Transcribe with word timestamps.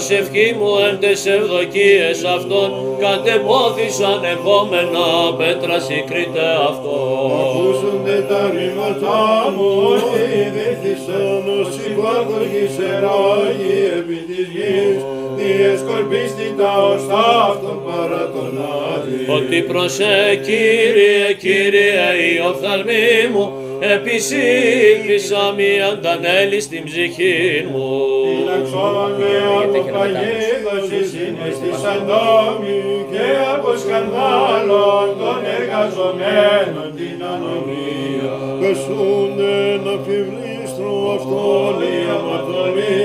προσευχή 0.00 0.54
μου 0.58 0.70
εν 0.88 0.98
τες 1.00 1.26
ευδοκίες 1.26 2.18
αυτών, 2.36 2.68
κατεπόθησαν 3.04 4.20
επόμενα 4.36 5.06
πέτρα 5.38 5.78
συγκρίτε 5.86 6.46
αυτό. 6.70 6.96
Ακούσονται 7.42 8.16
τα 8.30 8.42
ρήματά 8.54 9.22
μου, 9.54 9.68
ότι 9.92 10.22
δίθησαν 10.54 11.42
ως 11.60 11.72
υπάκογοι 11.88 12.64
σεράγοι 12.76 13.78
επί 13.98 14.18
της 14.28 14.46
γης, 14.54 14.98
διεσκορπίστη 15.36 16.48
τα 16.58 16.72
οστά 16.90 17.26
αυτών 17.50 17.76
παρά 17.86 18.24
τον 18.34 18.52
άδει. 18.92 19.20
Ότι 19.36 19.58
προσέ 19.70 20.40
Κύριε, 20.46 21.24
Κύριε 21.42 22.08
η 22.28 22.32
οφθαλμή 22.50 23.14
μου, 23.32 23.52
επισήλπισα 23.94 25.54
μη 25.56 25.70
αντανέλη 25.90 26.60
στην 26.60 26.84
ψυχή 26.84 27.66
μου. 27.72 28.09
Φυλαξόν 28.30 28.94
με 29.18 29.32
από 29.62 29.80
παγίδωσης 29.94 31.10
είναι 31.22 31.48
στη 31.58 31.70
σαντόμη 31.82 32.80
και 33.12 33.26
από 33.54 33.70
σκανδάλων 33.82 35.06
των 35.20 35.38
εργαζομένων 35.58 36.88
την 36.98 37.18
ανομία. 37.32 38.34
Πεσούνε 38.60 39.56
να 39.84 39.94
φιβλίστρω 40.04 40.92
αυτόν 41.16 41.76
η 41.92 41.96
αμαρτωλή, 42.16 43.00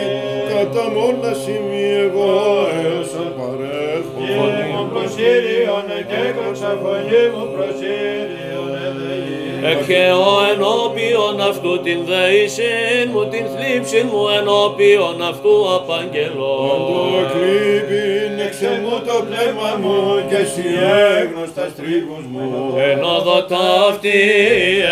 κατά 0.52 0.86
μόνα 0.96 1.32
σημεί 1.44 1.86
εγώ 2.06 2.34
έως 2.82 3.12
αν 3.22 3.30
παρέχω. 3.38 4.20
Φωνή 4.38 4.66
μου 4.74 4.84
προσύριον 4.94 5.88
και 6.10 6.22
κόξα 6.38 6.72
φωνή 6.82 7.24
μου 7.34 7.46
προσύριον 7.56 8.70
εδεή. 8.88 9.46
Εκχαιώ 9.72 10.34
ενώπιον 10.52 11.36
αυτού 11.50 11.74
την 11.86 12.00
δεήσιν 12.10 12.25
ενώπιον 15.06 15.30
αυτού 15.30 15.54
Το 15.64 15.76
απαγγελώ. 15.76 16.56
εκλείπειν 17.22 18.34
εξεμού 18.48 18.96
το 19.08 19.16
πνεύμα 19.28 19.72
μου 19.82 19.98
και 20.30 20.36
εσύ 20.46 20.68
έγνωστας 21.20 21.72
τρίβους 21.78 22.26
μου. 22.32 22.48
Εν 22.90 23.04
όδο 23.16 23.38
ταύτη 23.52 24.20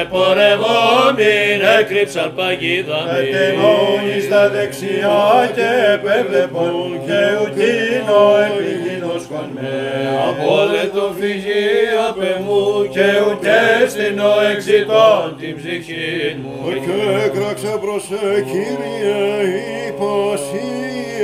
επορευόμην 0.02 1.60
έκρυψαν 1.80 2.30
παγίδα 2.38 3.00
μη. 3.06 3.12
Κατεμόνι 3.12 4.18
στα 4.28 4.44
δεξιά 4.54 5.24
και 5.58 5.70
επέβλεπον 5.96 6.74
και 7.06 7.20
ουτίνο 7.42 8.22
επιγίνος 8.48 9.24
κονμέ. 9.32 9.82
Απόλετο 10.30 11.06
φυγή 11.20 11.70
απ' 12.08 12.24
εμού 12.34 12.64
και 12.96 13.08
ουκέ 13.28 13.66
στην 13.94 14.16
ο 14.32 14.34
εξητών 14.52 15.26
την 15.40 15.54
ψυχή 15.60 16.16
μου. 16.42 16.56
Και 16.86 16.98
έκραξα 17.26 17.74
προς 17.84 18.02
σε 18.10 18.22
Κύριε, 18.50 19.63
είπα 20.04 20.34
εσύ 20.34 20.66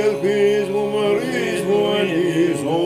ελπίς 0.04 0.68
μου, 0.68 0.84
μερίς 0.94 1.62
μου 1.62 1.80
ελπίζω. 2.00 2.78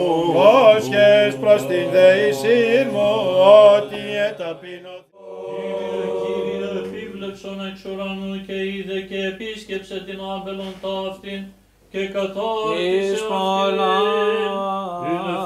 Όσχες 0.74 1.36
προς 1.40 1.66
την 1.66 1.84
δεησή 1.90 2.88
μου, 2.92 3.10
ότι 3.74 4.02
εταπεινωθώ. 4.28 5.26
Κύριε, 6.22 6.68
επίβλεψον 6.84 7.66
εξ 7.66 7.84
ουρανού 7.84 8.44
και 8.46 8.56
είδε 8.64 9.00
και 9.00 9.24
επίσκεψε 9.24 10.02
την 10.06 10.18
άμπελον 10.34 10.74
ταύτην 10.82 11.42
και 11.90 12.06
κατόρθισε 12.06 13.12
Εις 13.12 13.22
πολλά 13.28 13.96
Είναι 15.06 15.36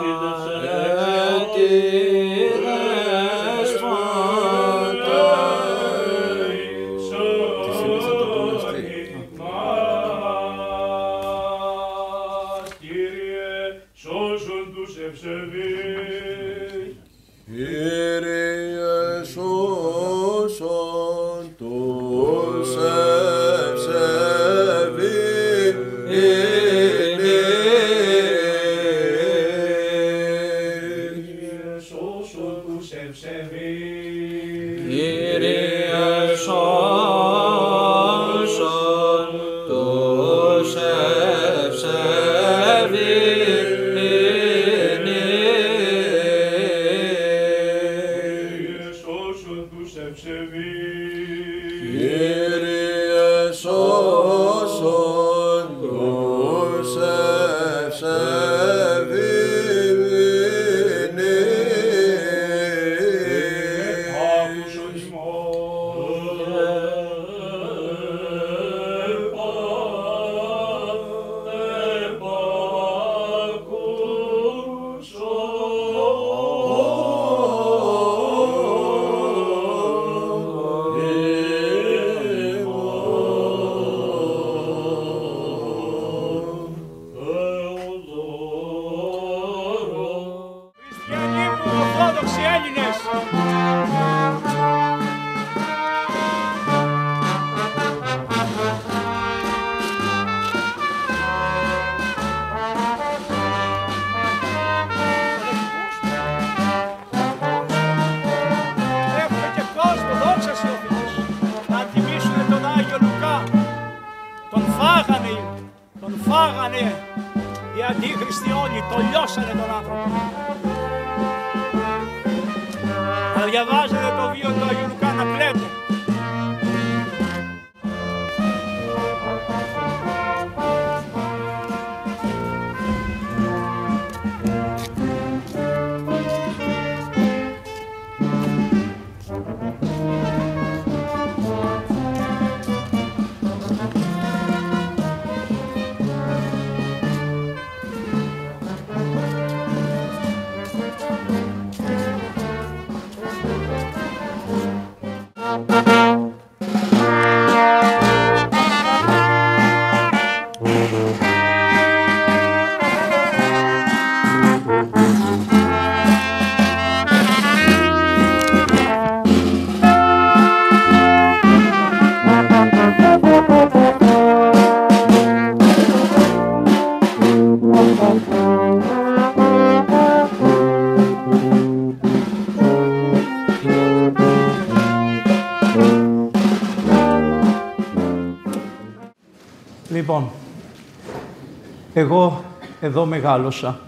εγώ 191.99 192.45
εδώ 192.81 193.07
μεγάλωσα 193.07 193.79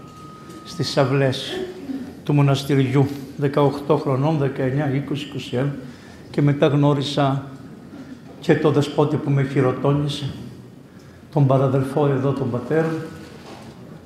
στις 0.65 0.97
αυλές 0.97 1.59
του 2.23 2.33
μοναστηριού, 2.33 3.07
18 3.41 3.97
χρονών, 4.01 4.39
19, 4.39 4.91
20, 4.91 5.61
21 5.61 5.65
και 6.29 6.41
μετά 6.41 6.67
γνώρισα 6.67 7.43
και 8.39 8.55
το 8.55 8.71
δεσπότη 8.71 9.15
που 9.15 9.29
με 9.29 9.43
χειροτώνησε, 9.43 10.33
τον 11.33 11.47
παραδελφό 11.47 12.07
εδώ, 12.07 12.31
τον 12.31 12.51
πατέρα. 12.51 12.91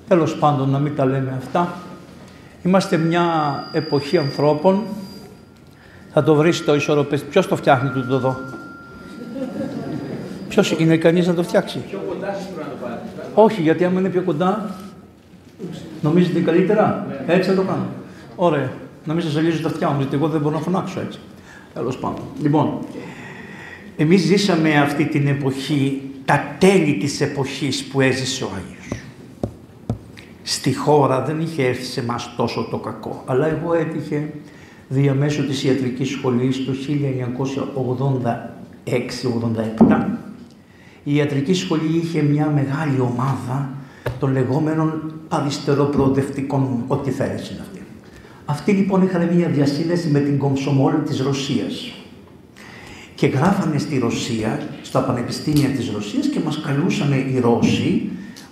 Τέλος 0.08 0.36
πάντων, 0.36 0.70
να 0.70 0.80
μην 0.80 0.96
τα 0.96 1.06
λέμε 1.06 1.34
αυτά. 1.38 1.74
Είμαστε 2.64 2.98
μια 2.98 3.24
εποχή 3.72 4.18
ανθρώπων. 4.18 4.84
Θα 6.14 6.24
το 6.24 6.36
βρεις 6.36 6.66
το 6.66 6.76
ισορροπές. 6.76 7.24
Ποιος 7.24 7.48
το 7.48 7.56
φτιάχνει 7.56 7.90
τούτο 7.90 8.16
εδώ; 8.16 8.38
Ποιος 10.50 10.72
είναι 10.72 10.98
κανείς 10.98 11.28
να 11.28 11.34
το 11.34 11.44
φτιάξει; 11.44 11.80
Πιο 11.80 12.04
κοντά 12.08 12.34
σας 12.34 12.48
πρέπει 12.56 12.70
να 12.70 12.76
το 12.76 12.78
πάρετε. 12.82 13.25
Όχι, 13.36 13.62
γιατί 13.62 13.84
άμα 13.86 14.00
είναι 14.00 14.10
πιο 14.10 14.22
κοντά, 14.22 14.76
νομίζετε 16.02 16.40
καλύτερα; 16.40 17.08
Έτσι 17.28 17.50
θα 17.50 17.56
το 17.56 17.62
κάνω. 17.62 17.86
Ωραία. 18.36 18.72
Να 19.06 19.14
μην 19.14 19.24
σας 19.24 19.32
ζαλίζω 19.32 19.62
τα 19.62 19.68
αυτιά 19.68 19.90
μου, 19.90 20.00
γιατί 20.00 20.16
εγώ 20.16 20.28
δεν 20.28 20.42
μπορώ 20.42 20.56
να 20.56 20.62
φωνάξω 20.62 21.00
έτσι. 21.00 21.20
Τέλος 21.74 21.98
πάντων. 21.98 22.24
Λοιπόν, 22.42 22.80
εμείς 23.98 24.22
ζήσαμε 24.22 24.80
αυτή 24.80 25.06
την 25.06 25.28
εποχή, 25.28 26.02
τα 26.26 26.56
τέλη 26.60 26.98
της 26.98 27.22
εποχής 27.22 27.84
που 27.84 28.02
έζησε 28.02 28.44
ο 28.44 28.48
Άγιος. 28.56 29.04
Στη 30.44 30.76
χώρα 30.76 31.22
δεν 31.22 31.42
είχε 31.42 31.68
έρθει 31.68 31.84
σε 31.84 32.04
μας 32.04 32.34
τόσο 32.38 32.68
το 32.72 32.78
κακό, 32.78 33.24
αλλά 33.26 33.48
εγώ 33.48 33.74
έτυχε 33.74 34.30
διαμέσου 34.88 35.48
της 35.48 35.64
ιατρικής 35.64 36.10
σχολής 36.10 36.66
το 36.66 36.74
1986-87. 38.86 40.18
Η 41.08 41.16
ιατρική 41.16 41.54
σχολή 41.54 41.98
είχε 42.04 42.22
μια 42.22 42.52
μεγάλη 42.56 43.00
ομάδα 43.00 43.70
των 44.20 44.32
λεγόμενων 44.32 45.14
αριστεροπροοδευτικών, 45.28 46.84
ό,τι 46.88 47.12
θέλεις 47.12 47.50
είναι 47.50 47.60
αυτή. 47.62 47.82
Αυτοί 48.46 48.72
λοιπόν 48.72 49.02
είχαν 49.02 49.30
μια 49.36 49.48
διασύνδεση 49.48 50.08
με 50.08 50.20
την 50.20 50.38
Κομσομόλ 50.38 50.94
της 51.06 51.22
Ρωσίας 51.22 51.92
και 53.16 53.28
γράφανε 53.28 53.78
στη 53.78 53.98
Ρωσία, 53.98 54.60
στα 54.82 55.00
πανεπιστήμια 55.02 55.70
της 55.70 55.92
Ρωσίας 55.92 56.28
και 56.28 56.40
μας 56.46 56.62
καλούσαν 56.62 57.12
οι 57.12 57.40
Ρώσοι 57.40 58.10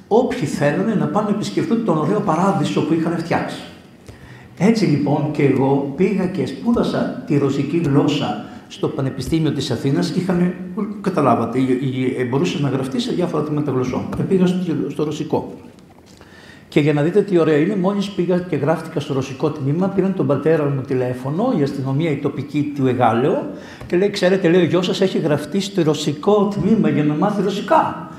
όποιοι 0.07 0.45
θέλανε 0.45 0.93
να 0.93 1.05
πάνε 1.05 1.29
να 1.29 1.35
επισκεφτούν 1.35 1.85
τον 1.85 1.97
ωραίο 1.97 2.19
παράδεισο 2.19 2.81
που 2.81 2.93
είχαν 2.93 3.17
φτιάξει. 3.17 3.61
Έτσι 4.57 4.85
λοιπόν 4.85 5.31
και 5.31 5.43
εγώ 5.43 5.93
πήγα 5.95 6.25
και 6.25 6.45
σπούδασα 6.45 7.23
τη 7.27 7.37
ρωσική 7.37 7.77
γλώσσα 7.77 8.42
στο 8.73 8.87
Πανεπιστήμιο 8.87 9.51
της 9.51 9.71
Αθήνας 9.71 10.09
και 10.09 10.19
είχαν, 10.19 10.53
καταλάβατε, 11.01 11.59
μπορούσες 12.29 12.61
να 12.61 12.69
γραφτείς 12.69 13.03
σε 13.03 13.11
διάφορα 13.11 13.43
τμήματα 13.43 13.71
γλωσσών. 13.71 14.05
Και 14.17 14.23
πήγα 14.23 14.45
στο, 14.45 14.57
στο 14.89 15.03
ρωσικό. 15.03 15.53
Και 16.69 16.79
για 16.79 16.93
να 16.93 17.01
δείτε 17.01 17.21
τι 17.21 17.37
ωραία 17.37 17.57
είναι, 17.57 17.75
μόλις 17.75 18.09
πήγα 18.09 18.37
και 18.37 18.55
γράφτηκα 18.55 18.99
στο 18.99 19.13
ρωσικό 19.13 19.51
τμήμα, 19.51 19.87
πήραν 19.87 20.13
τον 20.13 20.27
πατέρα 20.27 20.63
μου 20.63 20.81
τηλέφωνο, 20.81 21.53
η 21.59 21.63
αστυνομία 21.63 22.11
η 22.11 22.15
τοπική 22.15 22.73
του 22.75 22.87
Εγάλεο, 22.87 23.49
και 23.87 23.97
λέει: 23.97 24.09
Ξέρετε, 24.09 24.49
λέει, 24.49 24.61
ο 24.61 24.65
γιος 24.65 24.85
σας 24.85 25.01
έχει 25.01 25.17
γραφτεί 25.17 25.59
στο 25.59 25.83
ρωσικό 25.83 26.53
τμήμα 26.55 26.89
για 26.89 27.03
να 27.03 27.13
μάθει 27.13 27.41
ρωσικά. 27.41 28.11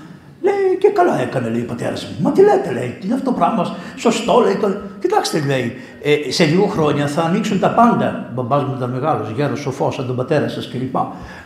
Λέει: 0.46 0.76
Και 0.78 0.88
καλά 0.88 1.20
έκανε, 1.20 1.48
λέει 1.48 1.60
ο 1.60 1.64
πατέρας 1.64 2.04
μου. 2.04 2.16
Μα 2.22 2.32
τι 2.32 2.42
λέτε, 2.42 2.72
λέει, 2.72 2.96
τι 3.00 3.06
είναι 3.06 3.14
αυτό 3.14 3.30
το 3.30 3.36
πράγμα, 3.36 3.76
σωστό, 3.96 4.40
λέει. 4.44 4.56
Το... 4.56 4.76
Κοιτάξτε, 5.00 5.42
λέει, 5.46 5.76
ε, 6.02 6.32
σε 6.32 6.44
λίγο 6.44 6.66
χρόνια 6.66 7.06
θα 7.06 7.22
ανοίξουν 7.22 7.60
τα 7.60 7.70
πάντα. 7.70 8.26
Ο 8.30 8.32
μπαμπάς 8.34 8.64
μου 8.64 8.74
ήταν 8.76 8.90
μεγάλος, 8.90 9.30
γέρος, 9.30 9.60
σοφός, 9.60 9.94
σαν 9.94 10.06
τον 10.06 10.16
πατέρα 10.16 10.48
σας 10.48 10.68
κλπ. 10.68 10.96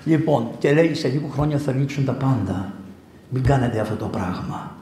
Λοιπόν, 0.05 0.49
και 0.59 0.73
λέει: 0.73 0.95
Σε 0.95 1.09
λίγο 1.09 1.29
χρόνια 1.33 1.59
θα 1.59 1.71
ανοίξουν 1.71 2.05
τα 2.05 2.13
πάντα. 2.13 2.73
Μην 3.29 3.43
κάνετε 3.43 3.81
αυτό 3.81 3.95
το 3.95 4.05
πράγμα. 4.07 4.73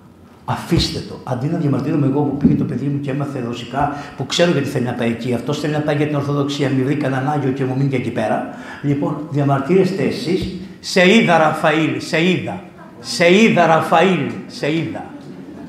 Αφήστε 0.45 1.01
το. 1.09 1.19
Αντί 1.25 1.47
να 1.47 1.59
διαμαρτύρομαι 1.59 2.07
εγώ 2.07 2.21
που 2.21 2.37
πήγε 2.37 2.55
το 2.55 2.65
παιδί 2.65 2.87
μου 2.87 3.01
και 3.01 3.11
έμαθε 3.11 3.43
ρωσικά, 3.47 3.97
που 4.17 4.27
ξέρω 4.27 4.51
γιατί 4.51 4.69
θέλει 4.69 4.85
να 4.85 4.93
πάει 4.93 5.09
εκεί, 5.09 5.35
αυτός 5.35 5.61
θέλει 5.61 5.73
να 5.73 5.81
πάει 5.81 5.97
για 5.97 6.07
την 6.07 6.17
Ορθοδοξία, 6.17 6.69
μην 6.69 6.85
βρει 6.85 6.95
κανέναν 6.95 7.29
Άγιο 7.29 7.51
και 7.51 7.65
μου 7.65 7.75
μείνει 7.77 7.89
και 7.89 7.97
εκεί 7.97 8.11
πέρα. 8.11 8.49
Λοιπόν, 8.83 9.17
διαμαρτύρεστε 9.31 10.03
εσείς, 10.03 10.55
σε 10.81 11.15
είδα 11.15 11.39
Ραφαήλ, 11.39 12.01
σε 12.01 12.29
είδα. 12.29 12.61
Σε 13.01 13.35
είδα 13.35 13.67
Ραφαήλ, 13.67 14.31
σε 14.47 14.73
είδα. 14.73 15.05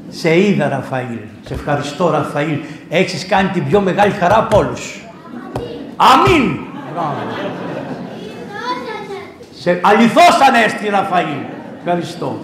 Σε 0.09 0.39
είδα 0.39 0.69
Ραφαήλ. 0.69 1.17
Σε 1.45 1.53
ευχαριστώ 1.53 2.09
Ραφαήλ. 2.09 2.57
Έχεις 2.89 3.25
κάνει 3.25 3.49
την 3.49 3.67
πιο 3.67 3.81
μεγάλη 3.81 4.11
χαρά 4.11 4.37
από 4.37 4.57
όλους. 4.57 5.05
Αμήν. 5.95 6.57
Σε 9.59 9.79
αληθώς 9.83 10.39
ανέστη 10.47 10.89
Ραφαήλ. 10.89 11.37
Ευχαριστώ. 11.77 12.39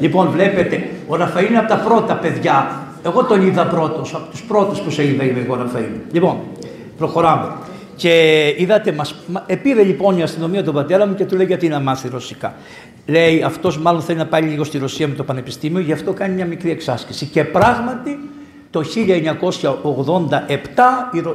Λοιπόν, 0.00 0.30
βλέπετε, 0.30 0.88
ο 1.06 1.16
Ραφαήλ 1.16 1.46
είναι 1.46 1.58
από 1.58 1.68
τα 1.68 1.76
πρώτα 1.76 2.14
παιδιά. 2.14 2.84
Εγώ 3.04 3.24
τον 3.24 3.46
είδα 3.46 3.66
πρώτος, 3.66 4.14
από 4.14 4.30
τους 4.30 4.42
πρώτους 4.42 4.80
που 4.80 4.90
σε 4.90 5.06
είδα 5.06 5.24
είμαι 5.24 5.40
εγώ 5.40 5.54
Ραφαήλ. 5.54 5.90
Λοιπόν, 6.12 6.40
προχωράμε. 6.96 7.52
Και 7.96 8.44
είδατε, 8.58 8.92
μας, 8.92 9.14
επήρε 9.46 9.82
λοιπόν 9.82 10.18
η 10.18 10.22
αστυνομία 10.22 10.64
τον 10.64 10.74
πατέρα 10.74 11.06
μου 11.06 11.14
και 11.14 11.24
του 11.24 11.36
λέει 11.36 11.46
γιατί 11.46 11.68
να 11.68 11.80
μάθει 11.80 12.08
ρωσικά. 12.08 12.54
Λέει 13.06 13.42
αυτός 13.42 13.78
μάλλον 13.78 14.02
θέλει 14.02 14.18
να 14.18 14.26
πάει 14.26 14.42
λίγο 14.42 14.64
στη 14.64 14.78
Ρωσία 14.78 15.08
με 15.08 15.14
το 15.14 15.24
πανεπιστήμιο, 15.24 15.80
γι' 15.80 15.92
αυτό 15.92 16.12
κάνει 16.12 16.34
μια 16.34 16.46
μικρή 16.46 16.70
εξάσκηση. 16.70 17.26
Και 17.26 17.44
πράγματι 17.44 18.18
το 18.70 18.80
1987 18.80 18.84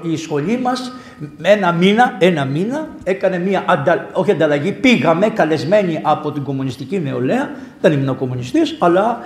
η 0.02 0.18
σχολή 0.18 0.58
μας 0.58 0.92
ένα 1.42 1.72
μήνα, 1.72 2.16
ένα 2.20 2.46
μήνα 2.46 2.88
έκανε 3.04 3.40
μια 3.40 3.64
αντα, 3.68 4.10
όχι 4.14 4.32
ανταλλαγή, 4.32 4.72
πήγαμε 4.72 5.30
καλεσμένοι 5.30 6.00
από 6.02 6.32
την 6.32 6.44
κομμουνιστική 6.44 7.00
νεολαία, 7.00 7.50
δεν 7.82 7.92
ήμουν 7.92 8.18
κομμουνιστής, 8.18 8.76
αλλά 8.80 9.24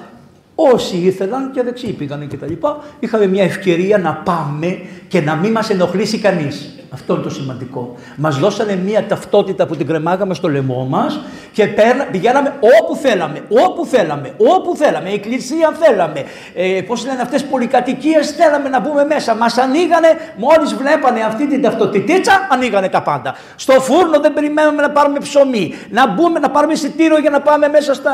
όσοι 0.56 0.98
ήθελαν 0.98 1.52
και 1.52 1.64
δεξιοί 1.64 1.92
πήγαν 1.92 2.28
και 2.28 2.38
τα 2.38 2.48
λοιπά, 2.48 2.84
είχαμε 3.00 3.28
μια 3.28 3.44
ευκαιρία 3.44 3.98
να 3.98 4.14
πάμε 4.14 4.80
και 5.08 5.22
να 5.22 5.36
μην 5.36 5.52
μας 5.52 5.70
ενοχλήσει 5.70 6.20
κανείς. 6.20 6.79
Αυτό 6.92 7.14
είναι 7.14 7.24
το 7.24 7.30
σημαντικό. 7.30 7.96
Μας 8.16 8.38
δώσανε 8.40 8.76
μια 8.76 9.06
ταυτότητα 9.06 9.66
που 9.66 9.76
την 9.76 9.88
κρεμάγαμε 9.88 10.34
στο 10.34 10.48
λαιμό 10.48 10.86
μας 10.90 11.20
και 11.52 11.68
πηγαίναμε 12.12 12.54
όπου 12.82 12.96
θέλαμε, 12.96 13.42
όπου 13.50 13.86
θέλαμε, 13.86 14.34
όπου 14.38 14.76
θέλαμε, 14.76 15.10
εκκλησία 15.10 15.72
θέλαμε, 15.80 16.24
ε, 16.56 16.82
πώς 16.88 17.06
λένε 17.06 17.22
αυτές 17.22 17.44
πολυκατοικίες 17.46 18.32
θέλαμε 18.32 18.70
να 18.70 18.80
μπούμε 18.80 19.04
μέσα. 19.06 19.36
Μας 19.36 19.58
ανοίγανε, 19.58 20.08
μόλις 20.38 20.74
βλέπανε 20.74 21.22
αυτή 21.22 21.48
την 21.48 21.62
ταυτότητίτσα, 21.62 22.48
ανοίγανε 22.52 22.90
τα 22.90 23.02
πάντα. 23.02 23.36
Στο 23.56 23.74
φούρνο 23.74 24.20
δεν 24.20 24.34
περιμένουμε 24.34 24.82
να 24.82 24.90
πάρουμε 24.90 25.20
ψωμί, 25.20 25.74
να 25.90 26.08
μπούμε 26.08 26.40
να 26.40 26.50
πάρουμε 26.50 26.74
εισιτήριο 26.74 27.18
για 27.18 27.30
να 27.30 27.42
πάμε 27.42 27.68
μέσα 27.68 27.94
στα... 27.94 28.12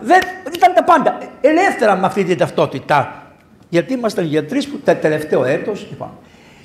Δεν, 0.00 0.20
ήταν 0.54 0.74
τα 0.74 0.84
πάντα. 0.84 1.18
Ελεύθερα 1.40 1.96
με 1.96 2.06
αυτή 2.06 2.24
την 2.24 2.38
ταυτότητα. 2.38 3.18
Γιατί 3.68 3.92
ήμασταν 3.92 4.24
γιατροί 4.24 4.64
που 4.64 4.80
τα 4.84 4.96
τελευταίο 4.96 5.44
έτος, 5.44 5.86
λοιπόν, 5.90 6.10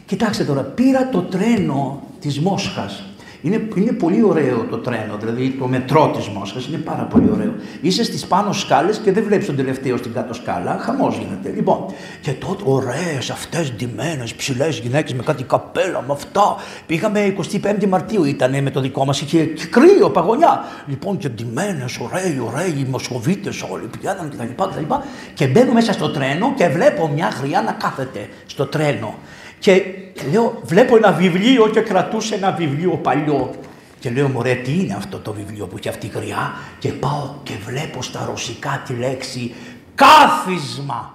Κοιτάξτε 0.09 0.43
τώρα, 0.43 0.61
πήρα 0.61 1.09
το 1.09 1.21
τρένο 1.21 2.01
της 2.19 2.39
Μόσχας. 2.39 3.03
Είναι, 3.41 3.67
είναι 3.75 3.91
πολύ 3.91 4.23
ωραίο 4.23 4.65
το 4.69 4.77
τρένο, 4.77 5.17
δηλαδή 5.19 5.49
το 5.49 5.67
μετρό 5.67 6.11
της 6.15 6.27
Μόσχας, 6.27 6.67
είναι 6.67 6.77
πάρα 6.77 7.03
πολύ 7.03 7.29
ωραίο. 7.33 7.53
Είσαι 7.81 8.03
στις 8.03 8.25
πάνω 8.25 8.53
σκάλες 8.53 8.97
και 8.97 9.11
δεν 9.11 9.23
βλέπεις 9.23 9.45
τον 9.45 9.55
τελευταίο 9.55 9.97
στην 9.97 10.13
κάτω 10.13 10.33
σκάλα, 10.33 10.77
χαμός 10.79 11.17
γίνεται. 11.17 11.49
Λοιπόν, 11.55 11.85
και 12.21 12.31
τότε 12.31 12.63
ωραίες 12.65 13.29
αυτές 13.29 13.71
ντυμένες 13.71 14.33
ψηλές 14.33 14.79
γυναίκες 14.79 15.13
με 15.13 15.23
κάτι 15.23 15.43
καπέλα, 15.43 16.03
με 16.07 16.13
αυτά. 16.13 16.55
Πήγαμε 16.85 17.35
25 17.61 17.87
Μαρτίου 17.87 18.23
ήταν 18.23 18.63
με 18.63 18.71
το 18.71 18.79
δικό 18.79 19.05
μας, 19.05 19.21
είχε 19.21 19.45
και 19.45 19.65
κρύο, 19.65 20.09
παγωνιά. 20.09 20.63
Λοιπόν 20.87 21.17
και 21.17 21.29
ντυμένες, 21.29 21.97
ωραίοι, 21.97 22.41
ωραίοι, 22.45 22.73
οι 22.77 22.87
Μοσχοβίτες 22.89 23.65
όλοι 23.69 23.85
πηγαίναν 23.85 24.29
κτλ. 24.29 24.43
Και, 24.43 24.95
και 25.33 25.47
μπαίνω 25.47 25.73
μέσα 25.73 25.93
στο 25.93 26.09
τρένο 26.09 26.53
και 26.55 26.67
βλέπω 26.67 27.07
μια 27.07 27.31
χρειά 27.31 27.61
να 27.61 27.71
κάθεται 27.71 28.29
στο 28.45 28.65
τρένο. 28.65 29.15
Και 29.59 29.83
λέω, 30.31 30.59
βλέπω 30.63 30.95
ένα 30.95 31.11
βιβλίο 31.11 31.69
και 31.69 31.79
κρατούσε 31.79 32.35
ένα 32.35 32.51
βιβλίο 32.51 32.91
παλιό. 32.91 33.51
Και 33.99 34.09
λέω, 34.09 34.27
μωρέ, 34.27 34.53
τι 34.53 34.79
είναι 34.79 34.93
αυτό 34.93 35.17
το 35.17 35.33
βιβλίο 35.33 35.67
που 35.67 35.75
έχει 35.77 35.89
αυτή 35.89 36.05
η 36.05 36.11
γριά; 36.13 36.53
Και 36.79 36.89
πάω 36.89 37.33
και 37.43 37.53
βλέπω 37.65 38.01
στα 38.01 38.25
ρωσικά 38.29 38.83
τη 38.85 38.93
λέξη 38.93 39.53
κάθισμα. 39.95 41.13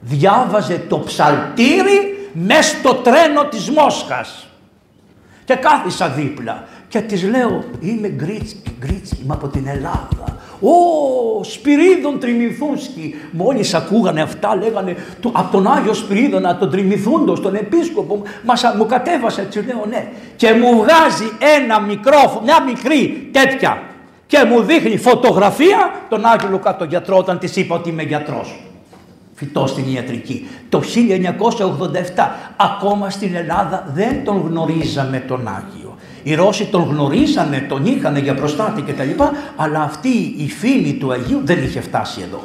Διάβαζε 0.00 0.78
το 0.88 0.98
ψαλτήρι 0.98 2.28
μέσα 2.32 2.76
στο 2.76 2.94
τρένο 2.94 3.44
της 3.44 3.70
Μόσχας. 3.70 4.46
Και 5.44 5.54
κάθισα 5.54 6.08
δίπλα 6.08 6.64
και 6.88 7.00
της 7.00 7.22
λέω, 7.22 7.64
είμαι 7.80 8.08
Γκρίτσκι, 8.08 8.76
Γκρίτσκι, 8.78 9.22
είμαι 9.22 9.34
από 9.34 9.48
την 9.48 9.66
Ελλάδα. 9.66 10.38
Ω, 10.60 11.44
Σπυρίδων 11.44 12.18
Τριμηθούσκι. 12.20 13.14
Μόλις 13.30 13.74
ακούγανε 13.74 14.22
αυτά 14.22 14.56
λέγανε 14.56 14.96
το, 15.20 15.30
από 15.34 15.52
τον 15.52 15.66
Άγιο 15.66 15.94
Σπυρίδωνα, 15.94 16.56
τον 16.56 16.70
Τριμηθούντος, 16.70 17.40
τον 17.40 17.54
Επίσκοπο. 17.54 18.22
Μας, 18.44 18.62
μου 18.76 18.86
κατέβασε, 18.86 19.40
έτσι 19.40 19.64
λέω 19.66 19.84
ναι. 19.88 20.08
Και 20.36 20.52
μου 20.52 20.76
βγάζει 20.76 21.30
ένα 21.58 21.80
μικρό, 21.80 22.40
μια 22.44 22.62
μικρή 22.62 23.28
τέτοια 23.32 23.82
και 24.26 24.44
μου 24.44 24.62
δείχνει 24.62 24.96
φωτογραφία 24.96 25.90
τον 26.08 26.24
Άγιο 26.26 26.48
Λουκά 26.48 26.76
τον 26.76 26.88
γιατρό 26.88 27.16
όταν 27.16 27.38
της 27.38 27.56
είπα 27.56 27.74
ότι 27.74 27.88
είμαι 27.88 28.02
γιατρός. 28.02 28.60
φυτό 29.34 29.66
στην 29.66 29.92
ιατρική. 29.94 30.48
Το 30.68 30.82
1987 32.14 32.28
ακόμα 32.56 33.10
στην 33.10 33.34
Ελλάδα 33.34 33.90
δεν 33.94 34.24
τον 34.24 34.46
γνωρίζαμε 34.48 35.18
τον 35.18 35.48
Άγιο. 35.48 35.83
Οι 36.24 36.34
Ρώσοι 36.34 36.64
τον 36.64 36.82
γνωρίζανε, 36.82 37.66
τον 37.68 37.86
είχαν 37.86 38.16
για 38.16 38.34
προστάτη 38.34 38.82
κτλ. 38.82 39.22
Αλλά 39.56 39.82
αυτή 39.82 40.34
η 40.36 40.48
φήμη 40.48 40.92
του 40.92 41.12
Αγίου 41.12 41.40
δεν 41.44 41.62
είχε 41.62 41.80
φτάσει 41.80 42.20
εδώ. 42.22 42.40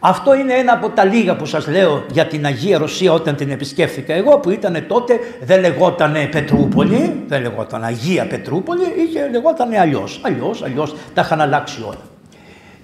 Αυτό 0.00 0.34
είναι 0.34 0.52
ένα 0.52 0.72
από 0.72 0.88
τα 0.88 1.04
λίγα 1.04 1.36
που 1.36 1.46
σας 1.46 1.68
λέω 1.68 2.04
για 2.10 2.26
την 2.26 2.46
Αγία 2.46 2.78
Ρωσία 2.78 3.12
όταν 3.12 3.36
την 3.36 3.50
επισκέφθηκα 3.50 4.14
εγώ 4.14 4.38
που 4.38 4.50
ήταν 4.50 4.84
τότε 4.88 5.18
δεν 5.42 5.60
λεγόταν 5.60 6.16
Πετρούπολη, 6.30 7.22
δεν 7.26 7.42
λεγόταν 7.42 7.84
Αγία 7.84 8.26
Πετρούπολη, 8.26 8.82
είχε 8.96 9.28
λεγόταν 9.30 9.72
αλλιώς, 9.72 10.20
αλλιώς, 10.22 10.62
αλλιώς, 10.62 10.94
τα 11.14 11.20
είχαν 11.20 11.40
αλλάξει 11.40 11.82
όλα. 11.82 12.07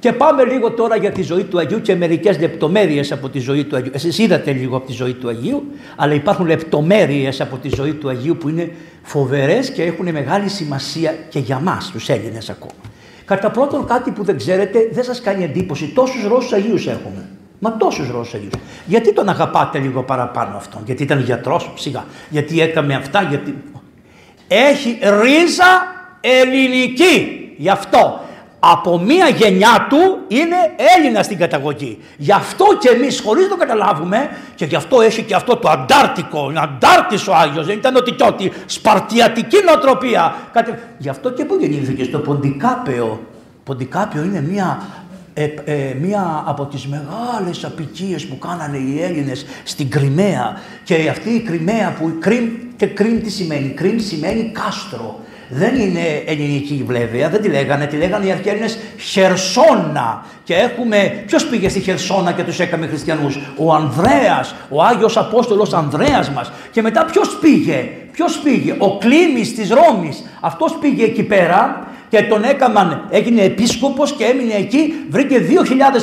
Και 0.05 0.13
πάμε 0.13 0.45
λίγο 0.45 0.71
τώρα 0.71 0.97
για 0.97 1.11
τη 1.11 1.23
ζωή 1.23 1.45
του 1.45 1.59
Αγίου 1.59 1.81
και 1.81 1.97
μερικές 1.97 2.39
λεπτομέρειες 2.39 3.13
από 3.13 3.29
τη 3.29 3.39
ζωή 3.39 3.65
του 3.65 3.77
Αγίου. 3.77 3.91
Εσείς 3.95 4.19
είδατε 4.19 4.53
λίγο 4.53 4.77
από 4.77 4.87
τη 4.87 4.93
ζωή 4.93 5.13
του 5.13 5.29
Αγίου, 5.29 5.65
αλλά 5.97 6.15
υπάρχουν 6.15 6.47
λεπτομέρειες 6.47 7.41
από 7.41 7.57
τη 7.57 7.69
ζωή 7.69 7.93
του 7.93 8.09
Αγίου 8.09 8.37
που 8.37 8.49
είναι 8.49 8.71
φοβερές 9.03 9.71
και 9.71 9.83
έχουν 9.83 10.11
μεγάλη 10.11 10.49
σημασία 10.49 11.15
και 11.29 11.39
για 11.39 11.59
μας, 11.59 11.91
τους 11.91 12.09
Έλληνες 12.09 12.51
ακόμα. 12.51 12.73
Κατά 13.25 13.51
πρώτον, 13.51 13.87
κάτι 13.87 14.11
που 14.11 14.25
δεν 14.25 14.37
ξέρετε, 14.37 14.89
δεν 14.93 15.05
σας 15.05 15.21
κάνει 15.21 15.45
εντύπωση. 15.45 15.93
Τόσους 15.95 16.25
Ρώσους 16.25 16.53
Αγίους 16.53 16.87
έχουμε. 16.87 17.29
Μα 17.59 17.77
τόσους 17.77 18.11
Ρώσους 18.11 18.35
Αγίους. 18.35 18.53
Γιατί 18.87 19.13
τον 19.13 19.29
αγαπάτε 19.29 19.79
λίγο 19.79 20.03
παραπάνω 20.03 20.57
αυτόν, 20.57 20.83
Γιατί 20.85 21.03
ήταν 21.03 21.21
γιατρός, 21.21 21.73
σιγά. 21.77 22.05
Γιατί 22.29 22.61
έκαμε 22.61 22.95
αυτά, 22.95 23.23
Γιατί. 23.23 23.55
Έχει 24.49 24.99
ρίζα 25.01 25.83
ελληνική. 26.21 27.39
Γι' 27.57 27.69
αυτό 27.69 28.19
από 28.73 28.99
μία 28.99 29.29
γενιά 29.29 29.87
του 29.89 30.19
είναι 30.29 30.57
Έλληνα 30.97 31.23
στην 31.23 31.39
καταγωγή. 31.39 31.99
Γι' 32.17 32.33
αυτό 32.33 32.65
και 32.81 32.89
εμείς, 32.89 33.21
χωρίς 33.25 33.43
να 33.43 33.49
το 33.49 33.57
καταλάβουμε, 33.57 34.31
και 34.55 34.65
γι' 34.65 34.77
αυτό 34.77 35.01
έχει 35.01 35.23
και 35.23 35.35
αυτό 35.35 35.57
το 35.57 35.69
αντάρτικο, 35.69 36.53
αντάρτης 36.57 37.29
ο 37.29 37.35
Άγιος, 37.35 37.67
δεν 37.67 37.77
ήταν 37.77 37.97
ότι 37.97 38.13
και 38.13 38.25
ότι, 38.25 38.53
σπαρτιατική 38.67 39.57
νοοτροπία. 39.67 40.35
Κάτι... 40.53 40.75
Γι' 40.99 41.09
αυτό 41.09 41.31
και 41.31 41.45
που 41.45 41.57
γεννήθηκε 41.61 42.05
στο 42.05 42.19
Ποντικάπεο. 42.19 43.21
Ποντικάπεο 43.65 44.25
είναι 44.25 44.41
μία 44.41 44.83
ε, 45.37 45.45
ε, 45.65 45.95
μία 46.01 46.43
από 46.47 46.65
τις 46.65 46.87
μεγάλες 46.87 47.65
απικίες 47.65 48.27
που 48.27 48.39
κάνανε 48.39 48.77
οι 48.77 49.03
Έλληνες 49.03 49.47
στην 49.65 49.91
Κρυμαία 49.91 50.61
και 50.85 51.09
αυτή 51.11 51.31
η 51.31 51.41
Κρυμαία 51.41 51.97
που 51.99 52.13
Κρυμ 52.21 52.49
και 52.77 52.87
Κρυμ 52.87 53.21
τι 53.21 53.31
σημαίνει, 53.31 53.69
Κρυμ 53.69 53.99
σημαίνει 53.99 54.51
κάστρο 54.53 55.21
δεν 55.49 55.75
είναι 55.75 56.23
ελληνική 56.27 56.85
βέβαια, 56.87 57.29
δεν 57.29 57.43
τη 57.43 57.49
λέγανε, 57.49 57.87
τη 57.87 57.97
λέγανε 57.97 58.27
οι 58.27 58.31
Αρχαίρινες 58.31 58.79
Χερσόνα. 58.99 60.25
Και 60.45 60.55
έχουμε, 60.55 61.23
ποιος 61.27 61.47
πήγε 61.47 61.69
στη 61.69 61.81
Χερσόνα 61.81 62.33
και 62.33 62.43
τους 62.43 62.61
έκαμε 62.61 62.87
χριστιανούς, 62.87 63.39
Ο 63.57 63.75
Ανδρέας, 63.75 64.55
ο 64.69 64.83
Άγιος 64.83 65.17
Απόστολος 65.17 65.73
Ανδρέας 65.73 66.31
μας. 66.31 66.53
Και 66.71 66.83
μετά 66.83 67.05
ποιος 67.05 67.39
πήγε, 67.41 67.89
ποιος 68.13 68.39
πήγε, 68.39 68.75
ο 68.79 68.99
Κλήμης 68.99 69.55
της 69.55 69.71
Ρώμης. 69.71 70.25
Αυτός 70.41 70.79
πήγε 70.81 71.05
εκεί 71.05 71.23
πέρα 71.23 71.87
και 72.15 72.23
τον 72.23 72.45
έκαναν, 72.45 73.07
έγινε 73.11 73.43
επίσκοπος 73.43 74.13
και 74.13 74.25
έμεινε 74.25 74.55
εκεί, 74.55 74.95
βρήκε 75.11 75.41
2.000 75.49 75.53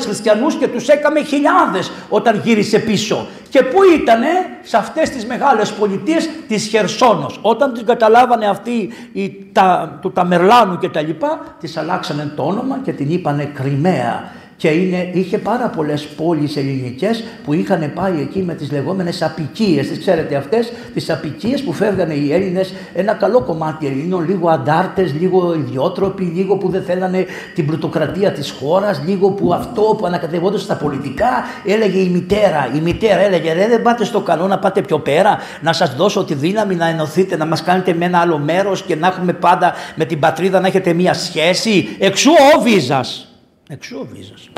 χριστιανούς 0.05 0.55
και 0.55 0.67
τους 0.67 0.87
έκαμε 0.87 1.23
χιλιάδες 1.23 1.91
όταν 2.09 2.41
γύρισε 2.43 2.79
πίσω. 2.79 3.27
Και 3.49 3.63
πού 3.63 3.77
ήτανε, 3.95 4.27
σε 4.61 4.77
αυτές 4.77 5.09
τις 5.09 5.25
μεγάλες 5.25 5.71
πολιτείες 5.71 6.29
της 6.47 6.67
Χερσόνος. 6.67 7.39
Όταν 7.41 7.73
την 7.73 7.85
καταλάβανε 7.85 8.47
αυτοί 8.47 8.89
οι, 9.13 9.47
τα, 9.51 9.97
του 10.01 10.11
Ταμερλάνου 10.11 10.77
και 10.77 10.89
τα 10.89 11.01
λοιπά, 11.01 11.55
τις 11.59 11.77
αλλάξανε 11.77 12.33
το 12.35 12.43
όνομα 12.43 12.79
και 12.83 12.91
την 12.91 13.09
είπανε 13.09 13.45
Κρυμαία 13.45 14.31
και 14.61 14.67
είναι, 14.67 15.09
είχε 15.13 15.37
πάρα 15.37 15.67
πολλές 15.67 16.05
πόλεις 16.05 16.57
ελληνικές 16.57 17.23
που 17.43 17.53
είχαν 17.53 17.91
πάει 17.95 18.13
εκεί 18.21 18.39
με 18.39 18.53
τις 18.53 18.71
λεγόμενες 18.71 19.21
απικίες. 19.21 19.87
Τις 19.87 19.99
ξέρετε 19.99 20.35
αυτές, 20.35 20.71
τις 20.93 21.09
απικίες 21.09 21.61
που 21.61 21.73
φεύγανε 21.73 22.13
οι 22.13 22.33
Έλληνες, 22.33 22.73
ένα 22.93 23.13
καλό 23.13 23.41
κομμάτι 23.41 23.87
Ελλήνων, 23.87 24.27
λίγο 24.27 24.49
αντάρτες, 24.49 25.13
λίγο 25.19 25.53
ιδιότροποι, 25.53 26.23
λίγο 26.23 26.55
που 26.57 26.69
δεν 26.69 26.83
θέλανε 26.83 27.25
την 27.55 27.65
πρωτοκρατία 27.65 28.31
της 28.31 28.53
χώρας, 28.59 29.01
λίγο 29.05 29.29
που 29.29 29.53
αυτό 29.53 29.81
που 29.81 30.05
ανακατευόταν 30.05 30.59
στα 30.59 30.75
πολιτικά, 30.75 31.45
έλεγε 31.65 31.99
η 31.99 32.09
μητέρα. 32.09 32.69
Η 32.75 32.79
μητέρα 32.79 33.21
έλεγε: 33.21 33.53
Ρε, 33.53 33.67
δεν 33.67 33.81
πάτε 33.81 34.05
στο 34.05 34.19
καλό 34.19 34.47
να 34.47 34.59
πάτε 34.59 34.81
πιο 34.81 34.99
πέρα, 34.99 35.37
να 35.61 35.73
σας 35.73 35.95
δώσω 35.95 36.23
τη 36.23 36.33
δύναμη 36.33 36.75
να 36.75 36.87
ενωθείτε, 36.87 37.37
να 37.37 37.45
μας 37.45 37.63
κάνετε 37.63 37.93
με 37.93 38.05
ένα 38.05 38.19
άλλο 38.19 38.37
μέρος 38.37 38.83
και 38.83 38.95
να 38.95 39.07
έχουμε 39.07 39.33
πάντα 39.33 39.73
με 39.95 40.05
την 40.05 40.19
πατρίδα 40.19 40.59
να 40.59 40.67
έχετε 40.67 40.93
μία 40.93 41.13
σχέση. 41.13 41.95
Εξού 41.99 42.31
ο 42.55 42.61
Βίζας. 42.61 43.25
Εξού 43.71 43.99
ο 43.99 44.05
Βίζας. 44.05 44.49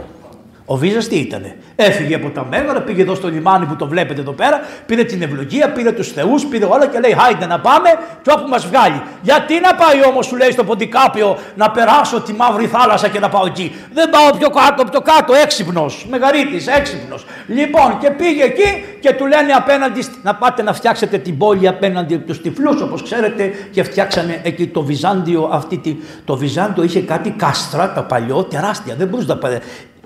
Ο 0.66 0.76
Βίζας 0.76 1.08
τι 1.08 1.16
ήτανε; 1.16 1.56
Έφυγε 1.76 2.16
από 2.16 2.30
τα 2.30 2.46
μέγαρα, 2.50 2.82
πήγε 2.82 3.02
εδώ 3.02 3.16
στο 3.16 3.28
λιμάνι 3.28 3.66
που 3.66 3.76
το 3.76 3.88
βλέπετε 3.88 4.22
εδώ 4.22 4.32
πέρα, 4.32 4.62
πήρε 4.86 5.04
την 5.04 5.22
ευλογία, 5.22 5.72
πήρε 5.72 5.92
τους 5.92 6.12
θεούς, 6.12 6.46
πήρε 6.46 6.66
όλα 6.66 6.88
και 6.88 7.00
λέει: 7.00 7.16
Χάιντε 7.20 7.46
να 7.46 7.60
πάμε, 7.60 7.90
και 8.22 8.32
όπου 8.38 8.48
μας 8.48 8.66
βγάλει. 8.68 9.02
Γιατί 9.22 9.54
να 9.60 9.76
πάει 9.76 10.06
όμως, 10.10 10.26
σου 10.26 10.36
λέει 10.36 10.52
στο 10.52 10.64
Ποντικάπιο, 10.64 11.38
να 11.56 11.72
περάσω 11.72 12.22
τη 12.22 12.34
μαύρη 12.34 12.68
θάλασσα 12.68 13.08
και 13.08 13.20
να 13.20 13.30
πάω 13.30 13.46
εκεί. 13.46 13.76
Δεν 13.94 14.10
πάω 14.10 14.38
πιο 14.38 14.50
κάτω, 14.50 14.84
πιο 14.84 15.02
κάτω, 15.02 15.34
έξυπνος. 15.34 16.08
Μεγαρίτης, 16.10 16.68
έξυπνος. 16.68 17.26
Λοιπόν, 17.48 17.98
και 18.00 18.12
πήγε 18.12 18.44
εκεί 18.44 18.86
και 19.00 19.14
του 19.14 19.26
λένε 19.26 19.54
απέναντι, 19.54 20.06
να 20.22 20.36
πάτε 20.36 20.64
να 20.64 20.74
φτιάξετε 20.74 21.18
την 21.18 21.38
πόλη 21.38 21.68
απέναντι 21.68 22.18
τους 22.18 22.42
τυφλούς, 22.42 22.82
όπως 22.82 23.04
ξέρετε, 23.04 23.52
και 23.72 23.84
φτιάξανε 23.84 24.40
εκεί 24.44 24.68
το 24.68 24.82
Βυζάντιο. 24.82 25.50
Αυτή, 25.52 26.00
το 26.26 26.38
Βυζάντιο 26.38 26.84
είχε 26.84 27.02
κάτι 27.02 27.30
κάστρα, 27.30 27.94
τα 27.94 28.04
παλιό, 28.04 28.44
τεράστια. 28.44 28.96
Δεν 28.96 29.08
μπορούσε 29.08 29.28
να 29.28 29.38
πάει. 29.38 29.58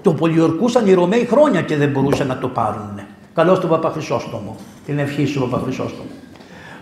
Το 0.08 0.14
πολιορκούσαν 0.14 0.88
οι 0.88 0.94
Ρωμαίοι 0.94 1.26
χρόνια 1.26 1.62
και 1.62 1.76
δεν 1.78 1.90
μπορούσαν 1.90 2.28
να 2.28 2.38
το 2.38 2.48
πάρουν. 2.48 3.00
Καλώς 3.34 3.60
τον 3.60 3.70
Παπαχρυσόστομο. 3.70 4.56
Την 4.86 5.00
ευχή 5.00 5.26
σου, 5.26 5.40
Παπαχρυσόστομο. 5.40 6.10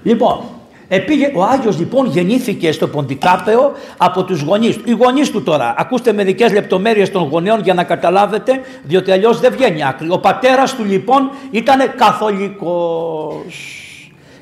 Λοιπόν, 0.03 0.39
Επήγε, 0.87 1.31
ο 1.35 1.43
Άγιος 1.43 1.79
λοιπόν 1.79 2.07
γεννήθηκε 2.07 2.71
στο 2.71 2.87
Ποντικάπεο 2.87 3.71
από 3.97 4.23
τους 4.23 4.41
γονείς 4.41 4.77
του. 4.77 4.89
Οι 4.89 4.91
γονείς 4.91 5.31
του 5.31 5.43
τώρα, 5.43 5.75
ακούστε 5.77 6.13
μερικές 6.13 6.51
λεπτομέρειες 6.51 7.11
των 7.11 7.23
γονέων 7.23 7.61
για 7.61 7.73
να 7.73 7.83
καταλάβετε, 7.83 8.61
διότι 8.83 9.11
αλλιώς 9.11 9.39
δεν 9.39 9.51
βγαίνει 9.51 9.85
άκρη. 9.85 10.09
Ο 10.09 10.19
πατέρας 10.19 10.75
του 10.75 10.83
λοιπόν 10.83 11.29
ήταν 11.51 11.95
καθολικός 11.95 13.45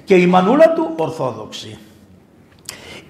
και 0.03 0.15
η 0.15 0.25
μανούλα 0.25 0.73
του 0.73 0.93
ορθόδοξη. 0.95 1.77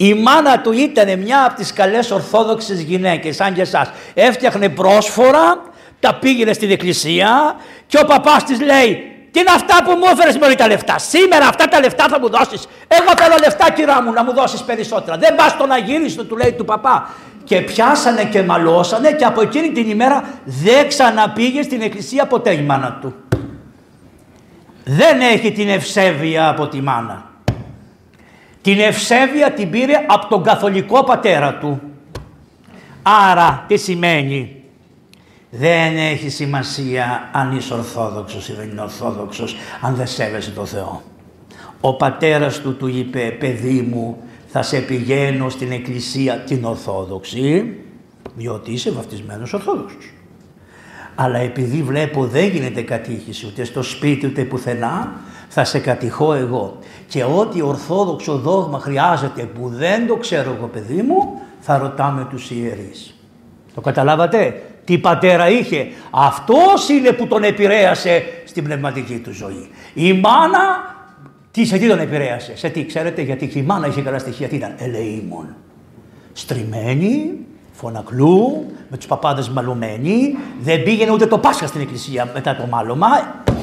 Η 0.04 0.14
μάνα 0.14 0.62
του 0.62 0.72
ήταν 0.72 1.20
μια 1.20 1.46
από 1.46 1.56
τις 1.56 1.74
καλές 1.74 2.12
ορθόδοξες 2.12 2.82
γυναίκες, 2.82 3.36
σαν 3.36 3.54
και 3.54 3.62
εσάς. 3.62 3.90
Έφτιαχνε 4.14 4.70
πρόσφορα, 4.70 5.62
τα 6.00 6.16
πήγαινε 6.16 6.54
στην 6.54 6.72
εκκλησία 6.72 7.56
και 7.88 8.00
ο 8.02 8.06
παπάς 8.06 8.44
της 8.44 8.62
λέει 8.62 9.14
τι 9.32 9.40
είναι 9.40 9.52
αυτά 9.56 9.84
που 9.84 9.92
μου 9.92 10.04
έφερες 10.12 10.38
με 10.38 10.56
τα 10.56 10.68
λεφτά; 10.68 10.98
Σήμερα 10.98 11.48
αυτά 11.48 11.68
τα 11.68 11.80
λεφτά 11.80 12.06
θα 12.10 12.20
μου 12.20 12.30
δώσεις. 12.30 12.68
Εγώ 12.88 13.12
θέλω 13.18 13.36
λεφτά 13.40 13.72
κυρά 13.72 14.02
μου 14.02 14.12
να 14.12 14.24
μου 14.24 14.34
δώσεις 14.34 14.64
περισσότερα. 14.64 15.18
Δεν 15.18 15.36
πας 15.36 15.52
στο 15.52 15.66
να 15.66 15.78
γύρισε 15.78 16.24
του 16.24 16.38
λέει 16.38 16.52
του 16.52 16.66
παπά. 16.66 17.10
Και 17.44 17.62
πιάσανε 17.62 18.24
και 18.24 18.44
μαλώσανε 18.44 19.12
και 19.12 19.26
από 19.26 19.42
εκείνη 19.42 19.72
την 19.72 19.90
ημέρα 19.90 20.24
δεν 20.44 20.88
ξαναπήγε 20.88 21.62
στην 21.62 21.82
εκκλησία 21.82 22.26
ποτέ 22.26 22.52
η 22.52 22.62
μάνα 22.62 22.98
του. 23.02 23.14
Δεν 24.84 25.22
έχει 25.22 25.52
την 25.52 25.70
ευσέβεια 25.70 26.48
από 26.48 26.68
τη 26.68 26.82
μάνα. 26.82 27.33
Την 28.64 28.80
ευσέβεια 28.80 29.52
την 29.52 29.70
πήρε 29.70 29.94
από 30.08 30.28
τον 30.28 30.44
καθολικό 30.44 31.04
πατέρα 31.04 31.58
του. 31.58 31.82
Άρα 33.02 33.66
τι 33.68 33.78
σημαίνει; 33.78 34.64
Δεν 35.50 35.98
έχει 35.98 36.30
σημασία 36.30 37.30
αν 37.34 37.56
είσαι 37.56 37.74
ορθόδοξος 37.74 38.50
ή 38.50 38.54
δεν 38.54 38.70
είναι 38.70 38.82
ορθόδοξος, 38.82 39.56
αν 39.82 39.96
δεν 39.96 40.08
σέβεσαι 40.08 40.52
το 40.52 40.66
Θεό. 40.66 41.02
Ο 41.82 41.96
πατέρας 41.96 42.60
του 42.60 42.76
του 42.76 42.88
είπε, 42.88 43.36
παιδί 43.40 43.82
μου, 43.92 44.18
θα 44.48 44.62
σε 44.62 44.80
πηγαίνω 44.80 45.50
στην 45.50 45.72
εκκλησία 45.72 46.38
την 46.38 46.64
Ορθόδοξη, 46.66 47.78
διότι 48.36 48.72
είσαι 48.72 48.92
βαφτισμένος 48.92 49.54
Ορθόδοξος. 49.54 50.14
Αλλά 51.16 51.38
επειδή 51.38 51.84
βλέπω 51.84 52.26
δεν 52.26 52.48
γίνεται 52.48 52.82
κατήχηση 52.82 53.46
ούτε 53.46 53.64
στο 53.64 53.82
σπίτι 53.82 54.26
ούτε 54.26 54.44
πουθενά, 54.44 55.12
θα 55.48 55.64
σε 55.64 55.80
κατηχώ 55.80 56.34
εγώ. 56.34 56.78
Και 57.08 57.24
ό,τι 57.24 57.62
ορθόδοξο 57.62 58.38
δόγμα 58.38 58.80
χρειάζεται 58.80 59.44
που 59.44 59.70
δεν 59.70 60.08
το 60.08 60.16
ξέρω 60.16 60.56
εγώ 60.58 60.68
παιδί 60.68 61.02
μου, 61.02 61.42
θα 61.60 61.78
ρωτάμε 61.78 62.28
τους 62.30 62.52
ιερείς. 62.52 63.16
Το 63.74 63.82
καταλάβατε, 63.82 64.62
τι 64.84 64.98
πατέρα 64.98 65.50
είχε; 65.50 65.88
Αυτός 66.12 66.90
είναι 66.90 67.12
που 67.12 67.28
τον 67.28 67.44
επηρέασε 67.44 68.24
στην 68.46 68.64
πνευματική 68.64 69.18
του 69.18 69.34
ζωή. 69.34 69.70
Η 69.94 70.14
μάνα, 70.14 70.96
τι, 71.52 71.66
σε 71.66 71.78
τι 71.78 71.88
τον 71.88 72.00
επηρέασε, 72.00 72.58
σε 72.58 72.70
τι 72.70 72.86
ξέρετε, 72.86 73.22
γιατί 73.22 73.52
η 73.54 73.62
μάνα 73.62 73.88
είχε 73.88 74.02
καλά 74.02 74.20
στοιχεία, 74.20 74.48
τι 74.48 74.56
ήταν, 74.56 74.76
ελεήμων. 74.78 75.56
Στριμμένη, 76.34 77.32
φωνακλού, 77.84 78.66
με 78.90 78.98
τους 78.98 79.06
παπάδες 79.06 79.50
μαλωμένοι, 79.50 80.38
δεν 80.62 80.84
πήγαινε 80.84 81.12
ούτε 81.12 81.26
το 81.26 81.38
Πάσχα 81.38 81.68
στην 81.68 81.82
εκκλησία 81.82 82.32
μετά 82.34 82.56
το 82.56 82.68
μάλωμα, 82.68 83.08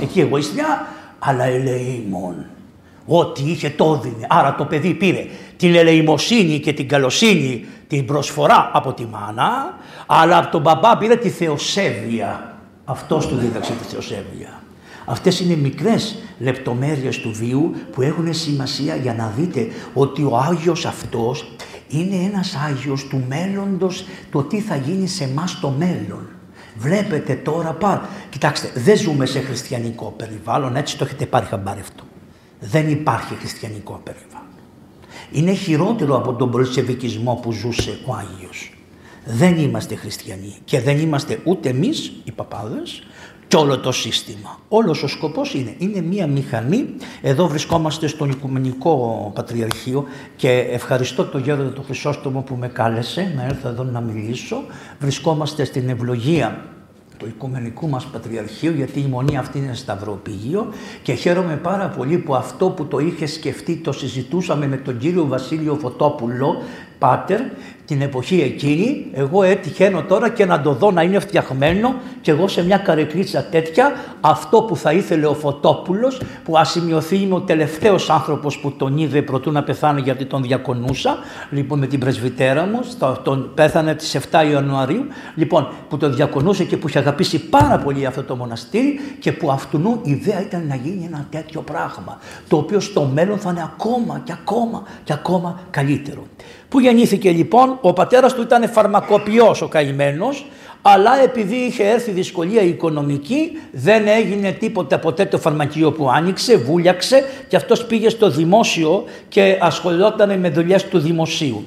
εκεί 0.03 0.21
εγωίστρια, 0.21 0.87
αλλά 1.19 1.45
ελεήμων. 1.45 2.47
Ό,τι 3.07 3.43
είχε 3.43 3.71
το 3.71 4.01
έδινε. 4.05 4.27
Άρα 4.29 4.55
το 4.55 4.65
παιδί 4.65 4.95
πήρε 4.95 5.27
την 5.57 5.75
ελεημοσύνη 5.75 6.59
και 6.59 6.73
την 6.73 6.89
καλοσύνη, 6.89 7.65
την 7.89 8.05
προσφορά 8.05 8.71
από 8.73 8.93
τη 8.93 9.07
μάνα, 9.07 9.79
αλλά 10.07 10.39
από 10.39 10.51
τον 10.51 10.61
μπαμπά 10.61 10.97
πήρε 10.97 11.17
τη 11.17 11.29
θεοσέβεια. 11.29 12.55
Αυτός 12.85 13.27
του 13.27 13.37
δίδαξε 13.37 13.73
τη 13.73 13.85
θεοσέβεια. 13.85 14.63
Αυτές 15.05 15.41
είναι 15.41 15.57
μικρές 15.57 16.19
λεπτομέρειες 16.39 17.19
του 17.19 17.31
βίου 17.33 17.75
που 17.93 18.03
έχουν 18.03 18.35
σημασία 18.35 18.97
για 18.97 19.15
να 19.15 19.33
δείτε 19.37 19.67
ότι 19.95 20.23
ο 20.23 20.37
Άγιος 20.37 20.85
αυτός 20.87 21.53
είναι 21.91 22.17
ένας 22.17 22.55
Άγιος 22.55 23.07
του 23.07 23.25
μέλλοντος, 23.29 24.05
το 24.31 24.43
τι 24.43 24.61
θα 24.61 24.77
γίνει 24.77 25.07
σε 25.07 25.25
εμάς 25.25 25.61
το 25.61 25.71
μέλλον. 25.71 26.29
Βλέπετε 26.77 27.35
τώρα 27.35 27.73
πάρα. 27.73 28.09
Κοιτάξτε, 28.31 28.71
δεν 28.75 28.97
ζούμε 28.97 29.27
σε 29.27 29.41
χριστιανικό 29.41 30.15
περιβάλλον, 30.17 30.77
έτσι 30.77 30.99
το 30.99 31.05
έχετε 31.05 31.27
πάρει 31.27 31.47
χαμπάρι 31.47 31.81
αυτό. 31.81 32.05
Δεν 32.61 32.91
υπάρχει 32.91 33.35
χριστιανικό 33.35 34.01
περιβάλλον. 34.05 34.49
Είναι 35.33 35.53
χειρότερο 35.53 36.17
από 36.17 36.35
τον 36.35 36.51
πολσεβικισμό 36.51 37.39
που 37.43 37.53
ζούσε 37.53 37.99
ο 38.07 38.15
Άγιος. 38.15 38.73
Δεν 39.25 39.59
είμαστε 39.59 39.95
χριστιανοί 39.95 40.55
και 40.65 40.81
δεν 40.81 40.99
είμαστε 40.99 41.41
ούτε 41.45 41.69
εμείς 41.69 42.13
οι 42.25 42.33
παπάδες 42.33 43.03
και 43.51 43.57
όλο 43.57 43.79
το 43.79 43.93
σύστημα. 43.93 44.59
Όλος 44.69 45.03
ο 45.03 45.07
σκοπός 45.07 45.55
είναι, 45.55 45.75
είναι 45.79 46.01
μία 46.01 46.27
μηχανή, 46.27 46.95
εδώ 47.23 47.47
βρισκόμαστε 47.47 48.07
στον 48.07 48.31
Οικουμενικό 48.31 49.31
Πατριαρχείο 49.35 50.05
και 50.37 50.51
ευχαριστώ 50.51 51.25
τον 51.25 51.43
Γέροντα 51.43 51.71
του 51.71 51.83
Χρυσόστομο 51.83 52.41
που 52.41 52.55
με 52.55 52.69
κάλεσε 52.69 53.33
να 53.37 53.45
έρθω 53.45 53.69
εδώ 53.69 53.83
να 53.83 54.01
μιλήσω. 54.01 54.57
Βρισκόμαστε 54.99 55.65
στην 55.65 55.89
ευλογία 55.89 56.65
του 57.17 57.27
Οικουμενικού 57.27 57.89
μας 57.89 58.05
Πατριαρχείου 58.05 58.73
γιατί 58.73 59.01
η 59.01 59.07
μονή 59.07 59.39
αυτή 59.39 59.59
είναι 59.59 59.75
σταυροπηγείο 59.75 60.67
και 61.03 61.13
χαίρομαι 61.13 61.57
πάρα 61.57 61.89
πολύ 61.89 62.19
που 62.19 62.35
αυτό 62.35 62.71
που 62.71 62.87
το 62.87 62.99
είχε 62.99 63.27
σκεφτεί 63.27 63.77
το 63.77 63.93
συζητούσαμε 63.93 64.67
με 64.67 64.77
τον 64.77 64.99
κύριο 64.99 65.27
Βασίλειο 65.27 65.75
Φωτόπουλο 65.75 66.63
Πάτερ 66.99 67.41
την 67.91 68.03
εποχή 68.03 68.41
εκείνη, 68.41 69.07
εγώ 69.13 69.43
έτυχαίνω 69.43 70.03
τώρα 70.03 70.29
και 70.29 70.45
να 70.45 70.61
το 70.61 70.73
δω 70.73 70.91
να 70.91 71.03
είναι 71.03 71.19
φτιαγμένο 71.19 71.95
και 72.21 72.31
εγώ 72.31 72.49
σε 72.49 72.65
μια 72.65 72.79
καρεκλίτσα 72.79 73.45
τέτοια, 73.45 73.93
αυτό 74.21 74.63
που 74.63 74.77
θα 74.77 74.93
ήθελε 74.93 75.27
ο 75.27 75.35
Φωτόπουλος, 75.35 76.21
που 76.45 76.59
ασημειωθεί 76.59 77.17
είμαι 77.17 77.35
ο 77.35 77.41
τελευταίος 77.41 78.11
άνθρωπος 78.11 78.59
που 78.59 78.73
τον 78.73 78.99
είδε 78.99 79.23
προτού 79.23 79.53
να 79.53 79.63
πεθάνει 79.63 80.01
γιατί 80.01 80.25
τον 80.25 80.43
διακονούσα, 80.43 81.19
λοιπόν 81.51 81.79
με 81.79 81.87
την 81.87 82.01
πρεσβυτέρα 82.01 82.67
μου, 82.67 82.81
τον 83.23 83.51
πέθανε 83.55 83.95
τις 83.95 84.19
7 84.31 84.51
Ιανουαρίου, 84.51 85.05
λοιπόν 85.35 85.69
που 85.89 85.97
τον 85.97 86.15
διακονούσε 86.15 86.65
και 86.65 86.77
που 86.77 86.89
είχε 86.89 86.99
αγαπήσει 86.99 87.39
πάρα 87.39 87.79
πολύ 87.79 88.07
αυτό 88.07 88.23
το 88.23 88.37
μοναστήρι 88.37 89.01
και 89.19 89.33
που 89.33 89.51
αυτού 89.51 90.01
η 90.03 90.11
ιδέα 90.11 90.41
ήταν 90.41 90.67
να 90.67 90.75
γίνει 90.75 91.05
ένα 91.05 91.27
τέτοιο 91.31 91.61
πράγμα, 91.61 92.19
το 92.49 92.57
οποίο 92.57 92.81
στο 92.81 93.11
μέλλον 93.15 93.39
θα 93.39 93.51
είναι 93.51 93.63
ακόμα 93.63 94.21
και 94.25 94.33
ακόμα 94.33 94.83
και 95.05 95.13
ακόμα 95.13 95.61
καλύτερο. 95.71 96.23
Που 96.71 96.81
γεννήθηκε 96.81 97.31
λοιπόν, 97.31 97.79
ο 97.81 97.93
πατέρας 97.93 98.35
του 98.35 98.43
ήταν 98.43 98.71
φαρμακοποιός 98.71 99.63
ο 99.63 99.69
καημένος, 99.69 100.47
αλλά 100.83 101.23
επειδή 101.23 101.57
είχε 101.57 101.85
έρθει 101.85 102.11
δυσκολία 102.11 102.63
οικονομική 102.63 103.51
δεν 103.73 104.07
έγινε 104.07 104.51
τίποτα 104.53 104.99
ποτέ 104.99 105.25
το 105.25 105.39
φαρμακείο 105.39 105.93
που 105.93 106.11
άνοιξε, 106.11 106.57
βούλιαξε 106.57 107.25
και 107.49 107.57
αυτός 107.57 107.85
πήγε 107.85 108.09
στο 108.09 108.31
δημόσιο 108.31 109.05
και 109.29 109.59
ασχολιόταν 109.61 110.39
με 110.39 110.51
δουλειές 110.51 110.85
του 110.89 110.99
δημοσίου. 110.99 111.65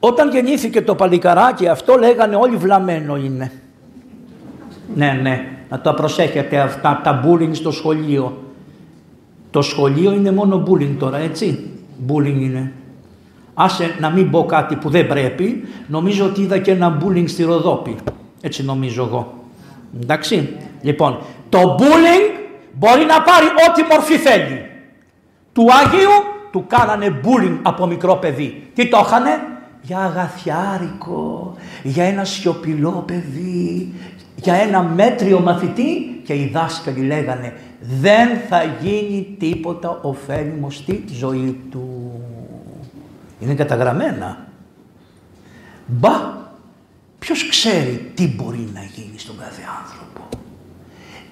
Όταν 0.00 0.30
γεννήθηκε 0.30 0.82
το 0.82 0.94
παλικαράκι 0.94 1.68
αυτό 1.68 1.94
λέγανε 1.94 2.36
όλοι 2.36 2.56
βλαμμένο 2.56 3.16
είναι. 3.16 3.52
Ναι, 4.94 5.18
ναι, 5.22 5.46
να 5.68 5.80
το 5.80 5.92
προσέχετε 5.92 6.58
αυτά 6.58 7.00
τα 7.04 7.24
bullying 7.26 7.50
στο 7.52 7.70
σχολείο. 7.70 8.42
Το 9.50 9.62
σχολείο 9.62 10.12
είναι 10.12 10.30
μόνο 10.30 10.62
bullying 10.68 10.96
τώρα, 10.98 11.18
έτσι. 11.18 11.70
Bullying 12.08 12.40
είναι. 12.40 12.72
Άσε 13.58 13.96
να 14.00 14.10
μην 14.10 14.30
πω 14.30 14.44
κάτι 14.44 14.76
που 14.76 14.90
δεν 14.90 15.06
πρέπει, 15.06 15.68
νομίζω 15.86 16.24
ότι 16.24 16.40
είδα 16.40 16.58
και 16.58 16.70
ένα 16.70 16.98
bullying 17.02 17.28
στη 17.28 17.42
Ροδόπη. 17.42 17.96
Έτσι 18.40 18.64
νομίζω 18.64 19.04
εγώ. 19.04 19.34
Εντάξει. 20.02 20.56
Λοιπόν, 20.82 21.18
το 21.48 21.76
bullying 21.78 22.40
μπορεί 22.72 23.04
να 23.04 23.22
πάρει 23.22 23.46
ό,τι 23.68 23.82
μορφή 23.90 24.16
θέλει. 24.16 24.66
Του 25.52 25.66
Άγιου 25.72 26.10
του 26.50 26.64
κάνανε 26.66 27.20
bullying 27.24 27.58
από 27.62 27.86
μικρό 27.86 28.16
παιδί. 28.16 28.70
Τι 28.74 28.88
το 28.88 29.02
είχανε; 29.06 29.30
Για 29.82 29.98
αγαθιάρικο, 29.98 31.54
για 31.82 32.04
ένα 32.04 32.24
σιωπηλό 32.24 33.04
παιδί, 33.06 33.92
για 34.36 34.54
ένα 34.54 34.82
μέτριο 34.82 35.40
μαθητή 35.40 36.20
και 36.24 36.34
οι 36.34 36.50
δάσκαλοι 36.52 37.00
λέγανε 37.00 37.52
δεν 38.00 38.28
θα 38.48 38.62
γίνει 38.80 39.36
τίποτα 39.38 39.98
ωφέλιμο 40.02 40.70
στη 40.70 41.04
ζωή 41.12 41.60
του. 41.70 42.12
Είναι 43.38 43.54
καταγραμμένα. 43.54 44.46
Μπα, 45.86 46.10
ποιος 47.18 47.48
ξέρει 47.48 48.12
τι 48.14 48.28
μπορεί 48.28 48.68
να 48.74 48.80
γίνει 48.80 49.18
στον 49.18 49.38
κάθε 49.38 49.62
άνθρωπο. 49.82 50.28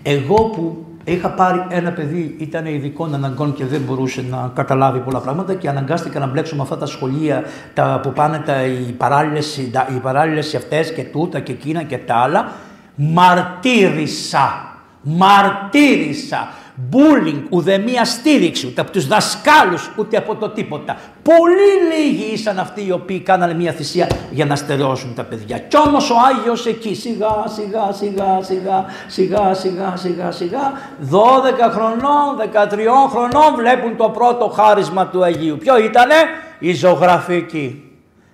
Εγώ 0.02 0.34
που 0.34 0.86
είχα 1.04 1.28
πάρει 1.30 1.66
ένα 1.68 1.90
παιδί, 1.90 2.36
ήταν 2.38 2.66
ειδικών 2.66 3.14
αναγκών 3.14 3.54
και 3.54 3.64
δεν 3.64 3.80
μπορούσε 3.80 4.24
να 4.30 4.50
καταλάβει 4.54 4.98
πολλά 4.98 5.20
πράγματα 5.20 5.54
και 5.54 5.68
αναγκάστηκα 5.68 6.18
να 6.18 6.26
μπλέξω 6.26 6.56
με 6.56 6.62
αυτά 6.62 6.78
τα 6.78 6.86
σχολεία 6.86 7.44
τα, 7.74 8.00
που 8.02 8.12
πάνε 8.12 8.38
τα, 8.38 8.64
οι, 8.64 8.92
παράλληλες, 8.96 9.56
οι 9.56 10.00
παράλληλες 10.02 10.54
αυτές 10.54 10.92
και 10.92 11.02
τούτα 11.02 11.40
και 11.40 11.52
εκείνα 11.52 11.82
και 11.82 11.98
τα 11.98 12.14
άλλα. 12.14 12.52
Μαρτύρησα, 12.94 14.76
μαρτύρησα 15.02 16.48
bullying, 16.92 17.42
ουδέμια 17.48 18.04
στήριξη, 18.04 18.66
ούτε 18.66 18.80
από 18.80 18.90
τους 18.90 19.06
δασκάλους, 19.06 19.90
ούτε 19.96 20.16
από 20.16 20.34
το 20.34 20.48
τίποτα. 20.48 20.96
Πολύ 21.22 21.94
λίγοι 21.94 22.32
ήσαν 22.32 22.58
αυτοί 22.58 22.86
οι 22.86 22.90
οποίοι 22.90 23.20
κάνανε 23.20 23.54
μια 23.54 23.72
θυσία 23.72 24.08
για 24.30 24.44
να 24.44 24.56
στερεώσουν 24.56 25.14
τα 25.14 25.22
παιδιά. 25.22 25.58
Κι 25.58 25.76
όμως 25.86 26.10
ο 26.10 26.14
Άγιος 26.28 26.66
εκεί 26.66 26.94
σιγά 26.94 27.44
σιγά 27.46 27.92
σιγά 27.92 28.38
σιγά 28.42 28.84
σιγά 29.06 29.54
σιγά 29.54 29.96
σιγά 29.96 30.30
σιγά 30.30 30.72
12 31.10 31.70
χρονών, 31.70 32.36
13 32.52 33.08
χρονών 33.10 33.54
βλέπουν 33.56 33.96
το 33.96 34.08
πρώτο 34.08 34.48
χάρισμα 34.48 35.06
του 35.06 35.24
Αγίου. 35.24 35.56
Ποιο 35.56 35.78
ήτανε; 35.78 36.14
Η 36.58 36.74
ζωγραφική. 36.74 37.88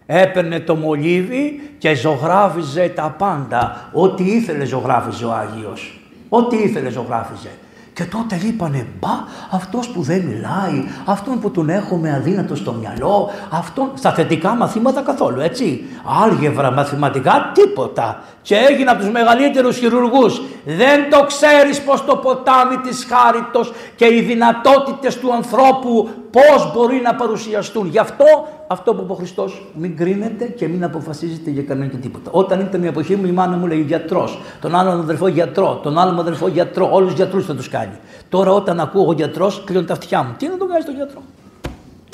Έπαιρνε 0.07 0.61
το 0.61 0.75
μολύβι 0.75 1.75
και 1.79 1.95
ζωγράφιζε 1.95 2.93
τα 2.95 3.15
πάντα. 3.19 3.91
Ό,τι 3.93 4.25
ήθελε 4.25 4.65
ζωγράφιζε 4.65 5.25
ο 5.25 5.33
Άγιος. 5.33 6.01
Ό,τι 6.29 6.57
ήθελε 6.57 6.91
ζωγράφιζε. 6.91 7.51
Και 7.93 8.05
τότε 8.05 8.41
είπανε, 8.45 8.87
μπα, 9.01 9.09
αυτός 9.51 9.89
που 9.89 10.03
δεν 10.03 10.21
μιλάει, 10.21 10.85
αυτόν 11.05 11.41
που 11.41 11.51
τον 11.51 11.69
έχουμε 11.69 12.13
αδύνατο 12.15 12.55
στο 12.55 12.73
μυαλό, 12.73 13.31
αυτόν 13.51 13.91
στα 13.95 14.13
θετικά 14.13 14.55
μαθήματα 14.55 15.01
καθόλου, 15.01 15.41
έτσι. 15.41 15.85
Άλγευρα, 16.23 16.71
μαθηματικά, 16.71 17.51
τίποτα. 17.55 18.23
Και 18.43 18.57
έγινε 18.57 18.91
από 18.91 19.01
τους 19.01 19.11
μεγαλύτερους 19.11 19.79
χειρουργούς. 19.79 20.43
Δεν 20.65 21.11
το 21.11 21.27
ξέρεις 21.27 21.81
πως 21.81 22.05
το 22.05 22.17
ποτάμι 22.17 22.77
της 22.77 23.07
χάριτος 23.11 23.73
και 23.97 24.15
οι 24.15 24.21
δυνατότητες 24.21 25.19
του 25.19 25.33
ανθρώπου 25.35 26.09
πώς 26.31 26.73
μπορεί 26.75 27.01
να 27.05 27.15
παρουσιαστούν. 27.15 27.87
Γι' 27.87 27.99
αυτό 27.99 28.25
αυτό 28.73 28.95
που 28.95 29.03
είπε 29.03 29.13
ο 29.13 29.15
Χριστός, 29.15 29.67
μην 29.75 29.97
κρίνετε 29.97 30.45
και 30.45 30.69
μην 30.69 30.85
αποφασίζετε 30.85 31.51
για 31.51 31.63
κανένα 31.63 31.91
και 31.91 31.97
τίποτα. 31.97 32.31
Όταν 32.31 32.61
ήταν 32.61 32.83
η 32.83 32.87
εποχή 32.87 33.17
μου, 33.17 33.27
η 33.27 33.31
μάνα 33.31 33.57
μου 33.57 33.67
λέει 33.67 33.81
γιατρός, 33.81 34.41
τον 34.61 34.75
άλλον 34.75 35.01
αδερφό 35.01 35.29
γιατρό, 35.29 35.81
τον 35.83 35.99
άλλον 35.99 36.19
αδερφό 36.19 36.49
γιατρό, 36.49 36.89
όλους 36.93 37.09
τους 37.09 37.17
γιατρούς 37.17 37.47
θα 37.47 37.55
τους 37.55 37.69
κάνει. 37.69 37.99
Τώρα 38.29 38.53
όταν 38.53 38.81
ακούω 38.81 39.13
γιατρός, 39.13 39.63
κλείνω 39.65 39.83
τα 39.83 39.93
αυτιά 39.93 40.23
μου. 40.23 40.35
Τι 40.39 40.49
να 40.49 40.57
τον 40.57 40.69
κάνει 40.69 40.85
τον 40.85 40.95
γιατρό; 40.95 41.23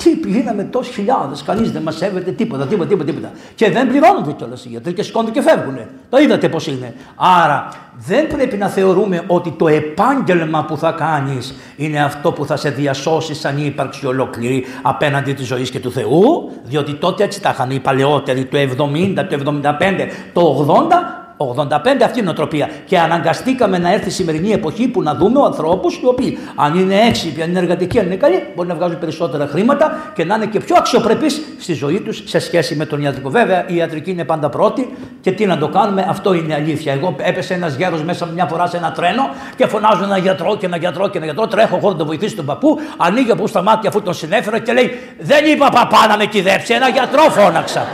Τι 0.07 0.15
πηγαίναμε 0.15 0.63
τόσοι 0.63 0.91
χιλιάδες, 0.91 1.43
κανείς 1.43 1.71
δεν 1.71 1.81
μας 1.81 1.95
σέβεται 1.95 2.31
τίποτα, 2.31 2.67
τίποτα, 2.67 2.89
τίποτα, 2.89 3.11
τίποτα. 3.11 3.31
Και 3.55 3.71
δεν 3.71 3.87
πληρώνονται 3.87 4.31
κιόλας 4.31 4.65
οι 4.65 4.67
γιατροί 4.67 4.93
και 4.93 5.03
σηκώνονται 5.03 5.31
και 5.31 5.41
φεύγουν. 5.41 5.77
Το 6.09 6.17
είδατε 6.17 6.49
πώς 6.49 6.67
είναι. 6.67 6.93
Άρα 7.15 7.67
δεν 8.07 8.27
πρέπει 8.27 8.57
να 8.57 8.67
θεωρούμε 8.67 9.23
ότι 9.27 9.51
το 9.57 9.67
επάγγελμα 9.67 10.65
που 10.65 10.77
θα 10.77 10.91
κάνεις 10.91 11.55
είναι 11.75 12.03
αυτό 12.03 12.31
που 12.31 12.45
θα 12.45 12.55
σε 12.55 12.69
διασώσει 12.69 13.33
σαν 13.33 13.65
ύπαρξη 13.65 14.05
ολόκληρη 14.05 14.65
απέναντι 14.81 15.33
της 15.33 15.47
ζωής 15.47 15.69
και 15.69 15.79
του 15.79 15.91
Θεού, 15.91 16.51
διότι 16.63 16.93
τότε 16.93 17.23
έτσι 17.23 17.41
τα 17.41 17.49
είχαν 17.49 17.69
οι 17.71 17.79
παλαιότεροι, 17.79 18.45
το 18.45 18.57
70, 18.57 19.25
το 19.29 19.35
75, 19.35 20.07
το 20.33 20.65
80 20.67 21.26
85 21.37 22.03
αυτή 22.03 22.19
η 22.19 22.23
νοοτροπία. 22.23 22.69
Και 22.85 22.99
αναγκαστήκαμε 22.99 23.77
να 23.77 23.93
έρθει 23.93 24.07
η 24.07 24.11
σημερινή 24.11 24.51
εποχή 24.51 24.87
που 24.87 25.01
να 25.01 25.15
δούμε 25.15 25.41
ανθρώπους 25.45 25.95
οι 25.95 26.05
οποίοι, 26.05 26.37
αν 26.55 26.79
είναι 26.79 26.95
έξυπνοι, 26.95 27.43
αν 27.43 27.49
είναι 27.49 27.59
εργατικοί, 27.59 27.99
αν 27.99 28.05
είναι 28.05 28.15
καλοί, 28.15 28.43
μπορεί 28.55 28.67
να 28.67 28.75
βγάζουν 28.75 28.99
περισσότερα 28.99 29.47
χρήματα 29.47 30.11
και 30.15 30.25
να 30.25 30.35
είναι 30.35 30.45
και 30.45 30.59
πιο 30.59 30.75
αξιοπρεπείς 30.77 31.41
στη 31.59 31.73
ζωή 31.73 31.99
τους 31.99 32.23
σε 32.25 32.39
σχέση 32.39 32.75
με 32.75 32.85
τον 32.85 33.01
ιατρικό. 33.01 33.29
Βέβαια, 33.29 33.65
η 33.67 33.75
ιατρική 33.75 34.11
είναι 34.11 34.23
πάντα 34.23 34.49
πρώτη 34.49 34.95
και 35.21 35.31
τι 35.31 35.45
να 35.45 35.57
το 35.57 35.67
κάνουμε, 35.67 36.05
αυτό 36.09 36.33
είναι 36.33 36.53
αλήθεια. 36.53 36.93
Εγώ 36.93 37.15
έπεσε 37.17 37.53
ένας 37.53 37.75
γέρος 37.75 38.03
μέσα 38.03 38.25
μια 38.25 38.45
φορά 38.45 38.67
σε 38.67 38.77
ένα 38.77 38.91
τρένο 38.91 39.29
και 39.55 39.67
φωνάζω 39.67 40.03
ένα 40.03 40.17
γιατρό 40.17 40.57
και 40.57 40.65
ένα 40.65 40.77
γιατρό 40.77 41.07
και 41.07 41.17
ένα 41.17 41.25
γιατρό. 41.25 41.47
Τρέχω 41.47 41.77
χώρο 41.77 41.91
να 41.91 41.97
τον 41.97 42.07
βοηθήσει 42.07 42.35
τον 42.35 42.45
παππού, 42.45 42.79
ανοίγει 42.97 43.31
από 43.31 43.47
στα 43.47 43.61
μάτια 43.61 43.89
αφού 43.89 44.01
τον 44.01 44.13
συνέφερα 44.13 44.59
και 44.59 44.73
λέει: 44.73 44.99
Δεν 45.19 45.45
είπα 45.45 45.69
παπά 45.69 46.07
να 46.07 46.17
με 46.17 46.25
κυδέψει, 46.25 46.73
ένα 46.73 46.89
γιατρό 46.89 47.21
φώναξα. 47.21 47.85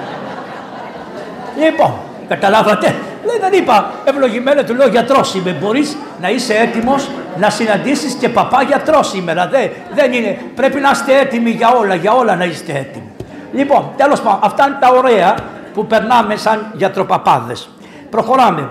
λοιπόν, 1.64 1.94
καταλάβατε, 2.36 2.96
Λέει, 3.26 3.50
δεν 3.50 3.60
είπα, 3.60 3.92
ευλογημένο 4.04 4.64
του 4.64 4.76
λέω 4.76 4.88
γιατρός 4.88 5.36
είμαι. 5.36 5.52
Μπορείς 5.52 5.98
να 6.22 6.30
είσαι 6.30 6.54
έτοιμος 6.54 7.10
να 7.38 7.50
συναντήσεις 7.50 8.14
και 8.14 8.30
παπά 8.30 8.62
γιατρός 8.62 9.10
σήμερα. 9.10 9.48
Δεν, 9.48 9.70
δεν 9.94 10.14
είναι. 10.14 10.40
Πρέπει 10.56 10.80
να 10.80 10.90
είστε 10.92 11.20
έτοιμοι 11.20 11.50
για 11.50 11.70
όλα, 11.70 11.96
για 11.96 12.14
όλα 12.14 12.36
να 12.36 12.44
είστε 12.44 12.72
έτοιμοι. 12.72 13.12
Λοιπόν, 13.54 13.92
τέλος 13.98 14.22
πάντων, 14.22 14.40
αυτά 14.44 14.68
είναι 14.68 14.78
τα 14.80 14.90
ωραία 14.90 15.36
που 15.74 15.88
περνάμε 15.88 16.36
σαν 16.36 16.72
γιατροπαπάδες. 16.74 17.70
Προχωράμε. 18.10 18.70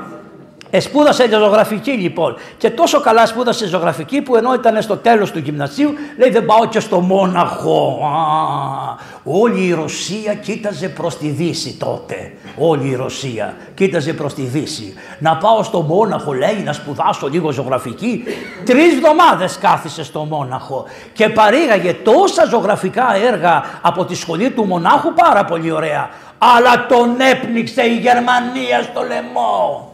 Εσπούδασε 0.74 1.28
ζωγραφική 1.28 1.90
λοιπόν. 1.90 2.36
Και 2.56 2.70
τόσο 2.70 3.00
καλά 3.00 3.26
σπούδασε 3.26 3.66
ζωγραφική 3.66 4.20
που 4.22 4.36
ενώ 4.36 4.54
ήταν 4.54 4.82
στο 4.82 4.96
τέλος 4.96 5.30
του 5.30 5.38
γυμνασίου, 5.38 5.92
λέει 6.18 6.30
δεν 6.30 6.46
πάω 6.46 6.66
και 6.66 6.80
στο 6.80 7.00
Μόναχο. 7.00 8.00
Α, 8.04 9.10
όλη 9.24 9.66
η 9.66 9.72
Ρωσία 9.72 10.34
κοίταζε 10.34 10.88
προς 10.88 11.16
τη 11.16 11.28
Δύση 11.28 11.76
τότε. 11.78 12.32
Όλη 12.58 12.88
η 12.88 12.94
Ρωσία 12.94 13.56
κοίταζε 13.74 14.12
προς 14.12 14.34
τη 14.34 14.42
Δύση. 14.42 14.94
Να 15.18 15.36
πάω 15.36 15.62
στο 15.62 15.80
Μόναχο, 15.80 16.32
λέει, 16.32 16.62
να 16.64 16.72
σπουδάσω 16.72 17.28
λίγο 17.28 17.50
ζωγραφική. 17.50 18.24
Τρεις 18.64 18.92
εβδομάδες 18.92 19.58
κάθισε 19.58 20.04
στο 20.04 20.24
Μόναχο 20.24 20.84
και 21.12 21.28
παρήγαγε 21.28 21.92
τόσα 21.92 22.44
ζωγραφικά 22.44 23.16
έργα 23.32 23.64
από 23.82 24.04
τη 24.04 24.14
σχολή 24.14 24.50
του 24.50 24.64
Μονάχου, 24.64 25.12
πάρα 25.12 25.44
πολύ 25.44 25.70
ωραία. 25.70 26.10
Αλλά 26.38 26.86
τον 26.86 27.20
έπνιξε 27.20 27.82
η 27.82 27.94
Γερμανία 27.94 28.82
στο 28.82 29.00
λαιμό. 29.00 29.91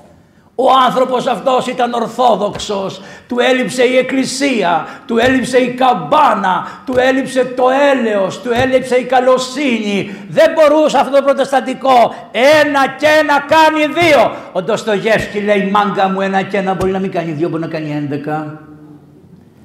Ο 0.60 0.66
άνθρωπος 0.86 1.26
αυτός 1.26 1.66
ήταν 1.66 1.92
ορθόδοξος, 1.92 3.00
του 3.28 3.36
έλειψε 3.40 3.82
η 3.82 3.96
εκκλησία, 3.96 4.86
του 5.06 5.18
έλειψε 5.18 5.58
η 5.58 5.74
καμπάνα, 5.74 6.82
του 6.86 6.94
έλειψε 6.96 7.44
το 7.44 7.64
έλεος, 7.92 8.40
του 8.40 8.50
έλειψε 8.52 8.96
η 8.96 9.04
καλοσύνη. 9.04 10.14
Δεν 10.28 10.46
μπορούσε 10.54 10.98
αυτό 10.98 11.16
το 11.16 11.22
προτεσταντικό 11.22 12.14
ένα 12.32 12.88
και 12.98 13.06
ένα 13.20 13.44
κάνει 13.48 14.00
δύο. 14.00 14.34
Ο 14.52 14.62
Ντοστογεύσκη 14.62 15.40
λέει 15.40 15.70
μάγκα 15.70 16.08
μου 16.08 16.20
ένα 16.20 16.42
και 16.42 16.56
ένα 16.56 16.74
μπορεί 16.74 16.90
να 16.90 16.98
μην 16.98 17.10
κάνει 17.10 17.32
δύο, 17.32 17.48
μπορεί 17.48 17.62
να 17.62 17.68
κάνει 17.68 17.92
έντεκα. 17.96 18.60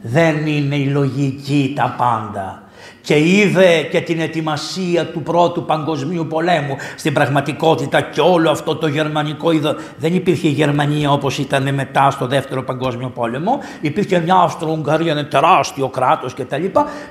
Δεν 0.02 0.48
είναι 0.48 0.76
η 0.76 0.86
λογική 0.86 1.74
τα 1.76 1.96
πάντα 1.98 2.64
και 3.04 3.20
είδε 3.20 3.82
και 3.92 4.02
την 4.02 4.20
ετοιμασία 4.20 5.06
του 5.06 5.22
πρώτου 5.22 5.66
παγκοσμίου 5.66 6.28
πολέμου. 6.30 6.76
Στην 6.96 7.14
πραγματικότητα 7.14 8.02
και 8.02 8.22
όλο 8.22 8.50
αυτό 8.50 8.76
το 8.76 8.88
γερμανικό 8.88 9.52
είδο 9.52 9.76
δεν 9.98 10.16
υπήρχε 10.16 10.48
η 10.48 10.52
Γερμανία 10.52 11.12
όπως 11.12 11.38
ήταν 11.38 11.74
μετά 11.74 12.12
στο 12.12 12.28
δεύτερο 12.28 12.64
παγκόσμιο 12.64 13.10
πόλεμο. 13.10 13.60
Υπήρχε 13.82 14.20
μια 14.20 14.36
Αυστρο-Ουγγαρία, 14.36 15.12
ένα 15.12 15.26
τεράστιο 15.26 15.88
κράτος 15.88 16.34
κτλ. 16.34 16.66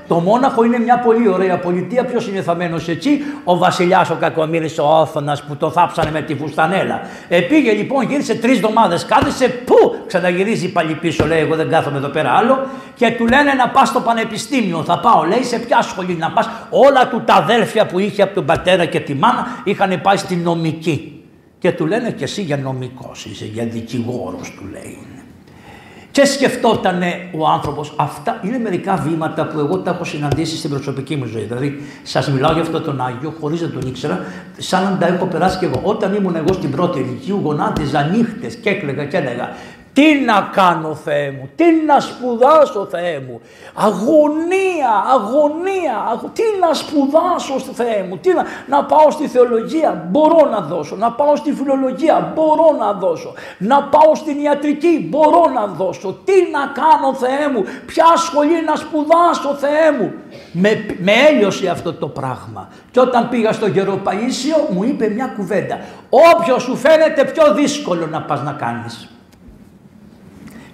Το 0.09 0.15
Μόναχο 0.15 0.65
είναι 0.65 0.79
μια 0.79 0.99
πολύ 0.99 1.29
ωραία 1.29 1.59
πολιτεία. 1.59 2.05
Ποιος 2.05 2.29
είναι 2.29 2.43
θαμένος 2.43 2.89
εκεί, 2.89 3.19
ο 3.45 3.57
βασιλιάς 3.57 4.11
ο 4.11 4.17
Κακομύρης 4.21 4.79
ο 4.79 5.01
Όθωνας 5.01 5.43
που 5.43 5.57
το 5.57 5.71
θάψανε 5.71 6.11
με 6.11 6.21
τη 6.23 6.35
φουστανέλα. 6.35 7.01
Ε, 7.29 7.41
πήγε 7.41 7.73
λοιπόν, 7.73 8.05
γύρισε 8.05 8.35
τρεις 8.35 8.57
εβδομάδες, 8.57 9.05
κάθισε, 9.05 9.49
πού; 9.49 9.77
Ξαναγυρίζει 10.07 10.73
πάλι 10.73 10.95
πίσω, 10.95 11.27
λέει: 11.27 11.39
Εγώ 11.39 11.57
δεν 11.57 11.69
κάθομαι 11.69 11.97
εδώ 11.97 12.09
πέρα 12.09 12.31
άλλο. 12.31 12.67
Και 12.95 13.11
του 13.11 13.27
λένε 13.27 13.53
να 13.53 13.69
πας 13.69 13.89
στο 13.89 14.01
πανεπιστήμιο. 14.01 14.83
Θα 14.85 14.99
πάω, 14.99 15.23
λέει, 15.23 15.43
σε 15.43 15.59
ποια 15.59 15.82
σχολή 15.83 16.15
να 16.15 16.31
πας. 16.31 16.49
Όλα 16.71 17.09
του 17.09 17.23
τα 17.25 17.35
αδέλφια 17.35 17.87
που 17.87 17.99
είχε 17.99 18.23
από 18.23 18.35
τον 18.35 18.45
πατέρα 18.45 18.85
και 18.85 19.01
τη 19.01 19.15
μάνα 19.15 19.47
είχαν 19.65 20.01
πάει 20.01 20.17
στη 20.17 20.37
νομική. 20.37 21.23
Και 21.59 21.73
του 21.73 21.87
λένε 21.87 22.11
και 22.11 22.25
εσύ 22.25 22.43
για 22.43 22.57
νομικός 22.57 23.25
είσαι, 23.25 23.45
για 23.45 23.65
δικηγόρος 23.65 24.51
του 24.51 24.65
λέει. 24.73 24.99
Και 26.13 26.25
σκεφτόταν 26.25 27.03
ο 27.39 27.49
άνθρωπος, 27.49 27.95
αυτά 27.97 28.41
είναι 28.43 28.59
μερικά 28.59 28.97
βήματα 28.97 29.47
που 29.47 29.59
εγώ 29.59 29.79
τα 29.79 29.91
έχω 29.91 30.05
συναντήσει 30.05 30.57
στην 30.57 30.71
προσωπική 30.71 31.17
μου 31.17 31.25
ζωή. 31.25 31.43
Δηλαδή, 31.43 31.83
σας 32.03 32.31
μιλάω 32.31 32.53
για 32.53 32.63
αυτόν 32.63 32.83
τον 32.85 33.01
Άγιο, 33.01 33.35
χωρίς 33.41 33.61
να 33.61 33.69
τον 33.69 33.81
ήξερα, 33.87 34.25
σαν 34.59 34.83
να 34.83 34.99
τα 34.99 35.07
έχω 35.07 35.27
περάσει 35.27 35.59
και 35.59 35.67
εγώ. 35.67 35.81
Όταν 35.83 36.15
ήμουν 36.15 36.37
εγώ 36.37 36.53
στην 36.53 36.71
πρώτη 36.71 36.99
ηλικία, 36.99 37.35
γονάτιζα 37.43 38.03
νύχτε 38.03 38.47
και 38.47 38.69
έκλαιγα 38.69 39.05
και 39.05 39.17
έλεγα 39.17 39.49
τι 39.93 40.15
να 40.15 40.51
κάνω 40.53 40.95
Θεέ 40.95 41.31
μου, 41.31 41.49
τι 41.57 41.65
να 41.87 42.01
σπουδάσω 42.01 42.87
Θεέ 42.91 43.21
μου. 43.27 43.41
Αγωνία, 43.75 44.93
αγωνία, 45.15 46.21
τι 46.33 46.43
να 46.61 46.75
σπουδάσω 46.75 47.73
Θεέ 47.73 48.07
μου. 48.09 48.17
Τι 48.17 48.33
να, 48.33 48.45
να 48.69 48.85
πάω 48.85 49.11
στη 49.11 49.29
θεολογία, 49.29 50.09
μπορώ 50.11 50.49
να 50.51 50.61
δώσω. 50.61 50.97
Να 50.97 51.13
πάω 51.13 51.37
στη 51.37 51.53
φιλολογία, 51.53 52.33
μπορώ 52.35 52.77
να 52.79 52.93
δώσω. 52.93 53.35
Να 53.59 53.83
πάω 53.83 54.15
στην 54.15 54.41
ιατρική, 54.41 55.07
μπορώ 55.11 55.51
να 55.55 55.67
δώσω. 55.67 56.13
Τι 56.25 56.33
να 56.53 56.61
κάνω 56.81 57.15
Θεέ 57.15 57.49
μου, 57.53 57.65
ποια 57.87 58.07
σχολή 58.17 58.65
να 58.67 58.77
σπουδάσω 58.77 59.55
Θεέ 59.59 59.93
μου. 59.99 60.13
Με, 60.53 60.85
με 60.99 61.13
έλειωσε 61.31 61.69
αυτό 61.69 61.93
το 61.95 62.09
πράγμα. 62.09 62.69
Και 62.91 63.01
όταν 63.01 63.29
πήγα 63.29 63.53
στο 63.53 63.67
Γεροπαΐσιο 63.67 64.73
μου 64.75 64.83
είπε 64.85 65.09
μια 65.09 65.27
κουβέντα. 65.37 65.79
Όποιος 66.11 66.63
σου 66.63 66.77
φαίνεται 66.77 67.25
πιο 67.25 67.55
δύσκολο 67.55 68.07
να 68.07 68.23
πας 68.23 68.43
να 68.43 68.53
κάνεις. 68.53 69.12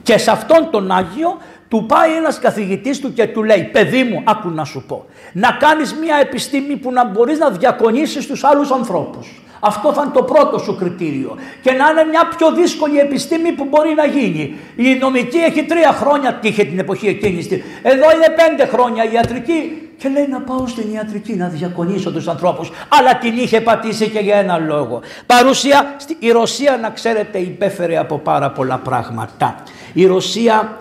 Και 0.08 0.18
σε 0.18 0.30
αυτόν 0.30 0.70
τον 0.70 0.90
Άγιο 0.90 1.36
του 1.68 1.86
πάει 1.86 2.12
ένας 2.12 2.38
καθηγητής 2.38 3.00
του 3.00 3.12
και 3.12 3.26
του 3.26 3.42
λέει 3.44 3.68
«Παιδί 3.72 4.02
μου, 4.02 4.22
άκου 4.24 4.48
να 4.48 4.64
σου 4.64 4.84
πω, 4.88 5.06
να 5.32 5.50
κάνεις 5.60 5.94
μια 5.94 6.16
επιστήμη 6.20 6.76
που 6.76 6.92
να 6.92 7.04
μπορείς 7.04 7.38
να 7.38 7.50
διακονήσεις 7.50 8.26
τους 8.26 8.44
άλλους 8.44 8.70
ανθρώπους. 8.70 9.42
Αυτό 9.60 9.92
θα 9.92 10.02
είναι 10.02 10.10
το 10.14 10.22
πρώτο 10.22 10.58
σου 10.58 10.76
κριτήριο. 10.76 11.36
Και 11.62 11.72
να 11.72 11.90
είναι 11.90 12.04
μια 12.10 12.28
πιο 12.36 12.52
δύσκολη 12.52 12.98
επιστήμη 12.98 13.52
που 13.52 13.64
μπορεί 13.70 13.94
να 13.94 14.06
γίνει. 14.06 14.54
Η 14.76 14.94
νομική 14.94 15.38
έχει 15.38 15.62
τρία 15.64 15.92
χρόνια, 15.92 16.34
τύχε 16.34 16.64
την 16.64 16.78
εποχή 16.78 17.06
εκείνης. 17.08 17.46
Εδώ 17.82 18.10
είναι 18.14 18.34
πέντε 18.36 18.66
χρόνια 18.66 19.04
η 19.04 19.12
ιατρική. 19.12 19.82
Και 19.96 20.08
λέει 20.08 20.26
να 20.30 20.40
πάω 20.40 20.66
στην 20.66 20.92
ιατρική 20.92 21.32
να 21.32 21.48
διακονήσω 21.48 22.12
τους 22.12 22.28
ανθρώπους. 22.28 22.70
Αλλά 22.88 23.18
την 23.18 23.36
είχε 23.36 23.60
πατήσει 23.60 24.08
και 24.08 24.18
για 24.18 24.36
ένα 24.36 24.58
λόγο. 24.58 25.00
Παρουσία, 25.26 25.96
η 26.18 26.30
Ρωσία 26.30 26.78
να 26.82 26.90
ξέρετε 26.90 27.38
υπέφερε 27.38 27.98
από 27.98 28.18
πάρα 28.18 28.50
πολλά 28.50 28.78
πράγματα. 28.78 29.62
Η 29.92 30.06
Ρωσία 30.06 30.76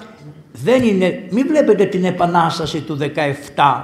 δεν 0.64 0.84
είναι, 0.84 1.24
μην 1.30 1.48
βλέπετε 1.48 1.86
την 1.86 2.06
επανάσταση 2.06 2.82
του 2.82 2.98
17. 3.00 3.06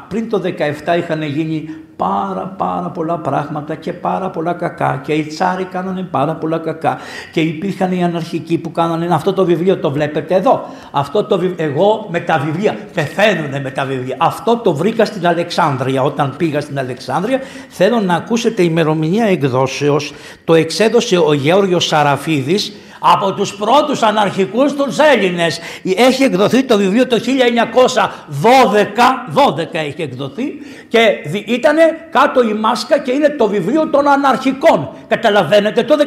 Πριν 0.07 0.29
το 0.29 0.41
17 0.85 0.97
είχαν 0.97 1.21
γίνει 1.21 1.69
πάρα 1.95 2.55
πάρα 2.57 2.89
πολλά 2.89 3.17
πράγματα 3.17 3.75
και 3.75 3.93
πάρα 3.93 4.29
πολλά 4.29 4.53
κακά 4.53 5.01
και 5.05 5.13
οι 5.13 5.23
τσάροι 5.23 5.63
κάνανε 5.63 6.01
πάρα 6.11 6.35
πολλά 6.35 6.57
κακά 6.57 6.97
και 7.31 7.41
υπήρχαν 7.41 7.91
οι 7.91 8.03
αναρχικοί 8.03 8.57
που 8.57 8.71
κάνανε 8.71 9.07
αυτό 9.11 9.33
το 9.33 9.45
βιβλίο 9.45 9.77
το 9.77 9.91
βλέπετε 9.91 10.35
εδώ. 10.35 10.65
Αυτό 10.91 11.23
το 11.23 11.41
εγώ 11.55 12.07
με 12.09 12.19
τα 12.19 12.41
βιβλία 12.45 12.77
πεθαίνουνε 12.93 13.59
με 13.59 13.71
τα 13.71 13.85
βιβλία. 13.85 14.15
Αυτό 14.19 14.57
το 14.57 14.73
βρήκα 14.73 15.05
στην 15.05 15.27
Αλεξάνδρεια. 15.27 16.03
Όταν 16.03 16.33
πήγα 16.37 16.61
στην 16.61 16.79
Αλεξάνδρεια 16.79 17.39
θέλω 17.69 17.99
να 17.99 18.15
ακούσετε 18.15 18.63
ημερομηνία 18.63 19.25
εκδόσεως. 19.25 20.13
Το 20.43 20.53
εξέδωσε 20.53 21.17
ο 21.17 21.33
Γεώργιος 21.33 21.85
Σαραφίδης 21.85 22.73
από 23.05 23.33
τους 23.33 23.55
πρώτους 23.55 24.01
αναρχικούς 24.03 24.73
τους 24.73 24.97
Έλληνες. 24.97 25.59
Έχει 25.95 26.23
εκδοθεί 26.23 26.63
το 26.63 26.77
βιβλίο 26.77 27.07
το 27.07 27.19
1912, 27.19 27.27
12 29.33 29.67
έχει 29.71 30.01
εκδοθεί 30.01 30.43
και 30.87 30.99
ήταν 31.45 31.75
κάτω 32.11 32.43
η 32.43 32.53
μάσκα 32.53 32.97
και 32.97 33.11
είναι 33.11 33.29
το 33.29 33.47
βιβλίο 33.47 33.87
των 33.87 34.07
αναρχικών. 34.07 34.89
Καταλαβαίνετε, 35.07 35.83
το 35.83 35.95
17 35.99 36.03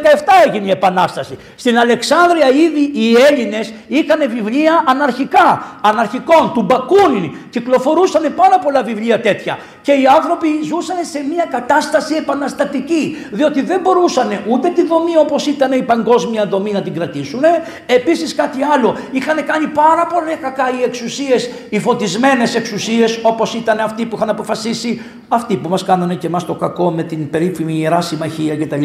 έγινε 0.46 0.66
η 0.66 0.70
Επανάσταση. 0.70 1.38
Στην 1.56 1.78
Αλεξάνδρεια 1.78 2.48
ήδη 2.48 3.00
οι 3.00 3.16
Έλληνες 3.30 3.72
είχαν 3.86 4.30
βιβλία 4.30 4.84
αναρχικά, 4.86 5.78
αναρχικών, 5.80 6.50
του 6.54 6.62
Μπακούνιν. 6.62 7.36
Κυκλοφορούσαν 7.50 8.34
πάρα 8.36 8.58
πολλά 8.58 8.82
βιβλία 8.82 9.20
τέτοια. 9.20 9.58
Και 9.86 9.92
οι 9.92 10.06
άνθρωποι 10.06 10.48
ζούσαν 10.62 10.96
σε 11.10 11.24
μια 11.32 11.46
κατάσταση 11.50 12.14
επαναστατική, 12.14 13.16
διότι 13.30 13.62
δεν 13.62 13.80
μπορούσαν 13.80 14.28
ούτε 14.48 14.68
τη 14.68 14.86
δομή 14.86 15.16
όπως 15.16 15.46
ήταν 15.46 15.72
η 15.72 15.82
παγκόσμια 15.82 16.46
δομή 16.46 16.72
να 16.72 16.82
την 16.82 16.94
κρατήσουν. 16.94 17.42
Επίσης 17.86 18.34
κάτι 18.34 18.62
άλλο, 18.62 18.96
είχαν 19.10 19.44
κάνει 19.44 19.66
πάρα 19.66 20.06
πολλά 20.06 20.34
κακά 20.34 20.70
οι 20.78 20.82
εξουσίες, 20.82 21.50
οι 21.68 21.78
φωτισμένες 21.78 22.54
εξουσίες 22.54 23.18
όπως 23.22 23.54
ήταν 23.54 23.78
αυτοί 23.78 24.06
που 24.06 24.16
είχαν 24.16 24.28
αποφασίσει, 24.28 25.02
αυτοί 25.28 25.56
που 25.56 25.68
μας 25.68 25.84
κάνανε 25.84 26.14
και 26.14 26.26
εμάς 26.26 26.44
το 26.44 26.54
κακό 26.54 26.90
με 26.90 27.02
την 27.02 27.30
περίφημη 27.30 27.78
Ιερά 27.78 28.00
Συμμαχία 28.00 28.56
κτλ. 28.56 28.82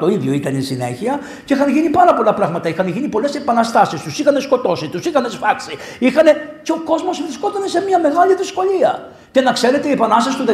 Το 0.00 0.08
ίδιο 0.08 0.32
ήταν 0.32 0.56
η 0.56 0.62
συνέχεια 0.62 1.20
και 1.44 1.54
είχαν 1.54 1.68
γίνει 1.68 1.88
πάρα 1.88 2.14
πολλά 2.14 2.34
πράγματα. 2.34 2.68
Είχαν 2.68 2.88
γίνει 2.88 3.08
πολλές 3.08 3.34
επαναστάσεις, 3.34 4.02
τους 4.02 4.18
είχαν 4.18 4.40
σκοτώσει, 4.40 4.88
τους 4.88 5.04
είχαν 5.06 5.30
σφάξει. 5.30 5.76
Είχαν... 5.98 6.24
Και 6.62 6.72
ο 6.72 6.80
κόσμος 6.84 7.22
βρισκόταν 7.22 7.62
σε 7.68 7.82
μια 7.86 7.98
μεγάλη 7.98 8.34
δυσκολία. 8.34 9.08
Και 9.36 9.42
να 9.42 9.52
ξέρετε, 9.52 9.88
η 9.88 9.90
Επανάσταση 9.90 10.36
του 10.36 10.44
17 10.44 10.52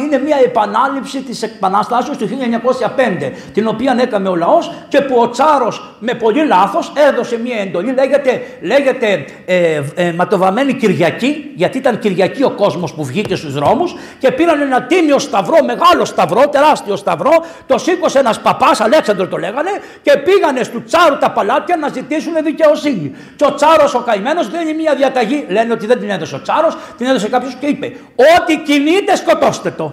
είναι 0.00 0.18
μια 0.18 0.36
επανάληψη 0.44 1.22
της 1.22 1.42
Επανάστασης 1.42 2.16
του 2.16 2.28
1905, 2.28 3.32
την 3.52 3.66
οποία 3.66 3.96
έκαμε 4.00 4.28
ο 4.28 4.36
λαός 4.36 4.72
και 4.88 5.00
που 5.00 5.20
ο 5.20 5.30
Τσάρος 5.30 5.96
με 5.98 6.14
πολύ 6.14 6.46
λάθος 6.46 6.92
έδωσε 7.10 7.38
μια 7.38 7.56
εντολή, 7.56 7.92
λέγεται, 7.92 8.42
λέγεται 8.60 9.24
ε, 9.44 9.82
ε, 9.94 10.12
ματοβαμένη 10.12 10.74
Κυριακή, 10.74 11.52
γιατί 11.54 11.78
ήταν 11.78 11.98
Κυριακή 11.98 12.42
ο 12.42 12.50
κόσμος 12.50 12.94
που 12.94 13.04
βγήκε 13.04 13.34
στους 13.34 13.52
δρόμους 13.52 13.94
και 14.18 14.30
πήραν 14.44 14.60
ένα 14.60 14.82
τίμιο 14.82 15.18
σταυρό, 15.18 15.56
μεγάλο 15.64 16.04
σταυρό, 16.04 16.48
τεράστιο 16.48 16.96
σταυρό, 16.96 17.44
το 17.66 17.78
σήκωσε 17.78 18.18
ένας 18.18 18.40
παπάς, 18.40 18.80
Αλέξανδρος 18.80 19.28
το 19.28 19.36
λέγανε, 19.36 19.70
και 20.02 20.16
πήγανε 20.16 20.62
στο 20.62 20.82
Τσάρου 20.84 21.18
τα 21.18 21.30
παλάτια 21.30 21.76
να 21.76 21.88
ζητήσουν 21.88 22.32
δικαιοσύνη. 22.44 23.12
Και 23.36 23.44
ο 23.44 23.54
Τσάρος 23.54 23.94
ο 23.94 24.00
καημένος 24.00 24.50
δίνει 24.50 24.74
μια 24.74 24.94
διαταγή, 24.94 25.46
λένε 25.48 25.72
ότι 25.72 25.86
δεν 25.86 25.98
την 25.98 26.10
έδωσε 26.10 26.34
ο 26.34 26.42
Τσάρος, 26.42 26.76
την 26.96 27.06
έδωσε 27.06 27.28
κάποιος 27.28 27.54
και 27.60 27.66
είπε 27.66 27.92
Ό,τι 28.36 28.58
κινείται 28.58 29.16
σκοτώστε 29.16 29.70
το. 29.70 29.92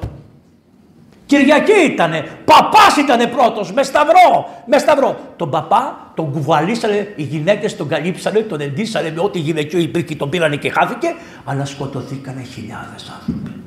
Κυριακή 1.25 1.71
ήτανε, 1.85 2.27
παπάς 2.45 2.97
ήτανε 2.97 3.27
πρώτος, 3.27 3.73
με 3.73 3.83
σταυρό, 3.83 4.63
με 4.65 4.77
σταυρό. 4.77 5.19
Τον 5.35 5.49
παπά 5.49 6.11
τον 6.15 6.31
κουβαλήσανε, 6.31 7.13
οι 7.15 7.23
γυναίκες 7.23 7.75
τον 7.75 7.87
καλύψανε, 7.87 8.39
τον 8.39 8.59
εντύσανε 8.59 9.11
με 9.15 9.21
ό,τι 9.21 9.39
γυναικείο 9.39 9.79
υπήρχε, 9.79 10.15
τον 10.15 10.29
πήρανε 10.29 10.55
και 10.55 10.69
χάθηκε, 10.69 11.15
αλλά 11.45 11.65
σκοτωθήκανε 11.65 12.41
χιλιάδες 12.41 13.11
άνθρωποι. 13.19 13.60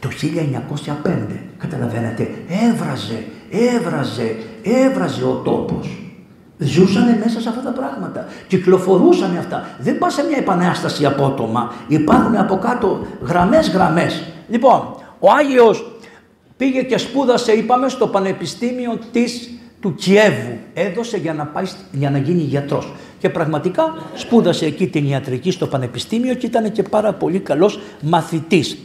Το 0.00 0.08
1905, 0.08 1.10
καταλαβαίνετε, 1.58 2.30
έβραζε, 2.70 3.24
έβραζε, 3.50 4.36
έβραζε 4.62 5.24
ο 5.24 5.40
τόπος. 5.44 6.02
Ζούσαν 6.58 7.18
μέσα 7.18 7.40
σε 7.40 7.48
αυτά 7.48 7.60
τα 7.62 7.70
πράγματα. 7.70 8.26
Κυκλοφορούσαν 8.48 9.36
αυτά. 9.38 9.68
Δεν 9.78 9.98
πας 9.98 10.14
σε 10.14 10.24
μια 10.28 10.36
επανάσταση 10.36 11.04
απότομα. 11.04 11.72
Υπάρχουν 11.88 12.36
από 12.36 12.58
κάτω 12.58 13.06
γραμμές 13.22 13.68
γραμμές. 13.68 14.22
Λοιπόν, 14.48 14.94
ο 15.18 15.30
Άγιος 15.30 15.92
πήγε 16.56 16.82
και 16.82 16.98
σπούδασε, 16.98 17.52
είπαμε, 17.52 17.88
στο 17.88 18.06
Πανεπιστήμιο 18.06 18.98
της 19.12 19.50
του 19.80 19.94
Κιέβου. 19.94 20.58
Έδωσε 20.74 21.16
για 21.16 21.34
να, 21.34 21.46
πάει, 21.46 21.64
για 21.92 22.10
να 22.10 22.18
γίνει 22.18 22.40
γιατρός. 22.40 22.92
Και 23.18 23.28
πραγματικά 23.28 23.94
σπούδασε 24.14 24.66
εκεί 24.66 24.86
την 24.86 25.08
ιατρική 25.08 25.50
στο 25.50 25.66
Πανεπιστήμιο 25.66 26.34
και 26.34 26.46
ήταν 26.46 26.72
και 26.72 26.82
πάρα 26.82 27.12
πολύ 27.12 27.38
καλός 27.38 27.80
μαθητής. 28.00 28.78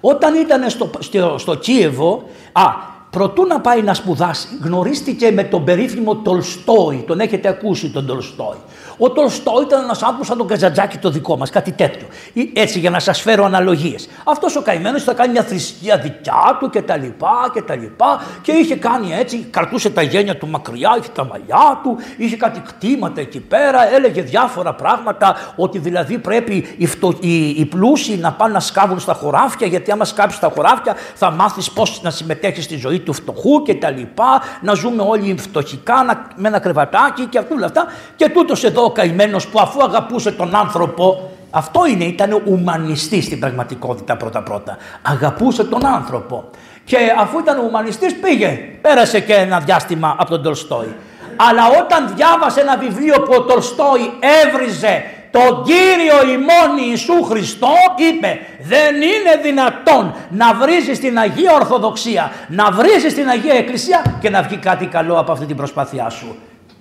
Όταν 0.00 0.34
ήταν 0.34 0.70
στο, 0.70 0.90
στο, 0.98 1.38
στο 1.38 1.54
Κίεβο, 1.54 2.22
α, 2.52 2.94
Προτού 3.10 3.46
να 3.46 3.60
πάει 3.60 3.82
να 3.82 3.94
σπουδάσει, 3.94 4.48
γνωρίστηκε 4.62 5.30
με 5.30 5.44
τον 5.44 5.64
περίφημο 5.64 6.16
Τολστόη. 6.16 7.04
Τον 7.06 7.20
έχετε 7.20 7.48
ακούσει 7.48 7.90
τον 7.90 8.06
Τολστόη. 8.06 8.56
Ο 8.98 9.10
Τολστόη 9.10 9.62
ήταν 9.62 9.82
ένας 9.82 10.02
άνθρωπος 10.02 10.26
σαν 10.26 10.36
τον 10.36 10.46
Καζατζάκη 10.46 10.98
το 10.98 11.10
δικό 11.10 11.36
μας, 11.36 11.50
κάτι 11.50 11.72
τέτοιο. 11.72 12.06
Έτσι 12.52 12.78
για 12.78 12.90
να 12.90 12.98
σας 12.98 13.20
φέρω 13.20 13.44
αναλογίες. 13.44 14.08
Αυτός 14.24 14.56
ο 14.56 14.62
καημένος 14.62 15.04
θα 15.04 15.12
κάνει 15.12 15.32
μια 15.32 15.42
θρησκεία 15.42 15.98
δικιά 15.98 16.56
του 16.60 16.70
κτλ. 16.70 17.06
Και, 17.52 17.62
τα 17.62 17.76
λοιπά, 17.76 18.22
και 18.42 18.52
είχε 18.52 18.76
κάνει 18.76 19.14
έτσι, 19.14 19.46
κρατούσε 19.50 19.90
τα 19.90 20.02
γένια 20.02 20.36
του 20.36 20.48
μακριά, 20.48 20.96
είχε 20.98 21.08
τα 21.14 21.24
μαλλιά 21.24 21.80
του, 21.82 21.96
είχε 22.16 22.36
κάτι 22.36 22.60
κτήματα 22.60 23.20
εκεί 23.20 23.40
πέρα, 23.40 23.94
έλεγε 23.94 24.22
διάφορα 24.22 24.74
πράγματα, 24.74 25.36
ότι 25.56 25.78
δηλαδή 25.78 26.18
πρέπει 26.18 26.74
οι, 26.76 26.86
φτω... 26.86 27.14
οι, 27.20 27.48
οι 27.48 27.64
πλούσιοι 27.64 28.16
να 28.16 28.32
πάνε 28.32 28.52
να 28.52 28.60
σκάβουν 28.60 29.00
στα 29.00 29.12
χωράφια, 29.12 29.66
γιατί 29.66 29.90
άμα 29.90 30.04
σκάψεις 30.04 30.38
στα 30.38 30.52
χωράφια 30.54 30.96
θα 31.14 31.30
μάθεις 31.30 31.70
πώς 31.70 32.02
να 32.02 32.10
συμμετέχεις 32.10 32.64
στη 32.64 32.76
ζωή 32.76 32.98
του 32.98 33.12
φτωχού 33.12 33.62
και 33.62 33.74
τα 33.74 33.90
λοιπά, 33.90 34.42
να 34.60 34.74
ζούμε 34.74 35.02
όλοι 35.02 35.36
φτωχικά 35.38 36.02
να, 36.02 36.26
με 36.36 36.48
ένα 36.48 36.58
κρεβατάκι 36.58 37.24
και 37.24 37.42
όλα 37.52 37.66
αυτά. 37.66 37.86
Και 38.16 38.28
τούτος 38.28 38.64
εδώ 38.64 38.85
ο 38.86 38.90
καημένος 38.90 39.46
που 39.46 39.60
αφού 39.60 39.82
αγαπούσε 39.82 40.30
τον 40.30 40.54
άνθρωπο, 40.54 41.30
αυτό 41.50 41.86
είναι, 41.86 42.04
ήταν 42.04 42.42
ουμανιστής 42.44 43.24
στην 43.24 43.38
πραγματικότητα 43.40 44.16
πρώτα-πρώτα. 44.16 44.76
Αγαπούσε 45.02 45.64
τον 45.64 45.86
άνθρωπο. 45.86 46.50
Και 46.84 46.96
αφού 47.18 47.38
ήταν 47.38 47.58
ουμανιστής 47.58 48.14
πήγε, 48.14 48.48
πέρασε 48.80 49.20
και 49.20 49.34
ένα 49.34 49.60
διάστημα 49.60 50.16
από 50.18 50.30
τον 50.30 50.42
Τολστόη. 50.42 50.94
Αλλά 51.36 51.62
όταν 51.82 52.12
διάβασε 52.16 52.60
ένα 52.60 52.76
βιβλίο 52.76 53.14
που 53.14 53.34
ο 53.36 53.42
Τολστόη 53.42 54.12
έβριζε 54.44 55.04
τον 55.30 55.64
Κύριο 55.64 56.32
ημών 56.32 56.88
Ιησού 56.88 57.24
Χριστό 57.24 57.74
είπε 57.96 58.38
δεν 58.60 58.94
είναι 58.94 59.42
δυνατόν 59.42 60.14
να 60.30 60.54
βρίζεις 60.54 60.98
την 60.98 61.18
Αγία 61.18 61.52
Ορθοδοξία, 61.54 62.32
να 62.48 62.70
βρίζεις 62.70 63.14
την 63.14 63.28
Αγία 63.28 63.54
Εκκλησία 63.54 64.16
και 64.20 64.30
να 64.30 64.42
βγει 64.42 64.56
κάτι 64.56 64.86
καλό 64.86 65.18
από 65.18 65.32
αυτή 65.32 65.46
την 65.46 65.56
προσπάθειά 65.56 66.08
σου. 66.08 66.36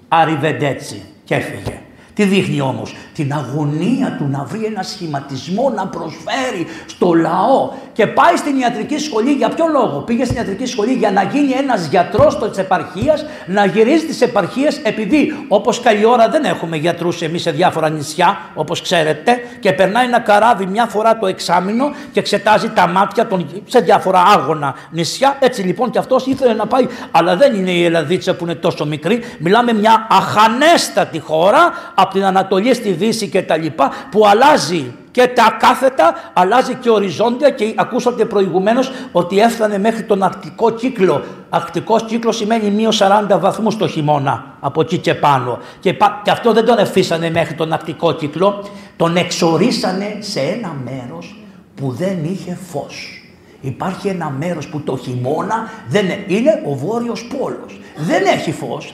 Αριβεντέτσι 0.08 1.06
και 1.24 1.36
έφυγε. 1.36 1.85
Τι 2.16 2.24
δείχνει 2.24 2.62
όμως, 2.62 2.96
την 3.14 3.34
αγωνία 3.34 4.16
του 4.18 4.28
να 4.28 4.44
βρει 4.44 4.66
ένα 4.66 4.84
σχηματισμό 4.84 5.70
να 5.76 5.88
προσφέρει 5.88 6.68
στο 6.86 7.14
λαό 7.14 7.72
και 7.94 8.08
πάει 8.08 8.36
στην 8.36 8.60
ιατρική 8.60 8.98
σχολή 8.98 9.32
για 9.32 9.50
ποιο 9.50 9.66
λόγο; 9.72 10.00
Πήγε 10.00 10.26
στην 10.26 10.38
ιατρική 10.38 10.66
σχολή 10.66 10.94
για 10.94 11.12
να 11.12 11.24
γίνει 11.24 11.52
ένας 11.52 11.88
γιατρός 11.88 12.40
της 12.40 12.58
επαρχίας, 12.58 13.26
να 13.46 13.66
γυρίζει 13.66 14.06
τις 14.06 14.22
επαρχίες 14.22 14.78
επειδή 14.84 15.46
όπως 15.48 15.80
καλή 15.80 16.06
ώρα 16.06 16.30
δεν 16.30 16.44
έχουμε 16.44 16.78
γιατρούς 16.78 17.22
εμείς 17.22 17.42
σε 17.42 17.52
διάφορα 17.52 17.90
νησιά 17.90 18.38
όπως 18.54 18.82
ξέρετε 18.82 19.40
και 19.60 19.74
περνάει 19.74 20.06
ένα 20.06 20.20
καράβι 20.20 20.66
μια 20.66 20.86
φορά 20.86 21.18
το 21.18 21.28
εξάμεινο 21.28 21.92
και 22.12 22.20
εξετάζει 22.20 22.70
τα 22.70 22.88
μάτια 22.88 23.28
των, 23.28 23.64
σε 23.66 23.80
διάφορα 23.80 24.22
άγωνα 24.22 24.76
νησιά. 24.92 25.38
Έτσι 25.40 25.62
λοιπόν 25.62 25.90
και 25.90 25.98
αυτός 25.98 26.26
ήθελε 26.26 26.54
να 26.54 26.66
πάει 26.66 26.88
αλλά 27.12 27.36
δεν 27.36 27.56
είναι 27.56 27.72
η 27.72 27.84
Ελλαδίτσα 27.84 28.36
που 28.36 28.44
είναι 28.44 28.56
τόσο 28.56 28.86
μικρή. 28.86 29.24
Μιλάμε 29.40 29.74
μια 29.74 30.08
αχανέστατη 30.10 31.20
χώρα 31.20 31.94
από 32.06 32.14
την 32.14 32.26
Ανατολή 32.26 32.74
στη 32.74 32.92
Δύση 32.92 33.28
και 33.28 33.42
τα 33.42 33.58
λοιπά 33.58 33.92
που 34.12 34.28
αλλάζει 34.28 34.94
και 35.12 35.28
τα 35.28 35.58
κάθετα 35.60 36.16
αλλάζει 36.34 36.74
και 36.74 36.90
οριζόντια 36.90 37.50
και 37.50 37.74
ακούσατε 37.76 38.26
προηγουμένως 38.26 38.92
ότι 39.12 39.40
έφτανε 39.40 39.78
μέχρι 39.78 40.04
τον 40.04 40.24
αρκτικό 40.24 40.72
κύκλο. 40.72 41.24
Αρκτικός 41.50 42.04
κύκλος 42.04 42.36
σημαίνει 42.36 42.70
μείω 42.70 42.90
40 43.30 43.40
βαθμούς 43.40 43.78
το 43.78 43.88
χειμώνα 43.88 44.46
από 44.60 44.82
εκεί 44.82 44.98
και 44.98 45.14
πάνω. 45.14 45.60
Και, 45.80 45.94
και 46.24 46.32
αυτό 46.32 46.54
δεν 46.54 46.66
τον 46.66 46.78
εφήσανε 46.78 47.30
μέχρι 47.30 47.54
τον 47.54 47.74
αρκτικό 47.74 48.14
κύκλο, 48.14 48.66
τον 48.98 49.16
εξορίσανε 49.18 50.18
σε 50.20 50.40
ένα 50.40 50.76
μέρος 50.84 51.36
που 51.76 51.92
δεν 51.92 52.18
είχε 52.24 52.58
φως. 52.72 53.24
Υπάρχει 53.62 54.08
ένα 54.08 54.30
μέρος 54.30 54.68
που 54.68 54.82
το 54.82 54.98
χειμώνα 54.98 55.70
δεν 55.88 56.06
είναι 56.28 56.62
ο 56.66 56.76
Βόρειος 56.76 57.28
Πόλος. 57.38 57.80
Δεν 57.98 58.26
έχει 58.26 58.52
φως. 58.52 58.94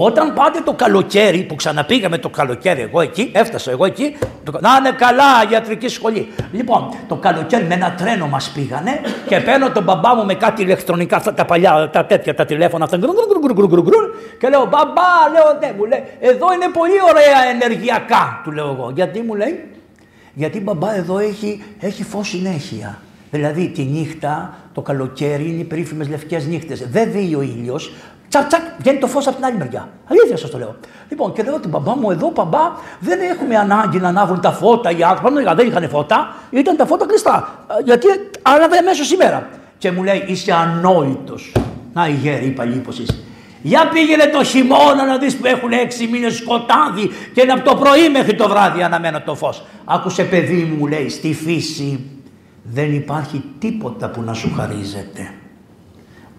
Όταν 0.00 0.34
πάτε 0.34 0.60
το 0.64 0.72
καλοκαίρι, 0.72 1.42
που 1.42 1.54
ξαναπήγαμε 1.54 2.18
το 2.18 2.28
καλοκαίρι, 2.28 2.80
εγώ 2.80 3.00
εκεί, 3.00 3.30
έφτασα 3.34 3.70
εγώ 3.70 3.84
εκεί, 3.84 4.16
το, 4.44 4.58
να 4.60 4.70
είναι 4.78 4.90
καλά 4.96 5.24
ιατρική 5.52 5.88
σχολή. 5.88 6.32
Λοιπόν, 6.52 6.88
το 7.08 7.14
καλοκαίρι 7.14 7.64
με 7.64 7.74
ένα 7.74 7.94
τρένο 7.94 8.26
μας 8.26 8.50
πήγανε 8.50 9.00
και 9.26 9.40
παίρνω 9.40 9.70
τον 9.70 9.82
μπαμπά 9.82 10.14
μου 10.14 10.24
με 10.24 10.34
κάτι 10.34 10.62
ηλεκτρονικά, 10.62 11.16
αυτά 11.16 11.34
τα 11.34 11.44
παλιά, 11.44 11.90
τα 11.92 12.04
τέτοια, 12.04 12.34
τα 12.34 12.44
τηλέφωνα, 12.44 12.84
αυτά. 12.84 12.98
Και 14.40 14.48
λέω, 14.48 14.64
μπαμπά, 14.64 15.10
λέω, 15.32 15.58
ναι, 15.60 15.74
μου 15.78 15.84
λέει, 15.84 16.02
εδώ 16.20 16.52
είναι 16.52 16.68
πολύ 16.72 16.98
ωραία 17.08 17.50
ενεργειακά, 17.54 18.40
του 18.44 18.50
λέω 18.50 18.76
εγώ. 18.78 18.92
Γιατί 18.94 19.20
μου 19.20 19.34
λέει, 19.34 19.64
γιατί 20.34 20.60
μπαμπά 20.60 20.96
εδώ 20.96 21.18
έχει, 21.18 21.62
έχει 21.80 22.04
φως 22.04 22.28
συνέχεια. 22.28 22.98
Δηλαδή 23.30 23.68
τη 23.68 23.82
νύχτα, 23.82 24.54
το 24.72 24.80
καλοκαίρι 24.80 25.48
είναι 25.48 25.60
οι 25.60 25.64
περίφημες 25.64 26.08
λευκές 26.08 26.46
νύχτες. 26.46 26.88
Δεν 26.90 27.12
δει 27.12 27.34
ο 27.34 27.42
ήλιος, 27.42 27.92
Τσακ, 28.28 28.46
τσακ, 28.46 28.62
βγαίνει 28.78 28.98
το 28.98 29.06
φως 29.06 29.26
από 29.26 29.36
την 29.36 29.44
άλλη 29.44 29.56
μεριά. 29.56 29.88
Αλήθεια 30.10 30.36
σας 30.36 30.50
το 30.50 30.58
λέω. 30.58 30.76
Λοιπόν, 31.08 31.32
και 31.32 31.42
λέω 31.42 31.60
την 31.60 31.70
μπαμπά 31.70 31.96
μου 31.96 32.10
εδώ, 32.10 32.32
μπαμπά, 32.34 32.72
δεν 33.00 33.20
έχουμε 33.20 33.56
ανάγκη 33.56 33.98
να 33.98 34.08
ανάβουν 34.08 34.40
τα 34.40 34.52
φώτα. 34.52 34.90
Οι 34.90 35.02
άνθρωποι 35.02 35.42
δεν 35.42 35.66
είχαν 35.66 35.88
φώτα, 35.88 36.34
ήταν 36.50 36.76
τα 36.76 36.86
φώτα 36.86 37.06
κλειστά. 37.06 37.64
Γιατί 37.84 38.06
άναβε 38.42 38.76
αμέσως 38.76 39.06
σήμερα. 39.06 39.48
Και 39.78 39.90
μου 39.90 40.02
λέει, 40.02 40.24
είσαι 40.26 40.52
ανόητος. 40.52 41.52
Να 41.92 42.08
η 42.08 42.12
γέρη, 42.12 42.46
η 42.46 42.50
παλιή 42.50 42.78
πω 42.78 42.90
είσαι. 42.90 43.18
Για 43.62 43.88
πήγαινε 43.92 44.26
το 44.26 44.44
χειμώνα 44.44 45.04
να 45.06 45.18
δεις 45.18 45.36
που 45.36 45.46
έχουν 45.46 45.72
έξι 45.72 46.06
μήνες 46.06 46.36
σκοτάδι 46.36 47.10
και 47.34 47.40
είναι 47.40 47.52
από 47.52 47.70
το 47.70 47.76
πρωί 47.76 48.08
μέχρι 48.08 48.34
το 48.34 48.48
βράδυ 48.48 48.82
αναμένο 48.82 49.20
το 49.20 49.34
φως. 49.34 49.64
Άκουσε 49.84 50.24
παιδί 50.24 50.76
μου 50.78 50.86
λέει 50.86 51.08
στη 51.08 51.34
φύση 51.34 52.10
δεν 52.62 52.94
υπάρχει 52.94 53.44
τίποτα 53.58 54.10
που 54.10 54.22
να 54.22 54.32
σου 54.32 54.54
χαρίζεται. 54.56 55.32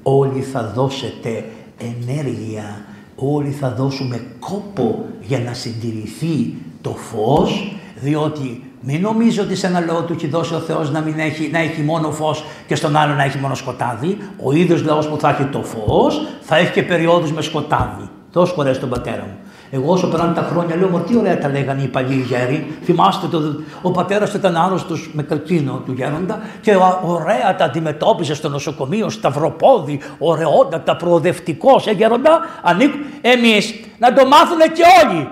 Όλοι 0.03 0.41
θα 0.41 0.71
δώσετε 0.75 1.45
ενέργεια, 1.79 2.81
όλοι 3.15 3.49
θα 3.49 3.71
δώσουμε 3.71 4.21
κόπο 4.39 5.05
για 5.21 5.39
να 5.39 5.53
συντηρηθεί 5.53 6.53
το 6.81 6.89
φως, 6.89 7.75
διότι 8.01 8.63
μην 8.81 9.01
νομίζω 9.01 9.43
ότι 9.43 9.55
σε 9.55 9.67
ένα 9.67 9.79
λόγο 9.79 10.01
του 10.01 10.13
έχει 10.13 10.27
δώσει 10.27 10.53
ο 10.53 10.59
Θεός 10.59 10.91
να, 10.91 11.01
μην 11.01 11.19
έχει, 11.19 11.49
να 11.51 11.59
έχει 11.59 11.81
μόνο 11.81 12.11
φως 12.11 12.43
και 12.67 12.75
στον 12.75 12.95
άλλο 12.95 13.13
να 13.13 13.23
έχει 13.23 13.37
μόνο 13.37 13.55
σκοτάδι. 13.55 14.17
Ο 14.43 14.51
ίδιος 14.51 14.83
λαός 14.83 15.07
που 15.07 15.17
θα 15.19 15.29
έχει 15.29 15.43
το 15.43 15.63
φως 15.63 16.21
θα 16.41 16.57
έχει 16.57 16.71
και 16.71 16.83
περιόδους 16.83 17.31
με 17.31 17.41
σκοτάδι. 17.41 18.09
Δώσ' 18.31 18.51
χωρές 18.51 18.79
τον 18.79 18.89
πατέρα 18.89 19.21
μου. 19.21 19.37
Εγώ 19.71 19.91
όσο 19.91 20.07
περνάνε 20.07 20.33
τα 20.33 20.41
χρόνια 20.41 20.75
λέω, 20.75 20.89
Μα 20.89 20.99
τι 20.99 21.17
ωραία 21.17 21.37
τα 21.37 21.49
λέγανε 21.49 21.81
οι 21.81 21.87
παλιοί 21.87 22.25
γέροι. 22.27 22.77
Θυμάστε, 22.83 23.27
το, 23.27 23.39
ο 23.81 23.91
πατέρας 23.91 24.33
ήταν 24.33 24.57
άρρωστος 24.57 25.09
με 25.13 25.23
καρκίνο 25.23 25.81
του 25.85 25.91
γέροντα 25.91 26.39
και 26.61 26.75
ωραία 27.03 27.55
τα 27.57 27.65
αντιμετώπιζε 27.65 28.33
στο 28.33 28.49
νοσοκομείο, 28.49 29.09
σταυροπόδι, 29.09 29.99
ωραιότατα, 30.17 30.95
προοδευτικός. 30.95 31.87
Ε, 31.87 31.91
γέροντα, 31.91 32.39
Εμείς 33.21 33.79
να 33.97 34.13
το 34.13 34.27
μάθουν 34.27 34.57
και 34.59 34.83
όλοι. 35.07 35.27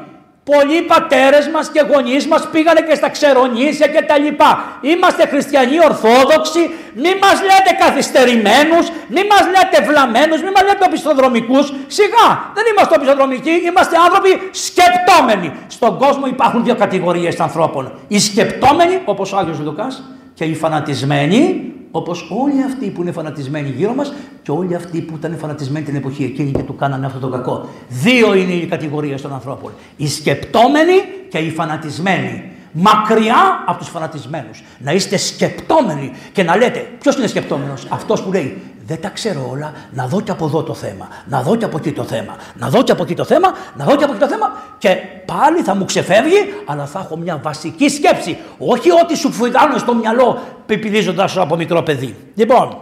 Πολλοί 0.51 0.81
πατέρες 0.81 1.47
μας 1.47 1.69
και 1.73 1.81
γονείς 1.91 2.27
μας 2.27 2.47
πήγανε 2.51 2.81
και 2.81 2.95
στα 2.95 3.09
ξερονήσια 3.09 3.87
και 3.87 4.01
τα 4.01 4.17
λοιπά. 4.17 4.79
Είμαστε 4.81 5.27
χριστιανοί 5.27 5.77
ορθόδοξοι, 5.89 6.59
μη 6.93 7.11
μας 7.21 7.37
λέτε 7.49 7.71
καθυστερημένους, 7.79 8.85
μη 9.07 9.21
μας 9.31 9.43
λέτε 9.53 9.77
βλαμμένους, 9.89 10.41
μη 10.41 10.49
μας 10.55 10.63
λέτε 10.63 10.85
οπισθοδρομικούς. 10.85 11.73
Σιγά, 11.87 12.27
δεν 12.55 12.63
είμαστε 12.71 12.95
οπισθοδρομικοί, 12.95 13.51
είμαστε 13.69 13.95
άνθρωποι 14.05 14.49
σκεπτόμενοι. 14.51 15.51
Στον 15.67 15.97
κόσμο 15.97 16.25
υπάρχουν 16.27 16.63
δύο 16.63 16.75
κατηγορίες 16.75 17.39
ανθρώπων. 17.39 17.91
Οι 18.07 18.19
σκεπτόμενοι, 18.19 19.01
όπως 19.05 19.33
ο 19.33 19.37
Άγιος 19.37 19.59
Λουκάς, 19.59 20.03
και 20.37 20.43
οι 20.43 20.55
φανατισμένοι, 20.55 21.71
Όπως 21.91 22.27
όλοι 22.29 22.63
αυτοί 22.63 22.89
που 22.89 23.01
είναι 23.01 23.11
φανατισμένοι 23.11 23.69
γύρω 23.69 23.93
μας 23.93 24.13
και 24.41 24.51
όλοι 24.51 24.75
αυτοί 24.75 25.01
που 25.01 25.15
ήταν 25.15 25.37
φανατισμένοι 25.37 25.85
την 25.85 25.95
εποχή 25.95 26.23
εκείνη 26.23 26.51
και 26.51 26.61
του 26.61 26.75
κάνανε 26.75 27.05
αυτό 27.05 27.19
το 27.19 27.27
κακό. 27.27 27.69
Δύο 27.89 28.35
είναι 28.35 28.53
οι 28.53 28.65
κατηγορίες 28.65 29.21
των 29.21 29.33
ανθρώπων. 29.33 29.71
Οι 29.97 30.07
σκεπτόμενοι 30.07 30.93
και 31.29 31.37
οι 31.37 31.49
φανατισμένοι. 31.49 32.43
Μακριά 32.71 33.63
από 33.65 33.79
τους 33.79 33.89
φανατισμένους. 33.89 34.63
Να 34.79 34.91
είστε 34.91 35.17
σκεπτόμενοι 35.17 36.11
και 36.31 36.43
να 36.43 36.57
λέτε, 36.57 36.87
ποιος 36.99 37.15
είναι 37.15 37.27
σκεπτόμενος, 37.27 37.87
αυτός 37.89 38.23
που 38.23 38.31
λέει 38.31 38.57
δεν 38.87 39.01
τα 39.01 39.09
ξέρω 39.09 39.47
όλα, 39.51 39.73
να 39.91 40.07
δω 40.07 40.21
και 40.21 40.31
από 40.31 40.45
εδώ 40.45 40.63
το 40.63 40.73
θέμα, 40.73 41.07
να 41.25 41.41
δω 41.41 41.55
και 41.55 41.65
από 41.65 41.77
εκεί 41.77 41.91
το 41.91 42.03
θέμα, 42.03 42.35
να 42.55 42.69
δω 42.69 42.83
και 42.83 42.91
από 42.91 43.03
εκεί 43.03 43.15
το 43.15 43.23
θέμα, 43.23 43.53
να 43.75 43.85
δω 43.85 43.95
και 43.95 44.03
από 44.03 44.13
εκεί 44.13 44.21
το 44.21 44.27
θέμα. 44.27 44.61
Και 44.77 44.89
πάλι 45.25 45.61
θα 45.61 45.75
μου 45.75 45.85
ξεφεύγει, 45.85 46.53
αλλά 46.65 46.85
θα 46.85 46.99
έχω 46.99 47.17
μια 47.17 47.39
βασική 47.43 47.89
σκέψη. 47.89 48.37
Όχι 48.57 48.91
ότι 48.91 49.17
σου 49.17 49.31
φουητάνω 49.31 49.77
στο 49.77 49.95
μυαλό 49.95 50.39
πιπιλίζοντα 50.65 51.29
από 51.35 51.55
μικρό 51.55 51.83
παιδί. 51.83 52.15
Λοιπόν, 52.35 52.81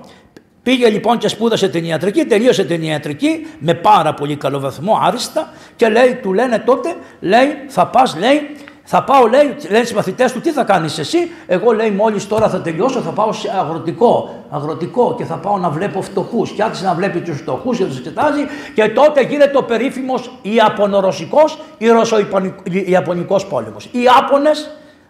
Πήγε 0.63 0.89
λοιπόν 0.89 1.18
και 1.18 1.28
σπούδασε 1.28 1.70
την 1.70 1.84
ιατρική, 1.86 2.26
τελείωσε 2.26 2.63
την 2.63 2.84
ιατρική 2.84 3.48
με 3.60 3.74
πάρα 3.74 4.13
πολύ 4.13 4.36
καλό 4.36 4.60
βαθμό, 4.60 5.00
άριστα 5.02 5.54
και 5.76 5.89
λέει, 5.89 6.15
του 6.22 6.34
λένε 6.34 6.60
τότε, 6.60 6.96
λέει, 7.20 7.48
θα 7.68 7.88
πας, 7.88 8.15
λέει, 8.18 8.56
θα 8.88 9.04
πάω, 9.04 9.28
λέει, 9.28 9.56
λένε 9.69 9.88
οι 9.91 9.93
μαθητές 9.93 10.32
του, 10.32 10.41
τι 10.41 10.52
θα 10.52 10.63
κάνεις 10.63 10.98
εσύ; 10.98 11.17
Εγώ, 11.48 11.71
λέει, 11.71 11.91
μόλις 11.91 12.28
τώρα 12.28 12.50
θα 12.50 12.62
τελειώσω, 12.62 13.00
θα 13.00 13.10
πάω 13.10 13.32
σε 13.32 13.52
αγροτικό, 13.60 14.43
αγροτικό 14.50 15.15
και 15.17 15.24
θα 15.24 15.36
πάω 15.36 15.58
να 15.58 15.69
βλέπω 15.69 16.02
φτωχούς. 16.02 16.52
Και 16.52 16.63
άρχισε 16.63 16.86
να 16.86 16.93
βλέπει 16.93 17.19
τους 17.19 17.38
φτωχούς 17.38 17.78
και 17.78 17.86
τους 17.86 17.98
εξετάζει. 17.98 18.41
Και 18.76 18.89
τότε 18.89 19.21
γίνεται 19.21 19.58
ο 19.58 19.63
περίφημος 19.63 20.32
Ιαπωνορωσικό 20.41 21.39
ή 21.78 21.88
Ρωσο-Ιαπωνικό 21.88 23.39
πόλεμος. 23.50 23.86
Οι 23.86 24.02
Ιάπωνε 24.02 24.52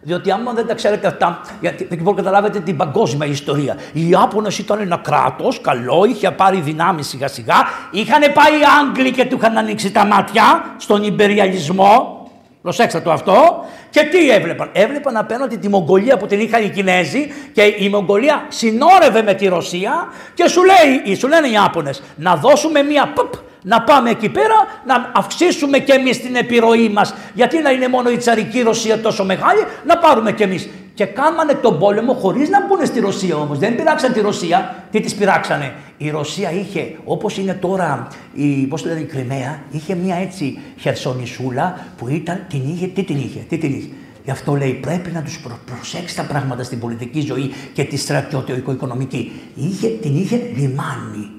διότι 0.01 0.31
άμα 0.31 0.53
δεν 0.53 0.67
τα 0.67 0.73
ξέρετε 0.73 1.07
αυτά, 1.07 1.41
γιατί 1.61 1.83
δεν 1.83 1.97
μπορείτε 2.01 2.21
να 2.21 2.29
καταλάβετε 2.29 2.59
την 2.59 2.77
παγκόσμια 2.77 3.27
ιστορία. 3.27 3.77
Οι 3.93 4.09
Ιάπωνε 4.09 4.47
ήταν 4.59 4.79
ένα 4.79 4.97
κράτος, 4.97 5.61
καλό, 5.61 6.05
είχε 6.07 6.31
πάρει 6.31 6.59
δυνάμεις 6.59 7.07
σιγά 7.07 7.27
σιγά. 7.27 7.55
Είχαν 7.91 8.19
πάει 8.19 8.59
οι 8.59 8.63
Άγγλοι 8.79 9.11
και 9.11 9.25
του 9.25 9.35
είχαν 9.35 9.57
ανοίξει 9.57 9.91
τα 9.91 10.05
μάτια 10.05 10.75
στον 10.77 11.03
υπεριαλισμό. 11.03 12.24
Προσέξτε 12.65 12.99
το 12.99 13.11
αυτό. 13.11 13.65
Και 13.89 14.01
τι 14.01 14.29
έβλεπαν; 14.29 14.69
Έβλεπαν 14.73 15.17
απέναντι 15.17 15.55
τη 15.55 15.69
Μογγολία 15.69 16.17
που 16.17 16.25
την 16.25 16.39
είχαν 16.39 16.63
οι 16.63 16.69
Κινέζοι 16.69 17.33
και 17.53 17.61
η 17.61 17.89
Μογγολία 17.89 18.45
συνόρευε 18.47 19.21
με 19.23 19.33
τη 19.33 19.47
Ρωσία 19.47 20.07
και 20.33 20.47
σου, 20.47 20.61
λέει, 20.63 21.15
σου 21.15 21.27
λένε 21.27 21.47
οι 21.47 21.51
Ιάπωνες 21.51 22.03
να 22.15 22.35
δώσουμε 22.35 22.83
μία 22.83 23.13
ππ, 23.15 23.33
να 23.61 23.81
πάμε 23.81 24.09
εκεί 24.09 24.29
πέρα 24.29 24.55
να 24.85 25.11
αυξήσουμε 25.15 25.79
και 25.79 25.93
εμείς 25.93 26.21
την 26.21 26.35
επιρροή 26.35 26.89
μας. 26.89 27.13
Γιατί 27.33 27.61
να 27.61 27.69
είναι 27.71 27.87
μόνο 27.87 28.09
η 28.09 28.17
τσαρική 28.17 28.61
Ρωσία 28.61 28.99
τόσο 28.99 29.25
μεγάλη, 29.25 29.65
να 29.85 29.97
πάρουμε 29.97 30.31
κι 30.31 30.43
εμείς. 30.43 30.69
Και 30.95 31.05
κάνανε 31.05 31.53
τον 31.53 31.79
πόλεμο 31.79 32.13
χωρίς 32.13 32.49
να 32.49 32.65
μπουν 32.65 32.85
στη 32.85 32.99
Ρωσία 32.99 33.35
όμως. 33.37 33.59
Δεν 33.59 33.75
πειράξαν 33.75 34.13
τη 34.13 34.19
Ρωσία. 34.19 34.75
Τι 34.91 34.99
τις 34.99 35.15
πειράξανε; 35.15 35.73
Η 35.97 36.09
Ρωσία 36.09 36.51
είχε, 36.51 36.95
όπως 37.03 37.37
είναι 37.37 37.53
τώρα 37.53 38.07
η, 38.33 38.65
πώς 38.65 38.85
λένε, 38.85 38.99
η 38.99 39.03
Κρυμαία, 39.03 39.59
είχε 39.71 39.95
μια 39.95 40.15
έτσι 40.15 40.59
χερσονησούλα 40.79 41.85
που 41.97 42.07
ήταν, 42.07 42.45
την 42.49 42.61
είχε, 42.69 42.87
τι 42.87 43.03
την 43.03 43.17
είχε, 43.17 43.39
τι 43.49 43.57
την 43.57 43.73
είχε. 43.73 43.89
Γι' 44.23 44.31
αυτό 44.31 44.55
λέει 44.55 44.73
πρέπει 44.73 45.11
να 45.11 45.21
τους 45.21 45.39
προ, 45.39 45.59
προσέξει 45.65 46.15
τα 46.15 46.23
πράγματα 46.23 46.63
στην 46.63 46.79
πολιτική 46.79 47.21
ζωή 47.21 47.51
και 47.73 47.83
τη 47.83 47.97
στρατιωτικο-οικονομική. 47.97 49.31
Είχε, 49.55 49.87
την 49.87 50.15
είχε 50.15 50.41
λιμάνι 50.55 51.34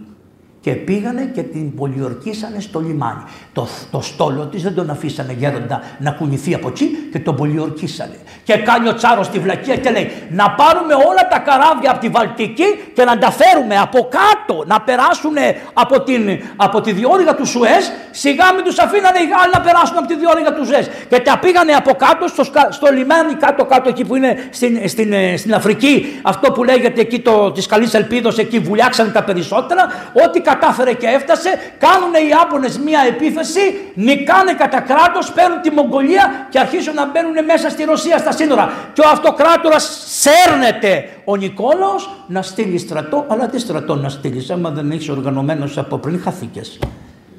και 0.66 0.72
πήγανε 0.72 1.30
και 1.34 1.42
την 1.42 1.74
πολιορκήσανε 1.74 2.60
στο 2.60 2.80
λιμάνι. 2.80 3.22
Το, 3.52 3.68
το 3.90 4.00
στόλο 4.00 4.46
της 4.46 4.62
δεν 4.62 4.74
τον 4.74 4.90
αφήσανε 4.90 5.32
γέροντα 5.38 5.82
να 5.98 6.10
κουνηθεί 6.10 6.54
από 6.54 6.68
εκεί 6.68 7.08
και 7.12 7.18
τον 7.18 7.36
πολιορκήσανε. 7.36 8.16
Και 8.44 8.56
κάνει 8.56 8.88
ο 8.88 8.94
Τσάρος 8.94 9.26
στη 9.26 9.38
βλακία 9.38 9.76
και 9.76 9.90
λέει 9.90 10.10
να 10.30 10.50
πάρουμε 10.50 10.94
όλα 10.94 11.28
τα 11.30 11.38
καράβια 11.38 11.90
από 11.90 12.00
τη 12.00 12.08
Βαλτική 12.08 12.64
και 12.94 13.04
να 13.04 13.18
τα 13.18 13.30
φέρουμε 13.30 13.76
από 13.78 14.08
κάτω, 14.18 14.64
να 14.66 14.80
περάσουν 14.80 15.36
από, 15.72 16.00
την, 16.00 16.22
από 16.56 16.80
τη 16.80 16.92
διόρυγα 16.92 17.34
του 17.34 17.46
Σουέζ. 17.46 17.84
Σιγά 18.10 18.52
μην 18.54 18.64
τους 18.64 18.78
αφήνανε 18.78 19.18
οι 19.18 19.26
Γάλλοι 19.32 19.52
να 19.52 19.60
περάσουν 19.60 19.96
από 19.98 20.06
τη 20.06 20.16
διόρυγα 20.16 20.54
του 20.54 20.66
Σουέζ. 20.66 20.86
Και 21.08 21.20
τα 21.20 21.38
πήγανε 21.38 21.72
από 21.72 21.92
κάτω 21.94 22.28
στο, 22.28 22.44
στο 22.70 22.92
λιμάνι, 22.92 23.34
κάτω-κάτω 23.34 23.88
εκεί 23.88 24.04
που 24.04 24.16
είναι 24.16 24.48
στην, 24.50 24.88
στην, 24.88 25.14
στην 25.36 25.54
Αφρική. 25.54 26.20
Αυτό 26.22 26.52
που 26.52 26.64
λέγεται 26.64 27.00
εκεί 27.00 27.22
της 27.54 27.66
καλής 27.66 27.94
ελπίδος, 27.94 28.38
εκεί 28.38 28.58
βουλιάξανε 28.58 29.10
τα 29.10 29.24
περισσότερα. 29.24 29.86
Ό,τι 30.26 30.40
κατάφερε 30.56 30.92
και 30.92 31.06
έφτασε, 31.06 31.50
κάνουν 31.78 32.14
οι 32.14 32.28
Ιάπωνε 32.28 32.68
μία 32.84 33.00
επίθεση, 33.08 33.60
νικάνε 33.94 34.52
κατά 34.52 34.80
κράτος, 34.80 35.32
παίρνουν 35.32 35.60
τη 35.60 35.70
Μογγολία 35.70 36.46
και 36.50 36.58
αρχίζουν 36.58 36.94
να 36.94 37.06
μπαίνουν 37.06 37.44
μέσα 37.44 37.70
στη 37.70 37.84
Ρωσία 37.84 38.18
στα 38.18 38.32
σύνορα. 38.32 38.72
Και 38.92 39.00
ο 39.00 39.08
αυτοκράτορας 39.12 39.84
σέρνεται 40.06 41.08
ο 41.24 41.36
Νικόλαος 41.36 42.10
να 42.26 42.42
στείλει 42.42 42.78
στρατό, 42.78 43.24
αλλά 43.28 43.46
τι 43.46 43.58
στρατό 43.58 43.94
να 43.94 44.08
στείλεις, 44.08 44.50
άμα 44.50 44.70
δεν 44.70 44.90
έχεις 44.90 45.08
οργανωμένος 45.08 45.78
από 45.78 45.98
πριν, 45.98 46.20
χαθήκες. 46.20 46.78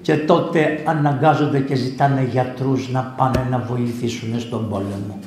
Και 0.01 0.15
τότε 0.15 0.81
αναγκάζονται 0.85 1.59
και 1.59 1.75
ζητάνε 1.75 2.27
γιατρούς 2.31 2.89
να 2.89 3.13
πάνε 3.17 3.47
να 3.49 3.57
βοηθήσουν 3.57 4.39
στον 4.39 4.69
πόλεμο. 4.69 5.19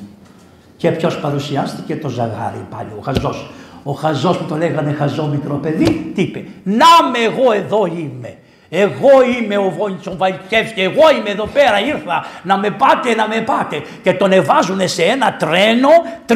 Και 0.77 0.91
ποιος 0.91 1.19
παρουσιάστηκε 1.19 1.95
το 1.95 2.09
ζαγάρι 2.09 2.65
πάλι, 2.69 2.89
ο 2.99 3.01
Χαζός. 3.01 3.51
Ο 3.83 3.91
χαζός 3.91 4.37
που 4.37 4.43
το 4.43 4.55
λέγανε 4.55 4.91
χαζό 4.91 5.27
μικρό 5.27 5.55
παιδί, 5.55 6.11
τι 6.15 6.21
είπε. 6.21 6.43
Να 6.63 6.85
με 7.11 7.19
εγώ 7.19 7.51
εδώ 7.51 7.85
είμαι. 7.85 8.35
Εγώ 8.73 9.09
είμαι 9.37 9.57
ο 9.57 9.73
Βόντσο 9.77 10.17
και 10.47 10.81
εγώ 10.81 11.17
είμαι 11.17 11.29
εδώ 11.29 11.45
πέρα, 11.45 11.79
ήρθα 11.79 12.25
να 12.43 12.57
με 12.57 12.69
πάτε, 12.69 13.15
να 13.15 13.27
με 13.27 13.41
πάτε. 13.41 13.81
Και 14.03 14.13
τον 14.13 14.31
εβάζουν 14.31 14.87
σε 14.87 15.03
ένα 15.03 15.35
τρένο, 15.39 15.89
30 16.27 16.33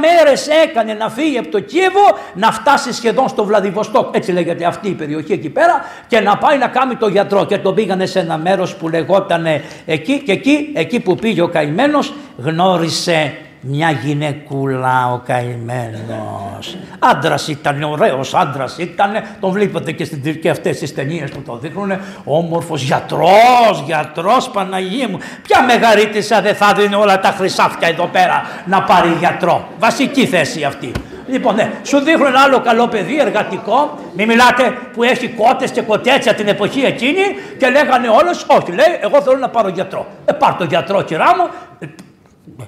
μέρες 0.00 0.48
έκανε 0.64 0.94
να 0.94 1.08
φύγει 1.08 1.38
από 1.38 1.48
το 1.48 1.60
Κίεβο, 1.60 2.18
να 2.34 2.52
φτάσει 2.52 2.92
σχεδόν 2.92 3.28
στο 3.28 3.44
Βλαδιβοστόκ, 3.44 4.16
έτσι 4.16 4.32
λέγεται 4.32 4.64
αυτή 4.64 4.88
η 4.88 4.92
περιοχή 4.92 5.32
εκεί 5.32 5.48
πέρα, 5.48 5.84
και 6.06 6.20
να 6.20 6.36
πάει 6.36 6.58
να 6.58 6.66
κάνει 6.68 6.94
το 6.94 7.08
γιατρό. 7.08 7.44
Και 7.44 7.58
τον 7.58 7.74
πήγανε 7.74 8.06
σε 8.06 8.18
ένα 8.18 8.36
μέρος 8.36 8.74
που 8.74 8.88
λεγόταν 8.88 9.46
εκεί 9.86 10.22
και 10.22 10.32
εκεί, 10.32 10.70
εκεί 10.74 11.00
που 11.00 11.14
πήγε 11.14 11.42
ο 11.42 11.48
καημένος, 11.48 12.14
γνώρισε 12.36 13.34
μια 13.68 13.90
γυναικούλα 13.90 15.12
ο 15.12 15.20
καημένος. 15.26 16.76
Άντρας 16.98 17.48
ήταν, 17.48 17.82
ωραίος 17.82 18.34
άντρας 18.34 18.78
ήταν. 18.78 19.10
Τον 19.40 19.50
βλέπετε 19.50 19.92
και, 19.92 20.04
στην, 20.04 20.40
και 20.40 20.50
αυτές 20.50 20.78
τις 20.78 20.94
ταινίες 20.94 21.30
που 21.30 21.42
το 21.42 21.56
δείχνουν. 21.56 21.92
Όμορφος 22.24 22.82
γιατρός, 22.82 23.82
γιατρός 23.84 24.50
Παναγία 24.50 25.08
μου. 25.08 25.18
Ποια 25.42 25.62
μεγαρίτησα 25.62 26.40
δεν 26.40 26.54
θα 26.54 26.72
δίνει 26.72 26.94
όλα 26.94 27.20
τα 27.20 27.28
χρυσάφια 27.28 27.88
εδώ 27.88 28.06
πέρα 28.06 28.42
να 28.66 28.82
πάρει 28.82 29.16
γιατρό. 29.18 29.68
Βασική 29.78 30.26
θέση 30.26 30.64
αυτή. 30.64 30.92
Λοιπόν, 31.28 31.54
ναι, 31.54 31.72
σου 31.82 31.98
δείχνουν 31.98 32.26
ένα 32.26 32.40
άλλο 32.40 32.60
καλό 32.60 32.88
παιδί, 32.88 33.18
εργατικό. 33.18 33.98
Μη 34.16 34.26
μιλάτε 34.26 34.78
που 34.92 35.02
έχει 35.02 35.28
κότες 35.28 35.70
και 35.70 35.82
κοτέτσια 35.82 36.34
την 36.34 36.48
εποχή 36.48 36.80
εκείνη 36.80 37.22
και 37.58 37.68
λέγανε 37.68 38.08
όλες, 38.08 38.46
Όχι, 38.48 38.70
λέει, 38.70 38.98
εγώ 39.00 39.22
θέλω 39.22 39.36
να 39.36 39.48
πάρω 39.48 39.68
γιατρό. 39.68 40.06
Ε, 40.24 40.32
πάρ 40.32 40.54
το 40.54 40.64
γιατρό, 40.64 41.02
κυρά 41.02 41.36
μου, 41.36 41.50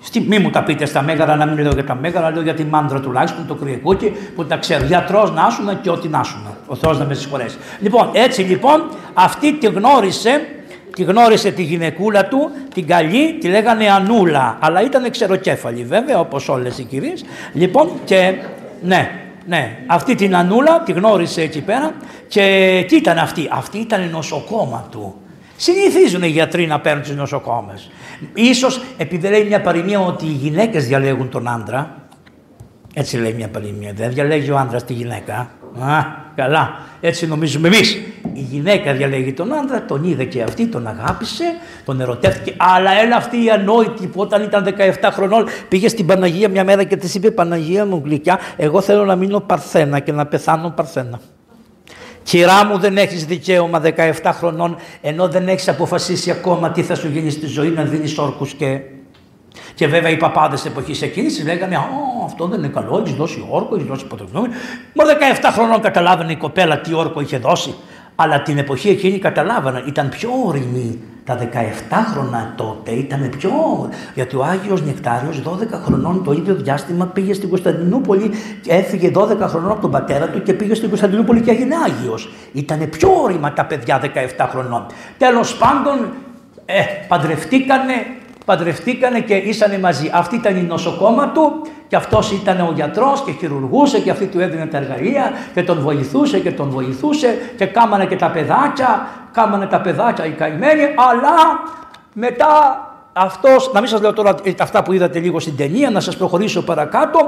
Στη, 0.01 0.21
μη 0.21 0.39
μου 0.39 0.51
τα 0.51 0.63
πείτε 0.63 0.85
στα 0.85 1.03
μέγαρα, 1.03 1.37
να 1.37 1.47
μην 1.47 1.59
λέω 1.59 1.73
για 1.73 1.85
τα 1.85 1.95
μέγαρα, 1.95 2.31
λέω 2.31 2.43
για 2.43 2.55
τη 2.55 2.65
μάντρα 2.65 3.01
τουλάχιστον, 3.01 3.47
το 3.47 3.55
κρυεκούκι 3.55 4.13
που 4.35 4.45
τα 4.45 4.57
ξέρω. 4.57 4.85
Γιατρός 4.85 5.33
να 5.33 5.43
άσουν 5.43 5.81
και 5.81 5.91
ό,τι 5.91 6.09
να 6.09 6.19
άσουν. 6.19 6.47
Ο 6.67 6.75
Θεός 6.75 6.99
να 6.99 7.05
με 7.05 7.15
συγχωρέσει. 7.15 7.57
Λοιπόν, 7.81 8.11
έτσι 8.13 8.43
λοιπόν, 8.43 8.83
αυτή 9.15 9.53
τη 9.53 9.67
γνώρισε, 9.67 10.47
τη 10.95 11.03
γνώρισε 11.03 11.51
τη 11.51 11.63
γυναικούλα 11.63 12.27
του, 12.27 12.51
την 12.75 12.87
καλή, 12.87 13.39
τη 13.41 13.49
λέγανε 13.49 13.91
Ανούλα. 13.91 14.59
Αλλά 14.61 14.83
ήταν 14.83 15.11
ξεροκέφαλη 15.11 15.85
βέβαια, 15.85 16.21
όπως 16.21 16.49
όλες 16.49 16.79
οι 16.79 16.85
κυρίες. 16.85 17.25
Λοιπόν, 17.53 17.91
και 18.05 18.35
ναι, 18.83 19.11
ναι, 19.47 19.79
αυτή 19.87 20.15
την 20.15 20.37
Ανούλα 20.37 20.83
τη 20.83 20.93
γνώρισε 20.93 21.43
εκεί 21.43 21.61
πέρα 21.61 21.93
και 22.29 22.85
τι 22.89 22.97
ήταν 22.97 23.19
αυτή. 23.19 23.49
Αυτή 23.51 23.79
ήταν 23.79 24.03
η 24.03 24.07
νοσοκόμα 24.07 24.87
του. 24.91 25.15
Συνηθίζουν 25.61 26.23
οι 26.23 26.29
γιατροί 26.29 26.67
να 26.67 26.81
παίρνουν 26.81 27.03
τις 27.03 27.15
νοσοκόμες. 27.15 27.91
Ίσως 28.35 28.81
επειδή 28.97 29.29
λέει 29.29 29.45
μια 29.45 29.61
παροιμία 29.61 30.01
ότι 30.01 30.25
οι 30.25 30.33
γυναίκες 30.33 30.87
διαλέγουν 30.87 31.29
τον 31.29 31.49
άντρα, 31.49 31.97
έτσι 32.95 33.17
λέει 33.17 33.33
μια 33.33 33.49
παροιμία, 33.49 33.93
δεν 33.93 34.13
διαλέγει 34.13 34.51
ο 34.51 34.59
άντρας 34.59 34.85
τη 34.85 34.93
γυναίκα. 34.93 35.35
Α, 35.81 36.05
καλά, 36.35 36.81
έτσι 37.01 37.27
νομίζουμε 37.27 37.69
εμείς. 37.69 37.95
Η 38.33 38.41
γυναίκα 38.41 38.93
διαλέγει 38.93 39.33
τον 39.33 39.55
άντρα, 39.55 39.85
τον 39.85 40.05
είδε 40.05 40.25
και 40.25 40.43
αυτή, 40.43 40.67
τον 40.67 40.87
αγάπησε, 40.87 41.45
τον 41.85 42.01
ερωτεύτηκε. 42.01 42.55
Αλλά 42.57 42.91
έλα 42.91 43.17
αυτή 43.17 43.45
η 43.45 43.51
ανόητη 43.51 44.07
που 44.07 44.21
όταν 44.21 44.43
ήταν 44.43 44.65
17 45.01 45.09
χρονών 45.13 45.47
πήγε 45.69 45.89
στην 45.89 46.07
Παναγία 46.07 46.49
μια 46.49 46.65
μέρα 46.65 46.85
και 46.85 46.97
της 46.97 47.15
είπε 47.15 47.31
Παναγία 47.31 47.87
μου 47.87 48.03
γλυκιά, 48.05 48.39
εγώ 48.57 48.81
θέλω 48.81 49.05
να 49.05 49.17
μείνω 49.17 49.41
παρθένα 49.41 49.99
και 49.99 50.13
να 50.13 50.27
πεθάνω 50.27 50.71
παρθένα. 50.71 51.21
Κυρά 52.29 52.65
μου 52.65 52.79
δεν 52.79 52.99
έχεις 52.99 53.25
δικαίωμα 53.25 53.83
17 54.23 54.31
χρονών 54.33 54.77
ενώ 55.01 55.29
δεν 55.29 55.49
έχεις 55.49 55.69
αποφασίσει 55.69 56.31
ακόμα 56.31 56.71
τι 56.71 56.83
θα 56.83 56.95
σου 56.95 57.09
γίνει 57.09 57.31
στη 57.31 57.47
ζωή 57.47 57.69
να 57.69 57.83
δίνεις 57.83 58.19
όρκους 58.19 58.53
και... 58.53 58.81
Και 59.75 59.87
βέβαια 59.87 60.11
οι 60.11 60.17
παπάδες 60.17 60.65
εποχής 60.65 61.03
εκείνης 61.03 61.45
λέγανε 61.45 61.77
«Α, 61.77 61.81
αυτό 62.25 62.47
δεν 62.47 62.59
είναι 62.59 62.69
καλό, 62.69 63.03
έχεις 63.05 63.17
δώσει 63.17 63.47
όρκο, 63.51 63.75
έχεις 63.75 63.87
δώσει 63.87 64.07
ποτέ 64.07 64.25
Μα 64.95 65.05
17 65.41 65.49
χρονών 65.53 65.81
καταλάβαινε 65.81 66.33
η 66.33 66.37
κοπέλα 66.37 66.81
τι 66.81 66.95
όρκο 66.95 67.21
είχε 67.21 67.39
δώσει. 67.39 67.75
Αλλά 68.21 68.43
την 68.43 68.59
εποχή 68.59 68.89
εκείνη 68.89 69.19
καταλάβανα, 69.19 69.83
ήταν 69.87 70.09
πιο 70.09 70.31
όρημη. 70.47 71.01
Τα 71.25 71.39
17 71.39 71.45
χρόνια 72.13 72.53
τότε 72.57 72.91
ήταν 72.91 73.31
πιο. 73.39 73.51
Γιατί 74.15 74.37
ο 74.37 74.45
Άγιος 74.45 74.83
Νεκτάριος 74.83 75.43
12 75.45 75.49
χρονών 75.85 76.25
το 76.25 76.33
ίδιο 76.33 76.55
διάστημα 76.55 77.07
πήγε 77.07 77.33
στην 77.35 77.49
Κωνσταντινούπολη 77.49 78.31
και 78.63 78.73
έφυγε 78.73 79.11
12 79.15 79.37
χρονών 79.41 79.71
από 79.71 79.81
τον 79.81 79.91
πατέρα 79.91 80.29
του 80.29 80.43
και 80.43 80.53
πήγε 80.53 80.75
στην 80.75 80.89
Κωνσταντινούπολη 80.89 81.41
και 81.41 81.51
έγινε 81.51 81.75
Άγιος. 81.85 82.31
Ήταν 82.53 82.89
πιο 82.91 83.09
όριμα 83.23 83.53
τα 83.53 83.65
παιδιά 83.65 84.01
17 84.37 84.47
χρονών. 84.51 84.87
Τέλος 85.19 85.57
πάντων, 85.57 86.09
ε, 86.65 86.83
παντρευτήκανε, 87.09 87.93
παντρευτήκανε 88.49 89.21
και 89.21 89.35
ήσανε 89.35 89.79
μαζί. 89.79 90.11
Αυτή 90.13 90.37
ήταν 90.37 90.57
η 90.57 90.63
νοσοκόμα 90.63 91.29
του 91.29 91.67
και 91.89 91.97
αυτός 91.97 92.33
ήταν 92.33 92.61
ο 92.61 92.73
γιατρός 92.75 93.23
και 93.23 93.33
χειρουργούσε 93.33 94.01
και 94.01 94.11
αυτή 94.11 94.27
του 94.27 94.41
έδινε 94.41 94.67
τα 94.67 94.77
εργαλεία 94.77 95.33
και 95.55 95.63
τον 95.63 95.81
βοηθούσε 95.81 96.39
και 96.39 96.51
τον 96.53 96.71
βοηθούσε 96.71 97.39
και 97.57 97.67
κάμανε 97.67 98.07
και 98.07 98.17
τα 98.17 98.31
παιδάκια, 98.31 99.09
κάμανε 99.33 99.67
τα 99.67 99.81
παιδάκια 99.81 100.27
οι 100.27 100.31
καημένοι, 100.31 100.83
αλλά 100.83 101.35
μετά 102.13 102.47
αυτός, 103.13 103.71
να 103.73 103.81
μην 103.81 103.89
σας 103.89 104.01
λέω 104.01 104.13
τώρα 104.13 104.35
αυτά 104.59 104.83
που 104.83 104.93
είδατε 104.93 105.19
λίγο 105.19 105.41
στην 105.41 105.57
ταινία, 105.57 105.91
να 105.91 106.01
σας 106.01 106.17
προχωρήσω 106.17 106.63
παρακάτω, 106.63 107.19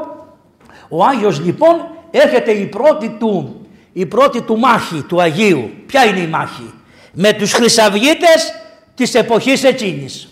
ο 0.88 1.04
Άγιος 1.04 1.40
λοιπόν 1.44 1.74
έρχεται 2.10 2.50
η 2.50 2.66
πρώτη 2.66 3.16
του 3.18 3.60
η 3.92 4.06
πρώτη 4.06 4.42
του 4.42 4.58
μάχη 4.58 5.02
του 5.02 5.20
Αγίου. 5.20 5.70
Ποια 5.86 6.04
είναι 6.04 6.20
η 6.20 6.26
μάχη; 6.26 6.72
Με 7.12 7.32
τους 7.32 7.52
χρυσαυγίτες 7.52 8.52
της 8.94 9.14
εποχής 9.14 9.64
εκείνης. 9.64 10.29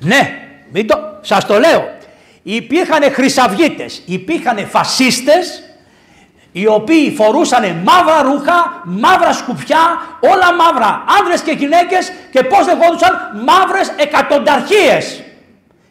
Ναι, 0.00 0.38
μην 0.72 0.86
το, 0.86 0.98
σας 1.20 1.46
το 1.46 1.58
λέω. 1.58 1.96
Υπήρχαν 2.42 3.12
χρυσαυγίτες, 3.12 4.02
υπήρχαν 4.06 4.66
φασίστες, 4.68 5.62
οι 6.52 6.66
οποίοι 6.66 7.10
φορούσαν 7.10 7.82
μαύρα 7.84 8.22
ρούχα, 8.22 8.82
μαύρα 8.84 9.32
σκουφιά, 9.32 10.00
όλα 10.20 10.54
μαύρα, 10.54 11.04
άνδρες 11.18 11.40
και 11.40 11.50
γυναίκες 11.50 12.12
και 12.30 12.42
πώς 12.42 12.66
λεγόντουσαν 12.66 13.42
μαύρες 13.44 13.92
εκατονταρχίες. 13.96 15.22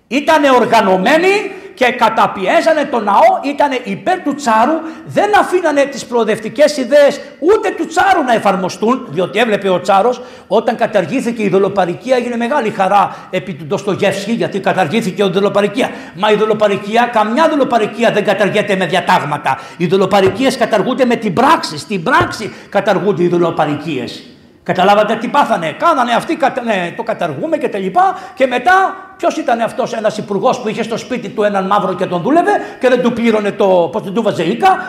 Ήτανε 0.08 0.49
οργανωμένοι 0.49 1.51
και 1.78 1.91
καταπιέζανε 1.91 2.84
τον 2.84 3.03
ναό, 3.03 3.30
ήταν 3.43 3.69
υπέρ 3.84 4.21
του 4.21 4.36
Τσάρου, 4.36 4.78
δεν 5.05 5.39
αφήνανε 5.39 5.84
τις 5.84 6.05
προοδευτικές 6.05 6.78
ιδέες 6.78 7.19
ούτε 7.39 7.69
του 7.78 7.86
Τσάρου 7.88 8.23
να 8.23 8.34
εφαρμοστούν, 8.34 9.07
διότι 9.09 9.39
έβλεπε 9.39 9.69
ο 9.69 9.82
Τσάρος 9.82 10.21
όταν 10.47 10.75
καταργήθηκε 10.75 11.43
η 11.43 11.49
δολοπαρικία 11.49 12.15
έγινε 12.15 12.36
μεγάλη 12.36 12.69
χαρά 12.69 13.15
επί 13.30 13.53
του 13.53 13.65
Ντοστογεύσκη 13.65 14.32
γιατί 14.32 14.59
καταργήθηκε 14.59 15.23
η 15.23 15.30
δολοπαρικία. 15.30 15.89
Μα 16.15 16.32
η 16.32 16.36
δολοπαρικία, 16.36 17.09
καμιά 17.13 17.49
δολοπαρικία 17.49 18.11
δεν 18.11 18.23
καταργείται 18.23 18.75
με 18.75 18.86
διατάγματα. 18.86 19.59
Οι 19.78 19.88
δολοπαρικίες 19.88 20.57
καταργούνται 20.57 21.05
με 21.05 21.15
την 21.15 21.34
πράξη, 21.34 21.78
στην 21.78 22.03
πράξη 22.03 22.53
καταργούνται 22.69 23.23
οι 23.23 23.28
δολοπαρικίες. 23.28 24.23
Καταλάβατε 24.68 25.15
τι 25.15 25.28
πάθανε; 25.28 25.72
Κάνανε 25.72 26.13
αυτοί, 26.13 26.38
ναι, 26.63 26.93
το 26.95 27.03
καταργούμε 27.03 27.57
και 27.57 27.70
τα 27.70 27.78
λοιπά. 27.78 28.20
Και 28.34 28.47
μετά, 28.47 28.95
ποιος 29.18 29.38
ήταν 29.38 29.61
αυτός 29.61 29.93
ένας 29.93 30.18
υπουργός 30.18 30.59
που 30.59 30.68
είχε 30.68 30.84
στο 30.84 30.97
σπίτι 30.97 31.30
του 31.30 31.43
έναν 31.43 31.65
μαύρο 31.65 31.93
και 31.93 32.05
τον 32.05 32.22
δούλευε 32.22 32.51
και 32.80 32.89
δεν 32.89 33.01
του 33.01 33.13
πλήρωνε 33.13 33.51
το. 33.51 33.89
Πώς 33.91 34.01
του 34.01 34.22
βάζε 34.22 34.43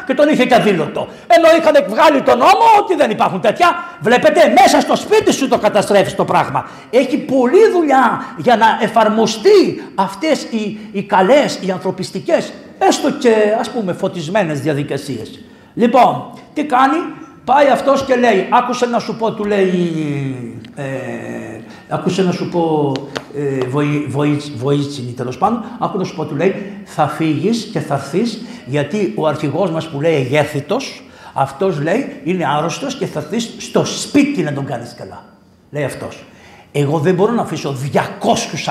και 0.07 0.15
τον 0.15 0.29
είχε 0.29 0.45
και 0.45 0.55
αδήλωτο. 0.55 1.09
Ενώ 1.27 1.49
είχαν 1.59 1.85
βγάλει 1.89 2.23
τον 2.23 2.39
νόμο 2.39 2.65
ότι 2.79 2.95
δεν 2.95 3.11
υπάρχουν 3.11 3.41
τέτοια. 3.41 3.69
Βλέπετε, 4.01 4.55
μέσα 4.63 4.81
στο 4.81 4.97
σπίτι 4.97 5.33
σου 5.33 5.49
το 5.49 5.59
καταστρέφεις 5.59 6.15
το 6.15 6.25
πράγμα. 6.25 6.69
Έχει 6.91 7.19
πολλή 7.19 7.71
δουλειά 7.73 8.25
για 8.37 8.57
να 8.57 8.67
εφαρμοστεί 8.81 9.91
αυτές 9.95 10.43
οι, 10.43 10.79
οι 10.93 11.03
καλές, 11.03 11.59
οι 11.61 11.71
ανθρωπιστικές, 11.71 12.53
έστω 12.79 13.11
και 13.11 13.35
ας 13.61 13.71
πούμε 13.71 13.93
φωτισμένες 13.93 14.61
διαδικασίες. 14.61 15.41
Λοιπόν, 15.75 16.31
τι 16.55 16.65
κάνει, 16.65 16.97
Πάει 17.49 17.69
αυτός 17.69 18.05
και 18.05 18.17
λέει, 18.17 18.47
άκουσε 18.51 18.87
να 18.87 18.99
σου 18.99 19.17
πω, 19.17 19.33
του 19.33 19.45
λέει, 19.45 19.71
ε, 20.75 20.85
άκουσε 21.89 22.23
να 22.23 22.33
σου 22.33 22.49
πω, 22.49 22.93
ε, 23.37 23.59
βοήτσινη 24.57 25.13
τέλος 25.13 25.39
πάντων, 25.39 25.65
άκουσε 25.79 25.99
να 25.99 26.05
σου 26.05 26.15
πω, 26.15 26.25
του 26.25 26.37
λέει, 26.37 26.55
θα 26.85 27.09
φύγεις 27.09 27.69
και 27.73 27.81
θα 27.81 27.95
έρθεις 27.95 28.43
γιατί 28.67 29.13
ο 29.17 29.27
αρχηγός 29.27 29.71
μας 29.71 29.89
που 29.89 30.01
λέει 30.01 30.15
εγέρθητος, 30.15 31.03
αυτός 31.35 31.81
λέει 31.81 32.21
είναι 32.25 32.45
άρρωστος 32.47 32.97
και 32.97 33.07
θα 33.07 33.19
έρθεις 33.19 33.55
στο 33.59 33.85
σπίτι 33.85 34.43
να 34.43 34.53
τον 34.53 34.65
κάνεις 34.65 34.95
καλά. 34.99 35.25
Λέει 35.71 35.85
αυτός. 35.85 36.25
Εγώ 36.73 36.99
δεν 36.99 37.15
μπορώ 37.15 37.33
να 37.33 37.43
αφήσω 37.43 37.77
200 37.93 37.99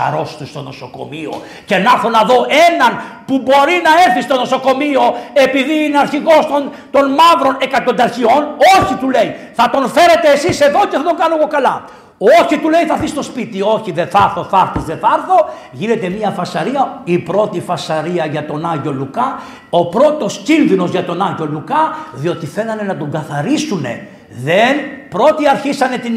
αρρώστους 0.08 0.50
στο 0.50 0.62
νοσοκομείο 0.62 1.42
και 1.66 1.78
να 1.78 1.92
έρθω 1.92 2.10
να 2.10 2.24
δω 2.24 2.46
έναν 2.70 3.02
που 3.26 3.38
μπορεί 3.38 3.82
να 3.84 3.92
έρθει 4.08 4.22
στο 4.22 4.36
νοσοκομείο 4.36 5.02
επειδή 5.34 5.86
είναι 5.86 5.98
αρχηγός 5.98 6.46
των, 6.52 6.70
των 6.92 7.04
μαύρων 7.20 7.58
εκατονταρχιών. 7.60 8.42
Όχι 8.80 8.94
του 8.94 9.10
λέει, 9.10 9.36
θα 9.54 9.70
τον 9.70 9.90
φέρετε 9.90 10.28
εσείς 10.34 10.62
εδώ 10.62 10.80
και 10.80 10.98
θα 10.98 11.04
τον 11.04 11.16
κάνω 11.18 11.36
εγώ 11.36 11.48
καλά. 11.48 11.84
Όχι 12.18 12.58
του 12.58 12.70
λέει 12.70 12.86
θα 12.86 12.94
έρθει 12.94 13.08
στο 13.08 13.22
σπίτι, 13.22 13.62
όχι 13.62 13.92
δεν 13.92 14.08
θα 14.08 14.24
έρθω, 14.24 14.44
θα 14.50 14.60
έρθεις, 14.68 14.84
δεν 14.88 14.98
θα 14.98 15.10
έρθω. 15.18 15.50
Γίνεται 15.72 16.10
μια 16.10 16.30
φασαρία, 16.30 17.02
η 17.04 17.18
πρώτη 17.18 17.60
φασαρία 17.62 18.26
για 18.26 18.46
τον 18.46 18.66
Άγιο 18.66 18.92
Λουκά, 18.92 19.40
ο 19.70 19.86
πρώτος 19.86 20.38
κίνδυνος 20.38 20.90
για 20.90 21.04
τον 21.04 21.22
Άγιο 21.22 21.46
Λουκά, 21.46 21.98
διότι 22.14 22.46
θέλανε 22.46 22.82
να 22.82 22.98
τον 22.98 23.12
καθαρίσουνε. 23.12 24.08
Δεν, 24.30 24.76
πρώτοι 25.10 25.48
αρχίσανε 25.48 25.98
την 25.98 26.14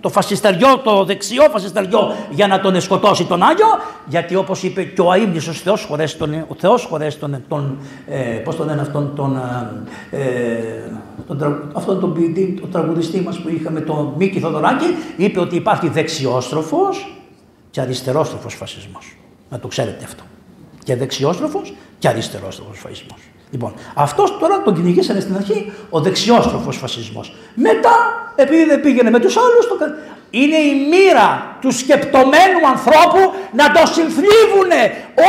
το 0.00 0.08
φασισταριό, 0.08 0.78
το 0.78 1.04
δεξιό 1.04 1.42
φασισταριό 1.50 2.14
για 2.30 2.46
να 2.46 2.60
τον 2.60 2.80
σκοτώσει 2.80 3.24
τον 3.24 3.42
Άγιο, 3.42 3.66
γιατί 4.06 4.34
όπως 4.34 4.62
είπε 4.62 4.84
και 4.84 5.00
ο 5.00 5.10
αείμνησος 5.10 5.60
Θεός 5.60 5.84
χωρές 5.84 6.16
τον, 6.16 6.34
ο 6.34 6.54
Θεός 6.58 6.84
χωρές 6.84 7.18
τον, 7.18 7.44
τον 7.48 7.78
ε, 8.08 8.18
πώς 8.18 8.56
τον 8.56 8.66
λένε 8.66 8.80
αυτόν 8.80 9.12
τον, 9.16 9.40
ε, 10.10 10.18
τον, 11.26 11.70
αυτόν 11.72 12.00
τον 12.00 12.12
ποιητή, 12.14 12.58
τον 12.60 12.70
τραγουδιστή 12.70 13.20
μας 13.20 13.38
που 13.38 13.48
είχαμε, 13.48 13.80
τον 13.80 14.12
Μίκη 14.16 14.40
Θοδωράκη, 14.40 14.86
είπε 15.16 15.40
ότι 15.40 15.56
υπάρχει 15.56 15.88
δεξιόστροφος 15.88 17.20
και 17.70 17.80
αριστερόστροφος 17.80 18.54
φασισμός. 18.54 19.16
Να 19.50 19.58
το 19.58 19.68
ξέρετε 19.68 20.04
αυτό. 20.04 20.22
Και 20.84 20.96
δεξιόστροφος 20.96 21.74
και 21.98 22.08
αριστερόστροφος 22.08 22.78
φασισμός. 22.78 23.18
Λοιπόν, 23.50 23.74
αυτός 23.94 24.38
τώρα 24.38 24.62
τον 24.62 24.74
κυνηγήσανε 24.74 25.20
στην 25.20 25.34
αρχή 25.36 25.72
ο 25.90 26.00
δεξιόστροφος 26.00 26.76
φασισμός. 26.76 27.34
Μετά, 27.54 27.96
επειδή 28.36 28.64
δεν 28.64 28.80
πήγαινε 28.80 29.10
με 29.10 29.18
τους 29.18 29.36
άλλους, 29.36 29.66
το... 29.66 29.76
είναι 30.30 30.56
η 30.56 30.74
μοίρα 30.90 31.56
του 31.60 31.70
σκεπτομένου 31.70 32.60
ανθρώπου 32.68 33.32
να 33.52 33.72
το 33.72 33.86
συνθλίβουνε 33.86 34.82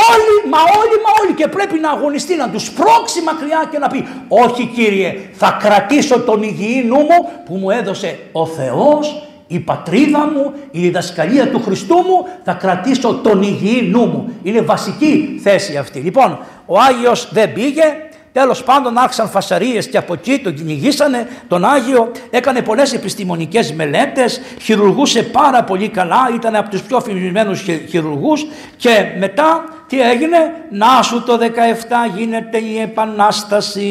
όλοι, 0.10 0.50
μα 0.50 0.58
όλοι, 0.80 0.96
μα 1.06 1.12
όλοι. 1.22 1.34
Και 1.34 1.48
πρέπει 1.48 1.80
να 1.80 1.90
αγωνιστεί, 1.90 2.36
να 2.36 2.50
τους 2.50 2.72
πρόξει 2.72 3.22
μακριά 3.22 3.68
και 3.72 3.78
να 3.78 3.88
πει: 3.88 4.08
Όχι, 4.28 4.66
κύριε, 4.66 5.20
θα 5.34 5.58
κρατήσω 5.62 6.20
τον 6.20 6.44
υγιή 6.44 6.84
νου 6.88 6.98
μου 6.98 7.30
που 7.46 7.56
μου 7.56 7.70
έδωσε 7.70 8.20
ο 8.32 8.46
Θεός 8.46 9.24
η 9.52 9.60
πατρίδα 9.60 10.20
μου, 10.20 10.54
η 10.72 10.80
διδασκαλία 10.80 11.50
του 11.50 11.62
Χριστού 11.64 11.96
μου, 11.96 12.28
θα 12.44 12.54
κρατήσω 12.54 13.14
τον 13.14 13.42
υγιή 13.42 13.90
νου 13.92 14.06
μου. 14.06 14.34
Είναι 14.44 14.62
βασική 14.62 15.40
θέση 15.44 15.78
αυτή. 15.78 16.00
Λοιπόν, 16.00 16.40
ο 16.66 16.80
Άγιος 16.80 17.30
δεν 17.32 17.54
πήγε, 17.54 17.84
Τέλος 18.32 18.64
πάντων 18.64 18.98
άρχισαν 18.98 19.30
φασαρίες 19.30 19.90
και 19.90 19.98
από 19.98 20.14
εκεί 20.14 20.40
τον 20.44 20.54
κυνηγήσανε, 20.54 21.28
τον 21.48 21.66
Άγιο, 21.66 22.12
έκανε 22.30 22.62
πολλές 22.62 22.94
επιστημονικές 22.94 23.74
μελέτες, 23.74 24.42
χειρουργούσε 24.62 25.24
πάρα 25.24 25.64
πολύ 25.64 25.90
καλά, 25.90 26.30
ήταν 26.36 26.56
από 26.56 26.70
τους 26.70 26.82
πιο 26.82 27.00
φημισμένου 27.00 27.56
χειρουργούς 27.90 28.46
και 28.78 29.06
μετά 29.20 29.64
τι 29.90 30.02
έγινε, 30.02 30.38
να 30.72 31.02
σου 31.02 31.24
το 31.24 31.38
17 31.42 32.18
γίνεται 32.18 32.58
η 32.58 32.80
επανάσταση 32.80 33.90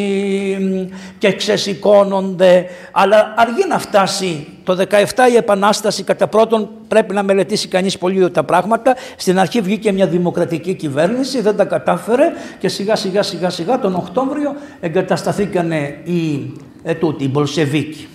και 1.18 1.32
ξεσηκώνονται, 1.32 2.66
αλλά 2.92 3.34
αργεί 3.36 3.66
να 3.68 3.78
φτάσει 3.78 4.46
το 4.64 4.86
17 4.90 4.94
η 5.32 5.36
επανάσταση 5.36 6.02
κατά 6.02 6.26
πρώτον 6.26 6.68
πρέπει 6.88 7.14
να 7.14 7.22
μελετήσει 7.22 7.68
κανείς 7.68 7.98
πολύ 7.98 8.30
τα 8.30 8.44
πράγματα. 8.44 8.96
Στην 9.16 9.38
αρχή 9.38 9.60
βγήκε 9.60 9.92
μια 9.92 10.06
δημοκρατική 10.06 10.74
κυβέρνηση, 10.74 11.40
δεν 11.40 11.56
τα 11.56 11.64
κατάφερε 11.64 12.32
και 12.58 12.68
σιγά 12.68 12.96
σιγά 12.96 13.22
σιγά 13.22 13.50
σιγά 13.50 13.78
τον 13.78 13.94
Οκτώβριο 13.94 14.56
εγκατασταθήκανε 14.80 16.00
οι, 16.04 16.52
ε, 16.82 16.94
τούτοι, 16.94 17.24
οι 17.24 17.28
Μπολσεβίκοι. 17.28 18.08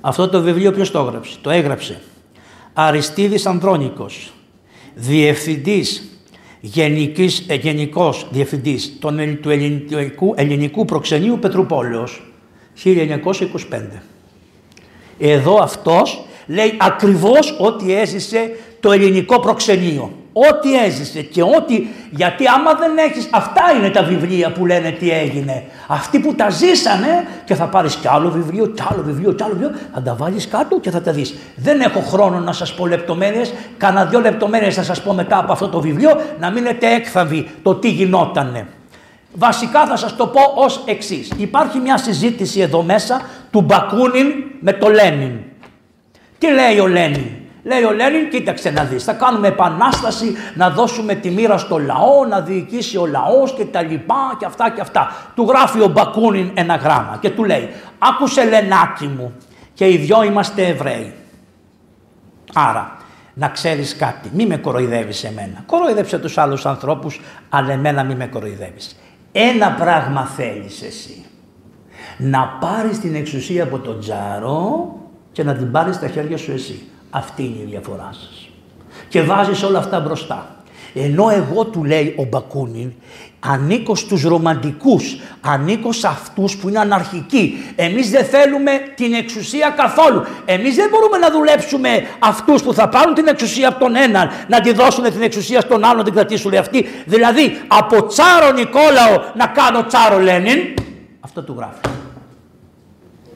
Αυτό 0.00 0.28
το 0.28 0.40
βιβλίο 0.40 0.72
ποιος 0.72 0.90
το 0.90 0.98
έγραψε, 0.98 1.36
το 1.40 1.50
έγραψε. 1.50 2.00
Αριστίδης 2.72 3.46
Ανδρώνικος, 3.46 4.32
διευθυντής 4.94 6.10
γενικής, 6.66 7.44
ε, 7.46 7.54
γενικός 7.54 8.26
διευθυντής 8.30 8.96
των, 9.00 9.38
του 9.40 9.50
ελληνικού, 9.50 10.34
ελληνικού 10.36 10.84
προξενείου 10.84 11.38
Πετρουπόλεως 11.38 12.22
1925. 12.74 14.02
Εδώ 15.18 15.56
αυτός 15.62 16.24
λέει 16.46 16.74
ακριβώς 16.78 17.56
ό,τι 17.60 17.94
έζησε 17.94 18.50
το 18.80 18.92
ελληνικό 18.92 19.40
προξενείο. 19.40 20.12
Ό,τι 20.38 20.84
έζησε 20.84 21.22
και 21.22 21.42
ό,τι, 21.42 21.86
γιατί 22.10 22.44
άμα 22.46 22.74
δεν 22.74 22.98
έχεις, 22.98 23.28
αυτά 23.30 23.62
είναι 23.76 23.90
τα 23.90 24.02
βιβλία 24.02 24.52
που 24.52 24.66
λένε 24.66 24.90
τι 24.90 25.10
έγινε. 25.10 25.64
Αυτοί 25.86 26.18
που 26.18 26.34
τα 26.34 26.50
ζήσανε 26.50 27.26
και 27.44 27.54
θα 27.54 27.64
πάρεις 27.64 27.94
κι 27.94 28.08
άλλο 28.08 28.30
βιβλίο, 28.30 28.66
κι 28.66 28.82
άλλο 28.90 29.02
βιβλίο, 29.02 29.32
κι 29.32 29.42
άλλο 29.42 29.52
βιβλίο, 29.52 29.78
θα 29.94 30.02
τα 30.02 30.14
βάλεις 30.14 30.48
κάτω 30.48 30.80
και 30.80 30.90
θα 30.90 31.00
τα 31.00 31.12
δεις. 31.12 31.34
Δεν 31.56 31.80
έχω 31.80 32.00
χρόνο 32.00 32.38
να 32.38 32.52
σας 32.52 32.74
πω 32.74 32.86
λεπτομέρειες, 32.86 33.52
κάνα 33.76 34.04
δυο 34.04 34.20
λεπτομέρειες 34.20 34.74
θα 34.74 34.82
σας 34.82 35.02
πω 35.02 35.12
μετά 35.12 35.38
από 35.38 35.52
αυτό 35.52 35.68
το 35.68 35.80
βιβλίο, 35.80 36.20
να 36.38 36.50
μείνετε 36.50 36.94
έκθαβοι 36.94 37.50
το 37.62 37.74
τι 37.74 37.88
γινότανε. 37.88 38.66
Βασικά 39.32 39.86
θα 39.86 39.96
σας 39.96 40.16
το 40.16 40.26
πω 40.26 40.40
ως 40.54 40.82
εξής. 40.86 41.30
Υπάρχει 41.36 41.78
μια 41.78 41.96
συζήτηση 41.96 42.60
εδώ 42.60 42.82
μέσα 42.82 43.20
του 43.50 43.60
Μπακούνιν 43.60 44.26
με 44.60 44.72
το 44.72 44.88
Λένιν. 44.88 45.32
Τι 46.38 46.46
λέει 46.52 46.78
ο 46.78 46.86
Λένιν; 46.86 47.26
Λέει 47.66 47.82
ο 47.82 47.92
Λένιν, 47.92 48.30
κοίταξε 48.30 48.70
να 48.70 48.84
δεις, 48.84 49.04
θα 49.04 49.12
κάνουμε 49.12 49.48
επανάσταση, 49.48 50.34
να 50.54 50.70
δώσουμε 50.70 51.14
τη 51.14 51.30
μοίρα 51.30 51.58
στο 51.58 51.78
λαό, 51.78 52.24
να 52.28 52.40
διοικήσει 52.40 52.96
ο 52.96 53.06
λαός 53.06 53.54
και 53.54 53.64
τα 53.64 53.82
λοιπά 53.82 54.36
και 54.38 54.44
αυτά 54.44 54.70
και 54.70 54.80
αυτά. 54.80 55.12
Του 55.34 55.46
γράφει 55.48 55.80
ο 55.80 55.88
Μπακούνιν 55.88 56.50
ένα 56.54 56.76
γράμμα 56.76 57.18
και 57.20 57.30
του 57.30 57.44
λέει, 57.44 57.68
άκουσε 57.98 58.44
Λενάκι 58.44 59.06
μου 59.06 59.34
και 59.74 59.88
οι 59.88 59.96
δυο 59.96 60.22
είμαστε 60.22 60.66
Εβραίοι. 60.66 61.14
Άρα, 62.54 62.96
να 63.34 63.48
ξέρεις 63.48 63.96
κάτι, 63.96 64.30
μη 64.32 64.46
με 64.46 64.56
κοροϊδεύεις 64.56 65.24
εμένα. 65.24 65.62
Κοροϊδεύσε 65.66 66.18
τους 66.18 66.38
άλλους 66.38 66.66
ανθρώπους, 66.66 67.20
αλλά 67.48 67.72
εμένα 67.72 68.04
μη 68.04 68.14
με 68.14 68.26
κοροϊδεύεις. 68.26 68.96
Ένα 69.32 69.70
πράγμα 69.70 70.26
θέλεις 70.26 70.82
εσύ. 70.82 71.24
Να 72.16 72.58
πάρεις 72.60 73.00
την 73.00 73.14
εξουσία 73.14 73.62
από 73.62 73.78
τον 73.78 74.00
τζάρο 74.00 74.94
και 75.32 75.44
να 75.44 75.54
την 75.54 75.70
πάρεις 75.70 75.94
στα 75.94 76.08
χέρια 76.08 76.36
σου 76.36 76.52
εσύ. 76.52 76.88
Αυτή 77.10 77.42
είναι 77.42 77.62
η 77.62 77.66
διαφορά 77.70 78.10
σας. 78.12 78.48
Και 79.08 79.22
βάζεις 79.22 79.62
όλα 79.62 79.78
αυτά 79.78 80.00
μπροστά. 80.00 80.56
Ενώ 80.94 81.30
εγώ 81.30 81.64
του 81.64 81.84
λέει 81.84 82.14
ο 82.18 82.24
Μπακούνιν, 82.24 82.92
ανήκω 83.40 83.94
στους 83.94 84.22
ρομαντικούς, 84.22 85.16
ανήκω 85.40 85.92
σε 85.92 86.06
αυτούς 86.06 86.56
που 86.56 86.68
είναι 86.68 86.78
αναρχικοί. 86.78 87.58
Εμείς 87.76 88.10
δεν 88.10 88.24
θέλουμε 88.24 88.70
την 88.94 89.12
εξουσία 89.12 89.74
καθόλου. 89.76 90.24
Εμείς 90.44 90.74
δεν 90.74 90.88
μπορούμε 90.88 91.18
να 91.18 91.30
δουλέψουμε 91.30 91.88
αυτούς 92.18 92.62
που 92.62 92.74
θα 92.74 92.88
πάρουν 92.88 93.14
την 93.14 93.26
εξουσία 93.26 93.68
από 93.68 93.78
τον 93.78 93.96
έναν, 93.96 94.30
να 94.48 94.60
τη 94.60 94.72
δώσουν 94.72 95.04
την 95.04 95.22
εξουσία 95.22 95.60
στον 95.60 95.84
άλλον, 95.84 95.96
να 95.96 96.04
την 96.04 96.12
κρατήσουν 96.12 96.54
αυτοί. 96.54 96.86
Δηλαδή 97.04 97.60
από 97.66 98.06
τσάρο 98.06 98.52
Νικόλαο 98.52 99.22
να 99.34 99.46
κάνω 99.46 99.86
τσάρο 99.86 100.18
Λένιν. 100.18 100.58
Αυτό 101.20 101.42
του 101.42 101.54
γράφει. 101.58 102.05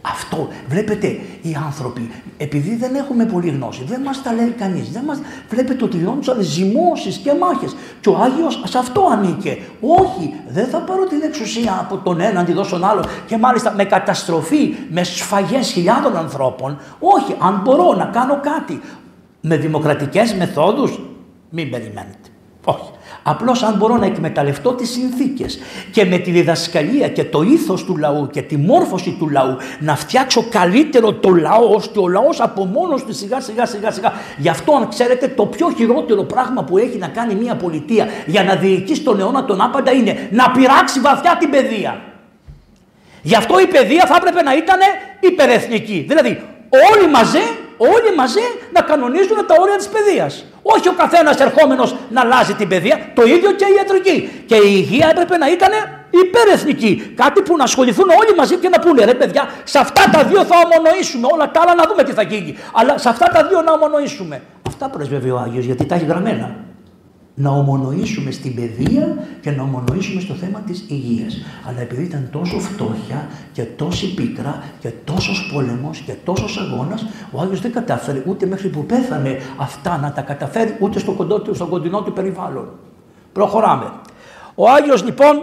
Αυτό, 0.02 0.48
βλέπετε, 0.68 1.06
οι 1.42 1.56
άνθρωποι, 1.66 2.10
επειδή 2.36 2.76
δεν 2.76 2.94
έχουμε 2.94 3.24
πολύ 3.24 3.48
γνώση, 3.48 3.84
δεν 3.84 4.00
μας 4.00 4.22
τα 4.22 4.32
λέει 4.32 4.54
κανείς, 4.58 4.90
δεν 4.90 5.04
μας... 5.04 5.20
βλέπετε 5.48 5.84
ότι 5.84 5.96
διόντουσαν 5.96 6.36
ζυμώσεις 6.40 7.16
και 7.16 7.32
μάχες 7.40 7.76
και 8.00 8.08
ο 8.08 8.16
Άγιος 8.16 8.62
σε 8.66 8.78
αυτό 8.78 9.08
ανήκε. 9.12 9.58
Όχι, 9.80 10.34
δεν 10.48 10.66
θα 10.66 10.78
πάρω 10.78 11.04
την 11.04 11.22
εξουσία 11.22 11.78
από 11.80 11.96
τον 11.96 12.20
έναν, 12.20 12.44
τη 12.44 12.52
δώσω 12.52 12.70
τον 12.70 12.84
άλλο 12.84 13.04
και 13.26 13.36
μάλιστα 13.36 13.74
με 13.74 13.84
καταστροφή, 13.84 14.76
με 14.90 15.04
σφαγές 15.04 15.70
χιλιάδων 15.70 16.16
ανθρώπων. 16.16 16.78
Όχι, 16.98 17.36
αν 17.38 17.60
μπορώ 17.64 17.94
να 17.94 18.04
κάνω 18.04 18.40
κάτι 18.40 18.80
με 19.40 19.56
δημοκρατικές 19.56 20.34
μεθόδους, 20.34 21.00
μην 21.50 21.70
περιμένετε. 21.70 22.28
Όχι. 22.64 22.89
Απλώς 23.22 23.62
αν 23.62 23.74
μπορώ 23.74 23.96
να 23.96 24.06
εκμεταλλευτώ 24.06 24.72
τις 24.72 24.90
συνθήκες 24.90 25.58
και 25.92 26.04
με 26.04 26.18
τη 26.18 26.30
διδασκαλία 26.30 27.08
και 27.08 27.24
το 27.24 27.42
ήθος 27.42 27.84
του 27.84 27.96
λαού 27.96 28.28
και 28.32 28.42
τη 28.42 28.56
μόρφωση 28.56 29.16
του 29.18 29.28
λαού 29.28 29.56
να 29.78 29.96
φτιάξω 29.96 30.44
καλύτερο 30.50 31.12
το 31.12 31.30
λαό 31.30 31.74
ώστε 31.74 32.00
ο 32.00 32.08
λαός 32.08 32.40
από 32.40 32.64
μόνος 32.64 33.04
του 33.04 33.14
σιγά 33.14 33.40
σιγά 33.40 33.66
σιγά 33.66 33.90
σιγά. 33.90 34.12
Γι' 34.36 34.48
αυτό 34.48 34.74
αν 34.74 34.88
ξέρετε 34.88 35.28
το 35.28 35.46
πιο 35.46 35.72
χειρότερο 35.76 36.22
πράγμα 36.22 36.64
που 36.64 36.78
έχει 36.78 36.98
να 36.98 37.08
κάνει 37.08 37.34
μια 37.34 37.54
πολιτεία 37.54 38.06
για 38.26 38.44
να 38.44 38.54
διοικήσει 38.54 39.02
τον 39.02 39.20
αιώνα 39.20 39.44
τον 39.44 39.60
άπαντα 39.60 39.92
είναι 39.92 40.28
να 40.30 40.50
πειράξει 40.50 41.00
βαθιά 41.00 41.36
την 41.38 41.50
παιδεία. 41.50 42.00
Γι' 43.22 43.36
αυτό 43.36 43.60
η 43.60 43.66
παιδεία 43.66 44.06
θα 44.06 44.16
έπρεπε 44.16 44.42
να 44.42 44.56
ήταν 44.56 44.78
υπερεθνική. 45.20 46.04
Δηλαδή 46.08 46.42
όλοι 46.90 47.10
μαζί, 47.10 47.42
όλοι 47.76 48.16
μαζί 48.16 48.44
να 48.72 48.80
κανονίζουν 48.80 49.46
τα 49.46 49.54
όρια 49.60 49.76
της 49.76 49.88
παιδείας. 49.88 50.44
Όχι 50.62 50.88
ο 50.88 50.92
καθένας 50.92 51.36
ερχόμενος 51.40 51.96
να 52.10 52.20
αλλάζει 52.20 52.54
την 52.54 52.68
παιδεία, 52.68 53.00
το 53.14 53.22
ίδιο 53.22 53.52
και 53.52 53.64
η 53.64 53.74
ιατρική. 53.76 54.44
Και 54.46 54.54
η 54.54 54.72
υγεία 54.76 55.08
έπρεπε 55.10 55.36
να 55.36 55.50
ήταν 55.50 55.72
υπερεθνική. 56.10 57.12
Κάτι 57.16 57.42
που 57.42 57.56
να 57.56 57.64
ασχοληθούν 57.64 58.08
όλοι 58.08 58.36
μαζί 58.36 58.56
και 58.56 58.68
να 58.68 58.78
πούνε 58.78 59.04
ρε 59.04 59.14
παιδιά, 59.14 59.48
σε 59.64 59.78
αυτά 59.78 60.02
τα 60.12 60.24
δύο 60.24 60.44
θα 60.44 60.56
ομονοήσουμε. 60.64 61.26
Όλα 61.32 61.50
τα 61.50 61.60
άλλα 61.60 61.74
να 61.74 61.84
δούμε 61.88 62.02
τι 62.02 62.12
θα 62.12 62.22
γίνει. 62.22 62.56
Αλλά 62.72 62.98
σε 62.98 63.08
αυτά 63.08 63.26
τα 63.26 63.46
δύο 63.46 63.62
να 63.62 63.72
ομονοήσουμε. 63.72 64.42
Αυτά 64.68 64.88
πρεσβεύει 64.88 65.30
ο 65.30 65.38
Άγιος 65.38 65.64
γιατί 65.64 65.86
τα 65.86 65.94
έχει 65.94 66.04
γραμμένα 66.04 66.68
να 67.40 67.50
ομονοήσουμε 67.50 68.30
στην 68.30 68.54
παιδεία 68.54 69.16
και 69.40 69.50
να 69.50 69.62
ομονοήσουμε 69.62 70.20
στο 70.20 70.34
θέμα 70.34 70.60
της 70.66 70.84
υγείας. 70.88 71.44
Αλλά 71.68 71.80
επειδή 71.80 72.02
ήταν 72.02 72.28
τόσο 72.32 72.58
φτώχεια 72.58 73.28
και 73.52 73.62
τόση 73.62 74.14
πίκρα 74.14 74.62
και 74.80 74.90
τόσος 75.04 75.50
πόλεμος 75.52 75.98
και 75.98 76.12
τόσος 76.24 76.58
αγώνας, 76.58 77.06
ο 77.32 77.40
Άγιος 77.40 77.60
δεν 77.60 77.72
κατάφερε 77.72 78.22
ούτε 78.26 78.46
μέχρι 78.46 78.68
που 78.68 78.86
πέθανε 78.86 79.38
αυτά 79.56 79.98
να 79.98 80.12
τα 80.12 80.20
καταφέρει 80.20 80.76
ούτε 80.80 80.98
στο, 80.98 81.12
κοντό, 81.12 81.42
στο 81.52 81.66
κοντινό 81.66 82.02
του 82.02 82.12
περιβάλλον. 82.12 82.68
Προχωράμε. 83.32 83.92
Ο 84.54 84.70
Άγιος 84.70 85.04
λοιπόν 85.04 85.42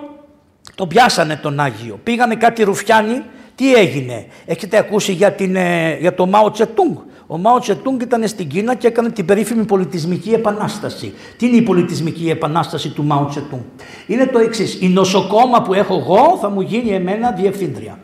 τον 0.75 0.87
πιάσανε 0.87 1.35
τον 1.35 1.59
Άγιο. 1.59 1.99
Πήγανε 2.03 2.35
κάτι 2.35 2.63
ρουφιάνοι. 2.63 3.21
Τι 3.55 3.73
έγινε; 3.73 4.25
Έχετε 4.45 4.77
ακούσει 4.77 5.11
για, 5.11 5.31
την, 5.31 5.55
ε, 5.55 5.97
για 5.99 6.13
το 6.13 6.25
Μάο 6.25 6.51
Τσετούγκ; 6.51 6.97
Ο 7.27 7.37
Μάο 7.37 7.59
Τσετούγκ 7.59 8.01
ήταν 8.01 8.27
στην 8.27 8.47
Κίνα 8.47 8.75
και 8.75 8.87
έκανε 8.87 9.09
την 9.09 9.25
περίφημη 9.25 9.65
πολιτισμική 9.65 10.29
επανάσταση. 10.31 11.13
Τι 11.37 11.47
είναι 11.47 11.55
η 11.57 11.61
πολιτισμική 11.61 12.29
επανάσταση 12.29 12.89
του 12.89 13.03
Μάο 13.03 13.25
Τσετούγκ; 13.25 13.59
Είναι 14.07 14.25
το 14.25 14.39
εξής. 14.39 14.77
Η 14.81 14.87
νοσοκόμα 14.87 15.61
που 15.61 15.73
έχω 15.73 15.95
εγώ 15.95 16.37
θα 16.41 16.49
μου 16.49 16.61
γίνει 16.61 16.89
εμένα 16.89 17.31
διευθύντρια. 17.31 17.99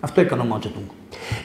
Αυτό 0.00 0.20
έκανε 0.20 0.42
ο 0.42 0.44
Μάο 0.44 0.58
Τσετούγκ. 0.58 0.84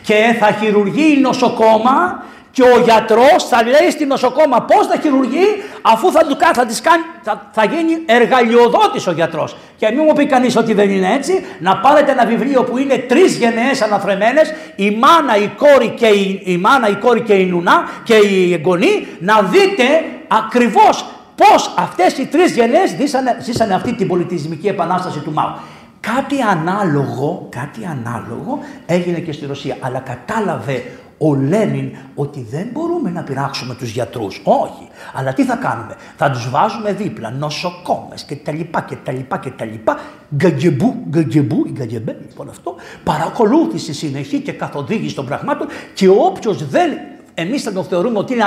Και 0.01 0.35
θα 0.39 0.51
χειρουργεί 0.51 1.17
η 1.17 1.19
νοσοκόμα 1.19 2.23
και 2.51 2.61
ο 2.61 2.79
γιατρός 2.83 3.47
θα 3.49 3.63
λέει 3.63 3.89
στην 3.91 4.07
νοσοκόμα 4.07 4.61
πώς 4.61 4.87
θα 4.87 4.97
χειρουργεί, 5.01 5.45
αφού 5.81 6.11
θα, 6.11 6.25
του, 6.25 6.37
θα, 6.53 6.65
της 6.65 6.81
κάνει, 6.81 7.03
θα, 7.21 7.49
θα 7.51 7.65
γίνει 7.65 8.01
εργαλειοδότης 8.05 9.07
ο 9.07 9.11
γιατρός. 9.11 9.55
Και 9.77 9.91
μην 9.91 10.03
μου 10.07 10.13
πει 10.13 10.25
κανείς 10.25 10.55
ότι 10.55 10.73
δεν 10.73 10.89
είναι 10.89 11.13
έτσι, 11.13 11.45
να 11.59 11.77
πάρετε 11.77 12.11
ένα 12.11 12.25
βιβλίο 12.25 12.63
που 12.63 12.77
είναι 12.77 12.97
τρεις 12.97 13.35
γενναίες 13.35 13.81
αναφρεμένε, 13.81 14.41
η 14.75 14.91
μάνα, 14.91 15.37
η 15.37 15.47
κόρη 15.47 15.89
και 15.89 16.07
η, 16.07 16.41
η, 16.45 16.57
μάνα, 16.57 16.87
η, 16.87 16.95
κόρη 16.95 17.21
και 17.21 17.33
η 17.33 17.45
νουνά 17.45 17.89
και 18.03 18.15
η 18.15 18.53
εγγονή, 18.53 19.07
να 19.19 19.41
δείτε 19.41 19.83
ακριβώς 20.27 21.05
πώς 21.35 21.73
αυτές 21.77 22.17
οι 22.17 22.25
τρεις 22.25 22.51
γενναίες 22.51 22.89
ζήσανε, 22.99 23.37
ζήσανε 23.41 23.73
αυτή 23.73 23.93
την 23.93 24.07
πολιτισμική 24.07 24.67
επανάσταση 24.67 25.19
του 25.19 25.31
Μάου. 25.33 25.53
Κάτι 25.99 26.41
ανάλογο, 26.41 27.47
κάτι 27.49 27.79
ανάλογο 27.85 28.59
έγινε 28.85 29.19
και 29.19 29.31
στη 29.31 29.45
Ρωσία, 29.45 29.77
αλλά 29.79 29.99
κατάλαβε 29.99 30.83
ο 31.23 31.35
Λένιν 31.35 31.91
ότι 32.15 32.47
δεν 32.49 32.67
μπορούμε 32.73 33.09
να 33.09 33.21
πειράξουμε 33.21 33.75
τους 33.75 33.89
γιατρούς. 33.89 34.41
Όχι. 34.43 34.87
Αλλά 35.13 35.33
τι 35.33 35.43
θα 35.43 35.55
κάνουμε; 35.55 35.95
Θα 36.17 36.29
τους 36.29 36.49
βάζουμε 36.49 36.93
δίπλα 36.93 37.31
νοσοκόμες 37.31 38.23
και 38.23 38.35
τα 38.35 38.51
λοιπά 38.51 38.81
και 38.81 38.95
τα 39.03 39.11
λοιπά 39.11 39.37
και 39.37 39.49
τα 39.49 39.65
λοιπά. 39.65 39.99
Γκαγκεμπού, 40.35 40.95
γκαγκεμπού, 41.09 41.63
η 41.65 41.71
γκαγκεμπέ, 41.71 42.17
λοιπόν 42.27 42.49
αυτό. 42.49 42.75
Παρακολούθηση 43.03 43.93
συνεχή 43.93 44.39
και 44.39 44.51
καθοδήγηση 44.51 45.15
των 45.15 45.25
πραγμάτων 45.25 45.67
και 45.93 46.07
όποιος 46.09 46.67
δεν 46.67 46.89
εμείς 47.33 47.63
θα 47.63 47.73
τον 47.73 47.83
θεωρούμε 47.83 48.17
ότι 48.17 48.33
είναι 48.33 48.43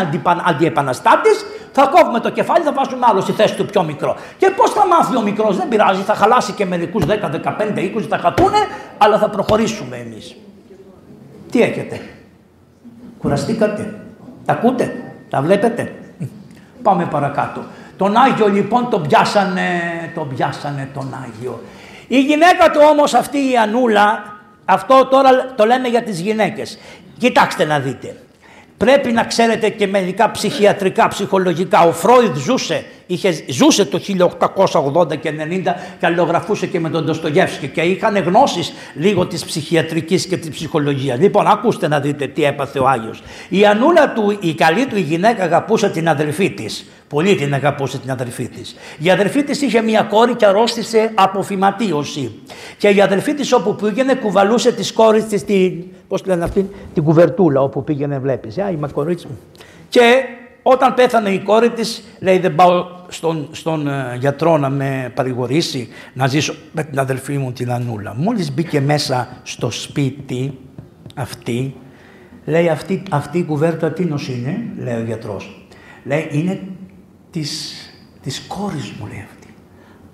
αντιεπαναστάτης, 0.46 1.44
θα 1.72 1.86
κόβουμε 1.86 2.20
το 2.20 2.30
κεφάλι, 2.30 2.64
θα 2.64 2.72
βάζουμε 2.72 3.06
άλλο 3.10 3.20
στη 3.20 3.32
θέση 3.32 3.54
του 3.54 3.66
πιο 3.66 3.82
μικρό. 3.82 4.16
Και 4.36 4.50
πώς 4.56 4.70
θα 4.70 4.86
μάθει 4.86 5.16
ο 5.16 5.22
μικρός, 5.22 5.56
δεν 5.56 5.68
πειράζει, 5.68 6.02
θα 6.02 6.14
χαλάσει 6.14 6.52
και 6.52 6.64
μερικούς 6.66 7.04
10, 7.04 7.30
15, 7.30 7.80
20, 7.80 8.02
θα 8.08 8.18
χατούνε, 8.18 8.58
αλλά 8.98 9.18
θα 9.18 9.28
προχωρήσουμε 9.28 9.96
εμείς. 9.96 10.36
Τι 11.50 11.62
έχετε; 11.62 12.00
Κουραστήκατε; 13.24 13.94
Τα 14.44 14.52
ακούτε; 14.52 14.92
Τα 15.30 15.42
βλέπετε; 15.42 15.92
Πάμε 16.82 17.04
παρακάτω. 17.04 17.64
Τον 17.96 18.16
Άγιο 18.16 18.48
λοιπόν 18.48 18.90
τον 18.90 19.06
πιάσανε, 19.06 19.70
τον 20.14 20.28
πιάσανε 20.34 20.88
τον 20.94 21.14
Άγιο. 21.24 21.62
Η 22.08 22.20
γυναίκα 22.20 22.70
του 22.70 22.80
όμως 22.90 23.14
αυτή 23.14 23.38
η 23.38 23.56
Ανούλα, 23.56 24.36
αυτό 24.64 25.06
τώρα 25.06 25.30
το 25.56 25.64
λέμε 25.64 25.88
για 25.88 26.02
τις 26.02 26.20
γυναίκες. 26.20 26.78
Κοιτάξτε 27.18 27.64
να 27.64 27.78
δείτε. 27.78 28.16
Πρέπει 28.76 29.12
να 29.12 29.24
ξέρετε 29.24 29.68
και 29.68 29.86
μερικά 29.86 30.30
ψυχιατρικά, 30.30 31.08
ψυχολογικά. 31.08 31.80
Ο 31.80 31.92
Φρόιδ 31.92 32.36
ζούσε, 32.36 32.84
είχε, 33.06 33.44
ζούσε 33.48 33.84
το 33.84 33.98
1880 33.98 35.16
και 35.16 35.30
90 35.30 35.62
και 35.98 36.06
αλληλογραφούσε 36.06 36.66
και 36.66 36.80
με 36.80 36.90
τον 36.90 37.04
Ντοστογεύσκη 37.04 37.68
και 37.68 37.80
είχαν 37.80 38.16
γνώσεις 38.16 38.72
λίγο 38.94 39.26
της 39.26 39.44
ψυχιατρικής 39.44 40.26
και 40.26 40.36
της 40.36 40.50
ψυχολογίας. 40.50 41.18
Λοιπόν, 41.18 41.46
ακούστε 41.46 41.88
να 41.88 42.00
δείτε 42.00 42.26
τι 42.26 42.44
έπαθε 42.44 42.78
ο 42.78 42.88
Άγιος. 42.88 43.22
Η 43.48 43.66
Ανούλα 43.66 44.12
του, 44.12 44.38
η 44.40 44.54
καλή 44.54 44.86
του 44.86 44.96
η 44.96 45.00
γυναίκα 45.00 45.42
αγαπούσε 45.44 45.90
την 45.90 46.08
αδελφή 46.08 46.50
της. 46.50 46.86
Πολύ 47.08 47.34
την 47.34 47.54
αγαπούσε 47.54 47.98
την 47.98 48.10
αδελφή 48.10 48.48
της. 48.48 48.76
Η 48.98 49.10
αδελφή 49.10 49.44
της 49.44 49.62
είχε 49.62 49.82
μια 49.82 50.02
κόρη 50.02 50.34
και 50.34 50.46
αρρώστησε 50.46 51.10
από 51.14 51.42
φυματίωση. 51.42 52.32
Και 52.78 52.88
η 52.88 53.00
αδελφή 53.00 53.34
της 53.34 53.52
όπου 53.52 53.74
πήγαινε 53.74 54.14
κουβαλούσε 54.14 54.72
τις 54.72 54.92
κόρες 54.92 55.24
της 55.24 55.44
την, 55.44 55.84
πώς 56.08 56.26
λένε 56.26 56.44
αυτή, 56.44 56.70
την 56.94 57.02
κουβερτούλα 57.02 57.60
όπου 57.60 57.84
πήγαινε 57.84 58.18
βλέπεις. 58.18 58.58
Α, 58.58 58.70
η 58.70 58.78
κορίτσι 58.92 59.26
μου. 59.26 59.38
Και 59.88 60.24
όταν 60.66 60.94
πέθανε 60.94 61.30
η 61.30 61.38
κόρη 61.38 61.70
της 61.70 62.04
λέει 62.18 62.38
δεν 62.38 62.54
πάω 62.54 62.86
στον, 63.08 63.48
στον 63.52 63.88
ε, 63.88 64.16
γιατρό 64.18 64.58
να 64.58 64.68
με 64.70 65.12
παρηγορήσει 65.14 65.88
να 66.12 66.26
ζήσω 66.26 66.54
με 66.72 66.84
την 66.84 66.98
αδελφή 66.98 67.38
μου 67.38 67.52
την 67.52 67.72
Ανούλα. 67.72 68.14
Μόλις 68.14 68.52
μπήκε 68.52 68.80
μέσα 68.80 69.28
στο 69.42 69.70
σπίτι 69.70 70.58
αυτή 71.14 71.74
λέει 72.44 72.68
αυτή, 72.68 73.02
αυτή 73.10 73.38
η 73.38 73.44
κουβέρτα 73.44 73.92
τι 73.92 74.02
είναι 74.02 74.72
λέει 74.78 75.00
ο 75.00 75.04
γιατρός. 75.04 75.66
Λέει 76.04 76.28
είναι 76.30 76.60
της, 77.30 77.74
της 78.22 78.44
κόρης 78.48 78.90
μου 78.90 79.06
λέει 79.06 79.26
αυτή. 79.30 79.54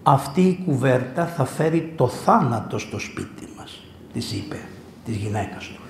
Αυτή 0.02 0.40
η 0.40 0.62
κουβέρτα 0.64 1.26
θα 1.26 1.44
φέρει 1.44 1.92
το 1.96 2.08
θάνατο 2.08 2.78
στο 2.78 2.98
σπίτι 2.98 3.48
μας, 3.56 3.82
της 4.12 4.32
είπε, 4.32 4.56
της 5.04 5.16
γυναίκας 5.16 5.66
του. 5.66 5.80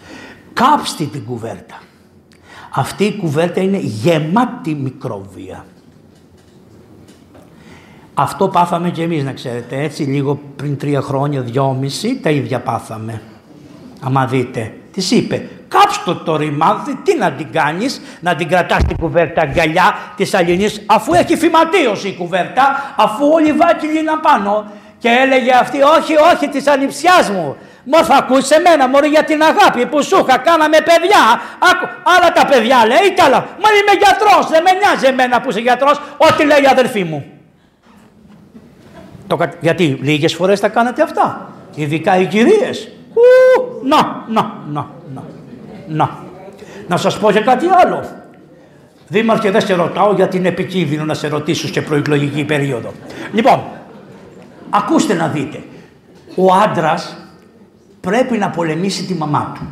Κάψτε 0.53 1.05
την 1.05 1.25
κουβέρτα. 1.25 1.81
Αυτή 2.71 3.05
η 3.05 3.17
κουβέρτα 3.17 3.61
είναι 3.61 3.79
γεμάτη 3.79 4.75
μικρόβια. 4.75 5.65
Αυτό 8.15 8.49
πάθαμε 8.49 8.91
και 8.91 9.03
εμείς 9.03 9.25
να 9.25 9.33
ξέρετε, 9.33 9.83
έτσι 9.83 10.03
λίγο 10.03 10.41
πριν 10.57 10.77
τρία 10.77 11.01
χρόνια, 11.01 11.41
δυόμιση, 11.41 12.21
τα 12.21 12.31
ίδια 12.31 12.61
πάθαμε. 12.61 13.23
Άμα 14.01 14.27
δείτε, 14.27 14.75
της 14.93 15.11
είπε, 15.11 15.49
κάψτε 15.69 16.15
το 16.25 16.37
ρημάδι, 16.37 16.95
τι 17.05 17.17
να 17.17 17.33
την 17.33 17.53
κάνεις, 17.53 18.01
να 18.21 18.35
την 18.35 18.49
κρατάς 18.49 18.85
την 18.85 18.97
κουβέρτα 18.97 19.41
αγκαλιά 19.43 19.95
της 20.17 20.35
Αλληνής, 20.35 20.83
αφού 20.87 21.13
έχει 21.13 21.37
φυματίωση 21.37 22.09
η 22.09 22.15
κουβέρτα, 22.15 22.95
αφού 22.97 23.27
όλοι 23.33 23.53
βάκυλοι 23.53 23.99
είναι 23.99 24.13
πάνω. 24.23 24.65
Και 24.99 25.09
έλεγε 25.09 25.53
αυτή, 25.53 25.83
όχι, 25.83 26.15
όχι, 26.35 26.49
της 26.49 26.67
ανιψιάς 26.67 27.31
μου. 27.31 27.57
Μα 27.93 28.03
θα 28.05 28.15
ακούσει 28.17 28.55
εμένα 28.55 28.89
μωρέ 28.89 29.09
για 29.09 29.25
την 29.25 29.43
αγάπη 29.43 29.87
που 29.87 30.03
σου 30.03 30.17
είχα, 30.27 30.39
κάναμε 30.39 30.77
παιδιά. 30.89 31.23
Άκου, 31.71 31.87
άλλα 32.03 32.33
τα 32.33 32.47
παιδιά 32.47 32.87
λέει, 32.87 33.13
καλά. 33.15 33.39
Μα 33.39 33.69
είμαι 33.79 33.95
γιατρός, 34.03 34.47
δεν 34.51 34.63
με 34.63 34.71
νοιάζει 34.73 35.07
εμένα 35.07 35.41
που 35.41 35.51
είσαι 35.51 35.61
γιατρός, 35.61 36.01
ό,τι 36.17 36.45
λέει 36.45 36.63
η 36.63 36.67
αδερφή 36.67 37.05
μου. 37.05 37.25
Το, 39.27 39.37
κα- 39.37 39.53
γιατί 39.61 39.99
λίγες 40.03 40.35
φορές 40.35 40.61
τα 40.61 40.69
κάνετε 40.69 41.03
αυτά, 41.03 41.51
ειδικά 41.75 42.17
οι 42.17 42.27
κυρίες. 42.27 42.89
Ου, 43.15 43.21
να, 43.89 43.97
να, 44.29 44.53
να, 44.73 44.87
να, 45.15 45.23
να. 45.87 46.11
Να 46.89 46.97
σας 46.97 47.19
πω 47.19 47.33
και 47.33 47.41
κάτι 47.41 47.67
άλλο. 47.85 48.05
Δήμαρχε 49.09 49.51
δεν 49.51 49.61
σε 49.61 49.75
ρωτάω 49.75 50.13
γιατί 50.13 50.37
είναι 50.37 50.49
επικίνδυνο 50.49 51.05
να 51.05 51.15
σε 51.15 51.29
ρωτήσω 51.29 51.69
σε 51.73 51.81
προεκλογική 51.81 52.45
περίοδο. 52.45 52.93
Λοιπόν, 53.33 53.63
ακούστε 54.71 55.15
να 55.15 55.27
δείτε. 55.29 55.63
Ο 56.35 56.53
άντρας 56.55 57.17
πρέπει 58.01 58.39
να 58.39 58.51
πολεμήσει 58.51 59.05
τη 59.05 59.15
μαμά 59.15 59.53
του. 59.55 59.69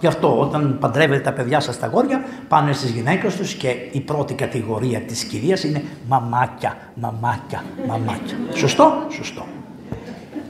Γι' 0.00 0.06
αυτό 0.06 0.38
όταν 0.40 0.76
παντρεύετε 0.80 1.20
τα 1.20 1.32
παιδιά 1.32 1.60
σας 1.60 1.78
τα 1.78 1.86
γόρια 1.86 2.24
πάνε 2.48 2.72
στις 2.72 2.90
γυναίκες 2.90 3.36
τους 3.36 3.54
και 3.54 3.68
η 3.90 4.00
πρώτη 4.00 4.34
κατηγορία 4.34 5.00
της 5.00 5.24
κυρίας 5.24 5.64
είναι 5.64 5.84
μαμάκια, 6.08 6.76
μαμάκια, 6.94 7.64
μαμάκια. 7.88 8.36
Σωστό, 8.54 9.06
σωστό. 9.10 9.46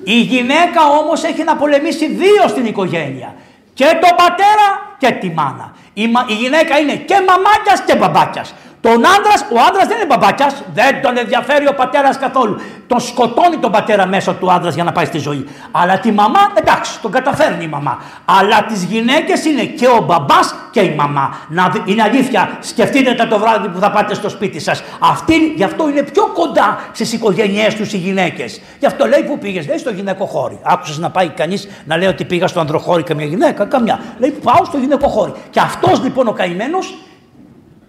Η 0.05 0.21
γυναίκα 0.21 0.81
όμως 1.03 1.25
έχει 1.25 1.45
να 1.45 1.57
πολεμήσει 1.57 2.07
δύο 2.09 2.49
στην 2.49 2.67
οικογένεια. 2.67 3.35
Και 3.75 3.85
τον 3.85 4.11
πατέρα 4.17 4.69
και 4.99 5.11
τη 5.11 5.31
μάνα. 5.31 5.73
Η, 5.95 6.09
μα- 6.09 6.27
η 6.29 6.35
γυναίκα 6.35 6.79
είναι 6.79 6.95
και 6.97 7.15
μαμάκιας 7.29 7.81
και 7.87 7.97
μπαμπάκιας. 7.97 8.55
Τον 8.81 8.93
άντρα, 8.93 9.33
ο 9.53 9.59
άντρας 9.69 9.87
δεν 9.87 9.97
είναι 9.97 10.07
μπαμπάκια, 10.07 10.51
δεν 10.75 11.03
τον 11.03 11.17
ενδιαφέρει 11.19 11.69
ο 11.69 11.75
πατέρας 11.75 12.19
καθόλου. 12.19 12.61
Τον 12.87 13.01
σκοτώνει 13.01 13.57
τον 13.57 13.71
πατέρα 13.71 14.07
μέσω 14.07 14.33
του 14.35 14.53
άντρας 14.53 14.75
για 14.75 14.85
να 14.85 14.93
πάει 14.93 15.05
στη 15.05 15.19
ζωή. 15.19 15.47
Αλλά 15.71 15.99
τη 15.99 16.13
μαμά, 16.13 16.39
εντάξει, 16.55 17.01
τον 17.01 17.11
καταφέρνει 17.11 17.65
η 17.65 17.67
μαμά. 17.67 17.99
Αλλά 18.25 18.65
τις 18.65 18.85
γυναίκες 18.85 19.45
είναι 19.45 19.63
και 19.63 19.87
ο 19.87 20.03
μπαμπάς 20.07 20.55
και 20.71 20.81
η 20.81 20.95
μαμά. 20.95 21.37
Να, 21.49 21.69
δει- 21.69 21.83
είναι 21.85 22.03
αλήθεια, 22.03 22.59
σκεφτείτε 22.61 23.15
τα 23.15 23.27
το 23.29 23.39
βράδυ 23.39 23.69
που 23.69 23.79
θα 23.79 23.91
πάτε 23.91 24.15
στο 24.15 24.29
σπίτι 24.29 24.61
σας. 24.61 24.83
Αυτή, 24.99 25.35
γι' 25.57 25.65
αυτό 25.65 25.89
είναι 25.89 26.03
πιο 26.03 26.27
κοντά 26.35 26.79
στις 26.93 27.13
οικογένειές 27.13 27.75
τους 27.75 27.93
οι 27.93 27.97
γυναίκες. 27.97 28.61
Γι' 28.79 28.87
αυτό 28.87 29.07
λέει 29.07 29.23
που 29.23 29.39
πήγες, 29.39 29.67
λέει 29.67 29.79
στο 29.79 29.91
γυναικοχώρι. 29.91 30.59
Άκουσες 30.63 30.99
να 30.99 31.11
πάει 31.11 31.29
κανείς 31.29 31.69
να 31.85 31.97
λέει 31.97 32.09
ότι 32.09 32.25
πήγα 32.25 32.47
στο 32.47 32.61
ανδροχώρι 32.61 33.03
καμιά 33.03 33.25
γυναίκα, 33.27 33.65
καμιά. 33.65 34.01
Λέει 34.19 34.31
πάω 34.31 34.65
στο 34.65 34.79
γυναικοχώρι. 34.79 35.33
Και 35.51 35.61
αυτός 35.61 36.03
λοιπόν 36.03 36.29
ο 36.29 36.33
καημένος 36.33 36.95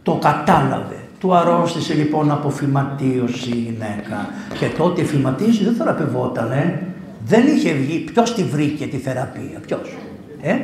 το 0.10 0.16
κατάλαβε. 0.22 0.96
Του 1.20 1.36
αρρώστησε 1.36 1.94
λοιπόν 1.94 2.32
από 2.32 2.50
φυματίωση 2.50 3.50
η 3.50 3.56
γυναίκα. 3.56 4.30
Και 4.60 4.66
τότε 4.78 5.02
η 5.02 5.06
φυματίωση 5.06 5.64
δεν 5.64 5.74
θεραπευότανε. 5.74 6.84
Δεν 7.26 7.48
είχε 7.48 7.74
βγει. 7.74 8.00
Ποιος 8.00 8.34
τη 8.34 8.44
βρήκε 8.44 8.88
τη 8.88 8.98
θεραπεία, 8.98 9.60
ποιος; 9.66 9.98
Ε; 10.42 10.56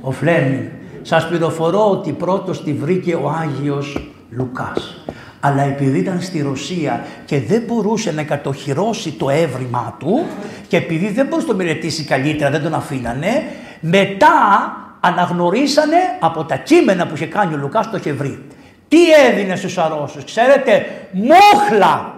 Ο 0.00 0.10
Φλέμινγκ. 0.10 0.64
Σας 1.02 1.28
πληροφορώ 1.28 1.90
ότι 1.90 2.12
πρώτος 2.12 2.62
τη 2.62 2.72
βρήκε 2.72 3.14
ο 3.14 3.34
Άγιος 3.42 4.10
Λουκάς. 4.30 5.04
Αλλά 5.40 5.62
επειδή 5.62 5.98
ήταν 5.98 6.20
στη 6.20 6.42
Ρωσία 6.42 7.04
και 7.24 7.40
δεν 7.40 7.62
μπορούσε 7.66 8.12
να 8.12 8.22
κατοχυρώσει 8.22 9.10
το 9.10 9.30
έβριμά 9.30 9.96
του 9.98 10.24
και 10.68 10.76
επειδή 10.76 11.10
δεν 11.10 11.26
μπορούσε 11.26 11.46
να 11.46 11.52
το 11.52 11.58
μελετήσει 11.58 12.04
καλύτερα, 12.04 12.50
δεν 12.50 12.62
τον 12.62 12.74
αφήνανε, 12.74 13.42
μετά 13.80 14.26
αναγνωρίσανε 15.00 15.96
από 16.20 16.44
τα 16.44 16.56
κείμενα 16.56 17.06
που 17.06 17.14
είχε 17.14 17.26
κάνει 17.26 17.54
ο 17.54 17.56
Λουκάς 17.56 17.90
το 17.90 17.96
είχε 17.96 18.12
βρει. 18.12 18.46
Τι 18.88 19.12
έδινε 19.12 19.56
στους 19.56 19.78
αρρώστους, 19.78 20.24
ξέρετε, 20.24 20.86
μούχλα. 21.12 22.14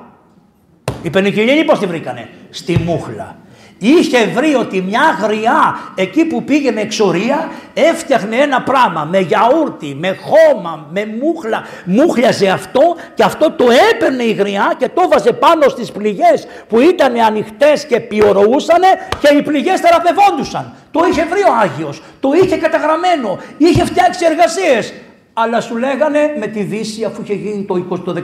Οι 1.02 1.10
πενικυλίνοι 1.10 1.64
πώς 1.64 1.78
τη 1.78 1.86
βρήκανε, 1.86 2.28
στη 2.50 2.78
μούχλα. 2.78 3.36
Είχε 3.84 4.26
βρει 4.26 4.54
ότι 4.54 4.80
μια 4.80 5.18
γριά 5.22 5.78
εκεί 5.94 6.24
που 6.24 6.44
πήγαινε 6.44 6.80
εξορία 6.80 7.50
έφτιαχνε 7.74 8.36
ένα 8.36 8.62
πράγμα 8.62 9.04
με 9.10 9.18
γιαούρτι, 9.18 9.96
με 10.00 10.18
χώμα, 10.22 10.86
με 10.92 11.06
μούχλα. 11.20 11.64
Μούχλιαζε 11.84 12.48
αυτό 12.48 12.96
και 13.14 13.22
αυτό 13.22 13.50
το 13.50 13.64
έπαιρνε 13.90 14.22
η 14.22 14.32
γριά 14.32 14.74
και 14.78 14.88
το 14.88 15.08
βάζε 15.08 15.32
πάνω 15.32 15.68
στις 15.68 15.92
πληγές 15.92 16.46
που 16.68 16.80
ήταν 16.80 17.20
ανοιχτές 17.20 17.86
και 17.86 18.00
πιωροούσανε 18.00 18.88
και 19.20 19.34
οι 19.36 19.42
πληγές 19.42 19.80
θεραπευόντουσαν. 19.80 20.72
Το 20.90 21.00
είχε 21.10 21.24
βρει 21.24 21.40
ο 21.40 21.54
Άγιος, 21.62 22.02
το 22.20 22.30
είχε 22.42 22.56
καταγραμμένο, 22.56 23.38
είχε 23.58 23.84
φτιάξει 23.84 24.24
εργασίες. 24.24 24.92
Αλλά 25.34 25.60
σου 25.60 25.76
λέγανε 25.76 26.18
με 26.38 26.46
τη 26.46 26.62
Δύση, 26.62 27.04
αφού 27.04 27.22
είχε 27.22 27.34
γίνει 27.34 27.64
το 27.64 27.86
20 27.90 27.98
το 28.04 28.12
17, 28.12 28.20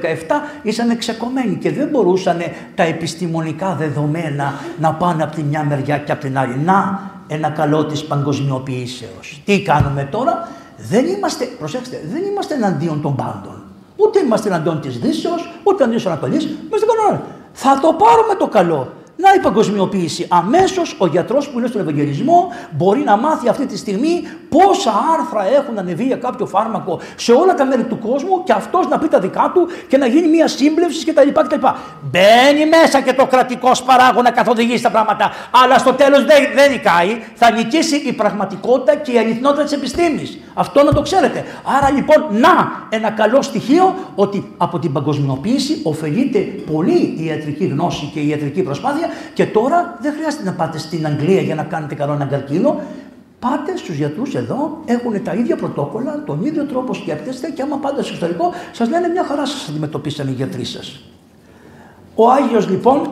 ήσαν 0.63 0.99
ξεκομμένοι 0.99 1.57
και 1.57 1.73
δεν 1.73 1.89
μπορούσαν 1.89 2.39
τα 2.75 2.83
επιστημονικά 2.83 3.75
δεδομένα 3.75 4.55
να 4.81 4.93
πάνε 4.93 5.23
από 5.23 5.35
τη 5.35 5.43
μια 5.43 5.65
μεριά 5.65 5.99
και 5.99 6.13
από 6.13 6.21
την 6.21 6.39
άλλη. 6.39 6.59
Να, 6.65 7.11
ένα 7.27 7.51
καλό 7.51 7.85
της 7.85 8.05
παγκοσμιοποιήσεως. 8.05 9.43
Τι 9.45 9.63
κάνουμε 9.63 10.09
τώρα, 10.11 10.49
δεν 10.77 11.07
είμαστε, 11.07 11.45
προσέξτε, 11.45 12.03
δεν 12.13 12.23
είμαστε 12.25 12.55
εναντίον 12.55 13.03
των 13.03 13.17
πάντων. 13.17 13.63
Ούτε 13.97 14.21
είμαστε 14.21 14.49
εναντίον 14.49 14.81
της 14.81 14.99
Δύσεως, 14.99 15.51
ούτε 15.63 15.83
εναντίον 15.83 16.03
της 16.03 16.07
Ανατολής, 16.07 16.45
είμαστε 16.45 16.87
κανόνα. 16.87 17.23
Θα 17.53 17.81
το 17.81 17.93
πάρουμε 17.93 18.35
το 18.39 18.47
καλό. 18.47 18.93
Να 19.21 19.35
η 19.35 19.41
παγκοσμιοποίηση. 19.41 20.27
Αμέσως 20.29 20.97
ο 20.99 21.07
γιατρός 21.07 21.49
που 21.49 21.59
είναι 21.59 21.69
στον 21.69 21.81
Ευαγγελισμό 21.81 22.49
μπορεί 22.71 23.01
να 23.01 23.17
μάθει 23.17 23.49
αυτή 23.49 23.67
τη 23.67 23.77
στιγμή 23.77 24.23
πόσα 24.49 24.93
άρθρα 25.19 25.57
έχουν 25.57 25.79
ανεβεί 25.79 26.05
για 26.05 26.17
κάποιο 26.17 26.47
φάρμακο 26.47 27.01
σε 27.17 27.33
όλα 27.33 27.55
τα 27.55 27.65
μέρη 27.65 27.85
του 27.85 27.99
κόσμου 27.99 28.43
και 28.45 28.53
αυτός 28.53 28.89
να 28.89 28.99
πει 28.99 29.09
τα 29.09 29.19
δικά 29.19 29.51
του 29.55 29.69
και 29.89 29.97
να 29.97 30.07
γίνει 30.07 30.29
μια 30.29 30.49
σύμπλευση 30.49 31.05
κτλ. 31.05 31.29
κτλ. 31.29 31.67
Μπαίνει 32.11 32.67
μέσα 32.67 33.01
και 33.01 33.13
το 33.13 33.27
κρατικό 33.27 33.71
παράγων 33.87 34.23
να 34.23 34.31
καθοδηγήσει 34.31 34.83
τα 34.83 34.91
πράγματα. 34.91 35.31
Αλλά 35.63 35.79
στο 35.79 35.93
τέλος 35.93 36.25
δεν, 36.25 36.45
δεν 36.55 36.71
νικάει. 36.71 37.23
Θα 37.35 37.51
νικήσει 37.51 37.97
η 37.97 38.13
πραγματικότητα 38.13 38.95
και 38.95 39.13
η 39.13 39.19
αληθινότητα 39.19 39.63
της 39.63 39.73
επιστήμης. 39.73 40.39
Αυτό 40.55 40.83
να 40.83 40.93
το 40.93 41.03
ξέρετε. 41.03 41.45
Άρα 41.77 41.91
λοιπόν, 41.91 42.27
να 42.31 42.87
ένα 42.89 43.11
καλό 43.11 43.43
στοιχείο 43.43 43.95
ότι 44.15 44.53
από 44.57 44.79
την 44.79 44.93
παγκοσμιοποίηση 44.93 45.81
ωφελείται 45.83 46.39
πολύ 46.39 47.15
η 47.19 47.25
ιατρική 47.25 47.65
γνώση 47.65 48.11
και 48.15 48.21
η 48.21 48.29
ιατρική 48.29 48.63
προσπάθεια 48.63 49.08
και 49.35 49.47
τώρα 49.47 49.99
δεν 50.01 50.13
χρειάζεται 50.13 50.45
να 50.45 50.53
πάτε 50.53 50.79
στην 50.79 51.07
Αγγλία 51.07 51.41
για 51.41 51.55
να 51.55 51.63
κάνετε 51.63 51.95
καλό 51.95 52.13
έναν 52.13 52.29
καρκίνο. 52.29 52.81
Πάτε 53.39 53.77
στους 53.77 53.97
γιατρούς 53.97 54.35
εδώ, 54.35 54.83
έχουν 54.85 55.23
τα 55.23 55.35
ίδια 55.35 55.57
πρωτόκολλα, 55.57 56.23
τον 56.27 56.45
ίδιο 56.45 56.65
τρόπο 56.65 56.95
σκέπτεστε 56.95 57.51
και 57.51 57.63
άμα 57.63 57.77
πάτε 57.77 58.03
στο 58.03 58.13
εξωτερικό, 58.13 58.53
σας 58.73 58.89
λένε 58.89 59.09
μια 59.09 59.25
χαρά 59.25 59.47
σας 59.47 59.69
αντιμετωπίσαν 59.69 60.29
οι 60.29 60.33
γιατροί 60.33 60.65
σας. 60.65 61.01
Ο 62.15 62.31
Άγιος 62.31 62.69
λοιπόν, 62.69 63.11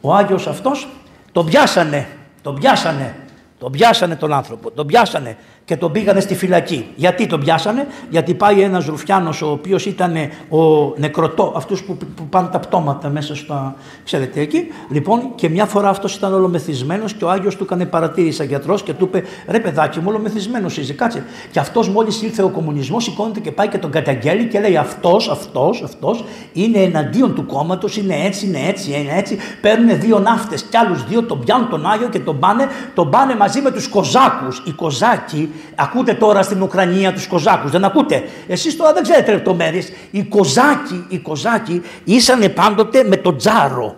ο 0.00 0.14
Άγιος 0.14 0.46
αυτός, 0.46 0.88
τον 1.32 1.46
πιάσανε, 1.46 2.08
τον 2.42 2.54
πιάσανε, 2.54 3.14
τον 3.58 3.72
πιάσανε 3.72 4.16
τον 4.16 4.32
άνθρωπο, 4.32 4.70
τον 4.70 4.86
πιάσανε 4.86 5.36
και 5.66 5.76
τον 5.76 5.92
πήγανε 5.92 6.20
στη 6.20 6.34
φυλακή. 6.34 6.86
Γιατί 6.96 7.26
τον 7.26 7.40
πιάσανε, 7.40 7.86
γιατί 8.10 8.34
πάει 8.34 8.60
ένας 8.60 8.86
Ρουφιάνος 8.86 9.42
ο 9.42 9.50
οποίος 9.50 9.86
ήταν 9.86 10.16
ο 10.48 10.92
νεκροτό, 10.96 11.52
αυτούς 11.56 11.82
που, 11.82 11.96
που 11.96 12.26
πάνε 12.26 12.48
τα 12.52 12.58
πτώματα 12.58 13.08
μέσα 13.08 13.36
στα, 13.36 13.74
ξέρετε 14.04 14.40
εκεί. 14.40 14.66
Λοιπόν 14.90 15.34
και 15.34 15.48
μια 15.48 15.64
φορά 15.64 15.88
αυτός 15.88 16.14
ήταν 16.14 16.34
ολομεθυσμένος 16.34 17.12
και 17.12 17.24
ο 17.24 17.30
Άγιος 17.30 17.56
του 17.56 17.64
έκανε 17.64 17.86
παρατήρηση 17.86 18.36
σαν 18.36 18.46
γιατρός 18.46 18.82
και 18.82 18.92
του 18.92 19.04
είπε 19.04 19.22
ρε 19.48 19.60
παιδάκι 19.60 19.98
μου 19.98 20.04
ολομεθυσμένος 20.08 20.76
είσαι, 20.76 20.92
κάτσε. 20.92 21.24
Και 21.50 21.58
αυτός 21.58 21.88
μόλις 21.88 22.22
ήρθε 22.22 22.42
ο 22.42 22.48
κομμουνισμός 22.48 23.04
σηκώνεται 23.04 23.40
και 23.40 23.52
πάει 23.52 23.68
και 23.68 23.78
τον 23.78 23.90
καταγγέλει 23.90 24.46
και 24.46 24.60
λέει 24.60 24.76
αυτός, 24.76 25.28
αυτός, 25.28 25.82
αυτός 25.82 26.24
είναι 26.52 26.78
εναντίον 26.78 27.34
του 27.34 27.46
κόμματος, 27.46 27.96
είναι 27.96 28.14
έτσι, 28.24 28.46
είναι 28.46 28.60
έτσι, 28.68 28.90
είναι 28.90 29.18
έτσι. 29.18 29.38
Παίρνουν 29.60 30.00
δύο 30.00 30.18
ναύτες 30.18 30.62
κι 30.62 30.76
άλλους 30.76 31.06
δύο, 31.06 31.22
τον 31.22 31.40
πιάνουν 31.44 31.68
τον 31.68 31.86
Άγιο 31.86 32.08
και 32.08 32.18
τον 32.18 32.38
πάνε, 32.38 32.66
τον 32.94 33.10
πάνε 33.10 33.36
μαζί 33.36 33.60
με 33.60 33.70
τους 33.70 33.88
Κοζάκους. 33.88 34.62
Οι 34.66 34.70
Κοζάκοι 34.70 35.50
Ακούτε 35.74 36.14
τώρα 36.14 36.42
στην 36.42 36.62
Ουκρανία 36.62 37.12
τους 37.12 37.26
Κοζάκους, 37.26 37.70
δεν 37.70 37.84
ακούτε; 37.84 38.28
Εσείς 38.46 38.76
τώρα 38.76 38.92
δεν 38.92 39.02
ξέρετε 39.02 39.32
λεπτομέρειες. 39.32 39.92
Οι 40.10 40.22
Κοζάκοι, 40.22 41.04
οι 41.08 41.18
Κοζάκοι 41.18 41.82
ήσαν 42.04 42.52
πάντοτε 42.54 43.04
με 43.04 43.16
το 43.16 43.36
τζάρο. 43.36 43.96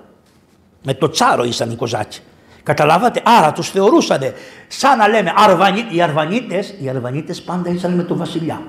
Με 0.83 0.95
το 0.95 1.09
τσάρο 1.11 1.45
ήσαν 1.45 1.71
οι 1.71 1.77
Κοζάκοι. 1.77 2.21
Καταλάβατε, 2.63 3.23
άρα 3.25 3.53
τους 3.53 3.71
θεωρούσαν 3.71 4.21
σαν 4.69 4.99
να 4.99 5.09
λέμε 5.09 5.33
Αρβανί, 5.37 5.87
οι 5.91 6.03
Αρβανίτες, 6.03 6.75
οι 6.83 6.89
Αρβανίτες 6.89 7.43
πάντα 7.43 7.71
ήσαν 7.71 7.93
με 7.93 8.03
τον 8.03 8.17
βασιλιά. 8.17 8.63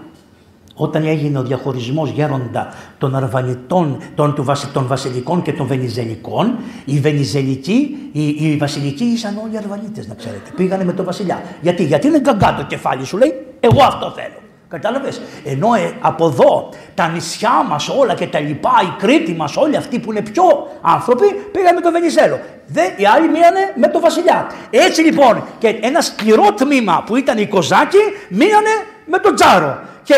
Όταν 0.82 1.06
έγινε 1.06 1.40
ο 1.40 1.44
διαχωρισμός 1.44 2.10
γέροντα 2.10 2.74
των 2.98 3.16
Αρβανιτών, 3.16 4.02
των, 4.16 4.34
του, 4.36 4.44
βασι- 4.44 4.74
των 4.74 4.88
Βασιλικών 4.88 5.42
και 5.42 5.54
των 5.54 5.68
Βενιζελικών, 5.68 6.58
οι 6.86 7.00
Βενιζελικοί, 7.00 8.10
οι, 8.12 8.28
οι 8.28 8.58
Βασιλικοί 8.60 9.04
ήσαν 9.04 9.40
όλοι 9.44 9.58
Αρβανίτες 9.58 10.08
να 10.08 10.14
ξέρετε. 10.14 10.52
Πήγανε 10.56 10.84
με 10.84 10.94
τον 10.94 11.06
Βασιλιά. 11.06 11.42
Γιατί, 11.62 11.84
γιατί 11.84 12.08
είναι 12.08 12.20
γκαγκά 12.20 12.56
το 12.56 12.64
κεφάλι 12.64 13.06
σου 13.06 13.18
λέει, 13.18 13.34
εγώ 13.60 13.84
αυτό 13.84 14.14
θέλω. 14.16 14.34
Κατάλαβες; 14.70 15.22
Ενώ 15.46 15.74
ε, 15.74 15.94
από 16.02 16.26
εδώ 16.26 16.70
τα 16.94 17.08
νησιά 17.08 17.64
μας 17.70 17.90
όλα 17.90 18.14
και 18.14 18.28
τα 18.28 18.40
λοιπά, 18.40 18.72
η 18.84 19.02
Κρήτη 19.02 19.34
μας 19.34 19.58
όλοι 19.58 19.76
αυτοί 19.76 20.00
που 20.00 20.12
είναι 20.12 20.22
πιο 20.22 20.44
άνθρωποι 20.82 21.26
πήγαν 21.52 21.76
με 21.76 21.82
τον 21.82 21.92
Βενιζέλο. 21.92 22.40
Δε, 22.68 22.82
οι 22.82 23.06
άλλοι 23.16 23.28
μείνανε 23.28 23.74
με 23.76 23.88
τον 23.88 24.02
Βασιλιά. 24.02 24.48
Έτσι 24.70 25.02
λοιπόν 25.02 25.44
και 25.58 25.68
ένα 25.82 26.02
σκληρό 26.02 26.54
τμήμα 26.56 27.04
που 27.06 27.16
ήταν 27.16 27.38
οι 27.38 27.48
Κοζάκοι 27.48 27.98
μείνανε 28.30 28.74
με 29.06 29.18
τον 29.18 29.36
Τζάρο. 29.36 29.80
Και 30.04 30.16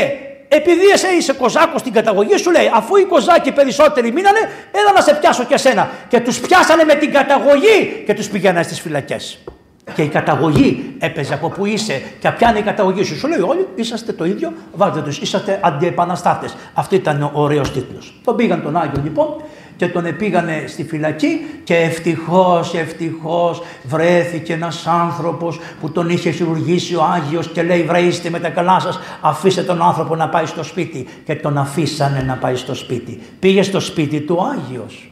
επειδή 0.53 0.87
εσύ 0.93 1.07
είσαι 1.17 1.33
κοζάκος 1.33 1.81
στην 1.81 1.93
καταγωγή 1.93 2.37
σου, 2.37 2.51
λέει, 2.51 2.71
αφού 2.73 2.95
οι 2.95 3.03
κοζάκοι 3.03 3.51
περισσότεροι 3.51 4.11
μείνανε, 4.11 4.39
έλα 4.71 4.91
να 4.95 5.01
σε 5.01 5.13
πιάσω 5.13 5.43
και 5.43 5.53
εσένα. 5.53 5.89
Και 6.07 6.19
τους 6.19 6.39
πιάσανε 6.39 6.83
με 6.83 6.93
την 6.93 7.11
καταγωγή 7.11 8.03
και 8.05 8.13
τους 8.13 8.29
πήγαιναν 8.29 8.63
στις 8.63 8.79
φυλακές. 8.79 9.39
Και 9.93 10.01
η 10.01 10.07
καταγωγή 10.07 10.95
έπαιζε 10.99 11.33
από 11.33 11.49
που 11.49 11.65
είσαι 11.65 12.01
και 12.19 12.31
ποια 12.31 12.49
είναι 12.49 12.59
η 12.59 12.61
καταγωγή 12.61 13.03
σου. 13.03 13.17
Σου 13.17 13.27
λέει 13.27 13.39
όλοι 13.39 13.67
είσαστε 13.75 14.13
το 14.13 14.25
ίδιο, 14.25 14.53
βάλτε 14.73 15.01
τους, 15.01 15.19
είσαστε 15.21 15.59
αντιεπαναστάτες. 15.63 16.55
Αυτό 16.73 16.95
ήταν 16.95 17.23
ο 17.23 17.31
ωραίος 17.33 17.71
τίτλος. 17.71 18.21
Τον 18.23 18.35
πήγαν 18.35 18.61
τον 18.61 18.77
Άγιο 18.77 19.01
λοιπόν 19.03 19.43
και 19.81 19.87
τον 19.87 20.15
πήγανε 20.17 20.63
στη 20.67 20.83
φυλακή 20.83 21.45
και 21.63 21.75
ευτυχώς, 21.75 22.73
ευτυχώς 22.73 23.61
βρέθηκε 23.83 24.53
ένας 24.53 24.87
άνθρωπος 24.87 25.59
που 25.79 25.91
τον 25.91 26.09
είχε 26.09 26.31
χειρουργήσει 26.31 26.95
ο 26.95 27.03
Άγιος 27.03 27.47
και 27.47 27.63
λέει 27.63 27.83
βρε 27.83 28.01
είστε 28.01 28.29
με 28.29 28.39
τα 28.39 28.49
καλά 28.49 28.79
σας, 28.79 28.99
αφήστε 29.21 29.63
τον 29.63 29.81
άνθρωπο 29.81 30.15
να 30.15 30.29
πάει 30.29 30.45
στο 30.45 30.63
σπίτι 30.63 31.07
και 31.25 31.35
τον 31.35 31.57
αφήσανε 31.57 32.21
να 32.21 32.35
πάει 32.35 32.55
στο 32.55 32.73
σπίτι. 32.73 33.19
Πήγε 33.39 33.63
στο 33.63 33.79
σπίτι 33.79 34.19
του 34.19 34.35
ο 34.39 34.43
Άγιος. 34.43 35.10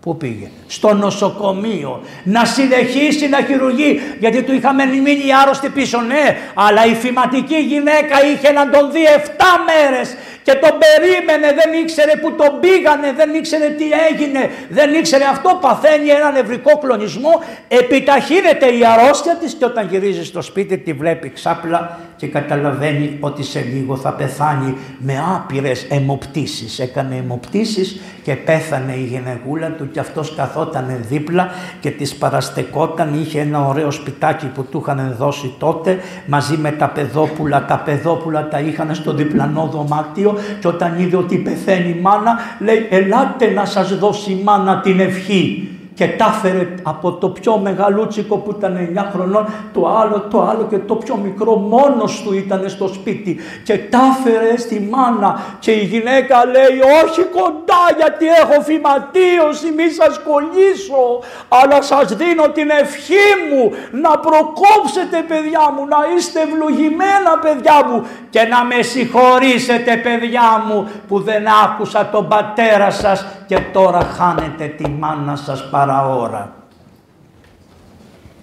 Πού 0.00 0.16
πήγε, 0.16 0.50
στο 0.66 0.94
νοσοκομείο, 0.94 2.02
να 2.24 2.44
συνεχίσει 2.44 3.28
να 3.28 3.40
χειρουργεί, 3.40 4.00
γιατί 4.18 4.42
του 4.42 4.54
είχαμε 4.54 4.84
μείνει 4.84 5.34
άρρωστη 5.42 5.68
πίσω, 5.68 6.00
ναι, 6.00 6.36
αλλά 6.54 6.86
η 6.86 6.94
φηματική 6.94 7.56
γυναίκα 7.56 8.24
είχε 8.32 8.52
να 8.52 8.70
τον 8.70 8.92
δει 8.92 9.00
7 9.16 9.28
μέρες 9.68 10.16
και 10.42 10.54
τον 10.54 10.70
περίμενε, 10.78 11.52
δεν 11.52 11.80
ήξερε 11.82 12.16
που 12.16 12.32
τον 12.32 12.60
πήγανε, 12.60 13.12
δεν 13.16 13.34
ήξερε 13.34 13.68
τι 13.68 13.84
έγινε, 14.10 14.50
δεν 14.68 14.94
ήξερε 14.94 15.24
αυτό, 15.24 15.58
παθαίνει 15.60 16.08
έναν 16.08 16.32
νευρικό 16.32 16.78
κλονισμό, 16.78 17.42
επιταχύνεται 17.68 18.66
η 18.66 18.80
αρρώστια 18.84 19.36
της 19.36 19.54
και 19.54 19.64
όταν 19.64 19.88
γυρίζει 19.90 20.24
στο 20.24 20.42
σπίτι 20.42 20.78
τη 20.78 20.92
βλέπει 20.92 21.30
ξάπλα 21.30 21.98
και 22.18 22.26
καταλαβαίνει 22.26 23.16
ότι 23.20 23.42
σε 23.42 23.60
λίγο 23.72 23.96
θα 23.96 24.12
πεθάνει 24.12 24.76
με 24.98 25.14
άπειρες 25.34 25.86
αιμοπτήσεις. 25.88 26.78
Έκανε 26.78 27.16
αιμοπτήσεις 27.16 28.00
και 28.22 28.34
πέθανε 28.34 28.92
η 28.92 29.04
γυναικούλα 29.04 29.68
του 29.68 29.90
και 29.90 30.00
αυτός 30.00 30.34
καθόταν 30.34 31.04
δίπλα 31.08 31.48
και 31.80 31.90
της 31.90 32.14
παραστεκόταν, 32.14 33.20
είχε 33.20 33.40
ένα 33.40 33.66
ωραίο 33.66 33.90
σπιτάκι 33.90 34.46
που 34.46 34.64
του 34.64 34.78
είχαν 34.82 35.14
δώσει 35.18 35.54
τότε 35.58 35.98
μαζί 36.26 36.56
με 36.56 36.70
τα 36.70 36.88
παιδόπουλα, 36.88 37.64
τα 37.64 37.78
παιδόπουλα 37.78 38.48
τα 38.48 38.60
είχαν 38.60 38.94
στο 38.94 39.12
διπλανό 39.12 39.68
δωμάτιο 39.72 40.38
και 40.60 40.68
όταν 40.68 41.00
είδε 41.00 41.16
ότι 41.16 41.36
πεθαίνει 41.36 41.88
η 41.88 42.00
μάνα 42.00 42.38
λέει 42.58 42.86
ελάτε 42.90 43.50
να 43.50 43.64
σας 43.64 43.98
δώσει 43.98 44.30
η 44.32 44.40
μάνα 44.44 44.80
την 44.80 45.00
ευχή 45.00 45.68
και 45.98 46.08
τα 46.08 46.34
έφερε 46.36 46.74
από 46.82 47.12
το 47.12 47.28
πιο 47.28 47.58
μεγαλούτσικο 47.58 48.36
που 48.36 48.54
ήταν 48.58 48.94
9 48.96 49.08
χρονών, 49.12 49.46
το 49.72 49.88
άλλο, 49.88 50.26
το 50.30 50.42
άλλο 50.42 50.66
και 50.70 50.78
το 50.78 50.94
πιο 50.94 51.16
μικρό 51.16 51.54
μόνος 51.54 52.22
του 52.22 52.34
ήταν 52.34 52.68
στο 52.68 52.88
σπίτι. 52.88 53.40
Και 53.64 53.78
τα 53.78 54.00
έφερε 54.10 54.56
στη 54.56 54.88
μάνα 54.90 55.40
και 55.58 55.70
η 55.70 55.84
γυναίκα 55.84 56.46
λέει 56.46 56.78
όχι 57.04 57.22
κοντά 57.22 57.82
γιατί 57.96 58.26
έχω 58.26 58.62
φυματίωση 58.62 59.66
μη 59.76 59.88
σας 59.98 60.20
κολλήσω 60.28 61.04
αλλά 61.48 61.82
σας 61.82 62.16
δίνω 62.16 62.48
την 62.48 62.70
ευχή 62.70 63.28
μου 63.48 63.72
να 63.90 64.10
προκόψετε 64.18 65.18
παιδιά 65.28 65.64
μου, 65.74 65.86
να 65.86 66.00
είστε 66.16 66.40
ευλογημένα 66.40 67.32
παιδιά 67.42 67.78
μου 67.88 68.06
και 68.30 68.42
να 68.42 68.64
με 68.64 68.82
συγχωρήσετε 68.82 69.96
παιδιά 69.96 70.64
μου 70.66 70.88
που 71.08 71.20
δεν 71.20 71.44
άκουσα 71.64 72.08
τον 72.12 72.28
πατέρα 72.28 72.90
σας 72.90 73.26
και 73.46 73.58
τώρα 73.72 74.00
χάνετε 74.00 74.64
τη 74.64 74.88
μάνα 74.88 75.36
σας 75.36 75.68
παραώρα. 75.88 76.52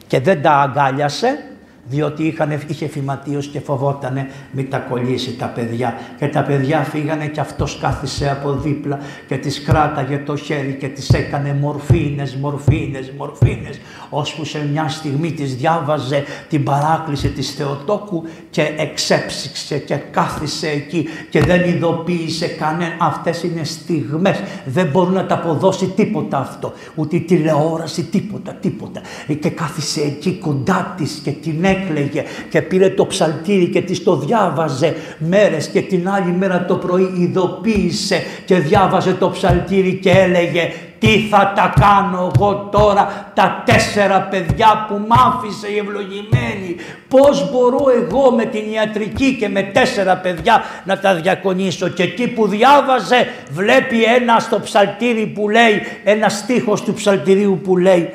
Και 0.07 0.19
δεν 0.19 0.41
τα 0.41 0.51
αγκάλιασε 0.51 1.54
διότι 1.87 2.23
είχαν, 2.23 2.59
είχε 2.67 2.87
φυματίος 2.87 3.47
και 3.47 3.59
φοβότανε 3.59 4.29
μη 4.51 4.63
τα 4.63 4.77
κολλήσει 4.77 5.35
τα 5.35 5.45
παιδιά. 5.45 5.97
Και 6.17 6.27
τα 6.27 6.43
παιδιά 6.43 6.79
φύγανε 6.79 7.27
και 7.27 7.39
αυτός 7.39 7.77
κάθισε 7.81 8.29
από 8.29 8.51
δίπλα 8.51 8.99
και 9.27 9.37
τις 9.37 9.61
κράταγε 9.61 10.17
το 10.17 10.35
χέρι 10.35 10.77
και 10.79 10.87
τις 10.87 11.09
έκανε 11.09 11.53
μορφίνες, 11.53 12.35
μορφίνες, 12.35 13.11
μορφίνες, 13.17 13.79
ώσπου 14.09 14.45
σε 14.45 14.67
μια 14.71 14.87
στιγμή 14.87 15.31
της 15.31 15.55
διάβαζε 15.55 16.23
την 16.49 16.63
παράκληση 16.63 17.29
της 17.29 17.51
Θεοτόκου 17.51 18.23
και 18.49 18.73
εξέψυξε 18.77 19.77
και 19.77 19.95
κάθισε 19.95 20.67
εκεί 20.67 21.07
και 21.29 21.39
δεν 21.39 21.69
ειδοποίησε 21.69 22.47
κανένα. 22.47 22.95
Αυτές 22.99 23.43
είναι 23.43 23.63
στιγμές, 23.63 24.43
δεν 24.65 24.87
μπορεί 24.87 25.11
να 25.11 25.25
τα 25.25 25.35
αποδώσει 25.35 25.85
τίποτα 25.85 26.37
αυτό, 26.37 26.73
ούτε 26.95 27.19
τηλεόραση, 27.19 28.03
τίποτα, 28.03 28.53
τίποτα. 28.53 29.01
Και 29.39 29.49
κάθισε 29.49 30.01
εκεί 30.01 30.33
κοντά 30.33 30.93
της 30.97 31.21
και 31.23 31.31
την 31.31 31.63
έκλαιγε 31.75 32.23
και 32.49 32.61
πήρε 32.61 32.89
το 32.89 33.05
ψαλτήρι 33.05 33.67
και 33.67 33.81
της 33.81 34.03
το 34.03 34.15
διάβαζε 34.15 34.95
μέρες 35.17 35.67
και 35.67 35.81
την 35.81 36.09
άλλη 36.09 36.31
μέρα 36.31 36.65
το 36.65 36.75
πρωί 36.75 37.13
ειδοποίησε 37.17 38.21
και 38.45 38.55
διάβαζε 38.55 39.13
το 39.13 39.29
ψαλτήρι 39.29 39.93
και 39.93 40.09
έλεγε 40.09 40.71
τι 40.99 41.19
θα 41.19 41.53
τα 41.55 41.73
κάνω 41.79 42.31
εγώ 42.35 42.69
τώρα 42.71 43.31
τα 43.33 43.63
τέσσερα 43.65 44.21
παιδιά 44.21 44.85
που 44.87 45.05
μ' 45.07 45.13
άφησε 45.13 45.67
η 45.67 45.77
ευλογημένη; 45.77 46.75
Πώς 47.07 47.51
μπορώ 47.51 47.85
εγώ 48.03 48.31
με 48.31 48.45
την 48.45 48.71
ιατρική 48.71 49.35
και 49.39 49.49
με 49.49 49.61
τέσσερα 49.61 50.15
παιδιά 50.15 50.63
να 50.85 50.99
τα 50.99 51.15
διακονήσω; 51.15 51.87
Και 51.87 52.03
εκεί 52.03 52.27
που 52.27 52.47
διάβαζε 52.47 53.27
βλέπει 53.51 54.03
ένα 54.03 54.39
στο 54.39 54.59
ψαλτήρι 54.59 55.25
που 55.25 55.49
λέει, 55.49 55.81
ένα 56.03 56.29
στίχος 56.29 56.83
του 56.83 56.93
ψαλτηρίου 56.93 57.59
που 57.63 57.77
λέει 57.77 58.13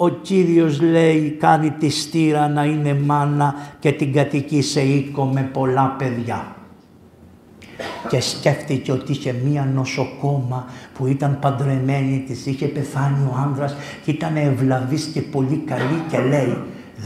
ο 0.00 0.08
Κύριος 0.08 0.80
λέει 0.80 1.36
κάνει 1.40 1.70
τη 1.70 1.88
στήρα 1.90 2.48
να 2.48 2.64
είναι 2.64 2.94
μάνα 2.94 3.54
και 3.78 3.92
την 3.92 4.12
κατοικεί 4.12 4.62
σε 4.62 4.80
οίκο 4.80 5.24
με 5.24 5.50
πολλά 5.52 5.94
παιδιά. 5.98 6.56
Και 8.08 8.20
σκέφτηκε 8.20 8.92
ότι 8.92 9.12
είχε 9.12 9.34
μία 9.44 9.68
νοσοκόμα 9.74 10.66
που 10.94 11.06
ήταν 11.06 11.38
παντρεμένη 11.40 12.24
της, 12.26 12.46
είχε 12.46 12.66
πεθάνει 12.66 13.24
ο 13.24 13.36
άνδρας 13.44 13.76
και 14.04 14.10
ήταν 14.10 14.36
ευλαβής 14.36 15.04
και 15.04 15.20
πολύ 15.20 15.56
καλή 15.66 16.02
και 16.10 16.18
λέει 16.18 16.56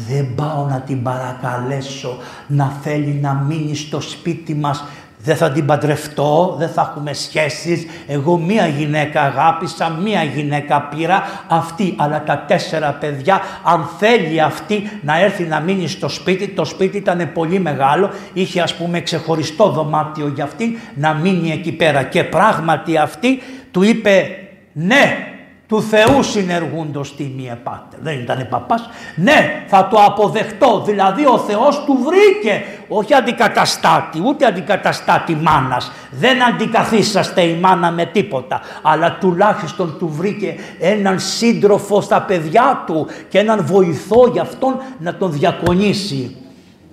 δεν 0.09 0.35
πάω 0.35 0.67
να 0.67 0.81
την 0.81 1.03
παρακαλέσω 1.03 2.17
να 2.47 2.69
θέλει 2.69 3.19
να 3.23 3.35
μείνει 3.35 3.75
στο 3.75 4.01
σπίτι 4.01 4.55
μας 4.55 4.85
δεν 5.25 5.37
θα 5.37 5.51
την 5.51 5.67
παντρευτώ, 5.67 6.55
δεν 6.59 6.69
θα 6.69 6.89
έχουμε 6.91 7.13
σχέσεις. 7.13 7.87
Εγώ 8.07 8.39
μία 8.39 8.67
γυναίκα 8.67 9.23
αγάπησα, 9.23 9.89
μία 9.89 10.23
γυναίκα 10.23 10.83
πήρα, 10.83 11.45
αυτή, 11.49 11.95
αλλά 11.97 12.23
τα 12.23 12.45
τέσσερα 12.47 12.91
παιδιά, 12.91 13.41
αν 13.63 13.89
θέλει 13.99 14.41
αυτή 14.41 14.91
να 15.03 15.21
έρθει 15.21 15.45
να 15.45 15.61
μείνει 15.61 15.89
στο 15.89 16.09
σπίτι, 16.09 16.49
το 16.49 16.65
σπίτι 16.65 16.97
ήταν 16.97 17.31
πολύ 17.33 17.59
μεγάλο, 17.59 18.11
είχε 18.33 18.61
ας 18.61 18.75
πούμε 18.75 19.01
ξεχωριστό 19.01 19.71
δωμάτιο 19.71 20.33
για 20.35 20.45
αυτή, 20.45 20.79
να 20.95 21.15
μείνει 21.15 21.51
εκεί 21.51 21.73
πέρα. 21.73 22.03
Και 22.03 22.25
πράγματι 22.25 22.97
αυτή 22.97 23.43
του 23.71 23.83
είπε 23.83 24.27
ναι, 24.73 25.32
του 25.73 25.83
Θεού 25.83 26.23
συνεργούντος 26.23 27.17
τίμιε 27.17 27.55
πάτερ. 27.63 28.01
Δεν 28.01 28.19
ήταν 28.19 28.47
παπάς. 28.51 28.91
Ναι, 29.17 29.65
θα 29.67 29.89
το 29.89 29.97
αποδεχτώ. 29.97 30.83
Δηλαδή 30.87 31.27
ο 31.27 31.39
Θεός 31.39 31.85
του 31.85 31.99
βρήκε. 32.05 32.65
Όχι 32.89 33.15
αντικαταστάτη, 33.15 34.23
ούτε 34.25 34.47
αντικαταστάτη 34.47 35.35
μάνας. 35.35 35.93
Δεν 36.11 36.43
αντικαθίσαστε 36.43 37.43
η 37.43 37.55
μάνα 37.55 37.91
με 37.91 38.05
τίποτα. 38.05 38.61
Αλλά 38.83 39.17
τουλάχιστον 39.21 39.97
του 39.99 40.09
βρήκε 40.09 40.55
έναν 40.81 41.21
σύντροφο 41.21 42.01
στα 42.01 42.23
παιδιά 42.23 42.83
του 42.87 43.07
και 43.29 43.39
έναν 43.39 43.65
βοηθό 43.67 44.29
για 44.33 44.43
αυτόν 44.43 44.77
να 44.99 45.15
τον 45.15 45.33
διακονήσει. 45.33 46.37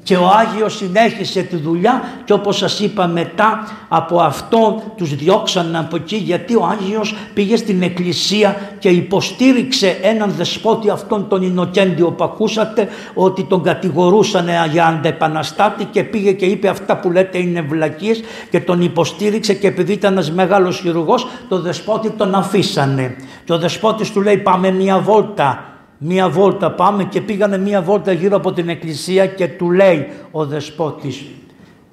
Και 0.10 0.16
ο 0.16 0.28
Άγιος 0.28 0.76
συνέχισε 0.76 1.42
τη 1.42 1.56
δουλειά 1.56 2.04
και 2.24 2.34
όπως 2.34 2.58
σας 2.58 2.80
είπα 2.80 3.08
μετά 3.08 3.68
από 3.88 4.20
αυτό 4.20 4.82
τους 4.98 5.16
διώξαν 5.16 5.76
από 5.76 5.96
εκεί 5.96 6.16
γιατί 6.16 6.56
ο 6.56 6.66
Άγιος 6.72 7.16
πήγε 7.34 7.56
στην 7.56 7.82
εκκλησία 7.82 8.56
και 8.80 8.90
υποστήριξε 8.90 9.98
έναν 10.02 10.34
δεσπότη 10.38 10.90
αυτόν 10.90 11.28
τον 11.28 11.42
Ινοκέντιο 11.42 12.12
που 12.12 12.24
ακούσατε 12.24 12.88
ότι 13.14 13.44
τον 13.44 13.64
κατηγορούσαν 13.64 14.48
για 14.72 14.86
αντεπαναστάτη 14.86 15.86
και 15.86 16.04
πήγε 16.04 16.32
και 16.32 16.46
είπε 16.46 16.68
αυτά 16.68 16.98
που 16.98 17.12
λέτε 17.12 17.38
είναι 17.38 17.62
βλακίες 17.62 18.24
και 18.50 18.60
τον 18.60 18.82
υποστήριξε 18.82 19.54
και 19.54 19.68
επειδή 19.68 19.94
ήταν 19.94 20.12
ένας 20.12 20.32
μεγάλος 20.32 20.80
χειρουργός 20.80 21.28
το 21.50 21.62
δεσπότη 21.62 22.10
τον 22.10 22.36
αφήσανε. 22.36 23.16
Και 23.44 23.54
ο 23.54 23.58
δεσπότης 23.58 24.12
του 24.12 24.22
λέει 24.22 24.38
πάμε 24.38 24.72
μια 24.72 25.00
βόλτα 25.00 25.69
μία 26.02 26.30
βόλτα 26.30 26.72
πάμε 26.72 27.04
και 27.04 27.22
πήγανε 27.22 27.58
μία 27.58 27.82
βόλτα 27.82 28.12
γύρω 28.12 28.36
από 28.36 28.54
την 28.54 28.70
εκκλησία 28.70 29.28
και 29.28 29.48
του 29.48 29.72
λέει 29.72 30.08
ο 30.32 30.46
δεσπότης 30.46 31.26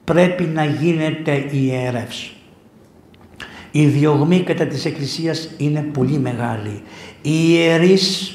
πρέπει 0.05 0.45
να 0.45 0.65
γίνεται 0.65 1.47
ιερεύς. 1.51 2.33
Η 3.71 3.87
διωγμή 3.87 4.41
κατά 4.41 4.67
της 4.67 4.85
εκκλησίας 4.85 5.51
είναι 5.57 5.81
πολύ 5.81 6.19
μεγάλη. 6.19 6.83
Οι 7.23 7.45
ιερείς, 7.49 8.35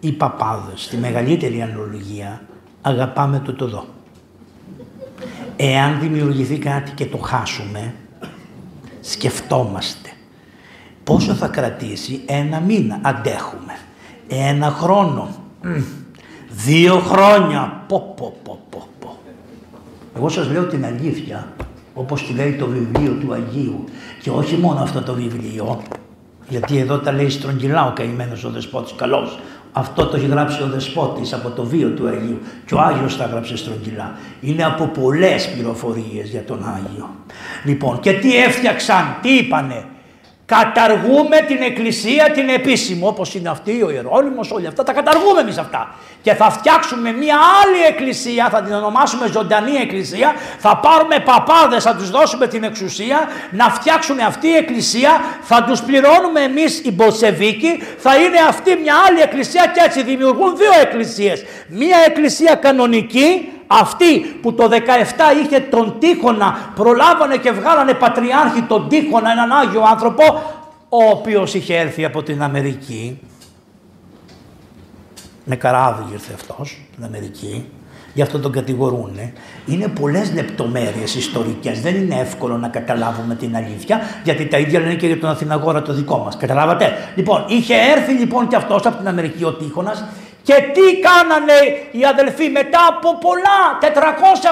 οι 0.00 0.12
παπάδες, 0.12 0.82
στη 0.82 0.96
μεγαλύτερη 0.96 1.62
αναλογία, 1.62 2.42
αγαπάμε 2.82 3.38
το 3.38 3.52
το 3.52 3.68
δω. 3.68 3.86
Εάν 5.56 6.00
δημιουργηθεί 6.00 6.58
κάτι 6.58 6.90
και 6.90 7.06
το 7.06 7.16
χάσουμε, 7.16 7.94
σκεφτόμαστε 9.00 10.10
πόσο 11.04 11.34
θα 11.34 11.48
κρατήσει 11.48 12.20
ένα 12.26 12.60
μήνα, 12.60 13.00
αντέχουμε. 13.02 13.76
Ένα 14.34 14.70
χρόνο. 14.70 15.28
Δύο 16.50 16.98
χρόνια. 16.98 17.84
Πω, 17.88 18.14
πω, 18.16 18.36
πω, 18.42 18.58
πω, 18.70 18.88
πω. 19.00 19.16
Εγώ 20.16 20.28
σας 20.28 20.50
λέω 20.50 20.64
την 20.64 20.84
αλήθεια. 20.84 21.46
όπως 21.94 22.26
τη 22.26 22.32
λέει 22.32 22.52
το 22.52 22.66
βιβλίο 22.66 23.12
του 23.12 23.32
Αγίου. 23.32 23.84
Και 24.22 24.30
όχι 24.30 24.56
μόνο 24.56 24.80
αυτό 24.80 25.02
το 25.02 25.14
βιβλίο, 25.14 25.82
γιατί 26.48 26.78
εδώ 26.78 26.98
τα 26.98 27.12
λέει 27.12 27.28
στρογγυλά 27.28 27.86
ο 27.86 27.92
καημένος 27.92 28.44
ο 28.44 28.50
Δεσπότης, 28.50 28.94
καλός. 28.96 29.38
Αυτό 29.72 30.06
το 30.06 30.16
έχει 30.16 30.26
γράψει 30.26 30.62
ο 30.62 30.66
Δεσπότης 30.66 31.32
από 31.32 31.50
το 31.50 31.64
βίο 31.64 31.88
του 31.88 32.08
Αγίου 32.08 32.38
και 32.66 32.74
ο 32.74 32.80
Άγιος 32.80 33.16
τα 33.16 33.24
γράψει 33.24 33.56
στρογγυλά. 33.56 34.14
Είναι 34.40 34.64
από 34.64 34.86
πολλές 34.86 35.50
πληροφορίες 35.52 36.28
για 36.28 36.44
τον 36.44 36.64
Άγιο. 36.76 37.10
Λοιπόν, 37.64 38.00
και 38.00 38.12
τι 38.12 38.36
έφτιαξαν, 38.36 39.16
τι 39.22 39.36
είπανε, 39.36 39.84
Καταργούμε 40.46 41.36
την 41.46 41.62
εκκλησία 41.62 42.30
την 42.30 42.48
επίσημη, 42.48 43.00
όπως 43.04 43.34
είναι 43.34 43.48
αυτή 43.48 43.82
ο 43.82 43.90
Ιερώνυμος, 43.90 44.50
όλοι 44.50 44.66
αυτά, 44.66 44.82
τα 44.82 44.92
καταργούμε 44.92 45.40
εμείς 45.40 45.58
αυτά. 45.58 45.94
Και 46.22 46.34
θα 46.34 46.50
φτιάξουμε 46.50 47.12
μια 47.12 47.36
άλλη 47.62 47.84
εκκλησία, 47.88 48.48
θα 48.50 48.62
την 48.62 48.74
ονομάσουμε 48.74 49.26
ζωντανή 49.26 49.76
εκκλησία, 49.76 50.34
θα 50.58 50.76
πάρουμε 50.76 51.18
παπάδες, 51.18 51.82
θα 51.82 51.96
τους 51.96 52.10
δώσουμε 52.10 52.46
την 52.46 52.64
εξουσία, 52.64 53.28
να 53.50 53.70
φτιάξουν 53.70 54.20
αυτή 54.20 54.48
η 54.48 54.54
εκκλησία, 54.54 55.20
θα 55.42 55.64
τους 55.64 55.82
πληρώνουμε 55.82 56.40
εμείς 56.40 56.78
οι 56.84 56.92
Μπολσεβίκοι, 56.92 57.82
θα 57.98 58.16
είναι 58.16 58.38
αυτή 58.48 58.78
μια 58.82 58.94
άλλη 59.08 59.20
εκκλησία 59.20 59.72
και 59.74 59.80
έτσι 59.84 60.02
δημιουργούν 60.02 60.56
δύο 60.56 60.70
εκκλησίες. 60.80 61.44
Μια 61.68 61.96
εκκλησία 62.06 62.54
κανονική, 62.54 63.48
αυτή 63.80 64.20
που 64.42 64.54
το 64.54 64.68
17 64.70 64.74
είχε 65.44 65.60
τον 65.60 65.96
Τύχονα, 65.98 66.72
προλάβανε 66.74 67.36
και 67.36 67.50
βγάλανε 67.50 67.94
πατριάρχη 67.94 68.62
τον 68.62 68.88
Τύχονα, 68.88 69.30
έναν 69.30 69.52
Άγιο 69.52 69.82
άνθρωπο, 69.82 70.24
ο 70.88 71.04
οποίος 71.10 71.54
είχε 71.54 71.76
έρθει 71.76 72.04
από 72.04 72.22
την 72.22 72.42
Αμερική. 72.42 73.20
Με 75.44 75.56
καράβι 75.56 76.12
ήρθε 76.12 76.32
αυτός, 76.34 76.80
την 76.94 77.04
Αμερική. 77.04 77.70
Γι' 78.14 78.22
αυτό 78.22 78.38
τον 78.38 78.52
κατηγορούν. 78.52 79.18
Είναι 79.66 79.88
πολλές 79.88 80.32
λεπτομέρειες 80.34 81.14
ιστορικές. 81.14 81.80
Δεν 81.80 81.94
είναι 81.94 82.14
εύκολο 82.20 82.56
να 82.56 82.68
καταλάβουμε 82.68 83.34
την 83.34 83.56
αλήθεια, 83.56 84.00
γιατί 84.24 84.46
τα 84.46 84.58
ίδια 84.58 84.80
λένε 84.80 84.94
και 84.94 85.06
για 85.06 85.18
τον 85.20 85.30
Αθηναγόρα 85.30 85.82
το 85.82 85.92
δικό 85.92 86.18
μας. 86.18 86.36
Καταλάβατε; 86.36 86.92
Λοιπόν, 87.14 87.44
είχε 87.48 87.74
έρθει 87.96 88.12
λοιπόν 88.12 88.48
και 88.48 88.56
αυτός 88.56 88.86
από 88.86 88.96
την 88.96 89.08
Αμερική 89.08 89.44
ο 89.44 89.52
Τύχωνας 89.52 90.04
και 90.42 90.54
τι 90.74 90.86
κάνανε 91.08 91.58
οι 91.90 92.04
αδελφοί 92.04 92.48
μετά 92.48 92.86
από 92.88 93.18
πολλά, 93.18 93.60
400 93.80 93.86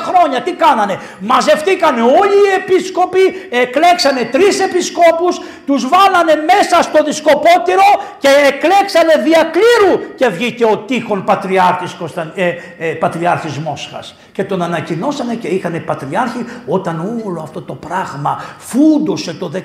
χρόνια, 0.08 0.40
τι 0.40 0.52
κάνανε; 0.52 1.00
Μαζευτήκανε 1.18 2.02
όλοι 2.02 2.38
οι 2.46 2.52
επίσκοποι, 2.56 3.48
εκλέξανε 3.50 4.24
τρεις 4.24 4.60
επισκόπους, 4.60 5.40
τους 5.66 5.88
βάλανε 5.88 6.34
μέσα 6.50 6.82
στο 6.82 7.04
δισκοπότηρο 7.04 7.88
και 8.18 8.28
εκλέξανε 8.48 9.14
διακλήρου 9.22 10.14
και 10.14 10.28
βγήκε 10.28 10.64
ο 10.64 10.76
τείχον 10.78 11.24
πατριάρχης, 11.24 11.92
Κωνσταν, 11.92 12.32
ε, 12.34 12.54
ε, 12.78 12.86
πατριάρχης 12.86 13.58
Μόσχας. 13.58 14.14
Και 14.40 14.46
τον 14.46 14.62
ανακοινώσανε 14.62 15.34
και 15.34 15.48
είχαν 15.48 15.84
πατριάρχη 15.84 16.44
όταν 16.66 17.20
όλο 17.24 17.40
αυτό 17.42 17.62
το 17.62 17.74
πράγμα 17.74 18.40
φούντωσε 18.58 19.34
το 19.34 19.50
17, 19.54 19.58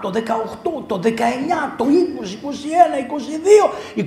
το 0.00 0.12
18, 0.14 0.20
το 0.86 1.00
19, 1.04 1.08
το 1.76 1.84
20, 1.84 1.88
21, 1.88 2.36
22, 3.96 4.04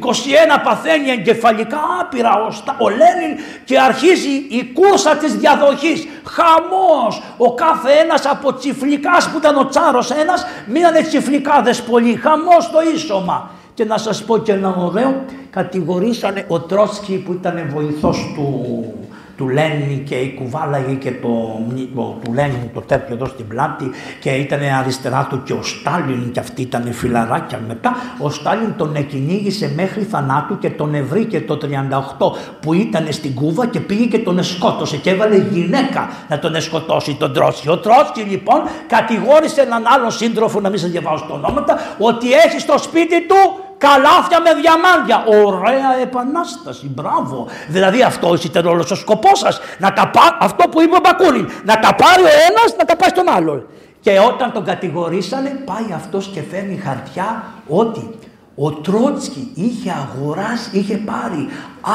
21 0.59 0.61
παθαίνει 0.63 1.09
εγκεφαλή 1.09 1.23
κεφαλικά 1.23 1.79
άπειρα 2.01 2.31
ο, 2.33 2.83
ο 2.83 2.89
Λένιν 2.89 3.37
και 3.65 3.79
αρχίζει 3.79 4.29
η 4.49 4.71
κούρσα 4.73 5.15
της 5.15 5.35
διαδοχής. 5.35 6.07
Χαμός! 6.23 7.21
Ο 7.37 7.53
κάθε 7.53 7.91
ένας 7.91 8.25
από 8.25 8.53
τσιφλικάς 8.53 9.29
που 9.29 9.37
ήταν 9.37 9.57
ο 9.57 9.67
Τσάρος 9.67 10.11
ένας 10.11 10.45
μείνανε 10.67 11.01
τσιφλικάδες 11.01 11.81
πολύ. 11.81 12.15
Χαμός 12.15 12.69
το 12.71 12.79
ίσωμα. 12.95 13.49
Και 13.73 13.85
να 13.85 13.97
σας 13.97 14.23
πω 14.23 14.37
και 14.37 14.51
ένα 14.51 14.75
ωραίο, 14.75 15.25
κατηγορήσανε 15.49 16.45
ο 16.47 16.59
Τρότσκι 16.59 17.17
που 17.17 17.33
ήταν 17.33 17.69
βοηθός 17.73 18.31
του 18.35 18.85
του 19.37 19.49
Λένιν 19.49 20.03
και 20.03 20.15
η 20.15 20.33
κουβάλαγε 20.33 20.93
και 20.93 21.11
το, 21.11 21.59
του 22.23 22.33
Λένιν 22.33 22.69
το 22.73 22.81
τέτοιο 22.81 23.15
εδώ 23.15 23.25
στην 23.25 23.47
πλάτη 23.47 23.91
και 24.19 24.29
ήταν 24.29 24.59
αριστερά 24.79 25.27
του 25.29 25.43
και 25.43 25.53
ο 25.53 25.63
Στάλιν 25.63 26.31
και 26.31 26.39
αυτή 26.39 26.61
ήταν 26.61 26.93
φιλαράκια 26.93 27.59
μετά. 27.67 27.95
Ο 28.19 28.29
Στάλιν 28.29 28.73
τον 28.77 28.95
εκυνήγησε 28.95 29.71
μέχρι 29.75 30.03
θανάτου 30.03 30.57
και 30.57 30.69
τον 30.69 30.93
ευρήκε 30.93 31.41
το 31.41 31.57
38 32.17 32.31
που 32.61 32.73
ήταν 32.73 33.07
στην 33.09 33.33
Κούβα 33.33 33.67
και 33.67 33.79
πήγε 33.79 34.05
και 34.05 34.19
τον 34.19 34.37
εσκότωσε 34.37 34.97
και 34.97 35.09
έβαλε 35.09 35.37
γυναίκα 35.37 36.09
να 36.29 36.39
τον 36.39 36.55
εσκοτώσει 36.55 37.15
τον 37.15 37.33
Τρότσκι. 37.33 37.69
Ο 37.69 37.77
Τρότσκι 37.77 38.21
λοιπόν 38.21 38.61
κατηγόρησε 38.87 39.61
έναν 39.61 39.83
άλλον 39.95 40.11
σύντροφο, 40.11 40.59
να 40.59 40.69
μην 40.69 40.79
σας 40.79 40.89
διαβάζω 40.89 41.25
τα 41.27 41.33
ονόματα, 41.33 41.77
ότι 41.97 42.31
έχει 42.31 42.59
στο 42.59 42.77
σπίτι 42.77 43.27
του 43.27 43.62
καλάθια 43.77 44.39
με 44.41 44.53
διαμάντια. 44.61 45.45
Ωραία 45.45 45.97
επανάσταση, 46.01 46.89
μπράβο. 46.95 47.47
Δηλαδή 47.67 48.01
αυτό 48.01 48.37
ήταν 48.43 48.65
όλος 48.65 48.91
ο 48.91 48.95
σκοπός 48.95 49.39
σας. 49.39 49.59
Αυτό 50.39 50.67
που 50.69 50.81
είπε 50.81 50.95
ο 50.95 50.99
Μπακούριν. 51.03 51.49
Να 51.65 51.79
τα 51.79 51.95
πάρει 51.95 52.23
ο 52.23 52.33
ένας, 52.49 52.75
να 52.77 52.85
τα 52.85 52.95
πάει 52.95 53.09
στον 53.09 53.29
άλλον. 53.29 53.67
Και 54.01 54.19
όταν 54.19 54.51
τον 54.51 54.63
κατηγορήσανε, 54.63 55.49
πάει 55.49 55.93
αυτός 55.95 56.31
και 56.33 56.41
φέρνει 56.51 56.77
χαρτιά 56.77 57.43
ότι 57.67 58.09
ο 58.55 58.71
Τρότσκι 58.71 59.51
είχε 59.55 59.91
αγοράσει, 59.91 60.69
είχε 60.71 60.97
πάρει 60.97 61.49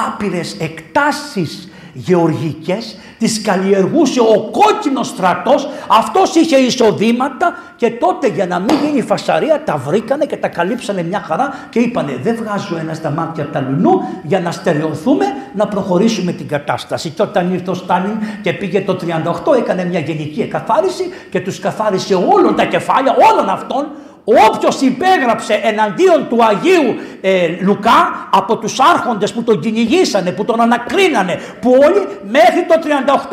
άπειρες 0.06 0.56
εκτάσεις 0.60 1.67
γεωργικές, 1.92 2.96
τις 3.18 3.42
καλλιεργούσε 3.42 4.20
ο 4.20 4.50
κόκκινος 4.50 5.06
στρατός, 5.06 5.68
αυτός 5.88 6.34
είχε 6.34 6.56
εισοδήματα 6.56 7.54
και 7.76 7.90
τότε 7.90 8.28
για 8.28 8.46
να 8.46 8.58
μην 8.58 8.76
γίνει 8.84 9.02
φασαρία 9.02 9.62
τα 9.64 9.76
βρήκανε 9.76 10.24
και 10.24 10.36
τα 10.36 10.48
καλύψανε 10.48 11.02
μια 11.02 11.20
χαρά 11.26 11.54
και 11.70 11.78
είπανε 11.78 12.18
δεν 12.22 12.36
βγάζω 12.36 12.76
ένα 12.78 12.94
στα 12.94 13.10
μάτια 13.10 13.48
τα 13.50 13.60
λουνού 13.60 14.00
για 14.22 14.40
να 14.40 14.50
στερεωθούμε 14.50 15.24
να 15.54 15.66
προχωρήσουμε 15.68 16.32
την 16.32 16.48
κατάσταση. 16.48 17.10
Και 17.10 17.22
όταν 17.22 17.52
ήρθε 17.52 17.70
ο 17.70 17.74
Στάλιν 17.74 18.18
και 18.42 18.52
πήγε 18.52 18.80
το 18.80 18.98
38 19.46 19.56
έκανε 19.56 19.84
μια 19.84 20.00
γενική 20.00 20.40
εκαθάριση 20.40 21.04
και 21.30 21.40
τους 21.40 21.58
καθάρισε 21.58 22.14
όλων 22.14 22.56
τα 22.56 22.64
κεφάλια 22.64 23.16
όλων 23.32 23.48
αυτών 23.48 23.86
Όποιος 24.30 24.80
υπέγραψε 24.80 25.60
εναντίον 25.62 26.28
του 26.28 26.44
Αγίου 26.44 26.94
ε, 27.20 27.48
Λουκά 27.60 28.28
από 28.30 28.56
τους 28.56 28.80
άρχοντες 28.80 29.32
που 29.32 29.42
τον 29.42 29.60
κυνηγήσανε, 29.60 30.32
που 30.32 30.44
τον 30.44 30.60
ανακρίνανε, 30.60 31.38
που 31.60 31.70
όλοι 31.70 32.06
μέχρι 32.30 32.66
το 32.68 32.74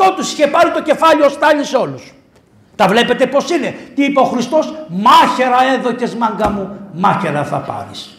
38 0.08 0.12
τους 0.16 0.32
είχε 0.32 0.46
πάρει 0.46 0.70
το 0.70 0.82
κεφάλι 0.82 1.22
ο 1.22 1.28
Στάλιν 1.28 1.64
σε 1.64 1.76
όλους. 1.76 2.14
Τα 2.76 2.86
βλέπετε 2.88 3.26
πως 3.26 3.50
είναι. 3.50 3.74
Τι 3.94 4.04
είπε 4.04 4.20
ο 4.20 4.24
Χριστός, 4.24 4.74
μάχερα 4.88 5.56
έδωκες 5.78 6.14
μάγκα 6.14 6.50
μου, 6.50 6.76
μάχερα 6.92 7.44
θα 7.44 7.56
πάρεις. 7.56 8.18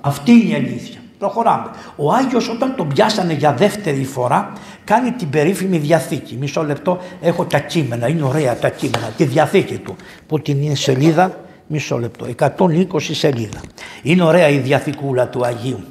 Αυτή 0.00 0.32
είναι 0.32 0.52
η 0.52 0.54
αλήθεια. 0.54 1.00
Προχωράμε. 1.18 1.70
Ο 1.96 2.12
Άγιος 2.12 2.48
όταν 2.48 2.74
τον 2.76 2.88
πιάσανε 2.88 3.32
για 3.32 3.52
δεύτερη 3.52 4.04
φορά 4.04 4.52
κάνει 4.84 5.10
την 5.12 5.30
περίφημη 5.30 5.78
διαθήκη. 5.78 6.36
Μισό 6.40 6.64
λεπτό 6.64 6.98
έχω 7.20 7.44
τα 7.44 7.58
κείμενα, 7.58 8.08
είναι 8.08 8.22
ωραία 8.22 8.56
τα 8.56 8.68
κείμενα, 8.68 9.06
τη 9.16 9.24
διαθήκη 9.24 9.76
του 9.76 9.96
που 10.26 10.40
την 10.40 10.62
είναι 10.62 10.74
σελίδα 10.74 11.43
Μισό 11.66 11.98
λεπτό. 11.98 12.26
120 12.38 12.86
σελίδα. 12.98 13.60
Είναι 14.02 14.22
ωραία 14.22 14.48
η 14.48 14.58
διαθηκούλα 14.58 15.28
του 15.28 15.44
Αγίου. 15.44 15.84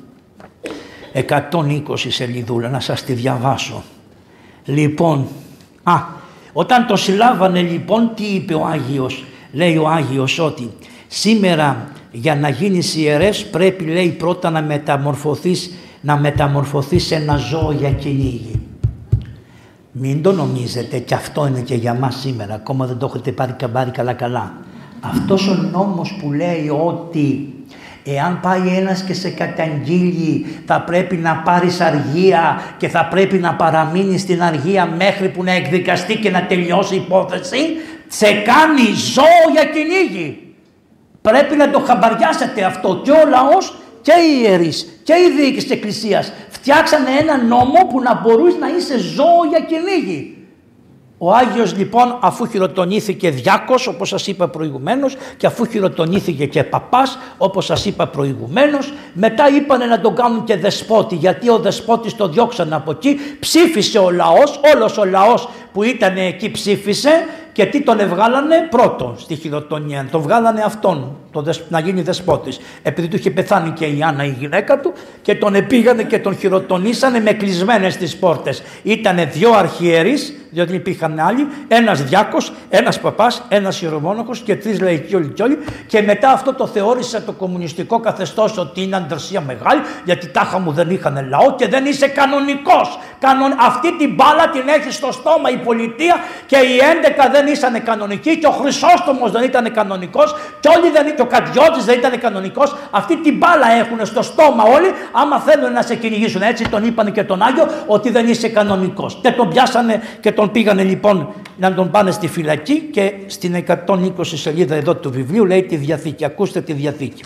120 1.14 1.82
σελίδουλα. 1.96 2.70
Να 2.70 2.80
σας 2.80 3.04
τη 3.04 3.14
διαβάσω. 3.14 3.84
Λοιπόν, 4.66 5.28
α, 5.84 5.94
όταν 6.54 6.88
το 6.88 6.96
συλλάβανε 6.96 7.62
λοιπόν 7.62 8.12
τι 8.16 8.24
είπε 8.24 8.54
ο 8.54 8.66
Άγιος; 8.66 9.24
Λέει 9.52 9.78
ο 9.78 9.88
Άγιος 9.88 10.40
ότι 10.40 10.72
σήμερα 11.08 11.92
για 12.12 12.36
να 12.36 12.50
γίνεις 12.50 12.96
ιερές 12.96 13.46
πρέπει 13.46 13.84
λέει 13.84 14.10
πρώτα 14.10 14.50
να 14.50 14.62
μεταμορφωθείς, 14.62 15.72
να 16.02 16.18
μεταμορφωθείς 16.18 17.06
σε 17.06 17.16
ένα 17.16 17.36
ζώο 17.36 17.72
για 17.72 17.92
κυνήγι. 17.92 18.62
Μην 19.92 20.22
το 20.22 20.32
νομίζετε 20.32 21.00
και 21.00 21.14
αυτό 21.14 21.48
είναι 21.48 21.60
και 21.60 21.76
για 21.76 21.94
μας 21.94 22.16
σήμερα. 22.16 22.54
Ακόμα 22.54 22.86
δεν 22.86 22.98
το 22.98 23.06
έχετε 23.06 23.32
πάρει 23.32 23.52
καμπάρι 23.52 23.92
καλά 23.92 24.14
καλά. 24.14 24.54
Αυτός 25.06 25.48
ο 25.48 25.54
νόμος 25.72 26.18
που 26.22 26.32
λέει 26.32 26.70
ότι 26.86 27.54
εάν 28.04 28.40
πάει 28.42 28.78
ένας 28.78 29.04
και 29.04 29.14
σε 29.14 29.30
καταγγείλει 29.30 30.46
θα 30.66 30.82
πρέπει 30.82 31.16
να 31.16 31.36
πάρεις 31.36 31.82
αργία 31.82 32.62
και 32.78 32.88
θα 32.88 33.06
πρέπει 33.06 33.38
να 33.38 33.54
παραμείνεις 33.54 34.22
στην 34.22 34.44
αργία 34.44 34.86
μέχρι 34.86 35.30
που 35.30 35.44
να 35.44 35.52
εκδικαστεί 35.52 36.18
και 36.18 36.30
να 36.30 36.46
τελειώσει 36.46 36.96
η 36.96 36.98
υπόθεση, 36.98 37.58
σε 38.08 38.26
κάνει 38.26 38.94
ζώο 39.14 39.52
για 39.52 39.66
κυνήγι. 39.66 40.56
Πρέπει 41.22 41.56
να 41.56 41.70
το 41.70 41.80
χαμπαριάσετε 41.80 42.64
αυτό 42.64 43.02
και 43.04 43.12
ο 43.12 43.30
λαός 43.30 43.76
και 44.02 44.12
οι 44.12 44.42
ιερείς 44.42 45.00
και 45.04 45.14
οι 45.14 45.42
διοίκησης 45.42 45.64
της 45.64 45.72
Εκκλησίας 45.72 46.34
φτιάξανε 46.50 47.10
ένα 47.20 47.44
νόμο 47.44 47.88
που 47.90 48.02
να 48.02 48.20
μπορείς 48.22 48.56
να 48.60 48.68
είσαι 48.68 48.98
ζώο 48.98 49.46
για 49.50 49.60
κυνήγι. 49.60 50.43
Ο 51.26 51.34
Άγιος 51.34 51.76
λοιπόν 51.78 52.18
αφού 52.22 52.48
χειροτονήθηκε 52.48 53.30
διάκος 53.30 53.88
όπως 53.88 54.10
σας 54.10 54.28
είπα 54.28 54.48
προηγουμένως 54.48 55.16
και 55.38 55.46
αφού 55.48 55.66
χειροτονήθηκε 55.66 56.46
και 56.46 56.64
παπάς 56.64 57.18
όπως 57.38 57.66
σας 57.66 57.86
είπα 57.86 58.08
προηγουμένως 58.08 58.94
μετά 59.14 59.50
είπανε 59.50 59.86
να 59.86 60.00
τον 60.02 60.16
κάνουν 60.16 60.44
και 60.44 60.58
δεσπότη 60.58 61.16
γιατί 61.16 61.50
ο 61.50 61.60
δεσπότης 61.60 62.16
το 62.16 62.28
διώξαν 62.28 62.74
από 62.74 62.92
εκεί 62.92 63.20
ψήφισε 63.40 64.00
ο 64.00 64.12
λαός, 64.12 64.60
όλος 64.76 64.98
ο 64.98 65.06
λαός 65.06 65.50
που 65.74 65.84
ήταν 65.84 66.18
εκεί 66.18 66.52
ψήφισε 66.52 67.26
και 67.54 67.66
τι 67.66 67.82
τον 67.84 68.00
εβγάλανε 68.00 68.68
πρώτον 68.70 69.16
στη 69.20 69.36
χειροτονία. 69.36 70.08
Τον 70.12 70.22
βγάλανε 70.22 70.62
αυτόν 70.66 71.16
το 71.32 71.42
δεσ- 71.42 71.64
να 71.70 71.80
γίνει 71.80 72.02
δεσπότης. 72.02 72.60
Επειδή 72.84 73.08
του 73.08 73.16
είχε 73.16 73.32
πεθάνει 73.32 73.70
και 73.70 73.86
η 73.86 74.04
Άννα 74.04 74.24
η 74.24 74.36
γυναίκα 74.40 74.80
του 74.80 74.94
και 75.22 75.36
τον 75.36 75.56
επήγανε 75.56 76.04
και 76.04 76.20
τον 76.20 76.38
χειροτονήσανε 76.38 77.20
με 77.20 77.32
κλεισμένες 77.34 77.98
τις 77.98 78.18
πόρτες. 78.18 78.64
Ήτανε 78.84 79.26
δύο 79.26 79.52
αρχιερείς, 79.52 80.34
διότι 80.50 80.76
υπήρχαν 80.76 81.20
άλλοι, 81.20 81.48
ένας 81.68 82.04
διάκος, 82.04 82.54
ένας 82.70 83.00
παπάς, 83.00 83.44
ένας 83.50 83.82
ιερομόναχος 83.82 84.40
και 84.40 84.56
τρεις 84.56 84.82
λαϊκοί 84.82 85.16
όλοι 85.16 85.28
και 85.28 85.44
όλοι 85.44 85.58
και 85.88 86.02
μετά 86.02 86.32
αυτό 86.32 86.54
το 86.54 86.68
θεώρησε 86.68 87.22
το 87.22 87.32
κομμουνιστικό 87.32 88.00
καθεστώς 88.00 88.58
ότι 88.58 88.82
είναι 88.84 88.96
αντρεσία 88.96 89.42
μεγάλη 89.42 89.82
γιατί 90.06 90.28
τάχα 90.28 90.60
μου 90.60 90.72
δεν 90.72 90.90
είχαν 90.90 91.28
λαό 91.30 91.56
και 91.56 91.68
δεν 91.68 91.86
είσαι 91.86 92.08
κανονικός. 92.08 93.00
Κανον... 93.20 93.52
Αυτή 93.60 93.98
την 93.98 94.14
μπάλα 94.14 94.50
την 94.50 94.68
έχει 94.68 94.92
στο 94.92 95.12
στόμα 95.12 95.50
η 95.50 95.58
πολιτεία 95.58 96.16
και 96.46 96.58
οι 96.58 96.80
11 97.28 97.30
δεν 97.32 97.43
ήσαν 97.48 97.84
κανονικοί 97.84 98.38
και 98.38 98.48
ο 98.48 98.52
Χρυσόστομος 98.52 99.32
δεν 99.32 99.44
ήταν 99.44 99.74
κανονικός 99.74 100.36
και 100.60 100.70
όλοι 100.78 100.90
δεν... 100.92 101.16
και 101.16 101.22
ο 101.22 101.26
Κατιώτης 101.26 101.86
δεν 101.86 101.98
ήταν 101.98 102.20
κανονικός. 102.20 102.76
Αυτή 102.92 103.18
την 103.18 103.38
μπάλα 103.38 103.72
έχουν 103.72 104.06
στο 104.06 104.22
στόμα 104.22 104.64
όλοι 104.64 104.88
άμα 105.12 105.40
θέλουν 105.40 105.72
να 105.72 105.82
σε 105.82 105.96
κυνηγήσουν. 105.96 106.42
Έτσι 106.42 106.70
τον 106.70 106.86
είπαν 106.86 107.12
και 107.12 107.24
τον 107.24 107.42
Άγιο 107.42 107.68
ότι 107.88 108.10
δεν 108.12 108.28
είσαι 108.28 108.50
κανονικός. 108.50 109.20
Και 109.22 109.32
τον 109.32 109.50
πιάσανε 109.50 110.02
και 110.20 110.32
τον 110.32 110.52
πήγανε 110.52 110.84
λοιπόν 110.84 111.34
να 111.58 111.74
τον 111.74 111.92
πάνε 111.92 112.12
στη 112.12 112.28
φυλακή 112.28 112.80
και 112.80 113.14
στην 113.26 113.64
120 113.86 114.12
σελίδα 114.24 114.76
εδώ 114.76 114.96
του 114.96 115.12
βιβλίου 115.12 115.46
λέει 115.46 115.64
τη 115.64 115.76
Διαθήκη. 115.76 116.26
Ακούστε 116.26 116.62
τη 116.62 116.74
Διαθήκη. 116.74 117.24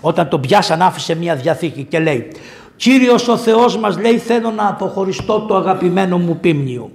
Όταν 0.00 0.28
τον 0.28 0.40
πιάσαν 0.40 0.82
άφησε 0.82 1.14
μια 1.14 1.34
Διαθήκη 1.34 1.82
και 1.82 1.98
λέει 1.98 2.30
Κύριος 2.80 3.28
ο 3.28 3.36
Θεός 3.36 3.78
μας 3.78 3.98
λέει 3.98 4.18
θέλω 4.18 4.50
να 4.50 4.68
αποχωριστώ 4.68 5.40
το 5.40 5.56
αγαπημένο 5.56 6.18
μου 6.18 6.36
πίμνιο. 6.40 6.90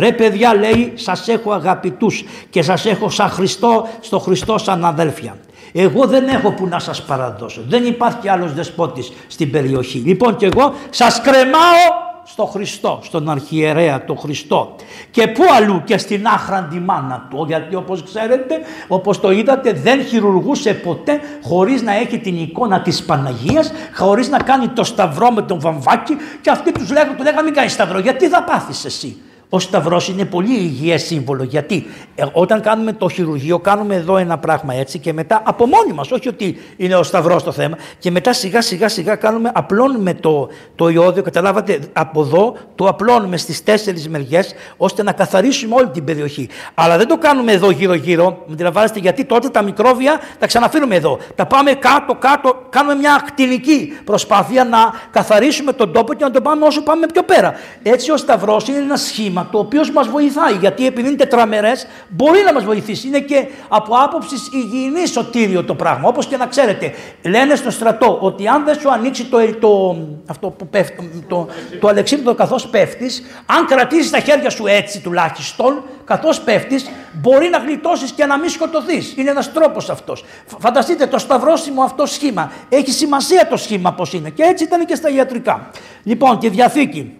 Ρε 0.00 0.12
παιδιά 0.12 0.54
λέει 0.54 0.92
σας 0.94 1.28
έχω 1.28 1.52
αγαπητούς 1.52 2.24
και 2.50 2.62
σας 2.62 2.86
έχω 2.86 3.10
σαν 3.10 3.28
Χριστό, 3.28 3.88
στο 4.00 4.18
Χριστό 4.18 4.58
σαν 4.58 4.84
αδέλφια. 4.84 5.36
Εγώ 5.72 6.06
δεν 6.06 6.28
έχω 6.28 6.52
που 6.52 6.66
να 6.66 6.78
σας 6.78 7.02
παραδώσω. 7.02 7.60
Δεν 7.68 7.84
υπάρχει 7.84 8.28
άλλος 8.28 8.54
δεσπότης 8.54 9.12
στην 9.26 9.50
περιοχή. 9.50 9.98
Λοιπόν 9.98 10.36
και 10.36 10.46
εγώ 10.46 10.74
σας 10.90 11.20
κρεμάω 11.20 12.08
στο 12.24 12.44
Χριστό, 12.44 12.98
στον 13.02 13.30
αρχιερέα 13.30 14.04
τον 14.04 14.18
Χριστό. 14.18 14.74
Και 15.10 15.26
πού 15.26 15.42
αλλού 15.56 15.82
και 15.84 15.98
στην 15.98 16.26
άχραντη 16.26 16.78
μάνα 16.78 17.26
του. 17.30 17.44
Γιατί 17.48 17.74
όπως 17.74 18.02
ξέρετε, 18.02 18.60
όπως 18.88 19.20
το 19.20 19.30
είδατε 19.30 19.72
δεν 19.72 20.04
χειρουργούσε 20.04 20.74
ποτέ 20.74 21.20
χωρίς 21.42 21.82
να 21.82 21.92
έχει 21.92 22.18
την 22.18 22.36
εικόνα 22.36 22.80
της 22.80 23.02
Παναγίας, 23.02 23.72
χωρίς 23.94 24.28
να 24.28 24.38
κάνει 24.38 24.68
το 24.68 24.84
σταυρό 24.84 25.30
με 25.30 25.42
τον 25.42 25.60
βαμβάκι 25.60 26.16
και 26.40 26.50
αυτοί 26.50 26.72
τους 26.72 26.90
λέγανε, 26.90 27.14
του 27.16 27.22
λέγανε 27.22 27.42
μην 27.42 27.54
κάνεις 27.54 27.72
σταυρό, 27.72 27.98
γιατί 27.98 28.28
θα 28.28 28.42
πάθεις 28.42 28.84
εσύ; 28.84 29.16
Ο 29.52 29.58
σταυρός 29.58 30.08
είναι 30.08 30.24
πολύ 30.24 30.54
υγιές 30.54 31.02
σύμβολο. 31.02 31.42
Γιατί 31.42 31.86
ε, 32.14 32.24
όταν 32.32 32.60
κάνουμε 32.60 32.92
το 32.92 33.08
χειρουργείο, 33.08 33.58
κάνουμε 33.58 33.94
εδώ 33.94 34.16
ένα 34.16 34.38
πράγμα 34.38 34.74
έτσι 34.74 34.98
και 34.98 35.12
μετά 35.12 35.42
από 35.44 35.66
μόνοι 35.66 35.92
μας, 35.92 36.10
όχι 36.10 36.28
ότι 36.28 36.56
είναι 36.76 36.94
ο 36.94 37.02
σταυρός 37.02 37.42
το 37.42 37.52
θέμα, 37.52 37.76
και 37.98 38.10
μετά 38.10 38.32
σιγά 38.32 38.62
σιγά 38.62 38.88
σιγά 38.88 39.14
κάνουμε, 39.14 39.50
απλώνουμε 39.54 40.14
το, 40.14 40.48
το 40.74 40.88
ιόδιο. 40.88 41.22
Καταλάβατε, 41.22 41.78
από 41.92 42.20
εδώ 42.20 42.56
το 42.74 42.86
απλώνουμε 42.86 43.36
στις 43.36 43.62
τέσσερις 43.62 44.08
μεριές, 44.08 44.54
ώστε 44.76 45.02
να 45.02 45.12
καθαρίσουμε 45.12 45.74
όλη 45.74 45.88
την 45.88 46.04
περιοχή. 46.04 46.48
Αλλά 46.74 46.96
δεν 46.96 47.06
το 47.06 47.18
κάνουμε 47.18 47.52
εδώ 47.52 47.70
γύρω-γύρω, 47.70 48.24
με 48.46 48.52
αντιλαμβάνεστε, 48.52 48.98
γιατί 48.98 49.24
τότε 49.24 49.48
τα 49.48 49.62
μικρόβια 49.62 50.20
τα 50.38 50.46
ξαναφέρουμε 50.46 50.94
εδώ. 50.94 51.18
Τα 51.34 51.46
πάμε 51.46 51.72
κάτω-κάτω, 51.72 52.62
κάνουμε 52.68 52.94
μια 52.94 53.14
ακτινική 53.14 53.92
προσπάθεια 54.04 54.64
να 54.64 54.78
καθαρίσουμε 55.10 55.72
τον 55.72 55.92
τόπο 55.92 56.14
και 56.14 56.24
να 56.24 56.30
τον 56.30 56.42
πάμε 56.42 56.66
όσο 56.66 56.82
πάμε 56.82 57.06
πιο 57.12 57.22
πέρα. 57.22 57.52
Έτσι 57.82 58.10
ο 58.10 58.16
σταυρός 58.16 58.68
είναι 58.68 58.78
ένα 58.78 58.96
σχήμα 58.96 59.39
το 59.50 59.58
οποίος 59.58 59.90
μας 59.90 60.08
βοηθάει. 60.08 60.52
Γιατί 60.52 60.86
επειδή 60.86 61.08
είναι 61.08 61.16
τετραμερές, 61.16 61.86
μπορεί 62.08 62.42
να 62.44 62.52
μας 62.52 62.64
βοηθήσει. 62.64 63.06
Είναι 63.06 63.20
και 63.20 63.46
από 63.68 63.94
άποψης 63.94 64.48
υγιεινής 64.52 65.10
σωτήριο 65.10 65.64
το 65.64 65.74
πράγμα. 65.74 66.08
Όπως 66.08 66.26
και 66.26 66.36
να 66.36 66.46
ξέρετε, 66.46 66.92
λένε 67.22 67.54
στο 67.54 67.70
στρατό 67.70 68.18
ότι 68.20 68.48
αν 68.48 68.64
δεν 68.64 68.80
σου 68.80 68.92
ανοίξει 68.92 69.24
το, 69.24 69.54
το, 69.60 69.96
αυτό 70.26 70.50
που 70.50 70.66
πέφτει, 70.66 71.24
το, 71.28 71.48
το 71.80 71.88
αλεξίπτωτο 71.88 72.34
καθώς 72.36 72.66
πέφτεις, 72.66 73.22
αν 73.46 73.66
κρατήσεις 73.66 74.10
τα 74.10 74.18
χέρια 74.18 74.50
σου 74.50 74.66
έτσι 74.66 75.00
τουλάχιστον, 75.00 75.82
καθώς 76.04 76.40
πέφτεις, 76.40 76.90
μπορεί 77.12 77.48
να 77.48 77.58
γλιτώσεις 77.58 78.12
και 78.12 78.26
να 78.26 78.38
μην 78.38 78.48
σκοτωθείς. 78.48 79.14
Είναι 79.16 79.30
ένας 79.30 79.52
τρόπος 79.52 79.90
αυτός. 79.90 80.24
Φανταστείτε 80.58 81.06
το 81.06 81.18
σταυρόσιμο 81.18 81.82
αυτό 81.82 82.06
σχήμα. 82.06 82.52
Έχει 82.68 82.90
σημασία 82.90 83.46
το 83.46 83.56
σχήμα 83.56 83.92
πώς 83.92 84.12
είναι. 84.12 84.30
Και 84.30 84.42
έτσι 84.42 84.64
ήταν 84.64 84.86
και 84.86 84.94
στα 84.94 85.10
ιατρικά. 85.10 85.70
Λοιπόν, 86.02 86.38
τη 86.38 86.48
διαθήκη. 86.48 87.19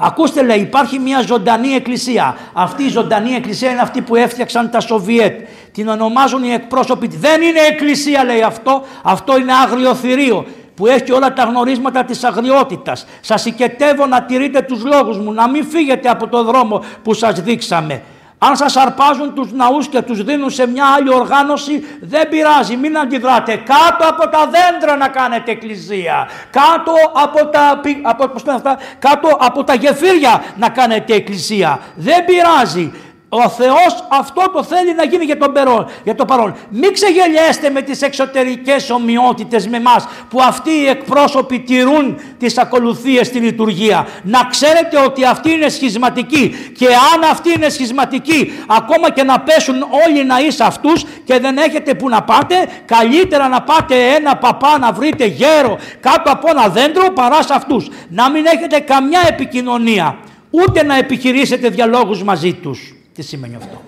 Ακούστε 0.00 0.42
λέει 0.42 0.60
υπάρχει 0.60 0.98
μια 0.98 1.20
ζωντανή 1.20 1.68
εκκλησία. 1.68 2.36
Αυτή 2.52 2.82
η 2.84 2.88
ζωντανή 2.88 3.32
εκκλησία 3.32 3.70
είναι 3.70 3.80
αυτή 3.80 4.00
που 4.00 4.16
έφτιαξαν 4.16 4.70
τα 4.70 4.80
Σοβιέτ. 4.80 5.40
Την 5.72 5.88
ονομάζουν 5.88 6.42
οι 6.42 6.52
εκπρόσωποι. 6.52 7.06
Δεν 7.06 7.42
είναι 7.42 7.60
εκκλησία 7.60 8.24
λέει 8.24 8.42
αυτό. 8.42 8.82
Αυτό 9.02 9.38
είναι 9.38 9.52
άγριο 9.52 9.94
θηρίο 9.94 10.46
που 10.74 10.86
έχει 10.86 11.12
όλα 11.12 11.32
τα 11.32 11.42
γνωρίσματα 11.42 12.04
της 12.04 12.24
αγριότητας. 12.24 13.06
Σας 13.20 13.44
οικετεύω 13.44 14.06
να 14.06 14.22
τηρείτε 14.22 14.62
τους 14.62 14.84
λόγους 14.84 15.18
μου, 15.18 15.32
να 15.32 15.48
μην 15.48 15.64
φύγετε 15.64 16.08
από 16.08 16.28
το 16.28 16.44
δρόμο 16.44 16.84
που 17.02 17.14
σας 17.14 17.40
δείξαμε. 17.40 18.02
Αν 18.38 18.56
σας 18.56 18.76
αρπάζουν 18.76 19.34
τους 19.34 19.52
ναούς 19.52 19.88
και 19.88 20.02
τους 20.02 20.24
δίνουν 20.24 20.50
σε 20.50 20.66
μια 20.66 20.84
άλλη 20.96 21.14
οργάνωση, 21.14 21.86
δεν 22.00 22.28
πειράζει, 22.28 22.76
μην 22.76 22.98
αντιδράτε. 22.98 23.56
Κάτω 23.56 24.08
από 24.08 24.28
τα 24.28 24.50
δέντρα 24.50 24.96
να 24.96 25.08
κάνετε 25.08 25.50
εκκλησία. 25.50 26.28
Κάτω 26.50 26.92
από 27.12 27.46
τα, 27.46 27.80
από, 28.02 28.28
πώς 28.28 28.42
αυτά, 28.46 28.78
κάτω 28.98 29.28
από 29.40 29.64
τα 29.64 29.74
γεφύρια 29.74 30.42
να 30.56 30.68
κάνετε 30.68 31.14
εκκλησία. 31.14 31.80
Δεν 31.94 32.24
πειράζει. 32.24 32.92
Ο 33.30 33.48
Θεός 33.48 34.04
αυτό 34.08 34.50
το 34.52 34.62
θέλει 34.62 34.94
να 34.94 35.04
γίνει 35.04 35.24
για, 35.24 35.38
τον 35.38 35.52
περόν, 35.52 35.86
για 36.04 36.14
το 36.14 36.24
παρόν. 36.24 36.56
Μην 36.70 36.92
ξεγελιέστε 36.92 37.70
με 37.70 37.82
τις 37.82 38.02
εξωτερικές 38.02 38.90
ομοιότητες 38.90 39.68
με 39.68 39.80
μας 39.80 40.08
που 40.28 40.42
αυτοί 40.42 40.70
οι 40.70 40.86
εκπρόσωποι 40.86 41.60
τηρούν 41.60 42.20
τις 42.38 42.58
ακολουθίες 42.58 43.26
στη 43.26 43.38
λειτουργία. 43.38 44.06
Να 44.22 44.44
ξέρετε 44.50 44.98
ότι 44.98 45.24
αυτοί 45.24 45.50
είναι 45.50 45.68
σχισματικοί 45.68 46.54
και 46.78 46.86
αν 46.86 47.30
αυτοί 47.30 47.52
είναι 47.56 47.68
σχισματικοί 47.68 48.52
ακόμα 48.66 49.10
και 49.10 49.22
να 49.22 49.40
πέσουν 49.40 49.86
όλοι 50.06 50.24
να 50.24 50.40
είσαι 50.40 50.64
αυτούς 50.64 51.04
και 51.24 51.38
δεν 51.38 51.56
έχετε 51.56 51.94
που 51.94 52.08
να 52.08 52.22
πάτε 52.22 52.68
καλύτερα 52.84 53.48
να 53.48 53.62
πάτε 53.62 54.14
ένα 54.14 54.36
παπά 54.36 54.78
να 54.78 54.92
βρείτε 54.92 55.24
γέρο 55.24 55.78
κάτω 56.00 56.30
από 56.30 56.50
ένα 56.50 56.68
δέντρο 56.68 57.10
παρά 57.10 57.42
σε 57.42 57.54
αυτούς. 57.54 57.88
Να 58.08 58.30
μην 58.30 58.46
έχετε 58.46 58.78
καμιά 58.78 59.20
επικοινωνία 59.28 60.18
ούτε 60.50 60.82
να 60.82 60.96
επιχειρήσετε 60.96 61.68
διαλόγους 61.68 62.22
μαζί 62.22 62.52
τους. 62.52 62.92
Τι 63.18 63.24
σημαίνει 63.24 63.54
αυτό; 63.54 63.82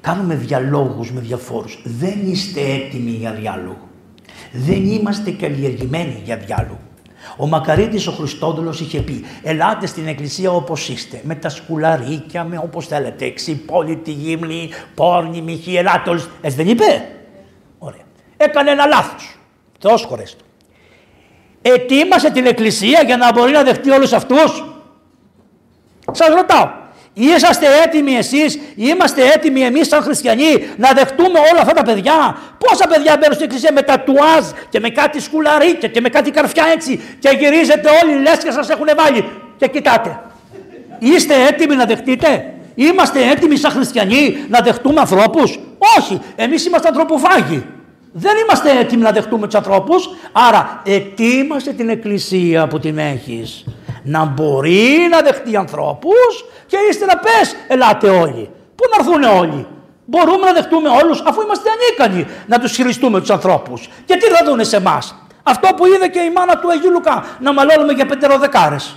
Κάνουμε 0.00 0.34
διαλόγους 0.34 1.12
με 1.12 1.20
διαφόρους. 1.20 1.82
Δεν 1.84 2.20
είστε 2.26 2.60
έτοιμοι 2.60 3.10
για 3.10 3.32
διάλογο. 3.32 3.88
Δεν 4.52 4.84
είμαστε 4.84 5.30
καλλιεργημένοι 5.30 6.22
για 6.24 6.36
διάλογο. 6.36 6.80
Ο 7.36 7.46
Μακαρίτης 7.46 8.06
ο 8.06 8.12
Χριστόδουλος 8.12 8.80
είχε 8.80 9.00
πει 9.00 9.24
«Ελάτε 9.42 9.86
στην 9.86 10.06
εκκλησία 10.06 10.50
όπως 10.50 10.88
είστε, 10.88 11.20
με 11.24 11.34
τα 11.34 11.48
σκουλαρίκια, 11.48 12.44
με 12.44 12.58
όπως 12.58 12.86
θέλετε, 12.86 13.24
εξυπόλυτη 13.24 14.10
γύμνη, 14.10 14.70
πόρνη, 14.94 15.40
μυχή, 15.40 15.76
ελάτε 15.76 16.10
όλους». 16.10 16.28
Έτσι 16.40 16.56
δεν 16.56 16.68
είπε; 16.68 17.08
Ωραία. 17.78 18.04
Έκανε 18.36 18.70
ένα 18.70 18.86
λάθος. 18.86 19.38
Θεός 19.78 20.04
χωρές 20.04 20.36
του. 20.36 20.44
Ετοίμασε 21.62 22.30
την 22.30 22.46
εκκλησία 22.46 23.02
για 23.02 23.16
να 23.16 23.32
μπορεί 23.32 23.52
να 23.52 23.62
δεχτεί 23.62 23.90
όλους 23.90 24.12
αυτούς. 24.12 24.64
Σας 26.12 26.28
ρωτάω, 26.28 26.80
Είσαστε 27.14 27.66
έτοιμοι 27.84 28.14
εσείς, 28.14 28.58
είμαστε 28.74 29.22
έτοιμοι 29.34 29.60
εμείς 29.60 29.88
σαν 29.88 30.02
χριστιανοί 30.02 30.68
να 30.76 30.92
δεχτούμε 30.92 31.38
όλα 31.52 31.60
αυτά 31.60 31.72
τα 31.72 31.82
παιδιά. 31.82 32.36
Πόσα 32.58 32.86
παιδιά 32.88 33.16
μπαίνουν 33.20 33.34
στην 33.34 33.44
εκκλησία 33.44 33.72
με 33.72 33.82
τατουάζ 33.82 34.44
και 34.68 34.80
με 34.80 34.88
κάτι 34.88 35.20
σκουλαρίκια 35.20 35.88
και 35.88 36.00
με 36.00 36.08
κάτι 36.08 36.30
καρφιά 36.30 36.64
έτσι 36.74 37.00
και 37.18 37.36
γυρίζετε 37.38 37.88
όλοι 38.02 38.22
λες 38.22 38.38
και 38.44 38.50
σας 38.50 38.68
έχουν 38.68 38.86
βάλει 38.96 39.24
και 39.56 39.66
κοιτάτε. 39.66 40.20
Είστε 40.98 41.34
έτοιμοι 41.48 41.74
να 41.74 41.84
δεχτείτε; 41.84 42.54
Είμαστε 42.74 43.30
έτοιμοι 43.30 43.56
σαν 43.56 43.70
χριστιανοί 43.70 44.44
να 44.48 44.60
δεχτούμε 44.60 45.00
ανθρώπους; 45.00 45.58
Όχι, 45.98 46.20
εμείς 46.36 46.66
είμαστε 46.66 46.88
ανθρωποφάγοι. 46.88 47.64
Δεν 48.12 48.32
είμαστε 48.42 48.78
έτοιμοι 48.78 49.02
να 49.02 49.10
δεχτούμε 49.10 49.46
τους 49.46 49.54
ανθρώπους. 49.54 50.10
Άρα, 50.32 50.82
ετοίμασε 50.84 51.72
την 51.72 51.88
εκκλησία 51.88 52.66
που 52.66 52.78
την 52.78 52.98
έχεις 52.98 53.64
να 54.02 54.24
μπορεί 54.24 55.08
να 55.10 55.20
δεχτεί 55.20 55.56
ανθρώπους 55.56 56.44
και 56.66 56.76
ύστερα 56.90 57.18
πες 57.18 57.56
ελάτε 57.68 58.08
όλοι. 58.08 58.50
Πού 58.74 58.84
να 58.90 58.96
έρθουν 58.98 59.38
όλοι; 59.38 59.66
Μπορούμε 60.04 60.46
να 60.46 60.52
δεχτούμε 60.52 60.88
όλους 60.88 61.22
αφού 61.26 61.40
είμαστε 61.40 61.68
ανίκανοι 61.70 62.26
να 62.46 62.58
τους 62.58 62.72
χειριστούμε 62.72 63.20
τους 63.20 63.30
ανθρώπους. 63.30 63.88
Και 64.04 64.16
τι 64.16 64.26
θα 64.26 64.44
δούνε 64.44 64.64
σε 64.64 64.76
εμάς; 64.76 65.14
Αυτό 65.42 65.68
που 65.76 65.86
είδε 65.86 66.08
και 66.08 66.20
η 66.20 66.30
μάνα 66.30 66.58
του 66.58 66.70
Αγίου 66.70 66.90
Λουκά 66.90 67.24
να 67.40 67.52
μαλώνουμε 67.52 67.92
για 67.92 68.06
πεντεροδεκάρες. 68.06 68.96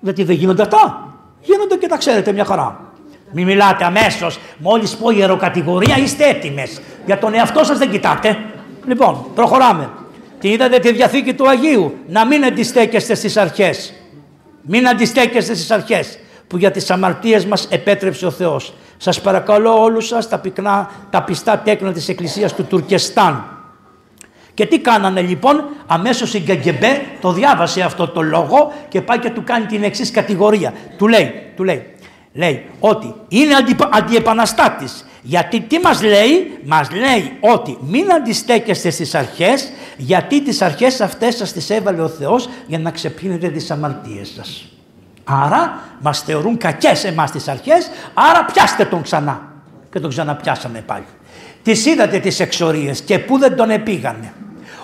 Γιατί 0.00 0.24
δεν 0.24 0.36
γίνονται 0.36 0.62
αυτά; 0.62 1.08
Γίνονται 1.40 1.76
και 1.76 1.86
τα 1.86 1.96
ξέρετε 1.96 2.32
μια 2.32 2.44
χαρά. 2.44 2.80
Μην 3.32 3.46
μιλάτε 3.46 3.84
αμέσως. 3.84 4.38
Μόλις 4.58 4.96
πω 4.96 5.10
ιεροκατηγορία 5.10 5.96
είστε 5.98 6.28
έτοιμες. 6.28 6.80
Για 7.06 7.18
τον 7.18 7.34
εαυτό 7.34 7.64
σας 7.64 7.78
δεν 7.78 7.90
κοιτάτε. 7.90 8.38
Λοιπόν, 8.86 9.26
προχωράμε. 9.34 9.90
Τι 10.40 10.48
είδατε 10.48 10.78
τη 10.78 10.92
διαθήκη 10.92 11.34
του 11.34 11.48
Αγίου. 11.48 11.94
Να 12.06 12.26
μην 12.26 12.44
αντιστέκεστε 12.44 13.14
στις 13.14 13.36
αρχές. 13.36 13.92
Μην 14.62 14.88
αντιστέκεστε 14.88 15.54
στις 15.54 15.70
αρχές 15.70 16.18
που 16.46 16.56
για 16.56 16.70
τις 16.70 16.90
αμαρτίες 16.90 17.44
μας 17.44 17.66
επέτρεψε 17.70 18.26
ο 18.26 18.30
Θεός. 18.30 18.74
Σας 18.96 19.20
παρακαλώ 19.20 19.82
όλους 19.82 20.06
σας 20.06 20.28
τα 20.28 20.38
πυκνά, 20.38 20.90
τα 21.10 21.22
πιστά 21.22 21.58
τέκνα 21.58 21.92
της 21.92 22.08
Εκκλησίας 22.08 22.54
του 22.54 22.64
Τουρκεστάν. 22.64 23.44
Και 24.54 24.66
τι 24.66 24.78
κάνανε 24.78 25.20
λοιπόν, 25.20 25.64
αμέσως 25.86 26.34
η 26.34 26.38
Γκαγκεμπέ 26.38 27.00
το 27.20 27.32
διάβασε 27.32 27.82
αυτό 27.82 28.08
το 28.08 28.22
λόγο 28.22 28.72
και 28.88 29.00
πάει 29.00 29.18
και 29.18 29.30
του 29.30 29.44
κάνει 29.44 29.66
την 29.66 29.82
εξής 29.82 30.10
κατηγορία. 30.10 30.72
Του 30.96 31.08
λέει, 31.08 31.52
του 31.56 31.64
λέει, 31.64 31.94
λέει 32.32 32.66
ότι 32.80 33.14
είναι 33.28 33.54
αντι, 33.54 33.76
αντιεπαναστάτης. 33.90 35.04
Γιατί 35.28 35.60
τι 35.60 35.78
μας 35.78 36.02
λέει, 36.02 36.58
μας 36.64 36.90
λέει 36.90 37.36
ότι 37.40 37.78
μην 37.80 38.12
αντιστέκεστε 38.12 38.90
στις 38.90 39.14
αρχές, 39.14 39.72
γιατί 39.96 40.42
τις 40.42 40.62
αρχές 40.62 41.00
αυτές 41.00 41.36
σας 41.36 41.52
τις 41.52 41.70
έβαλε 41.70 42.02
ο 42.02 42.08
Θεός 42.08 42.48
για 42.66 42.78
να 42.78 42.90
ξεπίνετε 42.90 43.48
τις 43.48 43.70
αμαρτίες 43.70 44.32
σας. 44.36 44.68
Άρα 45.24 45.82
μας 46.00 46.20
θεωρούν 46.20 46.56
κακές 46.56 47.04
εμάς 47.04 47.30
τις 47.30 47.48
αρχές, 47.48 47.90
άρα 48.14 48.44
πιάστε 48.44 48.84
τον 48.84 49.02
ξανά. 49.02 49.52
Και 49.90 50.00
τον 50.00 50.10
ξαναπιάσανε 50.10 50.80
πάλι. 50.86 51.06
Τις 51.62 51.86
είδατε 51.86 52.18
τις 52.18 52.40
εξορίες 52.40 53.00
και 53.00 53.18
πού 53.18 53.38
δεν 53.38 53.56
τον 53.56 53.70
επήγανε. 53.70 54.32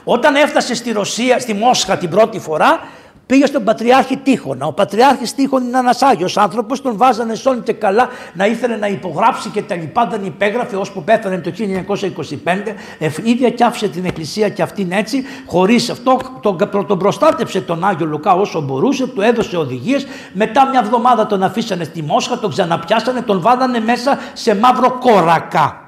Όταν 0.04 0.34
έφτασε 0.34 0.74
στη 0.74 0.92
Ρωσία, 0.92 1.38
στη 1.38 1.54
Μόσχα 1.54 1.96
την 1.96 2.10
πρώτη 2.10 2.38
φορά, 2.38 2.80
πήγε 3.26 3.46
στον 3.46 3.64
Πατριάρχη 3.64 4.16
Τείχονα. 4.16 4.66
Ο 4.66 4.72
Πατριάρχης 4.72 5.34
Τείχον 5.34 5.66
είναι 5.66 5.78
ένας 5.78 6.02
Άγιος 6.02 6.36
άνθρωπος, 6.36 6.82
τον 6.82 6.96
βάζανε 6.96 7.34
σώνει 7.34 7.60
και 7.60 7.72
καλά 7.72 8.08
να 8.34 8.46
ήθελε 8.46 8.76
να 8.76 8.86
υπογράψει 8.86 9.48
και 9.48 9.62
τα 9.62 9.74
λοιπά, 9.74 10.06
δεν 10.06 10.24
υπέγραφε 10.24 10.76
ώσπου 10.76 11.04
πέθανε 11.04 11.38
το 11.38 11.52
1925, 11.58 13.08
ίδια 13.22 13.50
και 13.50 13.64
άφησε 13.64 13.88
την 13.88 14.04
εκκλησία 14.04 14.48
και 14.48 14.62
αυτήν 14.62 14.92
έτσι, 14.92 15.22
χωρίς 15.46 15.90
αυτό, 15.90 16.18
τον, 16.40 16.70
τον 16.86 16.98
προστάτεψε 16.98 17.60
τον 17.60 17.84
Άγιο 17.84 18.06
Λουκά 18.06 18.32
όσο 18.32 18.60
μπορούσε, 18.60 19.06
του 19.06 19.20
έδωσε 19.20 19.56
οδηγίες, 19.56 20.06
μετά 20.32 20.68
μια 20.68 20.80
εβδομάδα 20.84 21.26
τον 21.26 21.42
αφήσανε 21.42 21.84
στη 21.84 22.02
Μόσχα, 22.02 22.38
τον 22.38 22.50
ξαναπιάσανε, 22.50 23.20
τον 23.20 23.40
βάδανε 23.40 23.80
μέσα 23.80 24.18
σε 24.32 24.56
μαύρο 24.56 24.98
κόρακα. 24.98 25.78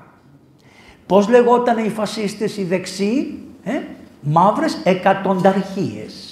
Πώς 1.06 1.28
λεγόταν 1.28 1.84
οι 1.84 1.88
φασίστες 1.88 2.56
οι 2.56 2.64
δεξιοί, 2.64 3.44
ε; 3.64 3.72
μαύρες 4.20 4.78
εκατονταρχίες. 4.84 6.25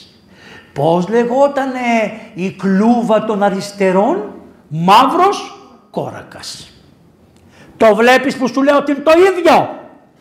Πώς 0.74 1.08
λεγότανε 1.08 1.80
η 2.34 2.50
κλούβα 2.50 3.24
των 3.24 3.42
αριστερών, 3.42 4.32
μαύρος 4.68 5.58
κόρακας. 5.90 6.68
Το 7.76 7.94
βλέπεις 7.94 8.36
που 8.36 8.48
σου 8.48 8.62
λέω 8.62 8.76
ότι 8.76 8.90
είναι 8.90 9.00
το 9.00 9.10
ίδιο; 9.10 9.68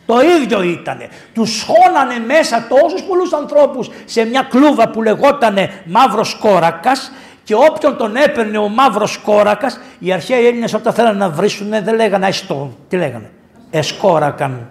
Το 0.06 0.20
ίδιο 0.20 0.62
ήτανε. 0.62 1.08
Τους 1.34 1.58
σχώνανε 1.58 2.18
μέσα 2.26 2.66
τόσους 2.68 3.02
πολλούς 3.02 3.32
ανθρώπους 3.32 3.90
σε 4.04 4.24
μια 4.24 4.46
κλούβα 4.50 4.88
που 4.88 5.02
λεγότανε 5.02 5.82
μαύρος 5.84 6.34
κόρακας 6.34 7.12
και 7.44 7.54
όποιον 7.54 7.96
τον 7.96 8.16
έπαιρνε 8.16 8.58
ο 8.58 8.68
μαύρος 8.68 9.18
κόρακας, 9.18 9.80
οι 9.98 10.12
αρχαίοι 10.12 10.46
Έλληνες 10.46 10.74
όταν 10.74 10.92
θέλανε 10.92 11.18
να 11.18 11.30
βρίσουνε 11.30 11.80
δεν 11.80 11.94
λέγανε 11.94 12.24
αϊστό. 12.24 12.76
Τι 12.88 12.96
λέγανε; 12.96 13.30
Εσκόρακαν. 13.70 14.68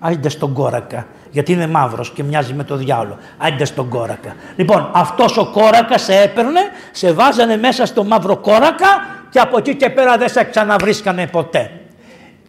Άιντε 0.00 0.28
στον 0.28 0.52
κόρακα 0.52 1.06
γιατί 1.30 1.52
είναι 1.52 1.66
μαύρος 1.66 2.10
και 2.10 2.22
μοιάζει 2.22 2.54
με 2.54 2.64
το 2.64 2.76
διάολο. 2.76 3.18
Άντε 3.38 3.64
στον 3.64 3.88
κόρακα. 3.88 4.34
Λοιπόν, 4.56 4.90
αυτός 4.92 5.36
ο 5.36 5.46
κόρακας 5.46 6.02
σε 6.02 6.20
έπαιρνε, 6.20 6.60
σε 6.92 7.12
βάζανε 7.12 7.56
μέσα 7.56 7.86
στο 7.86 8.04
μαύρο 8.04 8.36
κόρακα 8.36 8.88
και 9.30 9.38
από 9.38 9.58
εκεί 9.58 9.74
και 9.74 9.90
πέρα 9.90 10.16
δεν 10.16 10.28
σε 10.28 10.44
ξαναβρίσκανε 10.44 11.26
ποτέ. 11.26 11.70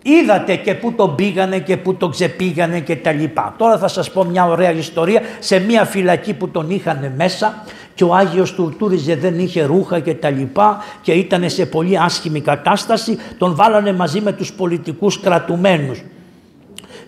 Είδατε 0.02 0.56
και 0.56 0.76
πού 0.76 0.94
τον 0.94 1.16
πήγανε 1.16 1.60
και 1.60 1.78
πού 1.78 1.96
τον 1.96 2.12
ξεπήγανε 2.12 2.80
και 2.80 2.96
τα 2.96 3.12
λοιπά. 3.12 3.54
Τώρα 3.58 3.78
θα 3.78 3.88
σας 3.88 4.12
πω 4.12 4.24
μια 4.24 4.46
ωραία 4.46 4.72
ιστορία 4.72 5.22
σε 5.40 5.60
μια 5.60 5.86
φυλακή 5.86 6.34
που 6.34 6.50
τον 6.50 6.70
είχαν 6.70 7.14
μέσα 7.16 7.64
και 7.96 8.04
ο 8.04 8.16
Άγιος 8.16 8.54
τουρτούριζε 8.54 9.16
δεν 9.16 9.40
είχε 9.40 9.64
ρούχα 9.64 10.00
και 10.00 10.14
τα 10.14 10.30
λοιπά 10.30 10.84
και 11.02 11.12
ήταν 11.12 11.50
σε 11.50 11.66
πολύ 11.66 12.00
άσχημη 12.00 12.42
κατάσταση. 12.42 13.18
Τον 13.38 13.56
βάλανε 13.56 13.94
μαζί 13.94 14.22
με 14.22 14.32
τους 14.32 14.54
πολιτικούς 14.54 15.20
κρατουμένους 15.20 16.02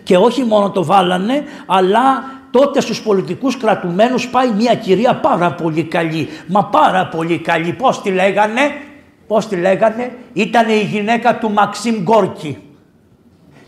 και 0.02 0.16
όχι 0.16 0.44
μόνο 0.44 0.70
το 0.70 0.84
βάλανε, 0.84 1.44
αλλά 1.66 2.24
τότε 2.50 2.80
στους 2.80 3.02
πολιτικούς 3.02 3.56
κρατουμένους 3.56 4.28
πάει 4.28 4.50
μια 4.50 4.74
κυρία 4.74 5.14
πάρα 5.14 5.52
πολύ 5.52 5.84
καλή. 5.84 6.28
Μα 6.46 6.64
πάρα 6.64 7.06
πολύ 7.08 7.38
καλή. 7.38 7.72
Πώς 7.72 8.02
τη 8.02 8.10
λέγανε, 8.10 8.60
πώς 9.26 9.48
τη 9.48 9.56
λέγανε, 9.56 10.12
ήταν 10.32 10.68
η 10.68 10.82
γυναίκα 10.82 11.38
του 11.38 11.50
Μαξίμ 11.50 12.02
Γκόρκι. 12.02 12.58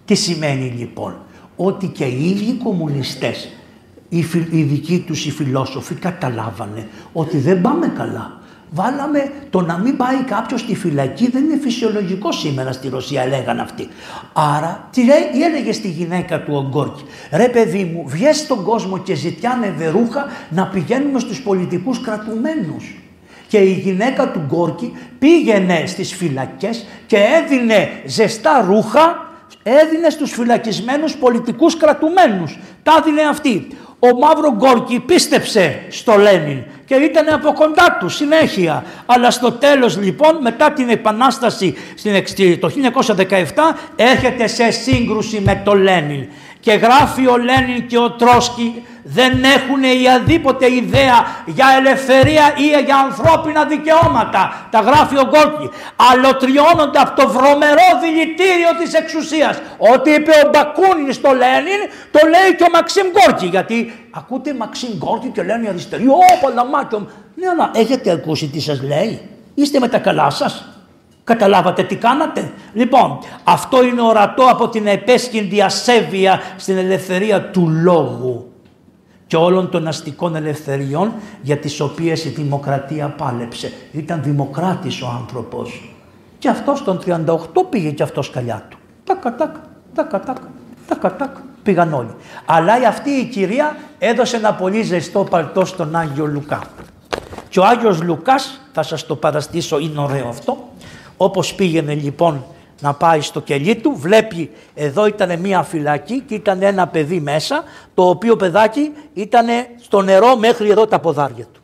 Τι 0.05 0.15
σημαίνει 0.15 0.75
λοιπόν, 0.79 1.17
ότι 1.57 1.87
και 1.87 2.05
οι 2.05 2.31
ίδιοι 2.31 2.53
κομμουνιστές, 2.53 3.49
οι, 4.09 4.25
οι 4.51 4.63
δικοί 4.63 5.05
τους 5.07 5.27
οι 5.27 5.31
φιλόσοφοι 5.31 5.95
καταλάβανε 5.95 6.89
ότι 7.13 7.39
δεν 7.39 7.61
πάμε 7.61 7.87
καλά 7.87 8.43
βάλαμε 8.75 9.33
το 9.51 9.61
να 9.61 9.79
μην 9.79 9.97
πάει 9.97 10.17
κάποιος 10.17 10.61
στη 10.61 10.77
φυλακή 10.77 11.31
δεν 11.31 11.45
είναι 11.45 11.59
φυσιολογικό 11.63 12.33
σήμερα 12.33 12.73
στη 12.73 12.89
Ρωσία, 12.89 13.27
λέγανε 13.27 13.61
αυτοί. 13.61 13.89
Άρα, 14.33 14.89
τι 14.93 15.05
λέει, 15.05 15.43
έλεγε 15.45 15.73
στη 15.73 15.89
γυναίκα 15.89 16.43
του 16.43 16.55
ο 16.55 16.69
Γκόρκη, 16.69 17.05
ρε 17.33 17.49
παιδί 17.49 17.85
μου, 17.85 18.03
βγες 18.07 18.37
στον 18.37 18.65
κόσμο 18.65 18.99
και 18.99 19.15
ζητιάνε 19.15 19.75
βερούχα 19.77 20.27
να 20.49 20.67
πηγαίνουμε 20.67 21.19
στους 21.19 21.43
πολιτικούς 21.43 22.01
κρατουμένους. 22.01 22.99
Και 23.49 23.59
η 23.59 23.73
γυναίκα 23.73 24.31
του 24.31 24.43
Γκόρκη 24.47 24.93
πήγαινε 25.19 25.83
στις 25.87 26.15
φυλακές 26.15 26.87
και 27.07 27.17
έδινε 27.17 27.89
ζεστά 28.05 28.65
ρούχα, 28.69 29.29
έδινε 29.63 30.11
στους 30.11 30.33
φυλακισμένους 30.33 31.17
πολιτικούς 31.17 31.77
κρατουμένους. 31.77 32.59
Τα 32.83 32.93
έδινε 33.01 33.23
αυτή. 33.23 33.67
Ο 33.99 34.19
Μαύρο 34.19 34.53
Γκόρκι 34.53 35.01
πίστεψε 35.01 35.83
στο 35.89 36.17
Λένιν 36.17 36.63
και 36.85 36.95
ήταν 36.95 37.29
από 37.35 37.53
κοντά 37.53 37.97
τους 38.01 38.15
συνέχεια. 38.15 38.85
Αλλά 39.07 39.31
στο 39.31 39.53
τέλος 39.53 39.99
λοιπόν 39.99 40.37
μετά 40.41 40.73
την 40.73 40.89
επανάσταση 40.89 41.75
το 42.61 42.71
1917 43.17 43.25
έρχεται 43.97 44.47
σε 44.47 44.71
σύγκρουση 44.71 45.41
με 45.45 45.63
το 45.65 45.75
Λένιν 45.75 46.27
και 46.61 46.73
γράφει 46.73 47.27
ο 47.27 47.37
Λένιν 47.37 47.87
και 47.87 47.99
ο 47.99 48.11
Τρόσκι 48.11 48.83
δεν 49.07 49.45
έχουν 49.45 49.83
η 49.83 50.09
αδίποτε 50.17 50.75
ιδέα 50.75 51.27
για 51.47 51.67
ελευθερία 51.79 52.55
ή 52.57 52.85
για 52.85 52.97
ανθρώπινα 52.97 53.65
δικαιώματα. 53.65 54.69
Τα 54.71 54.81
γράφει 54.81 55.17
ο 55.17 55.27
Γκόρκι. 55.31 55.71
Αλωτριώνονται 55.97 56.99
από 56.99 57.21
το 57.21 57.29
βρωμερό 57.29 57.89
δηλητήριο 58.03 58.71
της 58.81 58.95
εξουσίας. 58.95 59.61
Ό,τι 59.79 60.11
είπε 60.11 60.31
ο 60.45 60.51
Μπακούνιν 60.53 61.13
στο 61.13 61.31
Λένιν 61.31 61.81
το 62.11 62.21
λέει 62.29 62.57
και 62.57 62.65
ο 62.65 62.71
Μαξίμ 62.73 63.07
Γκόρκι. 63.11 63.47
Γιατί 63.47 63.93
ακούτε 64.11 64.55
Μαξίμ 64.55 64.91
Γκόρκι 64.97 65.29
και 65.29 65.43
λένε 65.43 65.67
οι 65.67 65.69
αριστεροί, 65.69 66.07
Ω, 66.07 66.19
παλαμάκιο. 66.43 66.99
Ναι, 67.35 67.49
αλλά 67.49 67.71
έχετε 67.75 68.11
ακούσει 68.11 68.47
τι 68.47 68.61
σας 68.61 68.83
λέει. 68.83 69.29
Είστε 69.55 69.79
με 69.79 69.89
τα 69.89 69.99
καλά 69.99 70.31
σας. 70.31 70.69
Καταλάβατε 71.25 71.83
τι 71.83 71.97
κάνατε. 71.97 72.53
Λοιπόν, 72.73 73.19
αυτό 73.45 73.85
είναι 73.85 74.01
ορατό 74.01 74.45
από 74.45 74.69
την 74.69 74.87
επέσχυντη 74.87 75.63
ασέβεια 75.63 76.43
στην 76.57 76.77
ελευθερία 76.77 77.51
του 77.51 77.69
λόγου 77.69 78.54
και 79.35 79.41
όλων 79.41 79.71
των 79.71 79.87
αστικών 79.87 80.37
ελευθεριών 80.37 81.13
για 81.43 81.59
τις 81.59 81.81
οποίες 81.81 82.25
η 82.25 82.29
δημοκρατία 82.29 83.09
πάλεψε. 83.09 83.73
Ήταν 83.93 84.23
δημοκράτης 84.23 85.03
ο 85.03 85.07
άνθρωπος. 85.21 85.95
Και 86.39 86.49
αυτός 86.49 86.85
τον 86.85 87.01
38 87.07 87.37
πήγε 87.71 87.91
και 87.91 88.03
αυτός 88.03 88.31
καλιά 88.31 88.67
του. 88.71 88.79
Τακα 89.05 89.35
τακ, 89.37 89.55
τακα 89.95 90.21
τακ, 90.21 90.37
τακα 90.89 91.17
τακ, 91.17 91.37
πήγαν 91.63 91.93
όλοι. 91.93 92.15
Αλλά 92.47 92.73
αυτή 92.89 93.11
η 93.11 93.25
κυρία 93.25 93.77
έδωσε 93.99 94.37
ένα 94.37 94.55
πολύ 94.55 94.83
ζεστό 94.83 95.25
παλτό 95.25 95.65
στον 95.65 95.97
Άγιο 95.97 96.27
Λουκά. 96.27 96.63
Και 97.49 97.61
ο 97.61 97.65
Άγιος 97.65 98.03
Λουκάς, 98.03 98.61
θα 98.73 98.83
σας 98.83 99.07
το 99.07 99.17
παραστήσω, 99.17 99.79
είναι 99.79 100.01
ωραίο 100.01 100.29
αυτό, 100.29 100.69
όπως 101.17 101.55
πήγαινε 101.55 101.95
λοιπόν 101.95 102.45
να 102.85 102.95
πάει 102.95 103.21
στο 103.21 103.41
κελί 103.41 103.77
του, 103.77 103.95
βλέπει 103.97 104.51
εδώ 104.75 105.07
ήταν 105.07 105.41
μία 105.41 105.63
φυλακή 105.63 106.21
και 106.21 106.35
ήταν 106.35 106.63
ένα 106.63 106.89
παιδί 106.89 107.21
μέσα, 107.21 107.65
το 107.95 108.09
οποίο 108.09 108.37
παιδάκι 108.37 108.93
ήταν 109.15 109.47
στο 109.81 110.03
νερό 110.03 110.37
μέχρι 110.37 110.71
εδώ 110.71 110.87
τα 110.87 110.99
ποδάρια 110.99 111.45
του. 111.53 111.61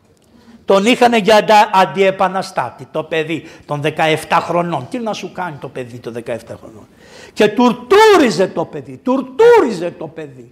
Τον 0.65 0.85
είχαν 0.85 1.13
για 1.13 1.45
αντιεπαναστάτη 1.73 2.87
το 2.91 3.03
παιδί 3.03 3.43
των 3.65 3.81
17 3.83 3.91
χρονών. 4.31 4.87
Τι 4.89 4.99
να 4.99 5.13
σου 5.13 5.31
κάνει 5.31 5.57
το 5.59 5.67
παιδί 5.67 5.99
των 5.99 6.13
17 6.13 6.35
χρονών; 6.45 6.87
Και 7.33 7.47
τουρτούριζε 7.47 8.47
το 8.47 8.65
παιδί, 8.65 8.97
τουρτούριζε 8.97 9.93
το 9.97 10.07
παιδί. 10.07 10.51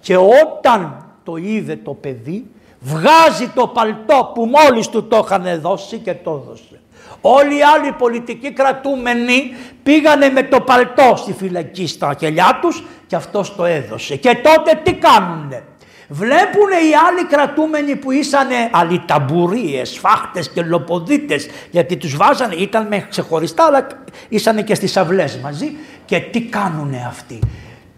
Και 0.00 0.16
όταν 0.16 1.06
το 1.24 1.36
είδε 1.36 1.76
το 1.76 1.94
παιδί, 1.94 2.46
βγάζει 2.80 3.48
το 3.54 3.66
παλτό 3.66 4.30
που 4.34 4.44
μόλις 4.44 4.88
του 4.88 5.06
το 5.06 5.22
είχαν 5.24 5.60
δώσει 5.60 5.98
και 5.98 6.14
το 6.14 6.42
έδωσε. 6.44 6.80
Όλοι 7.20 7.56
οι 7.56 7.62
άλλοι 7.62 7.92
πολιτικοί 7.92 8.52
κρατούμενοι 8.52 9.54
πήγανε 9.82 10.28
με 10.28 10.42
το 10.42 10.60
παλτό 10.60 11.14
στη 11.16 11.32
φυλακή 11.32 11.86
στα 11.86 12.16
χελιά 12.18 12.58
τους 12.62 12.84
και 13.06 13.16
αυτός 13.16 13.56
το 13.56 13.64
έδωσε. 13.64 14.16
Και 14.16 14.36
τότε 14.42 14.80
τι 14.82 14.94
κάνουνε; 14.94 15.62
Βλέπουν 16.08 16.70
οι 16.70 16.94
άλλοι 17.08 17.24
κρατούμενοι 17.28 17.96
που 17.96 18.10
ήσανε 18.10 18.70
αλυταμπουρίες, 18.72 19.98
φάχτες 19.98 20.50
και 20.50 20.62
λοποδίτες 20.62 21.48
γιατί 21.70 21.96
τους 21.96 22.16
βάζανε, 22.16 22.54
ήταν 22.54 22.86
με 22.86 23.06
ξεχωριστά 23.10 23.64
αλλά 23.64 23.86
ήσανε 24.28 24.62
και 24.62 24.74
στις 24.74 24.96
αυλές 24.96 25.36
μαζί 25.36 25.76
και 26.04 26.20
τι 26.20 26.40
κάνουνε 26.42 27.04
αυτοί; 27.08 27.38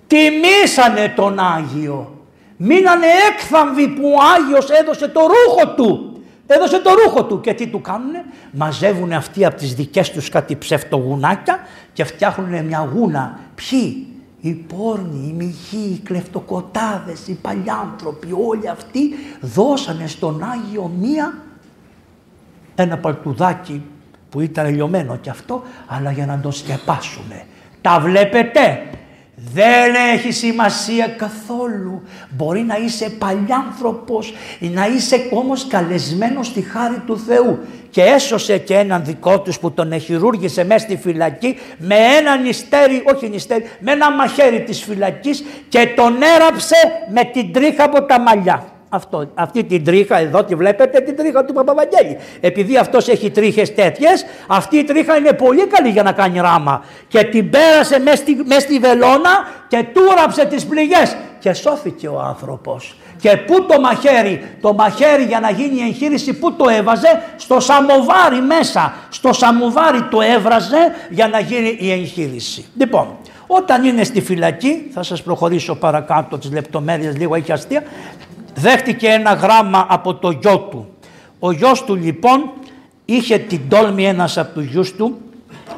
Τιμήσανε 0.06 1.12
τον 1.16 1.38
Άγιο. 1.38 2.10
Μείνανε 2.56 3.06
έκθαμβοι 3.30 3.88
που 3.88 4.08
ο 4.08 4.22
Άγιος 4.36 4.70
έδωσε 4.70 5.08
το 5.08 5.20
ρούχο 5.20 5.74
του 5.74 6.15
Έδωσε 6.46 6.80
το 6.80 6.90
ρούχο 7.04 7.24
του 7.24 7.40
και 7.40 7.54
τι 7.54 7.66
του 7.66 7.80
κάνουνε; 7.80 8.24
Μαζεύουν 8.52 9.12
αυτοί 9.12 9.44
από 9.44 9.56
τις 9.56 9.74
δικές 9.74 10.10
τους 10.10 10.28
κάτι 10.28 10.56
ψευτογουνάκια 10.56 11.58
και 11.92 12.04
φτιάχνουν 12.04 12.64
μια 12.64 12.90
γούνα. 12.92 13.38
Ποιοι, 13.54 14.06
οι 14.40 14.52
πόρνοι, 14.52 15.28
οι 15.28 15.32
μοιχοί, 15.32 15.76
οι 15.76 16.00
κλεφτοκοτάδες, 16.04 17.28
οι 17.28 17.38
παλιάνθρωποι, 17.42 18.28
όλοι 18.48 18.68
αυτοί 18.68 19.14
δώσανε 19.40 20.06
στον 20.06 20.42
Άγιο 20.42 20.90
μία 21.00 21.34
ένα 22.74 22.98
παλτουδάκι 22.98 23.82
που 24.30 24.40
ήταν 24.40 24.74
λιωμένο 24.74 25.16
κι 25.16 25.30
αυτό, 25.30 25.62
αλλά 25.86 26.10
για 26.10 26.26
να 26.26 26.40
τον 26.40 26.52
σκεπάσουνε. 26.52 27.44
Τα 27.80 28.00
βλέπετε, 28.00 28.90
δεν 29.52 29.94
έχει 30.14 30.32
σημασία 30.32 31.06
καθόλου. 31.08 32.02
Μπορεί 32.28 32.60
να 32.60 32.76
είσαι 32.76 33.10
παλιάνθρωπος, 33.10 34.34
να 34.60 34.86
είσαι 34.86 35.28
όμως 35.30 35.66
καλεσμένος 35.66 36.46
στη 36.46 36.60
χάρη 36.60 37.02
του 37.06 37.18
Θεού. 37.18 37.58
Και 37.90 38.02
έσωσε 38.02 38.58
και 38.58 38.74
έναν 38.74 39.04
δικό 39.04 39.40
τους 39.40 39.58
που 39.58 39.72
τον 39.72 39.92
εχειρούργησε 39.92 40.64
μέσα 40.64 40.78
στη 40.78 40.96
φυλακή 40.96 41.56
με 41.78 41.94
ένα 42.18 42.36
νηστέρι, 42.36 43.02
όχι 43.14 43.28
νηστέρι, 43.28 43.64
με 43.80 43.92
ένα 43.92 44.12
μαχαίρι 44.12 44.62
της 44.62 44.82
φυλακής 44.82 45.44
και 45.68 45.88
τον 45.96 46.16
έραψε 46.22 46.76
με 47.12 47.24
την 47.24 47.52
τρίχα 47.52 47.84
από 47.84 48.02
τα 48.02 48.20
μαλλιά. 48.20 48.75
Αυτό, 48.96 49.30
αυτή 49.34 49.64
την 49.64 49.84
τρίχα 49.84 50.18
εδώ 50.18 50.44
τη 50.44 50.54
βλέπετε 50.54 51.00
την 51.00 51.16
τρίχα 51.16 51.44
του 51.44 51.52
Παπαβαγγέλη. 51.52 52.18
Επειδή 52.40 52.76
αυτός 52.76 53.08
έχει 53.08 53.30
τρίχες 53.30 53.74
τέτοιες, 53.74 54.24
αυτή 54.46 54.76
η 54.76 54.84
τρίχα 54.84 55.16
είναι 55.16 55.32
πολύ 55.32 55.66
καλή 55.66 55.88
για 55.88 56.02
να 56.02 56.12
κάνει 56.12 56.38
ράμα. 56.38 56.84
Και 57.08 57.24
την 57.24 57.50
πέρασε 57.50 57.98
μέσα 57.98 58.16
στη, 58.16 58.36
μες 58.44 58.62
στη 58.62 58.78
βελόνα 58.78 59.30
και 59.68 59.84
τούραψε 59.92 60.44
τις 60.44 60.66
πληγές 60.66 61.16
και 61.38 61.52
σώθηκε 61.52 62.08
ο 62.08 62.20
άνθρωπος. 62.20 62.96
Και 63.20 63.36
πού 63.36 63.66
το 63.66 63.80
μαχαίρι, 63.80 64.44
το 64.60 64.74
μαχαίρι 64.74 65.24
για 65.24 65.40
να 65.40 65.50
γίνει 65.50 65.76
η 65.78 65.82
εγχείρηση, 65.82 66.32
πού 66.32 66.52
το 66.52 66.68
έβαζε, 66.68 67.22
στο 67.36 67.60
σαμοβάρι 67.60 68.40
μέσα. 68.40 68.94
Στο 69.08 69.32
σαμοβάρι 69.32 70.02
το 70.10 70.20
έβραζε 70.20 70.94
για 71.10 71.28
να 71.28 71.40
γίνει 71.40 71.76
η 71.80 71.92
εγχείρηση. 71.92 72.64
Λοιπόν, 72.76 73.06
όταν 73.46 73.84
είναι 73.84 74.04
στη 74.04 74.20
φυλακή, 74.20 74.90
θα 74.90 75.02
σας 75.02 75.22
προχωρήσω 75.22 75.74
παρακάτω 75.74 76.38
τις 76.38 76.52
λεπτομέρειες, 76.52 77.16
λίγο 77.16 77.34
έχει 77.34 77.52
αστεία, 77.52 77.82
δέχτηκε 78.56 79.06
ένα 79.08 79.32
γράμμα 79.32 79.86
από 79.88 80.14
το 80.14 80.30
γιο 80.30 80.58
του. 80.58 80.88
Ο 81.38 81.52
γιος 81.52 81.84
του 81.84 81.94
λοιπόν 81.94 82.50
είχε 83.04 83.38
την 83.38 83.68
τόλμη 83.68 84.06
ένας 84.06 84.38
από 84.38 84.52
τους 84.52 84.64
γιους 84.64 84.92
του 84.92 85.18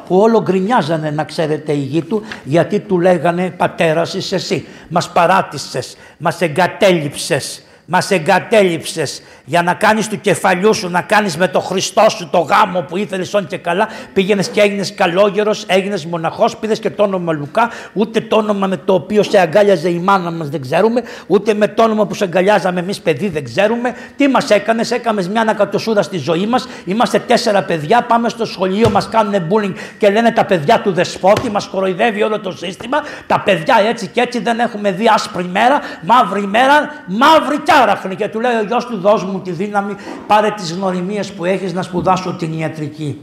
που 0.07 0.17
όλο 0.17 0.41
γκρινιάζανε 0.41 1.09
να 1.09 1.23
ξέρετε 1.23 1.71
οι 1.71 1.79
γη 1.79 2.01
του 2.01 2.21
γιατί 2.43 2.79
του 2.79 2.99
λέγανε 2.99 3.49
πατέρας 3.49 4.13
είσαι 4.13 4.35
εσύ, 4.35 4.65
μας 4.89 5.11
παράτησες, 5.11 5.97
μας 6.17 6.41
εγκατέλειψες, 6.41 7.63
μας 7.89 8.11
εγκατέλειψες 8.11 9.21
για 9.45 9.61
να 9.61 9.73
κάνεις 9.73 10.07
του 10.07 10.21
κεφαλιού 10.21 10.73
σου, 10.73 10.89
να 10.89 11.01
κάνεις 11.01 11.37
με 11.37 11.47
το 11.47 11.59
Χριστό 11.59 12.09
σου 12.09 12.29
το 12.31 12.37
γάμο 12.37 12.81
που 12.81 12.97
ήθελες 12.97 13.33
όν 13.33 13.47
και 13.47 13.57
καλά, 13.57 13.87
πήγαινες 14.13 14.47
και 14.47 14.61
έγινες 14.61 14.93
καλόγερος, 14.93 15.63
έγινες 15.67 16.05
μοναχός, 16.05 16.57
πήρες 16.57 16.79
και 16.79 16.89
το 16.89 17.03
όνομα 17.03 17.33
Λουκά, 17.33 17.69
ούτε 17.93 18.21
το 18.21 18.35
όνομα 18.35 18.67
με 18.67 18.77
το 18.77 18.93
οποίο 18.93 19.23
σε 19.23 19.39
αγκάλιαζε 19.39 19.89
η 19.89 19.99
μάνα 19.99 20.31
μας 20.31 20.49
δεν 20.49 20.61
ξέρουμε, 20.61 21.03
ούτε 21.27 21.53
με 21.53 21.67
το 21.67 21.83
όνομα 21.83 22.05
που 22.05 22.13
σε 22.13 22.23
αγκαλιάζαμε 22.23 22.79
εμείς 22.79 22.99
παιδί 22.99 23.27
δεν 23.29 23.43
ξέρουμε. 23.43 23.93
Τι 24.15 24.27
μας 24.27 24.49
έκανες, 24.49 24.91
έκαμες 24.91 25.27
μια 25.27 25.41
ανακατοσούρα 25.41 26.01
στη 26.01 26.17
ζωή 26.17 26.45
μας, 26.45 26.67
είμαστε 26.85 27.19
τέσσερα 27.19 27.63
παιδιά, 27.63 28.03
πάμε 28.03 28.29
στο 28.29 28.45
σχολείο, 28.45 28.89
μας 28.89 29.09
κάνουν 29.09 29.33
bullying 29.33 29.73
και 29.97 30.09
λένε 30.09 30.31
τα 30.31 30.45
παιδιά 30.45 30.81
του 30.81 30.91
δεσπότη, 30.91 31.49
μας 31.49 31.67
κοροϊδεύει 31.67 32.23
όλο 32.23 32.39
το 32.39 32.51
σύστημα, 32.51 32.97
τα 33.27 33.39
παιδιά 33.39 33.75
έτσι 33.89 34.07
και 34.07 34.21
έτσι 34.21 34.39
δεν 34.39 34.59
έχουμε 34.59 34.91
δει 34.91 35.09
άσπρη 35.13 35.43
μέρα, 35.43 35.79
μαύρη 36.01 36.47
μέρα, 36.47 37.03
μαύρη 37.05 37.59
κιάραχνη 37.79 38.15
και 38.15 38.27
του 38.27 38.39
λέει 38.39 38.55
ο 38.55 38.63
γιος 38.63 38.85
του 38.85 38.97
δώσ' 38.97 39.23
μου 39.23 39.39
τη 39.39 39.51
δύναμη, 39.51 39.93
πάρε 40.27 40.51
τις 40.51 40.73
γνωριμίες 40.73 41.31
που 41.31 41.45
έχεις 41.45 41.73
να 41.73 41.81
σπουδάσω 41.81 42.33
την 42.33 42.59
ιατρική. 42.59 43.19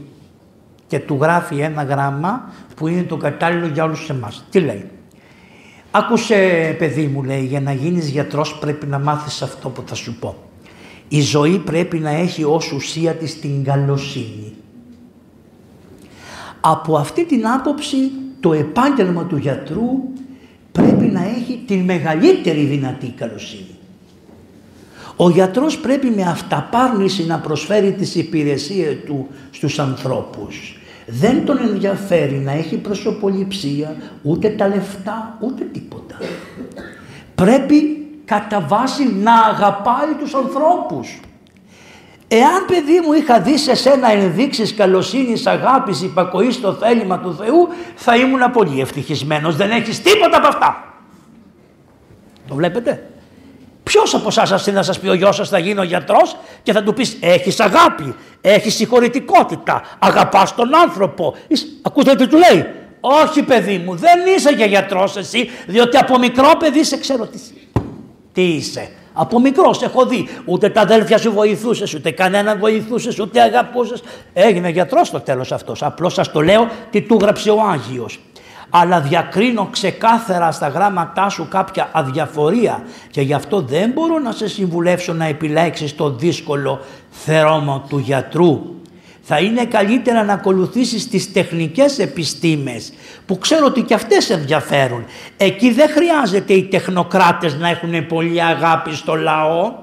Και 0.87 0.99
του 0.99 1.17
γράφει 1.21 1.57
ένα 1.59 1.83
γράμμα 1.83 2.51
που 2.75 2.87
είναι 2.87 3.03
το 3.03 3.17
κατάλληλο 3.17 3.67
για 3.67 3.83
όλους 3.83 4.09
εμάς. 4.09 4.45
Τι 4.49 4.59
λέει; 4.59 4.89
Άκουσε 5.91 6.35
παιδί 6.79 7.07
μου 7.07 7.23
λέει, 7.23 7.45
για 7.45 7.61
να 7.61 7.71
γίνεις 7.71 8.09
γιατρός 8.09 8.57
πρέπει 8.57 8.85
να 8.85 8.99
μάθεις 8.99 9.41
αυτό 9.41 9.69
που 9.69 9.83
θα 9.85 9.95
σου 9.95 10.15
πω. 10.19 10.35
Η 11.07 11.21
ζωή 11.21 11.57
πρέπει 11.57 11.97
να 11.97 12.09
έχει 12.09 12.43
ως 12.43 12.71
ουσία 12.71 13.13
της 13.13 13.39
την 13.39 13.63
καλοσύνη. 13.63 14.53
Από 16.61 16.97
αυτή 16.97 17.25
την 17.25 17.47
άποψη 17.47 17.97
το 18.39 18.53
επάγγελμα 18.53 19.25
του 19.25 19.37
γιατρού 19.37 19.89
πρέπει 20.71 21.05
να 21.05 21.23
έχει 21.23 21.63
την 21.67 21.79
μεγαλύτερη 21.79 22.63
δυνατή 22.63 23.07
καλοσύνη. 23.07 23.76
Ο 25.17 25.29
γιατρός 25.29 25.77
πρέπει 25.77 26.09
με 26.09 26.21
αυταπάρνηση 26.21 27.25
να 27.25 27.39
προσφέρει 27.39 27.91
τις 27.91 28.15
υπηρεσίες 28.15 28.97
του 29.05 29.27
στους 29.51 29.79
ανθρώπους. 29.79 30.79
Δεν 31.05 31.45
τον 31.45 31.57
ενδιαφέρει 31.57 32.35
να 32.35 32.51
έχει 32.51 32.77
προσωποληψία, 32.77 33.95
ούτε 34.21 34.49
τα 34.49 34.67
λεφτά, 34.67 35.37
ούτε 35.39 35.63
τίποτα. 35.63 36.15
Πρέπει 37.35 38.07
κατά 38.25 38.61
βάση 38.61 39.13
να 39.13 39.33
αγαπάει 39.33 40.13
τους 40.19 40.33
ανθρώπους. 40.33 41.19
Εάν 42.27 42.65
παιδί 42.67 42.99
μου 43.05 43.13
είχα 43.13 43.41
δει 43.41 43.57
σε 43.57 43.75
σένα 43.75 44.11
ενδείξεις 44.11 44.73
καλοσύνης, 44.73 45.47
αγάπης, 45.47 46.01
υπακοής 46.01 46.55
στο 46.55 46.73
θέλημα 46.73 47.19
του 47.19 47.35
Θεού, 47.35 47.67
θα 47.95 48.15
ήμουν 48.15 48.51
πολύ 48.51 48.81
ευτυχισμένος. 48.81 49.55
Δεν 49.55 49.71
έχεις 49.71 50.01
τίποτα 50.01 50.37
από 50.37 50.47
αυτά. 50.47 50.93
Το 52.47 52.55
βλέπετε; 52.55 53.09
Ποιος 53.87 54.13
από 54.13 54.27
εσάς 54.27 54.63
θα 54.63 54.83
σας 54.83 54.99
πει 54.99 55.07
ο 55.07 55.13
γιος 55.13 55.35
σας 55.35 55.49
θα 55.49 55.57
γίνει 55.57 55.79
ο 55.79 55.83
γιατρός 55.83 56.35
και 56.63 56.71
θα 56.71 56.83
του 56.83 56.93
πεις: 56.93 57.17
Έχεις 57.19 57.59
αγάπη, 57.59 58.15
έχεις 58.41 58.75
συγχωρητικότητα, 58.75 59.81
αγαπάς 59.99 60.55
τον 60.55 60.75
άνθρωπο. 60.75 61.35
Ακούτε 61.81 62.15
τι 62.15 62.27
του 62.27 62.37
λέει. 62.37 62.65
Όχι, 62.99 63.43
παιδί 63.43 63.77
μου, 63.77 63.95
δεν 63.95 64.19
είσαι 64.35 64.49
για 64.49 64.65
γιατρός 64.65 65.17
εσύ, 65.17 65.49
διότι 65.67 65.97
από 65.97 66.17
μικρό 66.17 66.51
παιδί 66.59 66.83
σε 66.83 66.97
ξέρω 66.97 67.25
τι, 67.25 67.39
τι 68.33 68.41
είσαι. 68.41 68.89
Από 69.13 69.39
μικρός 69.39 69.81
έχω 69.81 70.05
δει. 70.05 70.27
Ούτε 70.45 70.69
τα 70.69 70.81
αδέλφια 70.81 71.17
σου 71.17 71.31
βοηθούσες, 71.31 71.93
ούτε 71.93 72.11
κανέναν 72.11 72.59
βοηθούσες, 72.59 73.19
ούτε 73.19 73.41
αγαπούσες. 73.41 74.03
Έγινε 74.33 74.69
γιατρός 74.69 75.07
στο 75.07 75.19
τέλος 75.19 75.51
αυτός. 75.51 75.83
Απλώς 75.83 76.13
σας 76.13 76.31
το 76.31 76.41
λέω 76.41 76.67
τι 76.89 77.01
του 77.01 77.17
γράψε 77.21 77.49
ο 77.49 77.61
Άγιος 77.61 78.19
αλλά 78.69 79.01
διακρίνω 79.01 79.67
ξεκάθαρα 79.71 80.51
στα 80.51 80.67
γράμματά 80.67 81.29
σου 81.29 81.47
κάποια 81.47 81.89
αδιαφορία 81.91 82.83
και 83.11 83.21
γι' 83.21 83.33
αυτό 83.33 83.61
δεν 83.61 83.91
μπορώ 83.91 84.19
να 84.19 84.31
σε 84.31 84.47
συμβουλεύσω 84.47 85.13
να 85.13 85.25
επιλέξεις 85.25 85.95
το 85.95 86.09
δύσκολο 86.09 86.79
θερόμο 87.09 87.85
του 87.89 87.97
γιατρού. 87.97 88.75
Θα 89.29 89.39
είναι 89.39 89.65
καλύτερα 89.65 90.23
να 90.23 90.33
ακολουθήσεις 90.33 91.09
τις 91.09 91.31
τεχνικές 91.31 91.99
επιστήμες 91.99 92.93
που 93.25 93.37
ξέρω 93.37 93.65
ότι 93.65 93.81
και 93.81 93.93
αυτές 93.93 94.29
ενδιαφέρουν. 94.29 95.05
Εκεί 95.37 95.71
δεν 95.71 95.89
χρειάζεται 95.89 96.53
οι 96.53 96.63
τεχνοκράτες 96.63 97.55
να 97.55 97.69
έχουν 97.69 98.07
πολύ 98.07 98.43
αγάπη 98.43 98.95
στο 98.95 99.15
λαό. 99.15 99.73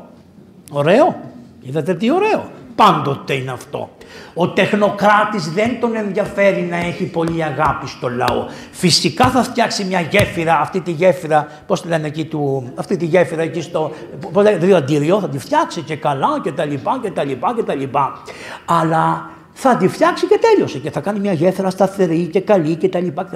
Ωραίο. 0.70 1.20
Είδατε 1.62 1.94
τι 1.94 2.10
ωραίο. 2.10 2.50
Πάντοτε 2.74 3.34
είναι 3.34 3.50
αυτό. 3.50 3.88
Ο 4.34 4.48
τεχνοκράτης 4.48 5.52
δεν 5.52 5.80
τον 5.80 5.96
ενδιαφέρει 5.96 6.62
να 6.62 6.76
έχει 6.76 7.04
πολύ 7.04 7.44
αγάπη 7.44 7.86
στο 7.88 8.08
λαό. 8.08 8.46
Φυσικά 8.70 9.28
θα 9.28 9.42
φτιάξει 9.42 9.84
μια 9.84 10.00
γέφυρα, 10.00 10.60
αυτή 10.60 10.80
τη 10.80 10.90
γέφυρα, 10.90 11.48
πώς 11.66 11.82
τη 11.82 11.88
λένε 11.88 12.06
εκεί 12.06 12.24
του, 12.24 12.72
αυτή 12.74 12.96
τη 12.96 13.04
γέφυρα 13.04 13.42
εκεί 13.42 13.60
στο, 13.60 13.92
πώς 14.32 14.42
λένε, 14.42 14.74
αντιριό, 14.74 15.20
θα 15.20 15.28
τη 15.28 15.38
φτιάξει 15.38 15.80
και 15.80 15.96
καλά 15.96 16.40
και 16.42 16.52
τα 16.52 16.64
λοιπά 16.64 16.98
και 17.02 17.10
τα 17.10 17.24
λοιπά 17.24 17.54
και 17.56 17.62
τα 17.62 17.74
λοιπά. 17.74 18.22
Αλλά 18.64 19.30
θα 19.56 19.76
τη 19.76 19.88
φτιάξει 19.88 20.26
και 20.26 20.38
τέλειωσε 20.40 20.78
και 20.78 20.90
θα 20.90 21.00
κάνει 21.00 21.18
μια 21.18 21.32
γέφυρα 21.32 21.70
σταθερή 21.70 22.26
και 22.32 22.40
καλή 22.40 22.74
και 22.74 22.88
τα 22.88 22.98
λοιπά. 23.00 23.28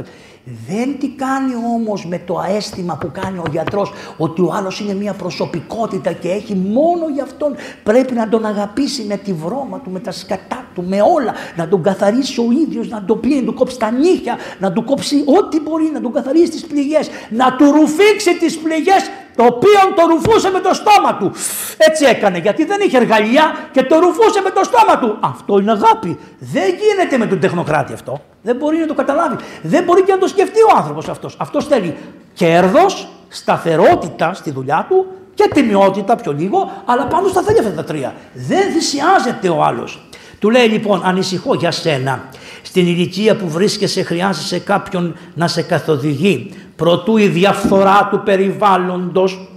Δεν 0.68 0.98
τι 0.98 1.08
κάνει 1.08 1.52
όμως 1.74 2.06
με 2.06 2.18
το 2.26 2.44
αίσθημα 2.56 2.96
που 3.00 3.10
κάνει 3.12 3.38
ο 3.38 3.44
γιατρός 3.50 3.92
ότι 4.16 4.40
ο 4.40 4.52
άλλος 4.54 4.80
είναι 4.80 4.94
μια 4.94 5.12
προσωπικότητα 5.12 6.12
και 6.12 6.28
έχει 6.28 6.54
μόνο 6.54 7.08
γι' 7.14 7.20
αυτόν 7.20 7.54
πρέπει 7.82 8.14
να 8.14 8.28
τον 8.28 8.46
αγαπήσει 8.46 9.02
με 9.02 9.16
τη 9.16 9.32
βρώμα 9.32 9.80
του, 9.80 9.90
με 9.90 10.00
τα 10.00 10.10
σκατά 10.10 10.66
του, 10.74 10.84
με 10.88 11.00
όλα, 11.00 11.34
να 11.56 11.68
τον 11.68 11.82
καθαρίσει 11.82 12.40
ο 12.40 12.50
ίδιος, 12.66 12.88
να 12.88 13.04
τον 13.04 13.20
πει, 13.20 13.28
να 13.28 13.42
του 13.42 13.54
κόψει 13.54 13.78
τα 13.78 13.90
νύχια, 13.90 14.36
να 14.58 14.72
του 14.72 14.84
κόψει 14.84 15.24
ό,τι 15.26 15.60
μπορεί, 15.60 15.90
να 15.92 16.00
τον 16.00 16.12
καθαρίσει 16.12 16.50
τις 16.50 16.66
πληγές, 16.66 17.08
να 17.30 17.56
του 17.56 17.70
ρουφήξει 17.70 18.38
τις 18.38 18.58
πληγές 18.58 19.10
το 19.38 19.44
οποίο 19.44 19.80
το 19.96 20.02
ρουφούσε 20.06 20.50
με 20.50 20.60
το 20.60 20.74
στόμα 20.74 21.16
του. 21.18 21.32
Έτσι 21.76 22.04
έκανε, 22.04 22.38
γιατί 22.38 22.64
δεν 22.64 22.80
είχε 22.80 22.96
εργαλεία 22.96 23.44
και 23.72 23.82
το 23.82 23.98
ρουφούσε 23.98 24.40
με 24.40 24.50
το 24.50 24.64
στόμα 24.64 24.98
του. 24.98 25.16
Αυτό 25.20 25.58
είναι 25.58 25.70
αγάπη. 25.70 26.18
Δεν 26.38 26.68
γίνεται 26.80 27.18
με 27.18 27.26
τον 27.26 27.40
τεχνοκράτη 27.40 27.92
αυτό. 27.92 28.20
Δεν 28.42 28.56
μπορεί 28.56 28.76
να 28.76 28.86
το 28.86 28.94
καταλάβει. 28.94 29.36
Δεν 29.62 29.84
μπορεί 29.84 30.02
και 30.02 30.12
να 30.12 30.18
το 30.18 30.26
σκεφτεί 30.26 30.60
ο 30.60 30.76
άνθρωπος 30.76 31.08
αυτός. 31.08 31.36
Αυτός 31.38 31.66
θέλει 31.66 31.96
κέρδος, 32.34 33.08
σταθερότητα 33.28 34.34
στη 34.34 34.50
δουλειά 34.50 34.86
του 34.88 35.06
και 35.34 35.50
τιμιότητα 35.54 36.16
πιο 36.16 36.32
λίγο, 36.32 36.70
αλλά 36.84 37.06
πάντω 37.06 37.28
θα 37.28 37.42
θέλει 37.42 37.58
αυτά 37.58 37.72
τα 37.72 37.84
τρία. 37.84 38.14
Δεν 38.34 38.72
θυσιάζεται 38.72 39.48
ο 39.48 39.62
άλλος. 39.64 40.08
Του 40.38 40.50
λέει 40.50 40.66
λοιπόν, 40.66 41.00
ανησυχώ 41.04 41.54
για 41.54 41.70
σένα. 41.70 42.28
Στην 42.62 42.86
ηλικία 42.86 43.36
που 43.36 43.48
βρίσκεσαι 43.48 44.02
χρειάζεσαι 44.02 44.58
κάποιον 44.58 45.16
να 45.34 45.48
σε 45.48 45.62
καθοδηγεί. 45.62 46.52
Προτού 46.78 47.16
η 47.16 47.26
διαφθορά 47.26 48.08
του 48.10 48.22
περιβάλλοντος 48.24 49.48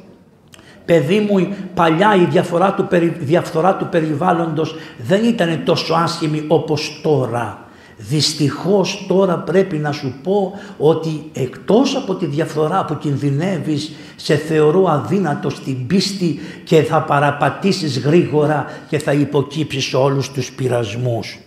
Παιδί 0.85 1.19
μου, 1.19 1.37
η 1.39 1.53
παλιά 1.73 2.15
η 2.15 2.25
διαφορά 2.25 2.73
του, 2.73 2.87
περι- 2.87 3.23
διαφθορά 3.23 3.75
του 3.75 3.87
περιβάλλοντος 3.91 4.75
δεν 4.97 5.23
ήταν 5.23 5.61
τόσο 5.65 5.93
άσχημη 5.93 6.45
όπως 6.47 6.99
τώρα. 7.03 7.65
Δυστυχώς 7.97 9.05
τώρα 9.07 9.37
πρέπει 9.37 9.77
να 9.77 9.91
σου 9.91 10.13
πω 10.23 10.53
ότι 10.77 11.29
εκτός 11.33 11.95
από 11.95 12.15
τη 12.15 12.25
διαφθορά 12.25 12.85
που 12.85 12.97
κινδυνεύεις 12.97 13.91
σε 14.15 14.35
θεωρώ 14.35 14.85
αδύνατο 14.89 15.49
στην 15.49 15.87
πίστη 15.87 16.39
και 16.63 16.81
θα 16.81 17.01
παραπατήσεις 17.01 17.99
γρήγορα 17.99 18.65
και 18.89 18.99
θα 18.99 19.13
υποκύψεις 19.13 19.83
σε 19.85 19.97
όλους 19.97 20.31
τους 20.31 20.51
πειρασμούς. 20.51 21.39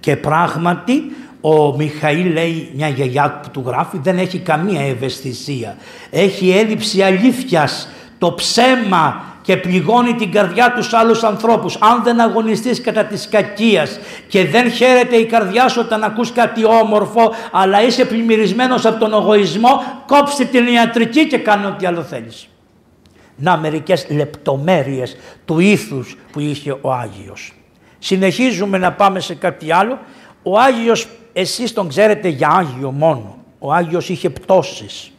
Και 0.00 0.16
πράγματι 0.16 0.94
ο 1.48 1.74
Μιχαήλ 1.76 2.32
λέει 2.32 2.70
μια 2.74 2.88
γιαγιά 2.88 3.40
που 3.42 3.50
του 3.50 3.62
γράφει 3.66 3.98
δεν 4.02 4.18
έχει 4.18 4.38
καμία 4.38 4.80
ευαισθησία. 4.80 5.76
Έχει 6.10 6.50
έλλειψη 6.50 7.02
αλήθειας, 7.02 7.88
το 8.18 8.32
ψέμα 8.32 9.24
και 9.42 9.56
πληγώνει 9.56 10.14
την 10.14 10.32
καρδιά 10.32 10.72
τους 10.72 10.92
άλλους 10.92 11.22
ανθρώπους. 11.22 11.76
Αν 11.80 12.02
δεν 12.02 12.20
αγωνιστείς 12.20 12.80
κατά 12.80 13.04
της 13.04 13.28
κακίας 13.28 13.98
και 14.28 14.46
δεν 14.46 14.70
χαίρεται 14.70 15.16
η 15.16 15.24
καρδιά 15.26 15.68
σου 15.68 15.80
όταν 15.84 16.04
ακούς 16.04 16.32
κάτι 16.32 16.64
όμορφο 16.64 17.32
αλλά 17.52 17.82
είσαι 17.82 18.04
πλημμυρισμένος 18.04 18.84
από 18.84 18.98
τον 18.98 19.12
εγωισμό 19.12 19.82
κόψτε 20.06 20.44
την 20.44 20.66
ιατρική 20.66 21.26
και 21.26 21.38
κάνε 21.38 21.66
ό,τι 21.66 21.86
άλλο 21.86 22.02
θέλεις. 22.02 22.48
Να 23.36 23.56
μερικές 23.56 24.06
λεπτομέρειες 24.10 25.16
του 25.44 25.58
ήθους 25.58 26.16
που 26.32 26.40
είχε 26.40 26.76
ο 26.80 26.92
Άγιος. 26.92 27.52
Συνεχίζουμε 27.98 28.78
να 28.78 28.92
πάμε 28.92 29.20
σε 29.20 29.34
κάτι 29.34 29.72
άλλο. 29.72 29.98
Ο 30.42 30.58
Άγιος, 30.58 31.06
εσείς 31.38 31.72
τον 31.72 31.88
ξέρετε 31.88 32.28
για 32.28 32.48
Άγιο 32.48 32.90
μόνο. 32.90 33.36
Ο 33.58 33.72
Άγιος 33.72 34.08
είχε 34.08 34.30
πτώσεις. 34.30 35.10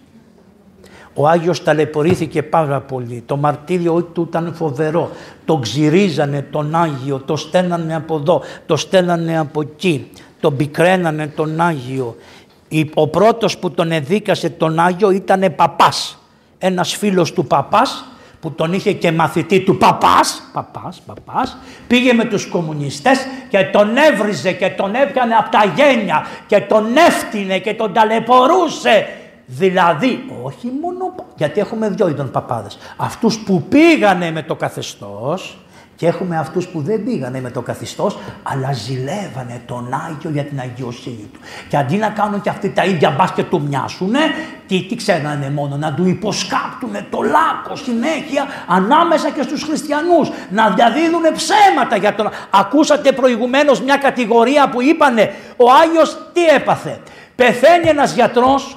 Ο 1.14 1.27
Άγιος 1.27 1.64
ταλαιπωρήθηκε 1.64 2.44
πάρα 2.44 2.81
πολύ. 2.81 3.23
Το 3.26 3.38
μαρτύριο 3.38 4.03
του 4.03 4.26
ήταν 4.30 4.53
φοβερό. 4.56 5.10
Το 5.45 5.57
ξυρίζανε 5.57 6.41
τον 6.41 6.76
Άγιο, 6.76 7.19
το 7.26 7.35
στέλνανε 7.35 7.95
από 7.95 8.15
εδώ, 8.15 8.41
το 8.65 8.76
στέλνανε 8.76 9.39
από 9.39 9.61
εκεί. 9.61 10.10
Τον 10.39 10.56
πικραίνανε 10.56 11.27
τον 11.27 11.61
Άγιο. 11.61 12.15
Η- 12.68 12.91
Ο 12.94 13.07
πρώτος 13.07 13.57
που 13.57 13.72
τον 13.72 13.91
εδίκασε 13.91 14.49
τον 14.49 14.80
Άγιο 14.80 15.11
ήταν 15.11 15.53
παπάς. 15.56 16.18
Ένας 16.57 16.95
φίλος 16.95 17.34
του 17.34 17.45
παπάς 17.45 18.06
που 18.40 18.52
τον 18.52 18.74
είχε 18.74 18.92
και 18.92 19.12
μαθητή 19.12 19.60
του 19.60 19.78
παπάς, 19.78 20.50
παπάς, 20.54 21.02
παπάς, 21.06 21.58
πήγε 21.88 22.14
με 22.14 22.26
τους 22.26 22.46
κομμουνιστές 22.46 23.20
και 23.50 23.64
τον 23.64 23.98
έβριζε 23.98 24.52
και 24.52 24.70
τον 24.70 24.96
έπιανε 24.96 25.36
από 25.36 25.50
τα 25.50 25.74
γένια 25.76 26.26
και 26.48 26.60
τον 26.60 26.98
έφτινε 26.98 27.60
και 27.60 27.74
τον 27.74 27.94
ταλαιπωρούσε. 27.94 29.08
Δηλαδή, 29.46 30.26
όχι 30.44 30.72
μόνο, 30.82 31.16
γιατί 31.36 31.60
έχουμε 31.60 31.90
δυο 31.90 32.08
είδων 32.08 32.32
παπάδες. 32.32 32.78
Αυτούς 32.98 33.40
που 33.40 33.64
πήγανε 33.70 34.32
με 34.32 34.44
το 34.44 34.56
καθεστώς 34.56 35.58
και 35.98 36.07
έχουμε 36.07 36.38
αυτούς 36.38 36.68
που 36.68 36.82
δεν 36.82 37.03
πήγανε 37.03 37.41
με 37.41 37.52
το 37.52 37.61
καθεστώς, 37.61 38.18
αλλά 38.44 38.74
ζηλεύανε 38.74 39.61
τον 39.65 40.02
Άγιο 40.07 40.30
για 40.30 40.44
την 40.44 40.60
αγιοσύνη 40.60 41.30
του. 41.34 41.40
Και 41.69 41.78
αντί 41.78 41.95
να 41.95 42.10
κάνουν 42.10 42.41
και 42.41 42.49
αυτοί 42.49 42.69
τα 42.69 42.86
ίδια 42.86 43.10
μπας 43.10 43.32
και 43.32 43.44
του 43.44 43.61
μοιάσουνε, 43.61 44.19
τι, 44.68 44.84
τι 44.84 44.95
ξέρανε 44.95 45.49
μόνο, 45.49 45.78
να 45.78 45.94
του 45.94 46.07
υποσκάπτουνε 46.07 47.06
το 47.10 47.22
λάκκο 47.22 47.76
συνέχεια 47.76 48.45
ανάμεσα 48.68 49.30
και 49.30 49.41
στους 49.41 49.64
χριστιανούς, 49.64 50.32
να 50.49 50.69
διαδίδουν 50.69 51.22
ψέματα 51.36 51.95
για 51.98 52.15
τον... 52.15 52.30
Ακούσατε 52.49 53.11
προηγουμένως 53.11 53.82
μια 53.82 53.98
κατηγορία 53.98 54.69
που 54.69 54.82
είπανε, 54.82 55.34
ο 55.57 55.65
Άγιος 55.72 56.18
τι 56.34 56.45
έπαθε; 56.45 56.99
Πεθαίνει 57.36 57.90
ένας 57.90 58.14
γιατρός 58.14 58.77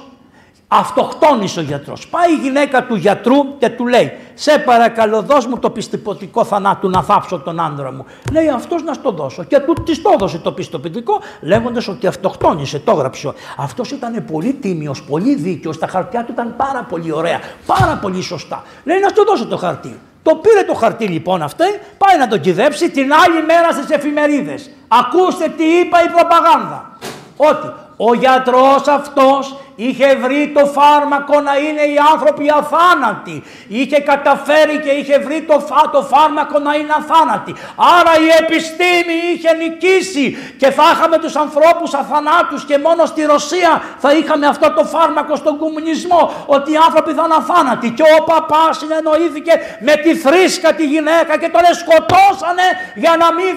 Αυτοκτόνησε 0.73 1.59
ο 1.59 1.63
γιατρός. 1.63 2.07
Πάει 2.07 2.31
η 2.31 2.35
γυναίκα 2.35 2.83
του 2.83 2.95
γιατρού 2.95 3.57
και 3.57 3.69
του 3.69 3.87
λέει 3.87 4.11
«Σε 4.33 4.59
παρακαλώ 4.59 5.21
δώσ' 5.21 5.45
μου 5.45 5.59
το 5.59 5.69
πιστοποιητικό 5.69 6.43
θανάτου 6.43 6.89
να 6.89 7.03
θάψω 7.03 7.39
τον 7.39 7.59
άντρα 7.59 7.91
μου». 7.91 8.05
Λέει 8.31 8.49
αυτός 8.49 8.83
να 8.83 8.93
στο 8.93 9.11
δώσω 9.11 9.43
και 9.43 9.59
του 9.59 9.73
της 9.73 10.01
το 10.01 10.09
έδωσε 10.13 10.37
το 10.37 10.51
πιστοποιητικό 10.51 11.19
λέγοντας 11.41 11.87
ότι 11.87 12.07
αυτοκτόνησε, 12.07 12.79
το 12.79 12.91
έγραψε. 12.91 13.33
Αυτός 13.57 13.91
ήταν 13.91 14.25
πολύ 14.31 14.53
τίμιος, 14.53 15.03
πολύ 15.03 15.35
δίκαιος, 15.35 15.77
τα 15.77 15.87
χαρτιά 15.87 16.23
του 16.23 16.31
ήταν 16.31 16.53
πάρα 16.57 16.85
πολύ 16.89 17.11
ωραία, 17.11 17.39
πάρα 17.65 17.99
πολύ 18.01 18.21
σωστά. 18.21 18.63
Λέει 18.83 18.99
να 18.99 19.07
στο 19.07 19.23
δώσω 19.23 19.47
το 19.47 19.57
χαρτί. 19.57 19.99
Το 20.23 20.35
πήρε 20.35 20.63
το 20.63 20.73
χαρτί 20.73 21.05
λοιπόν 21.05 21.41
αυτό, 21.41 21.65
πάει 21.97 22.17
να 22.17 22.27
τον 22.27 22.39
κυδέψει 22.39 22.89
την 22.89 23.13
άλλη 23.13 23.45
μέρα 23.45 23.71
στις 23.71 23.89
εφημερίδες. 23.89 24.69
Ακούστε 24.87 25.53
τι 25.57 25.63
είπα 25.63 26.03
η 26.03 26.07
προπαγάνδα. 26.07 26.97
Ότι 27.37 27.67
ο 27.97 28.13
γιατρός 28.13 28.87
αυτός 28.87 29.55
είχε 29.75 30.15
βρει 30.15 30.51
το 30.55 30.65
φάρμακο 30.65 31.41
να 31.41 31.57
είναι 31.57 31.81
οι 31.81 31.97
άνθρωποι 32.13 32.45
αθάνατοι. 32.59 33.43
Είχε 33.67 33.99
καταφέρει 33.99 34.79
και 34.79 34.89
είχε 34.89 35.19
βρει 35.19 35.41
το, 35.41 35.59
φα, 35.59 35.89
το 35.91 36.01
φάρμακο 36.01 36.59
να 36.59 36.75
είναι 36.75 36.93
αθάνατοι. 37.01 37.55
Άρα 37.97 38.13
η 38.25 38.29
επιστήμη 38.41 39.17
είχε 39.33 39.51
νικήσει 39.53 40.55
και 40.57 40.71
θα 40.71 40.83
είχαμε 40.93 41.17
τους 41.17 41.35
ανθρώπους 41.35 41.93
αθανάτους 41.93 42.65
και 42.65 42.77
μόνο 42.77 43.05
στη 43.05 43.21
Ρωσία 43.25 43.81
θα 43.97 44.13
είχαμε 44.13 44.45
αυτό 44.47 44.71
το 44.71 44.83
φάρμακο 44.83 45.35
στον 45.35 45.57
κομμουνισμό 45.57 46.45
ότι 46.45 46.71
οι 46.71 46.77
άνθρωποι 46.87 47.13
θα 47.13 47.23
είναι 47.25 47.37
αθάνατοι. 47.37 47.89
Και 47.89 48.03
ο 48.19 48.23
παπάς 48.23 48.77
συνεννοήθηκε 48.77 49.53
με 49.79 49.95
τη 49.95 50.15
θρήσκα 50.15 50.73
τη 50.73 50.85
γυναίκα 50.85 51.37
και 51.37 51.49
τον 51.49 51.61
σκοτώσανε 51.81 52.67
για 52.95 53.15
να 53.19 53.33
μην... 53.33 53.53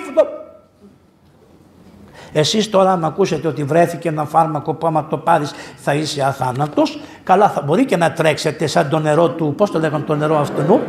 Εσείς 2.36 2.70
τώρα 2.70 2.92
αν 2.92 3.04
ακούσετε 3.04 3.48
ότι 3.48 3.64
βρέθηκε 3.64 4.08
ένα 4.08 4.24
φάρμακο 4.24 4.74
που 4.74 4.86
άμα 4.86 5.06
το 5.06 5.16
πάρεις 5.16 5.52
θα 5.76 5.94
είσαι 5.94 6.22
αθάνατος, 6.22 7.00
καλά 7.24 7.48
θα 7.48 7.62
μπορεί 7.62 7.84
και 7.84 7.96
να 7.96 8.12
τρέξετε 8.12 8.66
σαν 8.66 8.88
το 8.88 8.98
νερό 8.98 9.28
του, 9.28 9.54
πώς 9.56 9.70
το 9.70 9.78
λέγανε 9.78 10.04
το 10.04 10.14
νερό 10.14 10.38
αυτού, 10.38 10.80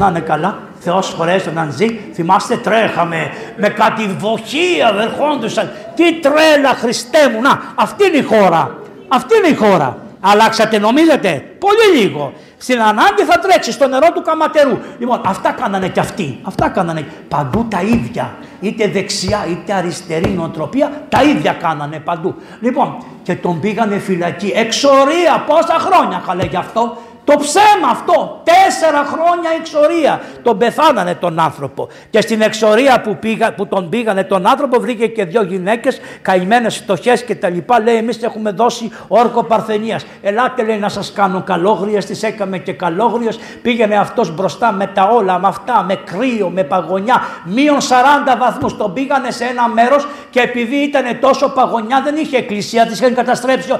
να 0.00 0.08
είναι 0.08 0.20
καλά, 0.20 0.58
Θεός 0.78 1.14
χωρέσε 1.16 1.50
να 1.50 1.68
ζει, 1.70 2.00
θυμάστε 2.12 2.56
τρέχαμε 2.56 3.30
με 3.56 3.68
κάτι 3.68 4.16
βοχεία 4.18 4.94
ερχόντουσαν, 5.00 5.70
τι 5.94 6.20
τρέλα 6.20 6.74
Χριστέ 6.80 7.28
μου, 7.32 7.40
να 7.40 7.62
αυτή 7.74 8.06
είναι 8.06 8.16
η 8.16 8.22
χώρα, 8.22 8.76
αυτή 9.08 9.36
είναι 9.36 9.48
η 9.48 9.54
χώρα. 9.54 10.05
Αλλάξατε 10.20 10.78
νομίζετε, 10.78 11.44
πολύ 11.58 12.00
λίγο. 12.00 12.32
Στην 12.58 12.80
ανάγκη 12.80 13.22
θα 13.22 13.38
τρέξει 13.38 13.72
στο 13.72 13.88
νερό 13.88 14.12
του 14.14 14.22
καματερού. 14.22 14.78
Λοιπόν, 14.98 15.20
αυτά 15.24 15.50
κάνανε 15.52 15.88
και 15.88 16.00
αυτοί. 16.00 16.38
Αυτά 16.42 16.68
κάνανε 16.68 17.06
παντού 17.28 17.66
τα 17.70 17.80
ίδια. 17.82 18.34
Είτε 18.60 18.88
δεξιά 18.88 19.46
είτε 19.50 19.72
αριστερή 19.72 20.28
νοοτροπία, 20.30 20.90
τα 21.08 21.22
ίδια 21.22 21.52
κάνανε 21.52 21.98
παντού. 21.98 22.34
Λοιπόν, 22.60 23.04
και 23.22 23.34
τον 23.34 23.60
πήγανε 23.60 23.98
φυλακή. 23.98 24.52
Εξορία, 24.54 25.44
πόσα 25.46 25.78
χρόνια 25.78 26.22
καλέ 26.26 26.44
γι' 26.44 26.56
αυτό. 26.56 26.98
Το 27.26 27.36
ψέμα 27.38 27.88
αυτό, 27.90 28.42
τέσσερα 28.44 29.04
χρόνια 29.04 29.50
εξορία. 29.58 30.20
Τον 30.42 30.58
πεθάνανε 30.58 31.14
τον 31.14 31.38
άνθρωπο. 31.38 31.88
Και 32.10 32.20
στην 32.20 32.40
εξορία 32.40 33.00
που, 33.00 33.16
πήγα, 33.16 33.54
που 33.54 33.66
τον 33.66 33.88
πήγανε 33.88 34.24
τον 34.24 34.46
άνθρωπο 34.46 34.80
βρήκε 34.80 35.06
και 35.06 35.24
δύο 35.24 35.42
γυναίκες 35.42 36.00
καημένες 36.22 36.76
φτωχές 36.76 37.24
και 37.24 37.34
τα 37.34 37.48
λοιπά. 37.48 37.80
Λέει 37.80 37.96
εμείς 37.96 38.22
έχουμε 38.22 38.50
δώσει 38.50 38.92
όρκο 39.08 39.44
παρθενίας. 39.44 40.06
Ελάτε 40.22 40.64
λέει 40.64 40.78
να 40.78 40.88
σας 40.88 41.12
κάνω 41.12 41.42
καλόγριες, 41.42 42.04
τις 42.04 42.22
έκαμε 42.22 42.58
και 42.58 42.72
καλόγριες. 42.72 43.38
Πήγαινε 43.62 43.96
αυτός 43.96 44.34
μπροστά 44.34 44.72
με 44.72 44.86
τα 44.86 45.08
όλα, 45.08 45.38
με 45.38 45.48
αυτά, 45.48 45.84
με 45.88 45.94
κρύο, 45.94 46.48
με 46.48 46.62
παγωνιά. 46.64 47.22
Μείον 47.44 47.80
40 47.80 48.36
βαθμούς 48.38 48.76
τον 48.76 48.92
πήγανε 48.92 49.30
σε 49.30 49.44
ένα 49.44 49.68
μέρος 49.68 50.06
και 50.30 50.40
επειδή 50.40 50.76
ήταν 50.76 51.18
τόσο 51.20 51.48
παγωνιά 51.48 52.00
δεν 52.04 52.16
είχε 52.16 52.36
εκκλησία, 52.36 52.86
τις 52.86 53.00
είχαν 53.00 53.14
καταστρέψει. 53.14 53.68
40.000 53.68 53.78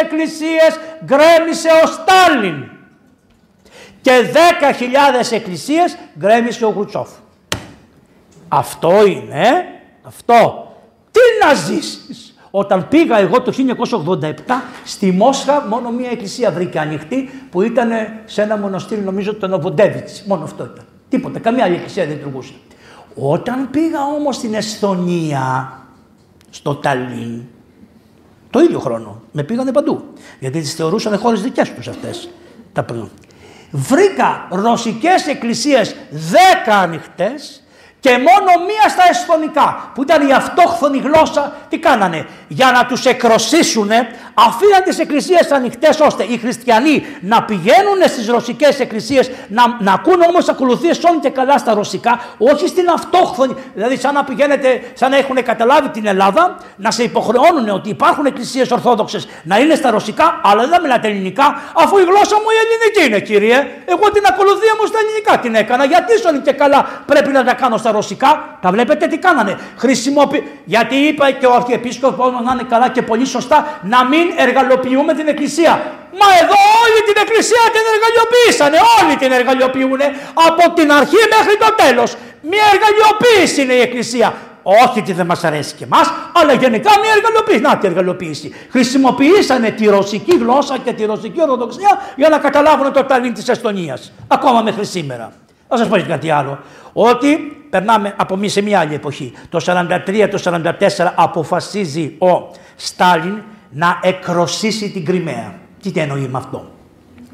εκκλησίες 0.00 0.78
γκρέμισε 1.22 1.68
ο 1.84 1.86
Στάλιν 1.86 2.68
και 4.00 4.10
10.000 4.32 5.32
εκκλησίες 5.32 5.96
γκρέμισε 6.18 6.64
ο 6.64 6.68
Γουτσόφ. 6.68 7.08
Αυτό 8.48 9.06
είναι, 9.06 9.64
αυτό. 10.02 10.66
Τι 11.10 11.20
να 11.46 11.54
ζήσεις. 11.54 12.36
Όταν 12.50 12.88
πήγα 12.88 13.18
εγώ 13.18 13.42
το 13.42 13.52
1987 14.06 14.32
στη 14.84 15.10
Μόσχα 15.10 15.66
μόνο 15.68 15.90
μία 15.90 16.10
εκκλησία 16.10 16.50
βρήκα 16.50 16.80
ανοιχτή 16.80 17.30
που 17.50 17.62
ήταν 17.62 17.90
σε 18.24 18.42
ένα 18.42 18.56
μοναστήρι 18.56 19.00
νομίζω 19.00 19.34
το 19.34 19.46
Νοβοντέβιτς. 19.46 20.22
Μόνο 20.26 20.44
αυτό 20.44 20.64
ήταν. 20.64 20.84
Τίποτα, 21.08 21.38
καμία 21.38 21.64
άλλη 21.64 21.74
εκκλησία 21.74 22.06
δεν 22.06 22.16
λειτουργούσε. 22.16 22.52
Όταν 23.14 23.70
πήγα 23.70 24.04
όμως 24.04 24.36
στην 24.36 24.54
Εσθονία, 24.54 25.72
στο 26.50 26.74
Ταλίν, 26.74 27.42
το 28.52 28.60
ίδιο 28.60 28.78
χρόνο. 28.78 29.22
Με 29.32 29.42
πήγανε 29.42 29.72
παντού. 29.72 30.04
Γιατί 30.38 30.60
τις 30.60 30.74
θεωρούσαν 30.74 31.18
χώρες 31.18 31.42
δικές 31.42 31.72
τους 31.72 31.88
αυτές. 31.88 32.28
Τα 32.72 32.82
πριν. 32.82 33.08
Βρήκα 33.70 34.48
ρωσικές 34.50 35.26
εκκλησίες 35.26 35.94
10 36.66 36.70
ανοιχτές 36.70 37.61
Και 38.02 38.10
μόνο 38.10 38.50
μία 38.68 38.88
στα 38.88 39.02
εσθονικά, 39.10 39.90
που 39.94 40.02
ήταν 40.02 40.28
η 40.28 40.32
αυτόχθονη 40.32 40.98
γλώσσα, 40.98 41.52
τι 41.68 41.78
κάνανε; 41.78 42.26
Για 42.48 42.70
να 42.70 42.86
τους 42.86 43.04
εκροσίσουν, 43.04 43.90
αφήναν 44.34 44.82
τις 44.84 44.98
εκκλησίες 44.98 45.50
ανοιχτές 45.50 46.00
ώστε 46.00 46.22
οι 46.22 46.36
χριστιανοί 46.36 47.06
να 47.20 47.42
πηγαίνουν 47.42 48.00
στις 48.06 48.28
ρωσικές 48.28 48.80
εκκλησίες, 48.80 49.30
να, 49.48 49.62
να 49.78 49.92
ακούν 49.92 50.20
όμως 50.28 50.48
ακολουθίες 50.48 51.04
όλων 51.04 51.20
και 51.20 51.30
καλά 51.30 51.58
στα 51.58 51.74
ρωσικά, 51.74 52.20
όχι 52.38 52.68
στην 52.68 52.88
αυτόχθονη. 52.90 53.54
Δηλαδή 53.74 53.96
σαν 53.96 54.14
να 54.14 54.24
πηγαίνετε, 54.24 54.82
σαν 54.94 55.10
να 55.10 55.16
έχουν 55.16 55.42
καταλάβει 55.42 55.88
την 55.88 56.06
Ελλάδα, 56.06 56.56
να 56.76 56.90
σε 56.90 57.02
υποχρεώνουν 57.02 57.68
ότι 57.68 57.88
υπάρχουν 57.88 58.26
εκκλησίες 58.26 58.70
ορθόδοξες 58.70 59.28
να 59.42 59.58
είναι 59.58 59.74
στα 59.74 59.90
ρωσικά, 59.90 60.40
αλλά 60.42 60.60
δεν 60.60 60.70
θα 60.70 60.80
μιλάτε 60.80 61.08
ελληνικά, 61.08 61.62
αφού 61.74 61.98
η 61.98 62.02
γλώσσα 62.02 62.34
μου 62.34 62.48
η 62.56 62.58
ελληνική 62.64 63.08
είναι 63.08 63.20
κύριε. 63.20 63.56
Εγώ 63.84 64.10
την 64.10 64.24
ακολουθία 64.28 64.74
μου 64.80 64.86
στα 64.86 64.98
ελληνικά 65.02 65.38
την 65.38 65.54
έκανα, 65.54 65.84
γιατί 65.84 66.18
σώνει 66.18 66.38
και 66.38 66.52
καλά 66.52 67.02
πρέπει 67.06 67.30
να 67.30 67.44
τα 67.44 67.54
κάνω 67.54 67.76
στα 67.76 67.90
ρωσικά. 67.92 68.58
Τα 68.60 68.70
βλέπετε 68.70 69.06
τι 69.06 69.18
κάνανε. 69.18 69.58
Χρησιμοποιη... 69.76 70.42
Γιατί 70.64 70.96
είπα 70.96 71.30
και 71.30 71.46
ο 71.46 71.54
Αρχιεπίσκοπος 71.54 72.30
να 72.44 72.52
είναι 72.52 72.66
καλά 72.68 72.88
και 72.88 73.02
πολύ 73.02 73.26
σωστά 73.26 73.78
να 73.82 74.04
μην 74.04 74.26
εργαλοποιούμε 74.36 75.14
την 75.14 75.28
Εκκλησία. 75.28 75.72
Μα 76.20 76.26
εδώ 76.42 76.58
όλη 76.82 77.00
την 77.08 77.16
Εκκλησία 77.24 77.64
την 77.74 77.84
εργαλειοποίησανε. 77.92 78.78
Όλοι 78.98 79.16
την 79.16 79.32
εργαλειοποιούν 79.32 80.00
από 80.48 80.74
την 80.74 80.92
αρχή 80.92 81.22
μέχρι 81.36 81.56
το 81.62 81.68
τέλος. 81.82 82.16
Μια 82.50 82.64
εργαλειοποίηση 82.74 83.62
είναι 83.62 83.72
η 83.72 83.80
Εκκλησία. 83.80 84.34
Όχι 84.62 84.98
ότι 84.98 85.12
δεν 85.12 85.26
μας 85.26 85.44
αρέσει 85.44 85.74
και 85.74 85.84
εμάς, 85.84 86.12
αλλά 86.32 86.52
γενικά 86.52 86.90
μια 87.02 87.12
εργαλειοποίηση. 87.16 87.60
Να 87.60 87.76
τη 87.78 87.86
εργαλειοποίηση. 87.86 88.54
Χρησιμοποιήσανε 88.70 89.70
τη 89.70 89.86
ρωσική 89.86 90.36
γλώσσα 90.36 90.78
και 90.78 90.92
τη 90.92 91.04
ρωσική 91.04 91.40
ορθοδοξία 91.40 92.00
για 92.16 92.28
να 92.28 92.38
καταλάβουν 92.38 92.92
το 92.92 93.04
ταλίν 93.04 93.34
της 93.34 93.48
Εστονίας. 93.48 94.12
Ακόμα 94.28 94.62
μέχρι 94.62 94.84
σήμερα. 94.84 95.32
Θα 95.68 95.76
σας 95.76 95.88
πω 95.88 95.96
και 95.96 96.02
κάτι 96.02 96.30
άλλο. 96.30 96.58
Ότι 96.92 97.61
περνάμε 97.72 98.14
από 98.16 98.36
μία 98.36 98.48
σε 98.48 98.62
μια 98.62 98.80
άλλη 98.80 98.94
εποχή. 98.94 99.32
Το 99.48 99.60
43, 99.66 100.28
το 100.30 100.42
44 100.44 101.12
αποφασίζει 101.14 102.14
ο 102.18 102.50
Στάλιν 102.76 103.42
να 103.70 103.98
εκροσίσει 104.02 104.90
την 104.90 105.04
Κρυμαία. 105.04 105.54
Τι 105.82 106.00
εννοεί 106.00 106.28
με 106.30 106.38
αυτό; 106.38 106.70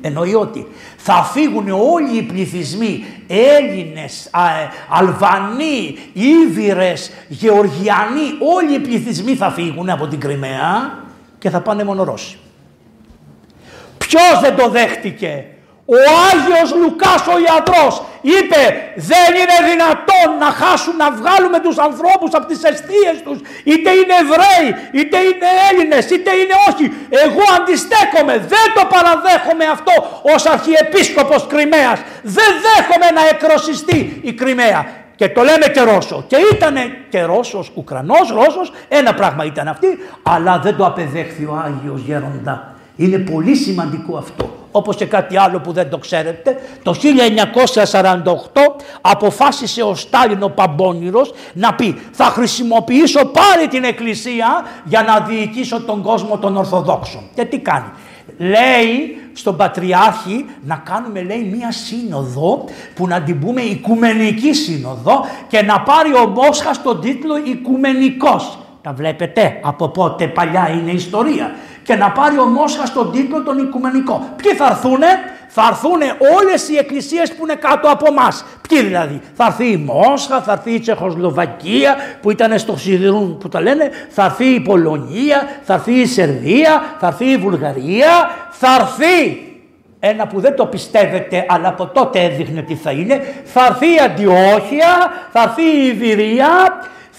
Εννοεί 0.01 0.35
ότι 0.35 0.67
θα 0.97 1.23
φύγουν 1.33 1.69
όλοι 1.69 2.17
οι 2.17 2.23
πληθυσμοί, 2.23 3.05
Έλληνες, 3.27 4.29
α, 4.31 4.51
ε, 4.51 4.69
Αλβανοί, 4.89 5.99
Ήβυρες, 6.13 7.11
Γεωργιανοί, 7.29 8.27
όλοι 8.57 8.75
οι 8.75 8.79
πληθυσμοί 8.79 9.35
θα 9.35 9.51
φύγουν 9.51 9.91
από 9.91 10.07
την 10.07 10.21
Κρυμαία 10.21 10.99
και 11.39 11.51
θα 11.51 11.61
πάνε 11.61 11.85
μόνο 11.85 12.05
Ρώσοι. 12.05 12.39
Ποιος 13.99 14.41
δεν 14.41 14.57
το 14.57 14.69
δέχτηκε; 14.69 15.47
Ο 15.97 15.99
Άγιος 16.31 16.71
Λουκάς 16.81 17.23
ο 17.35 17.37
ιατρός 17.47 17.95
είπε 18.21 18.63
δεν 19.11 19.31
είναι 19.41 19.59
δυνατόν 19.71 20.29
να 20.43 20.51
χάσουν 20.61 20.97
να 21.03 21.09
βγάλουμε 21.19 21.59
τους 21.65 21.77
ανθρώπους 21.87 22.31
από 22.37 22.47
τις 22.51 22.61
αιστείες 22.69 23.17
τους 23.25 23.39
είτε 23.71 23.91
είναι 23.99 24.15
Εβραίοι 24.25 24.69
είτε 24.99 25.19
είναι 25.29 25.49
Έλληνες 25.71 26.05
είτε 26.15 26.31
είναι 26.41 26.57
όχι 26.69 26.85
εγώ 27.27 27.45
αντιστέκομαι 27.57 28.35
δεν 28.55 28.67
το 28.77 28.83
παραδέχομαι 28.95 29.65
αυτό 29.77 29.95
ως 30.35 30.47
Αρχιεπίσκοπος 30.55 31.47
Κρυμαίας 31.53 31.99
δεν 32.37 32.51
δέχομαι 32.65 33.09
να 33.19 33.23
εκροσιστεί 33.33 34.21
η 34.31 34.33
Κρυμαία 34.41 34.81
και 35.19 35.29
το 35.29 35.43
λέμε 35.43 35.67
και 35.75 35.81
Ρώσο. 35.81 36.25
Και 36.27 36.37
ήταν 36.55 36.77
και 37.09 37.23
Ρώσος, 37.23 37.71
Ουκρανός, 37.75 38.31
Ρώσος, 38.31 38.73
ένα 38.89 39.15
πράγμα 39.15 39.45
ήταν 39.45 39.69
αυτή, 39.69 39.87
αλλά 40.23 40.59
δεν 40.59 40.77
το 40.77 40.87
απεδέχθη 40.87 41.45
ο 41.45 41.63
Άγιος 41.65 42.01
Γέροντα. 42.01 42.78
Είναι 42.99 43.19
πολύ 43.19 43.55
σημαντικό 43.55 44.17
αυτό 44.17 44.59
όπως 44.71 44.97
και 44.97 45.05
κάτι 45.05 45.37
άλλο 45.37 45.61
που 45.61 45.73
δεν 45.73 45.91
το 45.91 45.99
ξέρετε, 45.99 46.61
το 46.83 46.95
1948 46.95 48.23
αποφάσισε 49.01 49.83
ο 49.83 49.95
Στάλιν 49.95 50.43
ο 50.43 50.49
Παμπώνυρος 50.49 51.33
να 51.53 51.75
πει 51.75 52.01
θα 52.13 52.25
χρησιμοποιήσω 52.25 53.21
πάλι 53.25 53.69
την 53.69 53.85
εκκλησία 53.85 54.65
για 54.85 55.03
να 55.03 55.21
διοικήσω 55.21 55.81
τον 55.81 56.03
κόσμο 56.03 56.39
των 56.39 56.57
Ορθοδόξων. 56.57 57.23
Και 57.35 57.45
τι 57.45 57.59
κάνει. 57.59 57.91
Λέει 58.39 59.17
στον 59.33 59.57
Πατριάρχη 59.57 60.47
να 60.65 60.83
κάνουμε 60.85 61.23
λέει 61.23 61.51
μία 61.57 61.73
σύνοδο 61.73 62.65
που 62.95 63.07
να 63.07 63.23
την 63.23 63.39
πούμε 63.39 63.61
Οικουμενική 63.61 64.53
Σύνοδο 64.53 65.25
και 65.49 65.63
να 65.63 65.81
πάρει 65.81 66.15
ο 66.15 66.27
Μόσχας 66.27 66.83
τον 66.83 67.01
τίτλο 67.01 67.37
Οικουμενικός. 67.45 68.59
Τα 68.83 68.93
βλέπετε 68.93 69.61
από 69.63 69.89
πότε 69.89 70.27
παλιά 70.27 70.69
είναι 70.71 70.91
ιστορία 70.91 71.55
και 71.89 71.95
να 71.95 72.11
πάρει 72.11 72.39
ο 72.39 72.45
Μόσχας 72.45 72.93
τον 72.93 73.13
τίτλο 73.13 73.43
τον 73.43 73.59
Οικουμενικό. 73.59 74.29
Ποιοι 74.37 74.53
θα 74.53 74.67
έρθουνε, 74.67 75.07
θα 75.49 75.67
έρθουν 75.71 76.01
όλες 76.39 76.69
οι 76.69 76.77
εκκλησίες 76.77 77.33
που 77.33 77.43
είναι 77.43 77.55
κάτω 77.55 77.89
από 77.91 78.07
εμάς. 78.09 78.45
Ποιοι 78.69 78.83
δηλαδή, 78.83 79.21
θα 79.35 79.45
έρθει 79.45 79.71
η 79.71 79.77
Μόσχα, 79.77 80.41
θα 80.41 80.53
έρθει 80.53 80.71
η 80.71 80.81
Τσεχοσλοβακία 80.81 81.97
που 82.23 82.31
ήταν 82.31 82.59
στο 82.59 82.77
Σιδηρούν 82.77 83.39
που 83.39 83.49
τα 83.49 83.61
λένε, 83.61 83.91
θα 84.09 84.25
έρθει 84.25 84.45
η 84.45 84.61
Πολωνία, 84.61 85.49
θα 85.63 85.75
έρθει 85.75 85.93
η 85.93 86.07
Σερβία, 86.07 86.83
θα 86.99 87.07
έρθει 87.07 87.25
η 87.25 87.37
Βουλγαρία, 87.37 88.31
θα 88.51 88.69
έρθει 88.81 89.43
ένα 90.01 90.27
που 90.27 90.41
δεν 90.41 90.57
το 90.57 90.67
πιστεύετε 90.67 91.47
αλλά 91.49 91.69
από 91.69 91.87
τότε 91.87 92.21
έδειχνε 92.21 92.63
τι 92.63 92.75
θα 92.75 92.91
είναι, 92.91 93.21
θα 93.45 93.67
έρθει 93.67 93.87
η 93.87 93.99
Αντιόχεια, 94.05 95.13
θα 95.33 95.43
έρθει 95.43 95.63
η 95.63 95.87
Ιβυρία, 95.87 96.49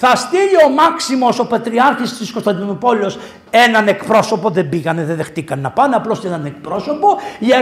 θα 0.01 0.15
στείλει 0.15 0.63
ο 0.65 0.69
Μάξιμος, 0.69 1.39
ο 1.39 1.45
Πατριάρχης 1.45 2.17
της 2.17 2.31
Κωνσταντινούπολης, 2.31 3.17
έναν 3.49 3.87
εκπρόσωπο, 3.87 4.49
δεν 4.49 4.69
πήγανε, 4.69 5.03
δεν 5.03 5.15
δεχτήκαν 5.15 5.59
να 5.59 5.69
πάνε, 5.69 5.95
απλώς 5.95 6.23
έναν 6.25 6.45
εκπρόσωπο, 6.45 7.17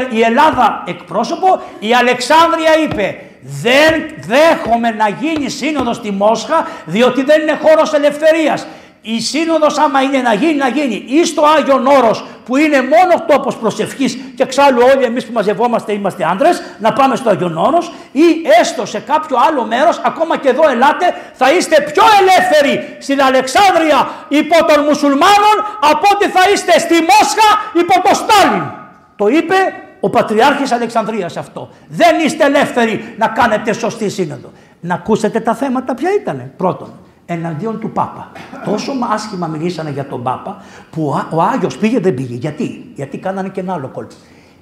η 0.10 0.22
Ελλάδα 0.22 0.84
εκπρόσωπο, 0.88 1.62
η 1.80 1.94
Αλεξάνδρεια 1.94 2.78
είπε 2.84 3.22
δεν 3.42 3.94
δέχομαι 4.28 4.90
να 4.90 5.10
γίνει 5.10 5.50
σύνοδος 5.50 5.96
στη 5.96 6.12
Μόσχα 6.12 6.68
διότι 6.86 7.24
δεν 7.24 7.42
είναι 7.42 7.60
χώρος 7.62 7.94
ελευθερίας 7.94 8.68
η 9.16 9.22
σύνοδος 9.22 9.78
άμα 9.78 10.02
είναι 10.02 10.18
να 10.18 10.34
γίνει, 10.34 10.56
να 10.56 10.68
γίνει 10.68 11.04
ή 11.08 11.26
στο 11.26 11.44
Άγιον 11.58 11.88
Όρος 11.88 12.26
που 12.46 12.58
είναι 12.58 12.82
μόνος 12.82 13.26
τόπος 13.28 13.56
προσευχής 13.56 14.18
και 14.36 14.44
εξάλλου 14.44 14.82
όλοι 14.94 15.04
εμείς 15.04 15.26
που 15.26 15.34
μαζευόμαστε 15.34 15.94
είμαστε 15.94 16.24
άντρες 16.32 16.62
να 16.80 16.94
πάμε 16.94 17.16
στο 17.16 17.30
Άγιον 17.30 17.58
Όρος 17.58 17.92
ή 18.12 18.26
έστω 18.62 18.86
σε 18.86 19.00
κάποιο 19.00 19.38
άλλο 19.48 19.64
μέρος, 19.66 20.02
ακόμα 20.06 20.38
και 20.38 20.50
εδώ 20.50 20.70
ελάτε, 20.70 21.06
θα 21.34 21.52
είστε 21.52 21.82
πιο 21.92 22.04
ελεύθεροι 22.20 22.98
στην 23.00 23.22
Αλεξάνδρεια 23.22 24.10
υπό 24.28 24.66
των 24.66 24.84
μουσουλμάνων 24.84 25.56
από 25.80 26.06
ότι 26.14 26.26
θα 26.30 26.50
είστε 26.54 26.80
στη 26.80 26.94
Μόσχα 26.94 27.50
υπό 27.74 28.10
το 28.10 28.16
Στάλιν. 28.16 28.64
Το 29.16 29.28
είπε 29.28 29.56
ο 30.00 30.10
Πατριάρχης 30.10 30.72
Αλεξανδρίας 30.72 31.38
αυτό. 31.38 31.70
Δεν 31.88 32.20
είστε 32.26 32.46
ελεύθεροι 32.46 33.14
να 33.18 33.28
κάνετε 33.28 33.74
σωστή 33.74 34.10
σύνοδο. 34.10 34.52
Να 34.80 34.94
ακούσετε 34.94 35.40
τα 35.40 35.56
θέματα 35.56 35.94
ποια 35.94 36.10
ήταν. 36.22 36.52
Πρώτον, 36.58 36.94
εναντίον 37.28 37.80
του 37.80 37.92
Πάπα. 37.92 38.32
Τόσο 38.66 38.92
άσχημα 39.14 39.48
μιλήσανε 39.48 39.90
για 39.90 40.08
τον 40.08 40.24
Πάπα 40.24 40.64
που 40.90 41.16
ο 41.30 41.42
Άγιος 41.42 41.78
πήγε 41.78 42.00
δεν 42.00 42.14
πήγε. 42.14 42.36
Γιατί, 42.36 42.92
γιατί 42.96 43.18
κάνανε 43.18 43.50
και 43.50 43.60
ένα 43.60 43.74
άλλο 43.74 43.88
κόλπο. 43.88 44.14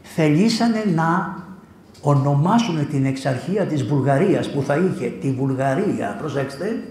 Θελήσανε 0.01 0.83
να 0.95 1.37
ονομάσουν 2.01 2.89
την 2.89 3.05
εξαρχία 3.05 3.65
της 3.65 3.83
Βουλγαρίας 3.83 4.49
που 4.49 4.61
θα 4.61 4.75
είχε 4.75 5.05
τη 5.21 5.31
Βουλγαρία, 5.31 6.15
προσέξτε, 6.19 6.83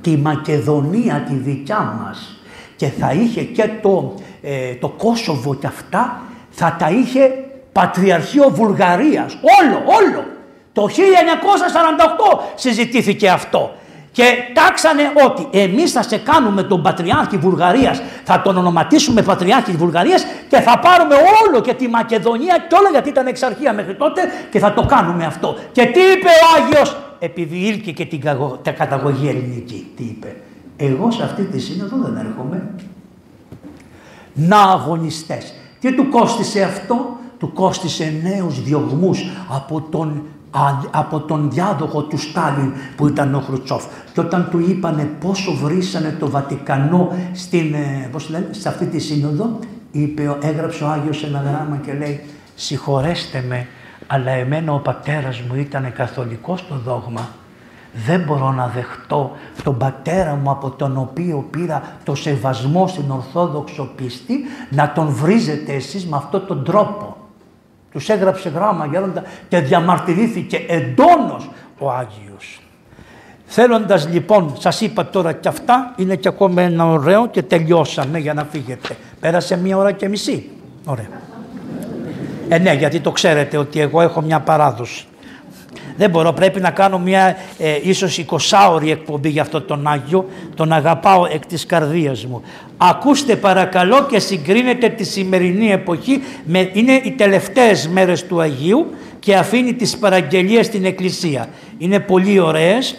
τη 0.00 0.16
Μακεδονία 0.16 1.24
τη 1.28 1.34
δικιά 1.34 1.98
μας 2.02 2.40
και 2.76 2.86
θα 2.86 3.12
είχε 3.12 3.42
και 3.42 3.68
το, 3.82 4.14
ε, 4.42 4.74
το 4.74 4.88
Κόσοβο 4.88 5.54
και 5.54 5.66
αυτά, 5.66 6.20
θα 6.50 6.76
τα 6.78 6.90
είχε 6.90 7.44
Πατριαρχείο 7.72 8.50
Βουλγαρίας. 8.50 9.34
Όλο, 9.34 9.76
όλο. 9.76 10.24
Το 10.72 10.88
1948 10.88 12.40
συζητήθηκε 12.54 13.28
αυτό. 13.28 13.74
Και 14.12 14.24
τάξανε 14.54 15.02
ότι 15.26 15.58
εμείς 15.58 15.92
θα 15.92 16.02
σε 16.02 16.16
κάνουμε 16.16 16.62
τον 16.62 16.82
Πατριάρχη 16.82 17.36
Βουλγαρίας, 17.36 18.02
θα 18.24 18.42
τον 18.42 18.56
ονοματίσουμε 18.56 19.22
Πατριάρχη 19.22 19.72
Βουλγαρίας 19.72 20.24
και 20.48 20.60
θα 20.60 20.78
πάρουμε 20.78 21.14
όλο 21.14 21.60
και 21.60 21.74
τη 21.74 21.88
Μακεδονία 21.88 22.66
και 22.68 22.76
όλα 22.78 22.88
γιατί 22.90 23.08
ήταν 23.08 23.26
εξαρχία 23.26 23.72
μέχρι 23.72 23.94
τότε 23.94 24.20
και 24.50 24.58
θα 24.58 24.72
το 24.72 24.82
κάνουμε 24.82 25.24
αυτό. 25.24 25.56
Και 25.72 25.82
τι 25.86 26.00
είπε 26.00 26.28
ο 26.28 26.62
Άγιος, 26.62 26.96
επειδή 27.18 27.56
ήλθε 27.56 27.90
και 27.90 28.04
την 28.04 28.20
καταγωγή 28.76 29.28
ελληνική, 29.28 29.92
τι 29.96 30.02
είπε; 30.02 30.36
Εγώ 30.76 31.10
σε 31.10 31.22
αυτή 31.22 31.42
τη 31.42 31.58
σύνοδο 31.60 31.96
δεν 31.96 32.26
έρχομαι. 32.26 32.74
Να 34.34 34.62
αγωνιστές. 34.62 35.54
Τι 35.80 35.94
του 35.94 36.08
κόστησε 36.08 36.62
αυτό, 36.62 37.18
του 37.38 37.52
κόστησε 37.52 38.20
νέους 38.22 38.62
διωγμούς 38.62 39.24
από 39.48 39.80
τον 39.90 40.22
από 40.90 41.20
τον 41.20 41.50
διάδοχο 41.50 42.02
του 42.02 42.18
Στάλιν 42.18 42.72
που 42.96 43.06
ήταν 43.06 43.34
ο 43.34 43.40
Χρουτσόφ. 43.40 43.84
Και 44.12 44.20
όταν 44.20 44.48
του 44.50 44.58
είπανε 44.58 45.04
πόσο 45.20 45.54
βρήσανε 45.54 46.16
το 46.18 46.30
Βατικανό 46.30 47.12
στην, 47.32 47.74
ε, 47.74 48.08
πώς 48.12 48.28
λένε, 48.28 48.48
σε 48.50 48.68
αυτή 48.68 48.86
τη 48.86 48.98
σύνοδο, 48.98 49.58
είπε, 49.90 50.36
έγραψε 50.40 50.84
ο 50.84 50.88
Άγιος 50.88 51.24
ένα 51.24 51.38
γράμμα 51.38 51.76
και 51.76 51.92
λέει 51.92 52.20
«Συγχωρέστε 52.54 53.44
με, 53.48 53.66
αλλά 54.06 54.30
εμένα 54.30 54.72
ο 54.72 54.78
πατέρας 54.78 55.40
μου 55.40 55.54
ήταν 55.54 55.92
καθολικός 55.92 56.60
στο 56.60 56.80
δόγμα. 56.84 57.28
Δεν 58.06 58.20
μπορώ 58.20 58.52
να 58.52 58.66
δεχτώ 58.66 59.32
τον 59.62 59.76
πατέρα 59.76 60.34
μου 60.34 60.50
από 60.50 60.70
τον 60.70 60.96
οποίο 60.96 61.46
πήρα 61.50 61.82
το 62.04 62.14
σεβασμό 62.14 62.86
στην 62.86 63.10
Ορθόδοξο 63.10 63.90
πίστη 63.96 64.34
να 64.70 64.92
τον 64.92 65.08
βρίζετε 65.08 65.72
εσείς 65.72 66.06
με 66.06 66.16
αυτόν 66.16 66.46
τον 66.46 66.64
τρόπο. 66.64 67.19
Τους 67.90 68.08
έγραψε 68.08 68.48
γράμμα 68.48 68.86
γέροντα 68.86 69.22
και 69.48 69.60
διαμαρτυρήθηκε 69.60 70.64
εντόνως 70.68 71.50
ο 71.78 71.90
Άγιος. 71.90 72.60
Θέλοντας 73.52 74.08
λοιπόν, 74.08 74.54
σας 74.58 74.80
είπα 74.80 75.06
τώρα 75.06 75.32
και 75.32 75.48
αυτά, 75.48 75.94
είναι 75.96 76.16
και 76.16 76.28
ακόμα 76.28 76.62
ένα 76.62 76.86
ωραίο 76.86 77.26
και 77.26 77.42
τελειώσαμε 77.42 78.18
για 78.18 78.34
να 78.34 78.44
φύγετε. 78.44 78.96
Πέρασε 79.20 79.58
μία 79.58 79.76
ώρα 79.76 79.92
και 79.92 80.08
μισή. 80.08 80.50
Ωραία. 80.84 81.08
Ε, 82.48 82.58
ναι, 82.58 82.72
γιατί 82.72 83.00
το 83.00 83.10
ξέρετε 83.10 83.56
ότι 83.56 83.80
εγώ 83.80 84.00
έχω 84.00 84.20
μια 84.20 84.40
παράδοση. 84.40 85.06
Δεν 85.96 86.10
μπορώ, 86.10 86.32
πρέπει 86.32 86.60
να 86.60 86.70
κάνω 86.70 86.98
μια 86.98 87.36
ε, 87.58 87.78
ίσως 87.82 88.24
20ωρη 88.30 88.88
εκπομπή 88.88 89.28
για 89.28 89.42
αυτό 89.42 89.60
τον 89.60 89.86
Άγιο. 89.86 90.28
Τον 90.54 90.72
αγαπάω 90.72 91.26
εκ 91.32 91.46
της 91.46 91.66
καρδίας 91.66 92.26
μου. 92.26 92.42
Ακούστε 92.76 93.36
παρακαλώ 93.36 94.06
και 94.06 94.18
συγκρίνετε 94.18 94.88
τη 94.88 95.04
σημερινή 95.04 95.70
εποχή. 95.70 96.22
Με, 96.44 96.70
είναι 96.72 96.92
οι 96.92 97.10
τελευταίες 97.10 97.88
μέρες 97.88 98.26
του 98.26 98.40
Αγίου 98.40 98.86
και 99.18 99.36
αφήνει 99.36 99.74
τις 99.74 99.98
παραγγελίες 99.98 100.66
στην 100.66 100.84
Εκκλησία. 100.84 101.48
Είναι 101.78 102.00
πολύ 102.00 102.38
ωραίες. 102.38 102.96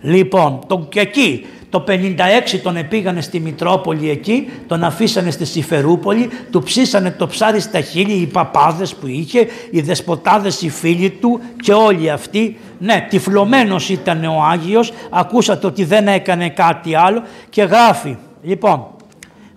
Λοιπόν, 0.00 0.60
τον, 0.66 0.88
και 0.88 1.00
εκεί 1.00 1.46
το 1.70 1.84
56 1.88 2.58
τον 2.62 2.76
επήγανε 2.76 3.20
στη 3.20 3.40
Μητρόπολη 3.40 4.10
εκεί, 4.10 4.50
τον 4.66 4.84
αφήσανε 4.84 5.30
στη 5.30 5.44
Σιφερούπολη, 5.44 6.30
του 6.50 6.62
ψήσανε 6.62 7.10
το 7.10 7.26
ψάρι 7.26 7.60
στα 7.60 7.80
χείλη, 7.80 8.12
οι 8.12 8.26
παπάδες 8.26 8.94
που 8.94 9.06
είχε, 9.06 9.46
οι 9.70 9.80
δεσποτάδες 9.80 10.62
οι 10.62 10.70
φίλοι 10.70 11.10
του 11.10 11.40
και 11.62 11.72
όλοι 11.72 12.10
αυτοί. 12.10 12.58
Ναι, 12.78 13.06
τυφλωμένος 13.08 13.88
ήταν 13.88 14.24
ο 14.24 14.42
Άγιος, 14.50 14.92
ακούσατε 15.10 15.66
ότι 15.66 15.84
δεν 15.84 16.08
έκανε 16.08 16.48
κάτι 16.48 16.94
άλλο 16.94 17.22
και 17.50 17.62
γράφει. 17.62 18.16
Λοιπόν, 18.42 18.86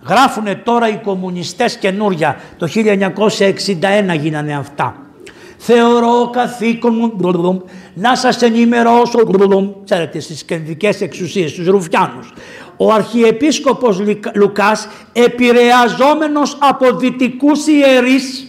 γράφουνε 0.08 0.54
τώρα 0.54 0.88
οι 0.88 0.96
κομμουνιστές 0.96 1.76
καινούρια, 1.76 2.40
το 2.58 2.66
1961 2.66 4.18
γίνανε 4.18 4.56
αυτά 4.56 5.03
θεωρώ 5.64 6.30
καθήκον 6.32 6.94
μου 6.94 7.62
να 7.94 8.16
σας 8.16 8.42
ενημερώσω, 8.42 9.18
ξέρετε, 9.84 10.20
στις 10.20 10.44
κεντρικές 10.44 11.00
εξουσίες, 11.00 11.50
στους 11.50 11.66
Ρουφιάνους. 11.66 12.32
Ο 12.76 12.92
Αρχιεπίσκοπος 12.92 14.00
Λουκάς, 14.34 14.88
επηρεαζόμενος 15.12 16.58
από 16.60 16.96
δυτικούς 16.96 17.66
ιερείς, 17.66 18.46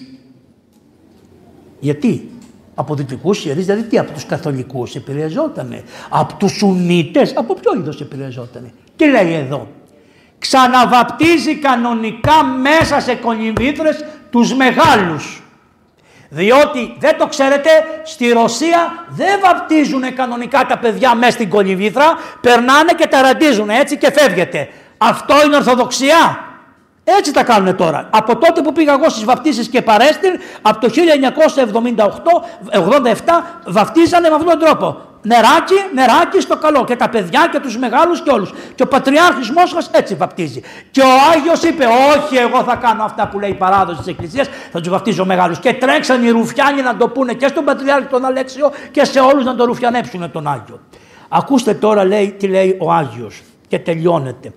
γιατί; 1.80 2.30
Από 2.76 2.96
δυτικούς 2.96 3.46
ιερείς, 3.46 3.66
δηλαδή 3.66 3.84
τι 3.88 3.98
από 4.00 4.12
τους 4.12 4.26
καθολικούς 4.26 4.96
επηρεαζότανε, 4.96 5.84
από 6.10 6.34
τους 6.34 6.52
Σουνίτες, 6.52 7.34
από 7.36 7.54
ποιο 7.54 7.80
είδος 7.80 8.02
επηρεαζότανε. 8.02 8.74
Τι 8.96 9.10
λέει 9.10 9.34
εδώ, 9.34 9.68
ξαναβαπτίζει 10.40 11.56
κανονικά 11.56 12.44
μέσα 12.44 13.00
σε 13.00 13.16
κολυμβήθρες 13.16 14.06
τους 14.30 14.54
μεγάλους 14.54 15.45
διότι 16.36 16.96
δεν 17.00 17.18
το 17.18 17.28
ξέρετε, 17.28 17.70
στη 18.04 18.32
Ρωσία 18.32 19.06
δεν 19.08 19.40
βαπτίζουν 19.44 20.16
κανονικά 20.16 20.66
τα 20.66 20.78
παιδιά 20.78 21.16
μέσα 21.16 21.32
στην 21.32 21.50
κολυβήθρα, 21.50 22.06
περνάνε 22.42 22.92
και 22.98 23.08
τα 23.08 23.22
ραντίζουν 23.22 23.70
έτσι 23.70 23.98
και 23.98 24.12
φεύγετε. 24.12 24.70
Αυτό 24.98 25.34
είναι 25.46 25.56
Ορθοδοξία. 25.56 26.40
Έτσι 27.04 27.34
τα 27.34 27.44
κάνουν 27.44 27.76
τώρα. 27.76 28.10
Από 28.10 28.38
τότε 28.38 28.62
που 28.62 28.72
πήγα 28.72 28.94
εγώ 28.94 29.10
στις 29.10 29.24
βαπτίσεις 29.24 29.68
και 29.68 29.82
παρέστην, 29.82 30.40
από 30.62 30.80
το 30.80 30.94
1978-87 30.94 30.94
βαπτίζανε 33.66 34.30
με 34.30 34.36
αυτόν 34.36 34.50
τον 34.50 34.60
τρόπο. 34.60 35.02
Νεράκι, 35.26 35.74
νεράκι 35.94 36.40
στο 36.42 36.58
καλό. 36.58 36.84
Και 36.84 36.96
τα 36.96 37.10
παιδιά 37.10 37.50
και 37.52 37.60
τους 37.60 37.78
μεγάλους 37.78 38.22
και 38.22 38.30
όλους. 38.30 38.54
Και 38.76 38.84
ο 38.84 38.88
Πατριάρχης 38.88 39.50
Μόσχας 39.50 39.90
έτσι 39.94 40.16
βαπτίζει. 40.16 40.62
Και 40.92 41.02
ο 41.02 41.12
Άγιος 41.34 41.64
είπε: 41.64 41.86
Όχι, 41.86 42.36
εγώ 42.36 42.64
θα 42.64 42.76
κάνω 42.76 43.04
αυτά 43.04 43.28
που 43.28 43.40
λέει 43.40 43.50
η 43.50 43.54
παράδοση 43.54 43.98
της 43.98 44.08
Εκκλησίας, 44.08 44.50
θα 44.72 44.80
τους 44.80 44.90
βαπτίζω 44.90 45.26
μεγάλους. 45.26 45.60
Και 45.60 45.74
τρέξαν 45.74 46.24
οι 46.24 46.30
Ρουφιάνοι 46.30 46.82
να 46.82 46.98
το 46.98 47.08
πούνε 47.08 47.34
και 47.34 47.48
στον 47.48 47.66
Πατριάρχη 47.66 48.08
τον 48.08 48.26
Αλέξιο 48.26 48.72
και 48.92 49.06
σε 49.06 49.20
όλους 49.20 49.46
να 49.46 49.56
τον 49.56 49.66
ρουφιανέψουν 49.66 50.32
τον 50.32 50.48
Άγιο. 50.48 50.80
Ακούστε 51.30 51.74
τώρα 51.74 52.06
λέει, 52.06 52.36
τι 52.40 52.48
λέει 52.48 52.78
ο 52.80 52.92
Άγιος 52.92 53.42
και 53.68 53.80
τελειώνεται. 53.80 54.54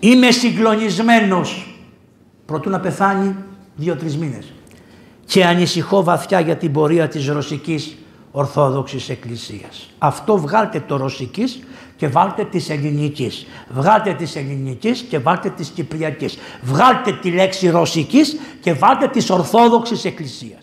Είμαι 0.00 0.30
συγκλονισμένος. 0.30 1.76
Προτού 2.46 2.70
να 2.70 2.80
πεθάνει 2.80 3.36
δύο-τρεις 3.76 4.16
μήνες. 4.16 4.52
Και 5.26 5.44
ανησυχώ 5.44 6.02
βαθιά 6.02 6.40
για 6.40 6.56
την 6.56 6.72
πορεία 6.72 7.08
της 7.08 7.28
ρωσικής 7.28 7.96
Ορθόδοξης 8.30 9.08
Εκκλησίας. 9.08 9.90
Αυτό 9.98 10.38
βγάλτε 10.38 10.80
το 10.80 10.96
ρωσικής 10.96 11.62
και 11.96 12.08
βάλτε 12.08 12.44
της 12.44 12.70
ελληνικής. 12.70 13.46
Βγάλτε 13.68 14.14
της 14.14 14.36
ελληνικής 14.36 15.00
και 15.00 15.18
βάλτε 15.18 15.50
της 15.50 15.68
κυπριακής. 15.68 16.38
Βγάλτε 16.62 17.12
τη 17.12 17.30
λέξη 17.30 17.68
ρωσικής 17.68 18.36
και 18.60 18.72
βάλτε 18.72 19.08
της 19.08 19.30
Ορθόδοξης 19.30 20.04
Εκκλησίας. 20.04 20.62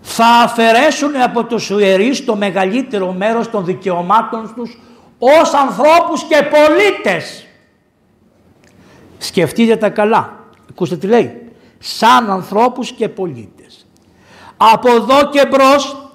Θα 0.00 0.26
αφαιρέσουν 0.26 1.16
από 1.22 1.44
τους 1.44 1.70
ιερείς 1.70 2.24
το 2.24 2.36
μεγαλύτερο 2.36 3.12
μέρος 3.12 3.50
των 3.50 3.64
δικαιωμάτων 3.64 4.52
τους 4.56 4.78
ως 5.18 5.54
ανθρώπους 5.54 6.22
και 6.22 6.48
πολίτες. 6.50 7.46
Σκεφτείτε 9.18 9.76
τα 9.76 9.90
καλά. 9.90 10.44
Ακούστε 10.70 10.96
τι 10.96 11.06
λέει. 11.06 11.40
Σαν 11.78 12.30
ανθρώπους 12.30 12.92
και 12.92 13.08
πολίτες 13.08 13.55
από 14.56 14.90
εδώ 14.94 15.28
και 15.30 15.46
μπρος 15.46 16.10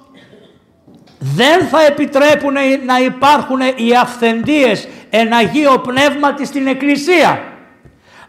δεν 1.18 1.66
θα 1.66 1.84
επιτρέπουν 1.84 2.54
να 2.86 2.98
υπάρχουν 2.98 3.60
οι 3.60 3.96
αυθεντίες 4.00 4.88
εν 5.10 5.32
Αγίο 5.32 5.78
Πνεύματι 5.78 6.44
στην 6.46 6.66
Εκκλησία 6.66 7.52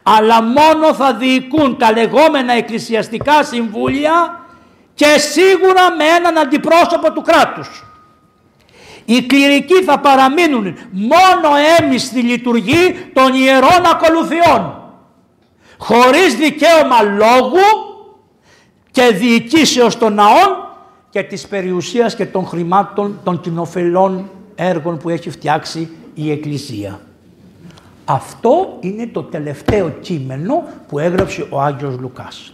αλλά 0.03 0.41
μόνο 0.41 0.93
θα 0.93 1.13
διοικούν 1.13 1.77
τα 1.77 1.91
λεγόμενα 1.91 2.53
εκκλησιαστικά 2.53 3.43
συμβούλια 3.43 4.41
και 4.93 5.19
σίγουρα 5.19 5.91
με 5.97 6.03
έναν 6.03 6.37
αντιπρόσωπο 6.37 7.11
του 7.11 7.21
κράτους. 7.21 7.83
Οι 9.05 9.21
κληρικοί 9.21 9.83
θα 9.83 9.99
παραμείνουν 9.99 10.77
μόνο 10.91 11.49
έμεις 11.79 12.01
στη 12.01 12.19
λειτουργή 12.19 13.09
των 13.13 13.33
ιερών 13.33 13.85
ακολουθιών 13.91 14.77
χωρίς 15.77 16.35
δικαίωμα 16.35 17.01
λόγου 17.01 17.92
και 18.93 19.11
διοικήσεως 19.13 19.97
των 19.97 20.13
ναών 20.13 20.67
και 21.09 21.23
της 21.23 21.47
περιουσίας 21.47 22.15
και 22.15 22.25
των 22.25 22.45
χρημάτων 22.45 23.19
των 23.23 23.41
κοινοφελών 23.41 24.29
έργων 24.55 24.97
που 24.97 25.09
έχει 25.09 25.29
φτιάξει 25.29 25.89
η 26.13 26.31
Εκκλησία. 26.31 26.99
Αυτό 28.05 28.77
είναι 28.79 29.07
το 29.07 29.23
τελευταίο 29.23 29.89
κείμενο 29.89 30.63
που 30.87 30.99
έγραψε 30.99 31.47
ο 31.49 31.61
Άγιος 31.61 31.97
Λουκάς. 31.99 32.52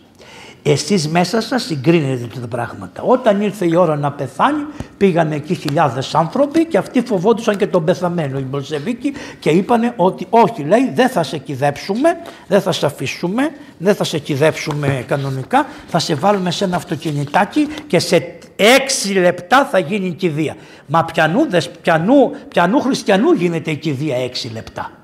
Εσείς 0.64 1.07
μέσα 1.07 1.41
σας 1.41 1.64
συγκρίνετε 1.64 2.40
τα 2.41 2.48
πράγματα. 2.48 3.02
Όταν 3.02 3.41
ήρθε 3.41 3.65
η 3.65 3.76
ώρα 3.76 3.95
να 3.95 4.11
πεθάνει 4.11 4.65
πήγαν 4.98 5.31
εκεί 5.31 5.53
χιλιάδες 5.53 6.15
άνθρωποι 6.15 6.65
και 6.65 6.77
αυτοί 6.77 7.02
φοβόντουσαν 7.02 7.57
και 7.57 7.68
τον 7.68 7.84
πεθαμένο 7.84 8.40
οι 8.40 8.41
Μπολσεβίκοι 8.41 9.14
και 9.40 9.49
είπανε 9.49 9.94
ότι 9.95 10.27
όχι 10.30 10.64
λέει 10.64 10.91
δεν 10.94 11.10
θα 11.10 11.23
σε 11.23 11.38
κυδέψουμε, 11.38 12.10
δεν 12.48 12.61
θα 12.61 12.72
σε 12.72 12.86
αφήσουμε, 12.86 13.52
δεν 13.77 13.95
θα 13.95 14.03
σε 14.03 14.19
κυδέψουμε 14.19 15.03
κανονικά, 15.07 15.65
θα 15.88 15.99
σε 15.99 16.15
βάλουμε 16.15 16.52
σε 16.52 16.64
ένα 16.64 16.76
αυτοκινητάκι 16.76 17.68
και 17.88 17.99
σε 17.99 18.40
έξι 18.56 19.14
λεπτά 19.14 19.65
θα 19.65 19.80
γίνει 19.80 20.07
η 20.07 20.14
κηδεία. 20.14 20.56
Μα 20.88 21.06
πιανού, 21.06 21.48
πιανού, 21.81 22.31
πιανού 22.48 22.80
χριστιανού 22.80 23.31
γίνεται 23.31 23.72
η 23.72 23.76
κηδεία 23.76 24.15
έξι 24.23 24.52
λεπτά. 24.53 24.98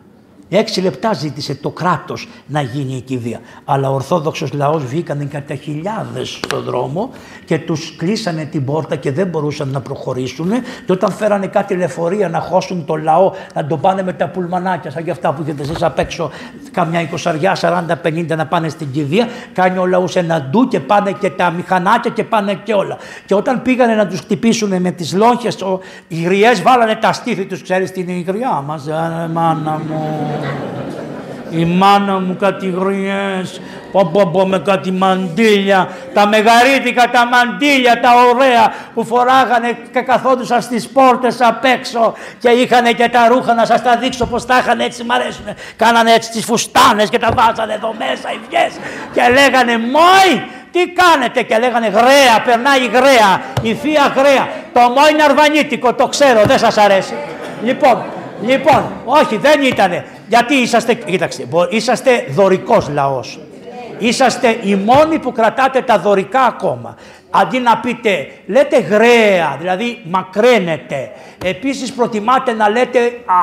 Έξι 0.50 0.82
λεπτά 0.82 1.14
ζήτησε 1.14 1.56
το 1.56 1.70
κράτος 1.70 2.28
να 2.48 2.62
γίνει 2.62 2.96
η 2.96 3.02
κηδεία. 3.02 3.40
Αλλά 3.66 3.90
ο 3.90 3.94
Ορθόδοξος 3.94 4.54
λαός 4.54 4.86
βγήκαν 4.86 5.28
κατά 5.28 5.56
χιλιάδες 5.56 6.40
στον 6.44 6.64
δρόμο 6.64 7.10
και 7.46 7.60
τους 7.60 7.96
κλείσανε 7.96 8.46
την 8.46 8.66
πόρτα 8.66 8.96
και 8.96 9.12
δεν 9.12 9.28
μπορούσαν 9.28 9.68
να 9.68 9.82
προχωρήσουν. 9.82 10.50
Και 10.86 10.92
όταν 10.92 11.12
φέρανε 11.12 11.48
κάτι 11.48 11.76
λεωφορεία 11.76 12.30
να 12.30 12.40
χώσουν 12.40 12.86
το 12.86 12.96
λαό, 12.96 13.32
να 13.54 13.66
το 13.66 13.78
πάνε 13.78 14.04
με 14.04 14.14
τα 14.14 14.28
πουλμανάκια, 14.30 14.92
σαν 14.92 15.04
και 15.04 15.12
αυτά 15.12 15.34
που 15.34 15.42
έχετε 15.42 15.62
εσείς 15.62 15.84
απ' 15.84 16.00
έξω, 16.00 16.30
καμιά 16.72 17.02
εικοσαριά, 17.02 17.56
40-50 17.56 18.36
να 18.36 18.46
πάνε 18.46 18.70
στην 18.70 18.92
κηδεία, 18.92 19.28
κάνει 19.54 19.78
ο 19.78 19.86
λαός 19.86 20.16
ένα 20.16 20.42
ντου 20.42 20.68
και 20.68 20.80
πάνε 20.80 21.12
και 21.12 21.30
τα 21.30 21.52
μηχανάκια 21.52 22.12
και 22.12 22.24
πάνε 22.24 22.60
και 22.64 22.74
όλα. 22.74 22.98
Και 23.26 23.36
όταν 23.36 23.62
πήγανε 23.62 23.96
να 23.96 24.08
τους 24.08 24.20
χτυπήσουν 24.20 24.82
με 24.82 24.92
τις 24.92 25.14
λόγχες, 25.14 25.58
οι 26.08 26.22
γριές 26.22 26.62
βάλανε 26.62 26.96
τα 26.96 27.14
στήθη 27.14 27.46
τους, 27.46 27.62
ξέρεις 27.62 27.92
την 27.92 28.08
υγριά 28.08 28.64
μας, 28.66 28.88
ε, 28.88 29.30
μάνα 29.34 29.82
μου. 29.88 30.35
Η 31.50 31.66
μάνα 31.66 32.20
μου 32.20 32.36
κάτι 32.40 32.74
γριές, 32.78 33.62
πω 33.92 34.10
πω 34.14 34.30
πω 34.34 34.48
με 34.48 34.60
κάτι 34.60 34.92
μαντήλια, 34.92 35.90
τα 36.14 36.28
μεγαρίτικα 36.28 37.10
τα 37.10 37.26
μαντήλια 37.26 38.00
τα 38.00 38.10
ωραία 38.30 38.74
που 38.94 39.06
φοράγανε 39.06 39.78
και 39.94 40.02
καθόντουσαν 40.02 40.62
στις 40.62 40.88
πόρτες 40.88 41.42
απ' 41.42 41.66
έξω 41.66 42.14
και 42.40 42.50
είχαν 42.50 42.96
και 42.96 43.10
τα 43.10 43.28
ρούχα 43.28 43.54
να 43.54 43.66
σας 43.66 43.84
τα 43.84 43.98
δείξω 43.98 44.26
πως 44.26 44.46
τα 44.46 44.58
είχαν 44.58 44.80
έτσι 44.80 45.04
μ' 45.04 45.12
αρέσουν. 45.12 45.46
Κάνανε 45.76 46.12
έτσι 46.14 46.32
τις 46.32 46.46
φουστάνες 46.46 47.10
και 47.10 47.20
τα 47.20 47.30
βάζανε 47.36 47.74
εδώ 47.74 47.96
μέσα 47.98 48.32
οι 48.32 48.40
βιές 48.50 48.72
και 49.14 49.22
λέγανε 49.34 49.78
«Μόι, 49.78 50.44
τι 50.72 50.80
κάνετε» 50.88 51.42
και 51.42 51.58
λέγανε 51.58 51.88
«Γραία, 51.88 52.42
περνάει 52.46 52.86
γραία, 52.94 53.42
η 53.62 53.74
θεία 53.74 54.14
γραία». 54.16 54.48
Το 54.74 54.80
«Μόι 54.80 55.12
είναι 55.12 55.24
αρβανίτικο, 55.24 55.94
το 55.94 56.08
ξέρω, 56.08 56.42
δεν 56.46 56.58
σας 56.60 56.78
αρέσει. 56.78 57.14
Λοιπόν, 57.64 58.04
Λοιπόν, 58.42 58.92
όχι, 59.06 59.38
δεν 59.38 59.62
ήτανε. 59.62 60.06
Γιατί 60.28 60.56
είσαστε, 60.56 60.94
κοίταξε, 60.94 61.48
είσαστε 61.70 62.26
δωρικός 62.30 62.90
λαός. 62.90 63.40
Είσαστε 63.98 64.58
οι 64.62 64.76
μόνοι 64.76 65.20
που 65.20 65.32
κρατάτε 65.32 65.82
τα 65.82 66.00
δωρικά 66.00 66.42
ακόμα. 66.42 66.96
αντί 67.42 67.60
να 67.60 67.78
πείτε, 67.78 68.28
λέτε 68.46 68.80
γραία, 68.80 69.56
δηλαδή 69.60 70.02
μακραίνετε. 70.04 71.12
Επίσης 71.44 71.94
προτιμάτε 71.94 72.54
να 72.54 72.70
λέτε, 72.70 73.00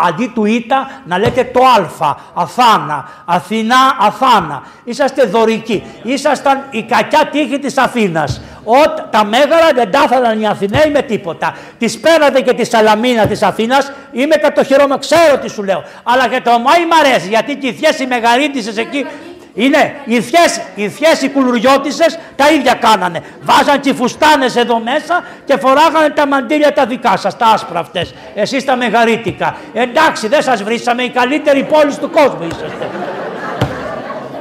αντί 0.09 0.27
του 0.35 0.45
ήτα, 0.45 1.03
να 1.07 1.19
λέτε 1.19 1.45
το 1.45 1.61
α, 1.65 2.17
Αθάνα, 2.35 3.09
Αθηνά, 3.25 3.97
Αθάνα. 4.01 4.63
Είσαστε 4.85 5.25
δωρικοί. 5.25 5.83
Ήσασταν 6.03 6.65
η 6.71 6.83
κακιά 6.83 7.29
τύχη 7.33 7.59
της 7.59 7.79
Αθήνας. 7.79 8.41
Ό, 8.65 8.81
τα 9.11 9.25
μέγαρα 9.25 9.69
δεν 9.75 9.91
τα 9.91 10.35
οι 10.41 10.47
Αθηναίοι 10.47 10.91
με 10.93 11.03
τίποτα. 11.03 11.57
Τη 11.79 11.99
πέρατε 11.99 12.41
και 12.41 12.53
τη 12.53 12.65
Σαλαμίνα 12.65 13.27
της 13.27 13.43
Αθήνας, 13.43 13.93
είμαι 14.13 14.37
κατοχυρώμενο, 14.37 14.99
ξέρω 14.99 15.39
τι 15.43 15.51
σου 15.51 15.63
λέω. 15.63 15.85
Αλλά 16.03 16.29
και 16.29 16.41
το 16.41 16.51
Μάη 16.51 16.87
μ' 16.87 17.07
αρέσει 17.07 17.29
γιατί 17.29 17.57
και 17.57 17.67
οι 17.67 17.73
θέσει 17.73 18.07
μεγαρίτησε 18.07 18.81
εκεί 18.81 19.07
είναι 19.55 19.95
οι 20.05 20.21
θιές, 20.21 20.61
οι 20.75 20.89
θιές 20.89 21.23
οι 21.23 21.29
κουλουριώτισες 21.29 22.19
τα 22.37 22.51
ίδια 22.51 22.75
κάνανε. 22.75 23.21
Βάζαν 23.41 23.81
φουστάνες 23.95 24.57
εδώ 24.57 24.79
μέσα 24.79 25.25
και 25.45 25.57
φοράγανε 25.57 26.09
τα 26.09 26.27
μαντήλια 26.27 26.73
τα 26.73 26.87
δικά 26.87 27.17
σας, 27.17 27.37
τα 27.37 27.47
άσπρα 27.47 27.79
αυτές. 27.79 28.15
Εσείς 28.35 28.65
τα 28.65 28.77
μεγαρίτικα. 28.77 29.57
Εντάξει 29.73 30.29
δεν 30.29 30.43
σας 30.43 30.63
βρήσαμε, 30.63 31.03
οι 31.03 31.11
καλύτεροι 31.11 31.63
πόλεις 31.65 31.99
του 31.99 32.11
κόσμου 32.11 32.47
είσαστε. 32.47 32.89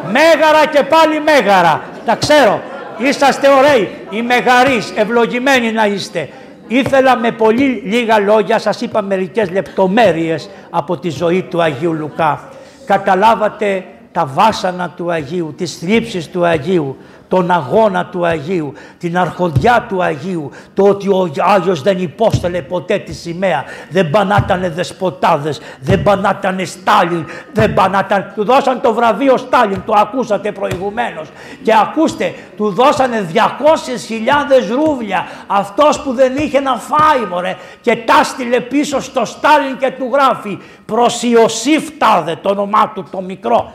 Μέγαρα 0.05 0.65
και 0.65 0.83
πάλι 0.83 1.19
μέγαρα. 1.19 1.81
Τα 2.05 2.15
ξέρω. 2.15 2.61
Είσαστε 3.03 3.47
ωραίοι. 3.49 3.89
Οι 4.09 4.21
μεγαρείς, 4.21 4.93
ευλογημένοι 4.95 5.71
να 5.71 5.85
είστε. 5.85 6.29
Ήθελα 6.67 7.17
με 7.17 7.31
πολύ 7.31 7.81
λίγα 7.85 8.19
λόγια, 8.19 8.59
σας 8.59 8.81
είπα 8.81 9.01
μερικές 9.01 9.51
λεπτομέρειες 9.51 10.49
από 10.69 10.97
τη 10.97 11.09
ζωή 11.09 11.41
του 11.41 11.61
Αγίου 11.61 11.93
Λουκά. 11.93 12.49
Καταλάβατε 12.85 13.85
τα 14.11 14.25
βάσανα 14.25 14.89
του 14.89 15.11
Αγίου, 15.11 15.53
τις 15.57 15.77
θλίψεις 15.77 16.29
του 16.29 16.45
Αγίου, 16.45 16.97
τον 17.31 17.51
αγώνα 17.51 18.05
του 18.05 18.25
Αγίου, 18.25 18.73
την 18.97 19.17
αρχοντιά 19.17 19.85
του 19.89 20.03
Αγίου, 20.03 20.51
το 20.73 20.83
ότι 20.83 21.07
ο 21.07 21.31
Άγιος 21.39 21.81
δεν 21.81 21.97
υπόστελε 22.01 22.61
ποτέ 22.61 22.97
τη 22.97 23.13
σημαία, 23.13 23.63
δεν 23.89 24.09
πανάτανε 24.09 24.69
δεσποτάδες, 24.69 25.61
δεν 25.79 26.03
πανάτανε 26.03 26.65
Στάλιν, 26.65 27.25
δεν 27.53 27.73
πανάτανε, 27.73 28.31
του 28.35 28.43
δώσαν 28.43 28.81
το 28.81 28.93
βραβείο 28.93 29.37
Στάλιν, 29.37 29.81
το 29.85 29.93
ακούσατε 29.97 30.51
προηγουμένως. 30.51 31.27
Και 31.63 31.73
ακούστε, 31.81 32.33
του 32.57 32.69
δώσανε 32.69 33.27
200.000 33.33 33.39
ρούβλια, 34.75 35.27
αυτός 35.47 36.01
που 36.01 36.13
δεν 36.13 36.35
είχε 36.37 36.59
να 36.59 36.75
φάει 36.75 37.25
μωρέ 37.29 37.55
και 37.81 37.95
τα 37.95 38.23
στείλε 38.23 38.59
πίσω 38.59 39.01
στο 39.01 39.25
Στάλιν 39.25 39.77
και 39.77 39.91
του 39.91 40.09
γράφει 40.13 40.59
προς 40.85 41.23
Ιωσήφ 41.23 41.89
τάδε 41.97 42.35
το 42.41 42.49
όνομά 42.49 42.91
του 42.95 43.05
το 43.11 43.21
μικρό 43.21 43.73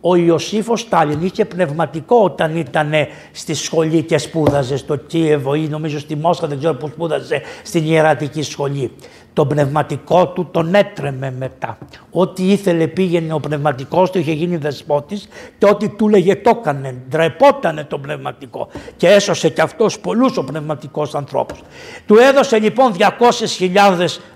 ο 0.00 0.16
Ιωσήφος 0.16 0.80
Στάλιν 0.80 1.22
είχε 1.22 1.44
πνευματικό 1.44 2.16
όταν 2.16 2.56
ήταν 2.56 2.92
στη 3.32 3.54
σχολή 3.54 4.02
και 4.02 4.18
σπούδαζε 4.18 4.76
στο 4.76 4.96
Κίεβο 4.96 5.54
ή 5.54 5.68
νομίζω 5.68 5.98
στη 5.98 6.16
Μόσχα, 6.16 6.46
δεν 6.46 6.58
ξέρω 6.58 6.74
που 6.74 6.88
σπούδαζε 6.88 7.42
στην 7.62 7.84
ιερατική 7.84 8.42
σχολή. 8.42 8.92
Το 9.32 9.46
πνευματικό 9.46 10.28
του 10.28 10.48
τον 10.50 10.74
έτρεμε 10.74 11.34
μετά. 11.38 11.78
Ό,τι 12.10 12.50
ήθελε 12.50 12.86
πήγαινε 12.86 13.32
ο 13.32 13.40
πνευματικός 13.40 14.10
του, 14.10 14.18
είχε 14.18 14.32
γίνει 14.32 14.56
δεσπότης 14.56 15.28
και 15.58 15.66
ό,τι 15.66 15.88
του 15.88 16.08
λέγε 16.08 16.36
το 16.36 16.52
έκανε. 16.60 16.94
Ντρεπότανε 17.08 17.84
το 17.84 17.98
πνευματικό 17.98 18.68
και 18.96 19.08
έσωσε 19.08 19.48
και 19.48 19.60
αυτός 19.60 20.00
πολλούς 20.00 20.36
ο 20.36 20.44
πνευματικός 20.44 21.14
ανθρώπους. 21.14 21.60
Του 22.06 22.16
έδωσε 22.16 22.58
λοιπόν 22.58 22.92
200.000 22.98 23.08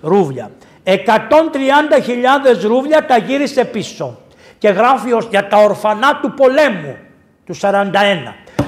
ρούβλια. 0.00 0.50
130.000 0.84 1.00
ρούβλια 2.62 3.06
τα 3.06 3.18
γύρισε 3.18 3.64
πίσω 3.64 4.16
και 4.62 4.68
γράφει 4.68 5.12
ως 5.12 5.26
για 5.30 5.48
τα 5.48 5.56
ορφανά 5.56 6.18
του 6.22 6.34
πολέμου 6.34 6.96
του 7.46 7.54
41. 7.60 7.72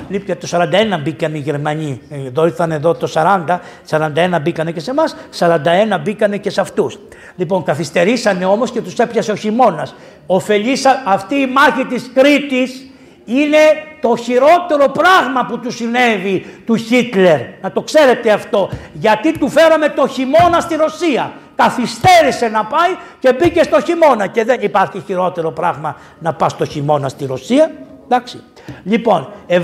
Λοιπόν, 0.08 0.36
το 0.38 0.48
41 0.50 1.00
μπήκαν 1.02 1.34
οι 1.34 1.38
Γερμανοί. 1.38 2.00
Εδώ 2.26 2.44
ήρθαν 2.44 2.72
εδώ 2.72 2.94
το 2.94 3.12
40, 3.14 3.60
41 3.88 4.38
μπήκανε 4.42 4.72
και 4.72 4.80
σε 4.80 4.90
εμάς, 4.90 5.16
41 5.38 6.00
μπήκανε 6.02 6.36
και 6.36 6.50
σε 6.50 6.60
αυτούς. 6.60 6.98
Λοιπόν, 7.36 7.62
καθυστερήσανε 7.62 8.44
όμως 8.44 8.70
και 8.70 8.80
τους 8.80 8.98
έπιασε 8.98 9.32
ο 9.32 9.34
χειμώνας. 9.34 9.94
Οφελήσα 10.26 11.02
αυτή 11.06 11.34
η 11.34 11.46
μάχη 11.46 11.84
της 11.84 12.10
Κρήτης 12.14 12.86
είναι 13.24 13.58
το 14.00 14.16
χειρότερο 14.16 14.88
πράγμα 14.88 15.46
που 15.48 15.58
του 15.58 15.70
συνέβη 15.70 16.46
του 16.66 16.76
Χίτλερ. 16.76 17.40
Να 17.62 17.72
το 17.72 17.82
ξέρετε 17.82 18.30
αυτό. 18.30 18.70
Γιατί 18.92 19.38
του 19.38 19.48
φέραμε 19.48 19.88
το 19.88 20.06
χειμώνα 20.06 20.60
στη 20.60 20.76
Ρωσία 20.76 21.32
καθυστέρησε 21.56 22.48
να 22.48 22.64
πάει 22.64 22.90
και 23.18 23.32
μπήκε 23.32 23.62
στο 23.62 23.80
χειμώνα 23.80 24.26
και 24.26 24.44
δεν 24.44 24.60
υπάρχει 24.60 25.02
χειρότερο 25.06 25.50
πράγμα 25.50 25.96
να 26.18 26.32
πας 26.32 26.52
στο 26.52 26.64
χειμώνα 26.64 27.08
στη 27.08 27.26
Ρωσία. 27.26 27.70
Εντάξει. 28.04 28.42
Λοιπόν, 28.84 29.28
70.000 29.48 29.58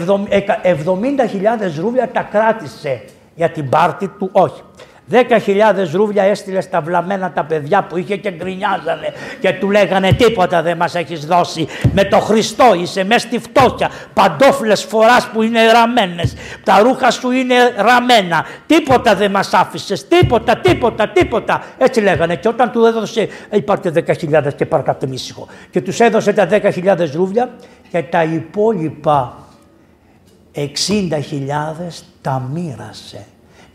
ρούβλια 1.81 2.09
τα 2.09 2.23
κράτησε 2.23 3.05
για 3.35 3.51
την 3.51 3.69
πάρτη 3.69 4.09
του, 4.09 4.29
όχι. 4.33 4.63
10.000 5.11 5.17
ρούβλια 5.93 6.23
έστειλες 6.23 6.65
στα 6.65 6.81
βλαμμένα 6.81 7.33
τα 7.33 7.45
παιδιά 7.45 7.83
που 7.83 7.97
είχε 7.97 8.17
και 8.17 8.31
γκρινιάζανε 8.31 9.13
και 9.41 9.53
του 9.53 9.71
λέγανε 9.71 10.13
τίποτα 10.13 10.63
δεν 10.63 10.77
μας 10.77 10.95
έχεις 10.95 11.27
δώσει. 11.27 11.67
Με 11.93 12.05
το 12.05 12.21
Χριστό 12.21 12.75
είσαι 12.75 13.05
μέσα 13.05 13.27
στη 13.27 13.39
φτώχεια. 13.39 13.91
Παντόφλες 14.15 14.85
φοράς 14.85 15.29
που 15.33 15.43
είναι 15.43 15.73
ραμμένες. 15.73 16.35
Τα 16.65 16.79
ρούχα 16.79 17.11
σου 17.11 17.31
είναι 17.31 17.55
ραμμένα. 17.77 18.47
Τίποτα 18.67 19.15
δεν 19.15 19.31
μας 19.31 19.53
άφησες. 19.53 20.09
Τίποτα, 20.09 20.57
τίποτα, 20.57 21.09
τίποτα. 21.09 21.63
Έτσι 21.79 22.01
λέγανε. 22.01 22.37
Και 22.37 22.49
όταν 22.49 22.71
του 22.71 22.85
έδωσε, 22.85 23.29
«Ε, 23.51 23.59
10.000 23.59 24.55
και 24.57 24.67
παρακάτω 24.67 25.07
ήσυχο. 25.11 25.47
Και 25.71 25.81
τους 25.81 26.01
έδωσε 26.01 26.33
τα 26.33 26.47
10.000 26.47 27.13
ρούβλια 27.15 27.51
και 27.91 28.03
τα 28.03 28.23
υπόλοιπα 28.23 29.37
60.000 30.53 32.05
τα 32.21 32.49
μοίρασε 32.53 33.27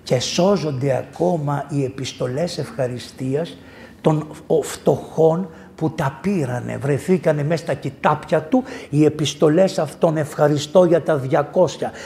και 0.05 0.19
σώζονται 0.19 0.95
ακόμα 0.97 1.65
οι 1.69 1.83
επιστολές 1.83 2.57
ευχαριστίας 2.57 3.57
των 4.01 4.27
φτωχών 4.61 5.49
που 5.75 5.89
τα 5.89 6.19
πήρανε, 6.21 6.77
βρεθήκανε 6.77 7.43
μέσα 7.43 7.63
στα 7.63 7.73
κοιτάπια 7.73 8.41
του 8.41 8.63
οι 8.89 9.05
επιστολές 9.05 9.79
αυτών 9.79 10.17
ευχαριστώ 10.17 10.83
για 10.83 11.01
τα 11.01 11.21
200, 11.31 11.41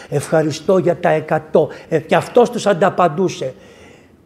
ευχαριστώ 0.09 0.77
για 0.77 0.99
τα 0.99 1.25
100 1.51 1.67
ε, 1.89 1.99
και 1.99 2.15
αυτός 2.15 2.49
τους 2.49 2.67
ανταπαντούσε. 2.67 3.53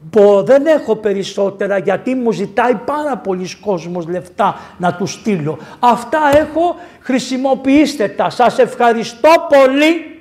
Πω 0.10 0.44
δεν 0.44 0.66
έχω 0.66 0.96
περισσότερα 0.96 1.78
γιατί 1.78 2.16
μου 2.16 2.32
ζητάει 2.32 2.76
πάρα 2.76 3.18
πολλοί 3.18 3.56
κόσμος 3.56 4.08
λεφτά 4.08 4.60
να 4.78 4.94
τους 4.94 5.12
στείλω. 5.12 5.58
Αυτά 5.80 6.20
έχω, 6.34 6.76
χρησιμοποιήστε 7.00 8.08
τα. 8.08 8.30
Σας 8.30 8.60
ευχαριστώ 8.60 9.30
πολύ 9.50 10.13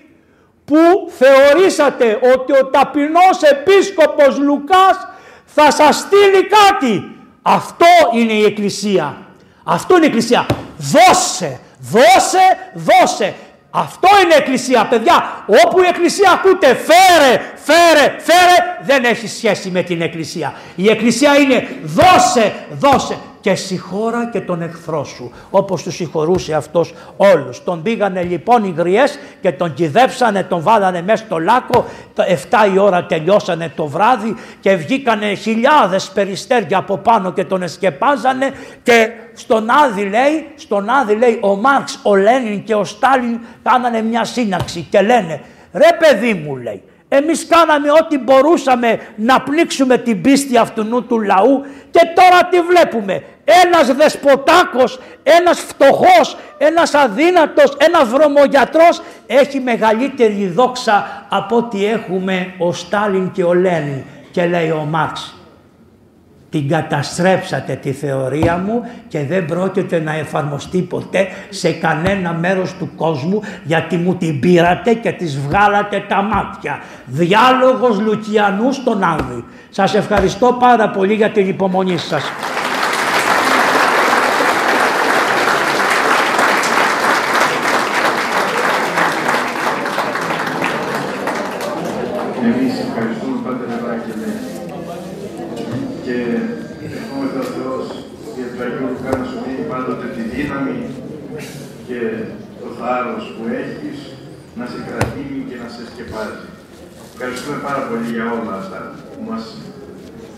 που 0.64 1.10
θεωρήσατε 1.18 2.18
ότι 2.34 2.52
ο 2.52 2.66
ταπεινός 2.66 3.43
επίσκοπος 3.51 4.39
Λουκάς 4.39 5.09
θα 5.44 5.70
σας 5.70 5.97
στείλει 5.97 6.47
κάτι. 6.47 7.16
Αυτό 7.43 7.86
είναι 8.14 8.32
η 8.32 8.44
Εκκλησία. 8.44 9.16
Αυτό 9.64 9.97
είναι 9.97 10.05
η 10.05 10.09
Εκκλησία. 10.09 10.47
Δώσε, 10.76 11.60
δώσε, 11.78 12.72
δώσε. 12.74 13.34
Αυτό 13.70 14.09
είναι 14.24 14.34
η 14.34 14.36
Εκκλησία, 14.36 14.86
παιδιά. 14.86 15.44
Όπου 15.64 15.82
η 15.82 15.86
Εκκλησία 15.89 16.30
ακούτε 16.30 16.66
φέρε, 16.66 17.40
φέρε, 17.55 18.16
φέρε, 18.18 18.56
δεν 18.82 19.05
έχει 19.05 19.28
σχέση 19.28 19.70
με 19.70 19.82
την 19.82 20.01
Εκκλησία. 20.01 20.55
Η 20.74 20.90
Εκκλησία 20.90 21.36
είναι 21.36 21.68
δώσε, 21.82 22.55
δώσε 22.70 23.18
και 23.43 23.55
συγχώρα 23.55 24.28
και 24.32 24.40
τον 24.40 24.62
εχθρό 24.62 25.05
σου, 25.05 25.32
όπως 25.51 25.82
τους 25.82 25.94
συγχωρούσε 25.94 26.55
αυτός 26.55 26.94
όλους. 27.16 27.64
Τον 27.64 27.82
πήγανε 27.82 28.23
λοιπόν 28.23 28.64
οι 28.64 28.74
γριές 28.77 29.19
και 29.40 29.52
τον 29.52 29.74
κυδέψανε, 29.74 30.43
τον 30.43 30.62
βάλανε 30.62 31.02
μέσα 31.02 31.24
στο 31.24 31.39
λάκκο, 31.39 31.85
7 32.16 32.74
η 32.74 32.78
ώρα 32.78 33.06
τελειώσανε 33.06 33.73
το 33.77 33.86
βράδυ 33.86 34.35
και 34.60 34.74
βγήκανε 34.74 35.35
χιλιάδες 35.35 36.10
περιστέρια 36.10 36.78
από 36.78 36.98
πάνω 36.98 37.32
και 37.32 37.44
τον 37.44 37.62
εσκεπάζανε 37.62 38.52
και 38.82 39.10
στον 39.35 39.70
Άδη 39.70 40.02
λέει, 40.02 40.52
στον 40.55 40.89
Άδη 40.89 41.14
λέει 41.14 41.39
ο 41.40 41.56
Μάρξ, 41.56 41.98
ο 42.02 42.16
Λένιν 42.16 42.64
και 42.64 42.74
ο 42.74 42.85
Στάλιν 42.85 43.40
κάνανε 43.62 44.02
μια 44.02 44.24
σύναξη 44.24 44.86
και 44.90 45.01
λένε 45.01 45.40
ρε 45.73 45.97
παιδί 45.98 46.35
μου 46.35 46.56
λέει 46.56 46.82
εμείς 47.14 47.47
κάναμε 47.47 47.90
ό,τι 47.90 48.19
μπορούσαμε 48.19 49.01
να 49.16 49.40
πλήξουμε 49.40 49.98
την 49.98 50.20
πίστη 50.20 50.56
αυτού 50.56 51.06
του 51.06 51.20
λαού 51.20 51.64
και 51.90 52.01
τώρα 52.14 52.48
τι 52.51 52.60
βλέπουμε. 52.60 53.23
Ένας 53.44 53.94
δεσποτάκος, 53.94 55.01
ένας 55.23 55.60
φτωχός, 55.60 56.36
ένας 56.59 56.94
αδύνατος, 56.94 57.77
ένας 57.78 58.09
βρωμογιατρός 58.09 59.02
έχει 59.27 59.60
μεγαλύτερη 59.60 60.47
δόξα 60.47 61.27
από 61.28 61.56
ό,τι 61.56 61.86
έχουμε 61.86 62.55
ο 62.59 62.73
Στάλιν 62.73 63.31
και 63.32 63.44
ο 63.44 63.55
Λένιν. 63.55 64.02
Και 64.31 64.47
λέει 64.47 64.70
ο 64.70 64.86
Μάρξ, 64.90 65.35
την 66.51 66.69
καταστρέψατε 66.69 67.74
τη 67.74 67.93
θεωρία 67.93 68.56
μου 68.56 68.90
και 69.09 69.24
δεν 69.24 69.44
πρόκειται 69.44 70.01
να 70.01 70.14
εφαρμοστεί 70.14 70.82
ποτέ 70.82 71.28
σε 71.48 71.73
κανένα 71.73 72.32
μέρος 72.32 72.74
του 72.78 72.90
κόσμου 72.97 73.43
γιατί 73.64 73.97
μου 73.97 74.14
την 74.14 74.40
πήρατε 74.40 74.94
και 74.94 75.12
τις 75.12 75.39
βγάλατε 75.39 76.05
τα 76.09 76.23
μάτια. 76.23 76.81
Διάλογος 77.06 78.01
Λουκιανού 78.01 78.73
στον 78.73 79.02
Άδη. 79.05 79.44
Σας 79.70 79.94
ευχαριστώ 79.94 80.56
πάρα 80.60 80.90
πολύ 80.90 81.14
για 81.14 81.31
την 81.31 81.48
υπομονή 81.48 81.98
σας. 81.98 82.32
Εμείς 92.44 92.74
ευχαριστούμε 92.86 93.36
Πάτερ 93.44 93.69
Ευάγγελε 93.78 94.31
και 96.05 96.16
ευχόμεθα 96.86 97.40
ο 97.47 97.48
Θεός 97.56 97.86
για 98.36 98.47
τον 98.51 98.60
Αγίο 98.64 98.86
Λουκά 98.90 99.10
να 99.19 99.24
σου 99.31 99.39
δίνει 99.44 99.64
πάντοτε 99.73 100.06
τη 100.16 100.23
δύναμη 100.35 100.78
και 101.89 102.01
το 102.60 102.69
θάρρος 102.78 103.24
που 103.35 103.43
έχεις 103.62 103.98
να 104.59 104.64
σε 104.73 104.78
κρατήσει 104.86 105.82
και 106.02 106.14
να 106.14 106.18
σε 106.18 106.28
σκεπάζει. 106.28 106.46
Ευχαριστούμε 107.14 107.58
πάρα 107.68 107.82
πολύ 107.88 108.06
για 108.16 108.26
όλα 108.38 108.54
αυτά 108.60 108.78
που 109.12 109.20
μας 109.30 109.44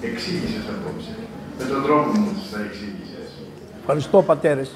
εξήγησες 0.09 0.65
απόψε. 0.74 1.15
Με 1.59 1.65
τον 1.70 1.81
τρόπο 1.86 2.07
που 2.11 2.20
μας 2.27 2.51
τα 2.53 2.59
εξήγησες. 2.69 3.28
Ευχαριστώ 3.81 4.23
πατέρες. 4.31 4.69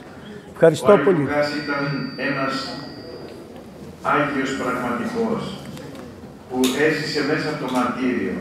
Ευχαριστώ 0.53 0.91
Ο 0.91 0.93
Άγιος 0.93 1.07
πολύ. 1.07 1.23
Λουκάς 1.23 1.49
ήταν 1.65 1.83
ένας 2.31 2.55
Άγιος 4.17 4.51
πραγματικός 4.63 5.43
που 6.49 6.59
έζησε 6.87 7.21
μέσα 7.31 7.47
από 7.53 7.59
το 7.65 7.69
μαρτύριο. 7.77 8.35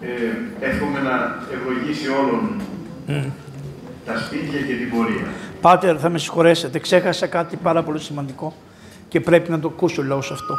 Ε, 0.00 0.66
εύχομαι 0.68 1.00
να 1.08 1.14
ευλογήσει 1.54 2.08
όλων 2.20 2.60
τα 4.06 4.16
σπίτια 4.18 4.60
και 4.60 4.74
την 4.80 4.90
πορεία. 4.90 5.26
Πάτερ, 5.60 5.96
θα 6.00 6.08
με 6.08 6.18
συγχωρέσετε, 6.18 6.78
ξέχασα 6.78 7.26
κάτι 7.26 7.56
πάρα 7.56 7.82
πολύ 7.82 8.00
σημαντικό 8.00 8.54
και 9.08 9.20
πρέπει 9.20 9.50
να 9.50 9.60
το 9.60 9.68
ακούσει 9.68 10.00
ο 10.00 10.02
λαός 10.02 10.30
αυτό. 10.30 10.54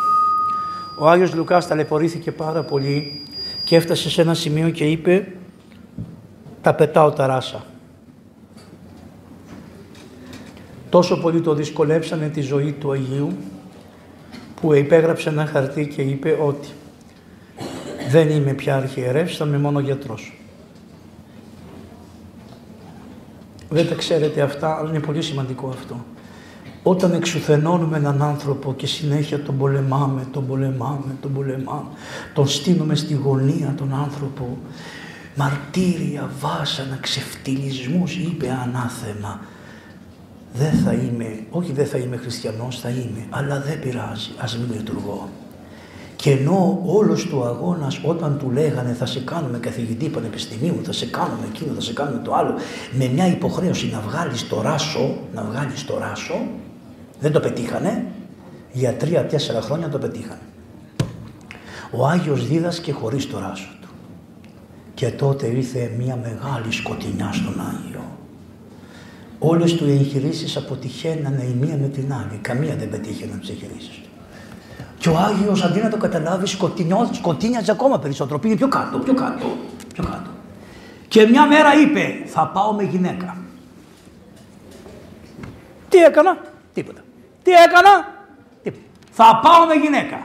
Ο 0.99 1.09
Άγιος 1.09 1.33
Λουκάς 1.33 1.67
ταλαιπωρήθηκε 1.67 2.31
πάρα 2.31 2.63
πολύ 2.63 3.21
και 3.65 3.75
έφτασε 3.75 4.09
σε 4.09 4.21
ένα 4.21 4.33
σημείο 4.33 4.69
και 4.69 4.85
είπε 4.85 5.33
«Τα 6.61 6.73
πετάω 6.73 7.11
τα 7.11 7.27
ράσα». 7.27 7.65
Τόσο 10.89 11.21
πολύ 11.21 11.41
το 11.41 11.53
δυσκολέψανε 11.53 12.29
τη 12.29 12.41
ζωή 12.41 12.71
του 12.71 12.91
Αγίου 12.91 13.37
που 14.61 14.73
υπέγραψε 14.73 15.29
ένα 15.29 15.45
χαρτί 15.45 15.87
και 15.87 16.01
είπε 16.01 16.37
ότι 16.41 16.67
δεν 18.09 18.29
είμαι 18.29 18.53
πια 18.53 18.75
αρχιερεύς, 18.75 19.37
θα 19.37 19.45
είμαι 19.45 19.57
μόνο 19.57 19.79
γιατρός. 19.79 20.33
Δεν 23.69 23.87
τα 23.87 23.95
ξέρετε 23.95 24.41
αυτά, 24.41 24.77
αλλά 24.77 24.89
είναι 24.89 24.99
πολύ 24.99 25.21
σημαντικό 25.21 25.69
αυτό. 25.69 26.05
Όταν 26.83 27.13
εξουθενώνουμε 27.13 27.97
έναν 27.97 28.21
άνθρωπο 28.21 28.73
και 28.73 28.87
συνέχεια 28.87 29.41
τον 29.41 29.57
πολεμάμε, 29.57 30.27
τον 30.31 30.47
πολεμάμε, 30.47 31.15
τον 31.21 31.33
πολεμάμε, 31.33 31.87
τον 32.33 32.47
στείλουμε 32.47 32.95
στη 32.95 33.13
γωνία 33.13 33.73
τον 33.77 33.93
άνθρωπο, 33.93 34.57
μαρτύρια, 35.35 36.29
βάσανα, 36.39 36.97
ξεφτυλισμούς, 37.01 38.15
είπε 38.15 38.47
ανάθεμα. 38.63 39.39
Δεν 40.53 40.71
θα 40.71 40.93
είμαι, 40.93 41.39
όχι 41.49 41.71
δεν 41.71 41.85
θα 41.85 41.97
είμαι 41.97 42.17
χριστιανός, 42.17 42.79
θα 42.79 42.89
είμαι, 42.89 43.25
αλλά 43.29 43.61
δεν 43.61 43.79
πειράζει, 43.79 44.29
ας 44.37 44.57
μην 44.57 44.77
λειτουργώ. 44.77 45.29
Και 46.15 46.31
ενώ 46.31 46.81
όλος 46.85 47.25
του 47.25 47.43
αγώνας 47.43 48.01
όταν 48.03 48.37
του 48.37 48.51
λέγανε 48.51 48.93
θα 48.93 49.05
σε 49.05 49.19
κάνουμε 49.19 49.57
καθηγητή 49.57 50.09
πανεπιστημίου, 50.09 50.79
θα 50.83 50.91
σε 50.91 51.05
κάνουμε 51.05 51.47
εκείνο, 51.53 51.73
θα 51.73 51.81
σε 51.81 51.93
κάνουμε 51.93 52.21
το 52.23 52.33
άλλο, 52.33 52.53
με 52.91 53.07
μια 53.07 53.27
υποχρέωση 53.27 53.89
να 53.93 53.99
βγάλεις 53.99 54.47
το 54.47 54.61
ράσο, 54.61 55.17
να 55.33 55.43
βγάλεις 55.43 55.85
το 55.85 55.97
ράσο, 55.97 56.35
δεν 57.19 57.31
το 57.31 57.39
πετύχανε, 57.39 58.05
για 58.71 58.93
τρία-τέσσερα 58.93 59.61
χρόνια 59.61 59.89
το 59.89 59.97
πετύχανε. 59.97 60.41
Ο 61.91 62.07
Άγιος 62.07 62.47
δίδασκε 62.47 62.91
χωρίς 62.91 63.29
το 63.29 63.39
ράσο 63.39 63.69
του. 63.81 63.87
Και 64.93 65.09
τότε 65.09 65.47
ήρθε 65.47 65.91
μια 65.97 66.15
μεγάλη 66.15 66.71
σκοτεινιά 66.71 67.31
στον 67.33 67.59
Άγιο. 67.59 68.03
Όλες 69.39 69.73
του 69.73 69.87
οι 69.87 69.91
εγχειρήσεις 69.91 70.57
αποτυχαίνανε 70.57 71.43
η 71.43 71.55
μία 71.59 71.77
με 71.77 71.87
την 71.87 72.13
άλλη. 72.13 72.39
Καμία 72.41 72.75
δεν 72.75 72.89
πετύχαινε 72.89 73.37
τις 73.39 73.49
εγχειρήσεις 73.49 73.97
του. 74.03 74.09
Και 74.97 75.09
ο 75.09 75.17
Άγιος 75.17 75.63
αντί 75.63 75.79
να 75.79 75.89
το 75.89 75.97
καταλάβει 75.97 76.47
σκοτεινιό, 76.47 77.09
σκοτίνιαζε 77.11 77.71
ακόμα 77.71 77.99
περισσότερο. 77.99 78.39
Πήγε 78.39 78.55
πιο 78.55 78.67
κάτω, 78.67 78.97
πιο 78.97 79.13
κάτω, 79.13 79.45
πιο 79.93 80.03
κάτω. 80.03 80.29
Και 81.07 81.27
μια 81.27 81.47
μέρα 81.47 81.69
είπε 81.81 82.23
θα 82.25 82.47
πάω 82.47 82.73
με 82.73 82.83
γυναίκα. 82.83 83.37
Τι 85.89 85.97
έκανα, 85.97 86.37
τίποτα. 86.73 87.01
Τι 87.49 87.55
έκανα, 87.55 88.07
τίποτα. 88.63 88.83
Θα 89.11 89.39
πάω 89.43 89.65
με 89.65 89.73
γυναίκα. 89.73 90.17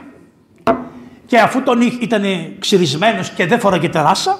Και 1.25 1.39
αφού 1.39 1.63
τον 1.63 1.81
ήταν 1.81 2.23
ξυρισμένος 2.59 3.29
και 3.29 3.45
δεν 3.45 3.59
φοράγε 3.59 3.89
τεράσα, 3.89 4.39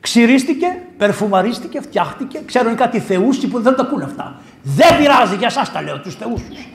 ξυρίστηκε, 0.00 0.66
περφουμαρίστηκε, 0.96 1.80
φτιάχτηκε. 1.80 2.40
Ξέρουν 2.46 2.76
κάτι 2.76 2.98
θεούσι 3.00 3.46
που 3.48 3.60
δεν 3.60 3.74
τα 3.76 3.82
ακούνε 3.82 4.04
αυτά. 4.04 4.40
Δεν 4.62 4.96
πειράζει, 4.98 5.36
για 5.36 5.50
σας 5.50 5.72
τα 5.72 5.82
λέω, 5.82 6.00
τους 6.00 6.14
θεούς 6.14 6.42
τους. 6.48 6.68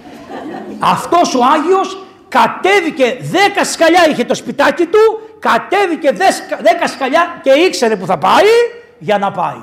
Αυτός 0.79 1.35
ο 1.35 1.39
Άγιος 1.53 2.03
κατέβηκε, 2.27 3.17
δέκα 3.21 3.63
σκαλιά 3.63 4.09
είχε 4.09 4.23
το 4.25 4.35
σπιτάκι 4.35 4.85
του, 4.85 5.19
κατέβηκε 5.39 6.11
δέσκα- 6.11 6.59
δέκα 6.61 6.87
σκαλιά 6.87 7.39
και 7.43 7.49
ήξερε 7.51 7.95
που 7.95 8.05
θα 8.05 8.17
πάει 8.17 8.45
για 8.99 9.17
να 9.17 9.31
πάει. 9.31 9.61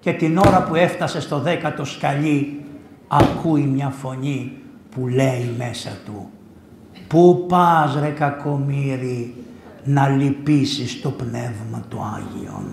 Και 0.00 0.12
την 0.12 0.38
ώρα 0.38 0.62
που 0.62 0.74
έφτασε 0.74 1.20
στο 1.20 1.38
δέκατο 1.38 1.84
σκαλί, 1.84 2.64
ακούει 3.08 3.62
μια 3.62 3.88
φωνή 3.88 4.52
που 4.90 5.06
λέει 5.08 5.54
μέσα 5.58 5.90
του 6.04 6.30
«Πού 7.08 7.46
πας 7.48 7.96
ρε 8.00 8.08
κακομύρι 8.08 9.34
να 9.84 10.08
λυπήσεις 10.08 11.00
το 11.00 11.10
Πνεύμα 11.10 11.84
του 11.88 11.98
Άγιον» 12.16 12.64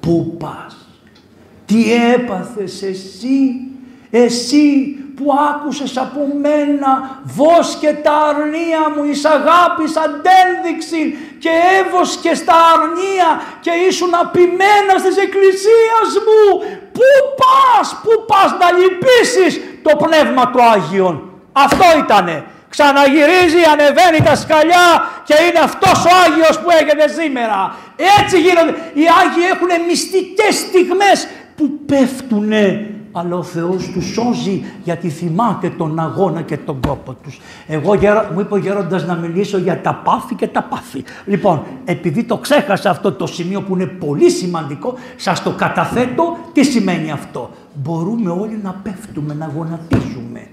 Πού 0.00 0.36
πας, 0.38 0.88
τι 1.66 1.92
έπαθες 1.92 2.82
εσύ, 2.82 3.50
εσύ 4.10 4.96
που 5.16 5.26
άκουσες 5.50 5.96
από 5.96 6.20
μένα 6.42 7.20
βόσκε 7.22 7.98
τα 8.02 8.16
αρνία 8.30 8.82
μου 8.94 9.04
εις 9.10 9.24
αγάπης 9.24 9.92
αντένδειξη 10.06 11.18
και 11.38 11.50
έβοσκες 11.78 12.44
τα 12.44 12.56
αρνία 12.72 13.42
και 13.60 13.70
ήσουν 13.88 14.14
απειμένα 14.20 14.94
της 15.04 15.16
εκκλησίας 15.24 16.08
μου. 16.26 16.42
Πού 16.96 17.10
πας, 17.40 17.86
πού 18.02 18.12
πας 18.26 18.50
να 18.60 18.68
λυπήσεις 18.78 19.60
το 19.82 19.96
Πνεύμα 20.04 20.50
του 20.50 20.62
Άγιον. 20.62 21.14
Αυτό 21.52 21.84
ήτανε. 21.98 22.44
Ξαναγυρίζει, 22.68 23.62
ανεβαίνει 23.72 24.20
τα 24.24 24.36
σκαλιά 24.36 24.88
και 25.24 25.34
είναι 25.46 25.58
αυτός 25.58 26.04
ο 26.04 26.10
Άγιος 26.24 26.58
που 26.60 26.70
έχετε 26.70 27.08
σήμερα. 27.08 27.74
Έτσι 28.18 28.40
γίνονται. 28.40 28.74
Οι 28.92 29.04
Άγιοι 29.20 29.44
έχουν 29.52 29.86
μυστικές 29.88 30.54
στιγμές 30.54 31.28
που 31.56 31.70
πέφτουνε 31.86 32.93
αλλά 33.16 33.36
ο 33.36 33.42
Θεός 33.42 33.90
τους 33.90 34.04
σώζει 34.04 34.64
γιατί 34.84 35.08
θυμάται 35.08 35.70
τον 35.70 35.98
αγώνα 35.98 36.42
και 36.42 36.56
τον 36.56 36.80
κόπο 36.86 37.16
τους. 37.22 37.40
Εγώ 37.66 37.94
γερο, 37.94 38.28
μου 38.34 38.40
είπε 38.40 38.54
ο 38.54 38.56
γέροντας 38.56 39.06
να 39.06 39.14
μιλήσω 39.14 39.58
για 39.58 39.80
τα 39.80 39.94
πάθη 39.94 40.34
και 40.34 40.46
τα 40.46 40.62
πάθη. 40.62 41.04
Λοιπόν, 41.24 41.62
επειδή 41.84 42.24
το 42.24 42.36
ξέχασα 42.36 42.90
αυτό 42.90 43.12
το 43.12 43.26
σημείο 43.26 43.60
που 43.62 43.74
είναι 43.74 43.86
πολύ 43.86 44.30
σημαντικό, 44.30 44.94
σας 45.16 45.42
το 45.42 45.50
καταθέτω. 45.50 46.36
Τι 46.52 46.64
σημαίνει 46.64 47.10
αυτό; 47.10 47.50
Μπορούμε 47.74 48.30
όλοι 48.30 48.60
να 48.62 48.80
πέφτουμε, 48.82 49.34
να 49.34 49.50
γονατίζουμε. 49.56 50.46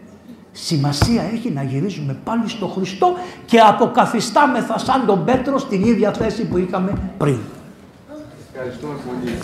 Σημασία 0.51 1.23
έχει 1.33 1.51
να 1.51 1.63
γυρίζουμε 1.63 2.17
πάλι 2.23 2.49
στο 2.49 2.67
Χριστό 2.67 3.13
και 3.45 3.59
αποκαθιστάμεθα 3.59 4.77
σαν 4.77 5.05
τον 5.05 5.25
Πέτρο 5.25 5.57
στην 5.57 5.83
ίδια 5.83 6.13
θέση 6.13 6.47
που 6.47 6.57
είχαμε 6.57 6.93
πριν. 7.17 7.39
Ευχαριστούμε 8.53 8.93
πολύ. 8.93 9.37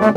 Yes, 0.00 0.16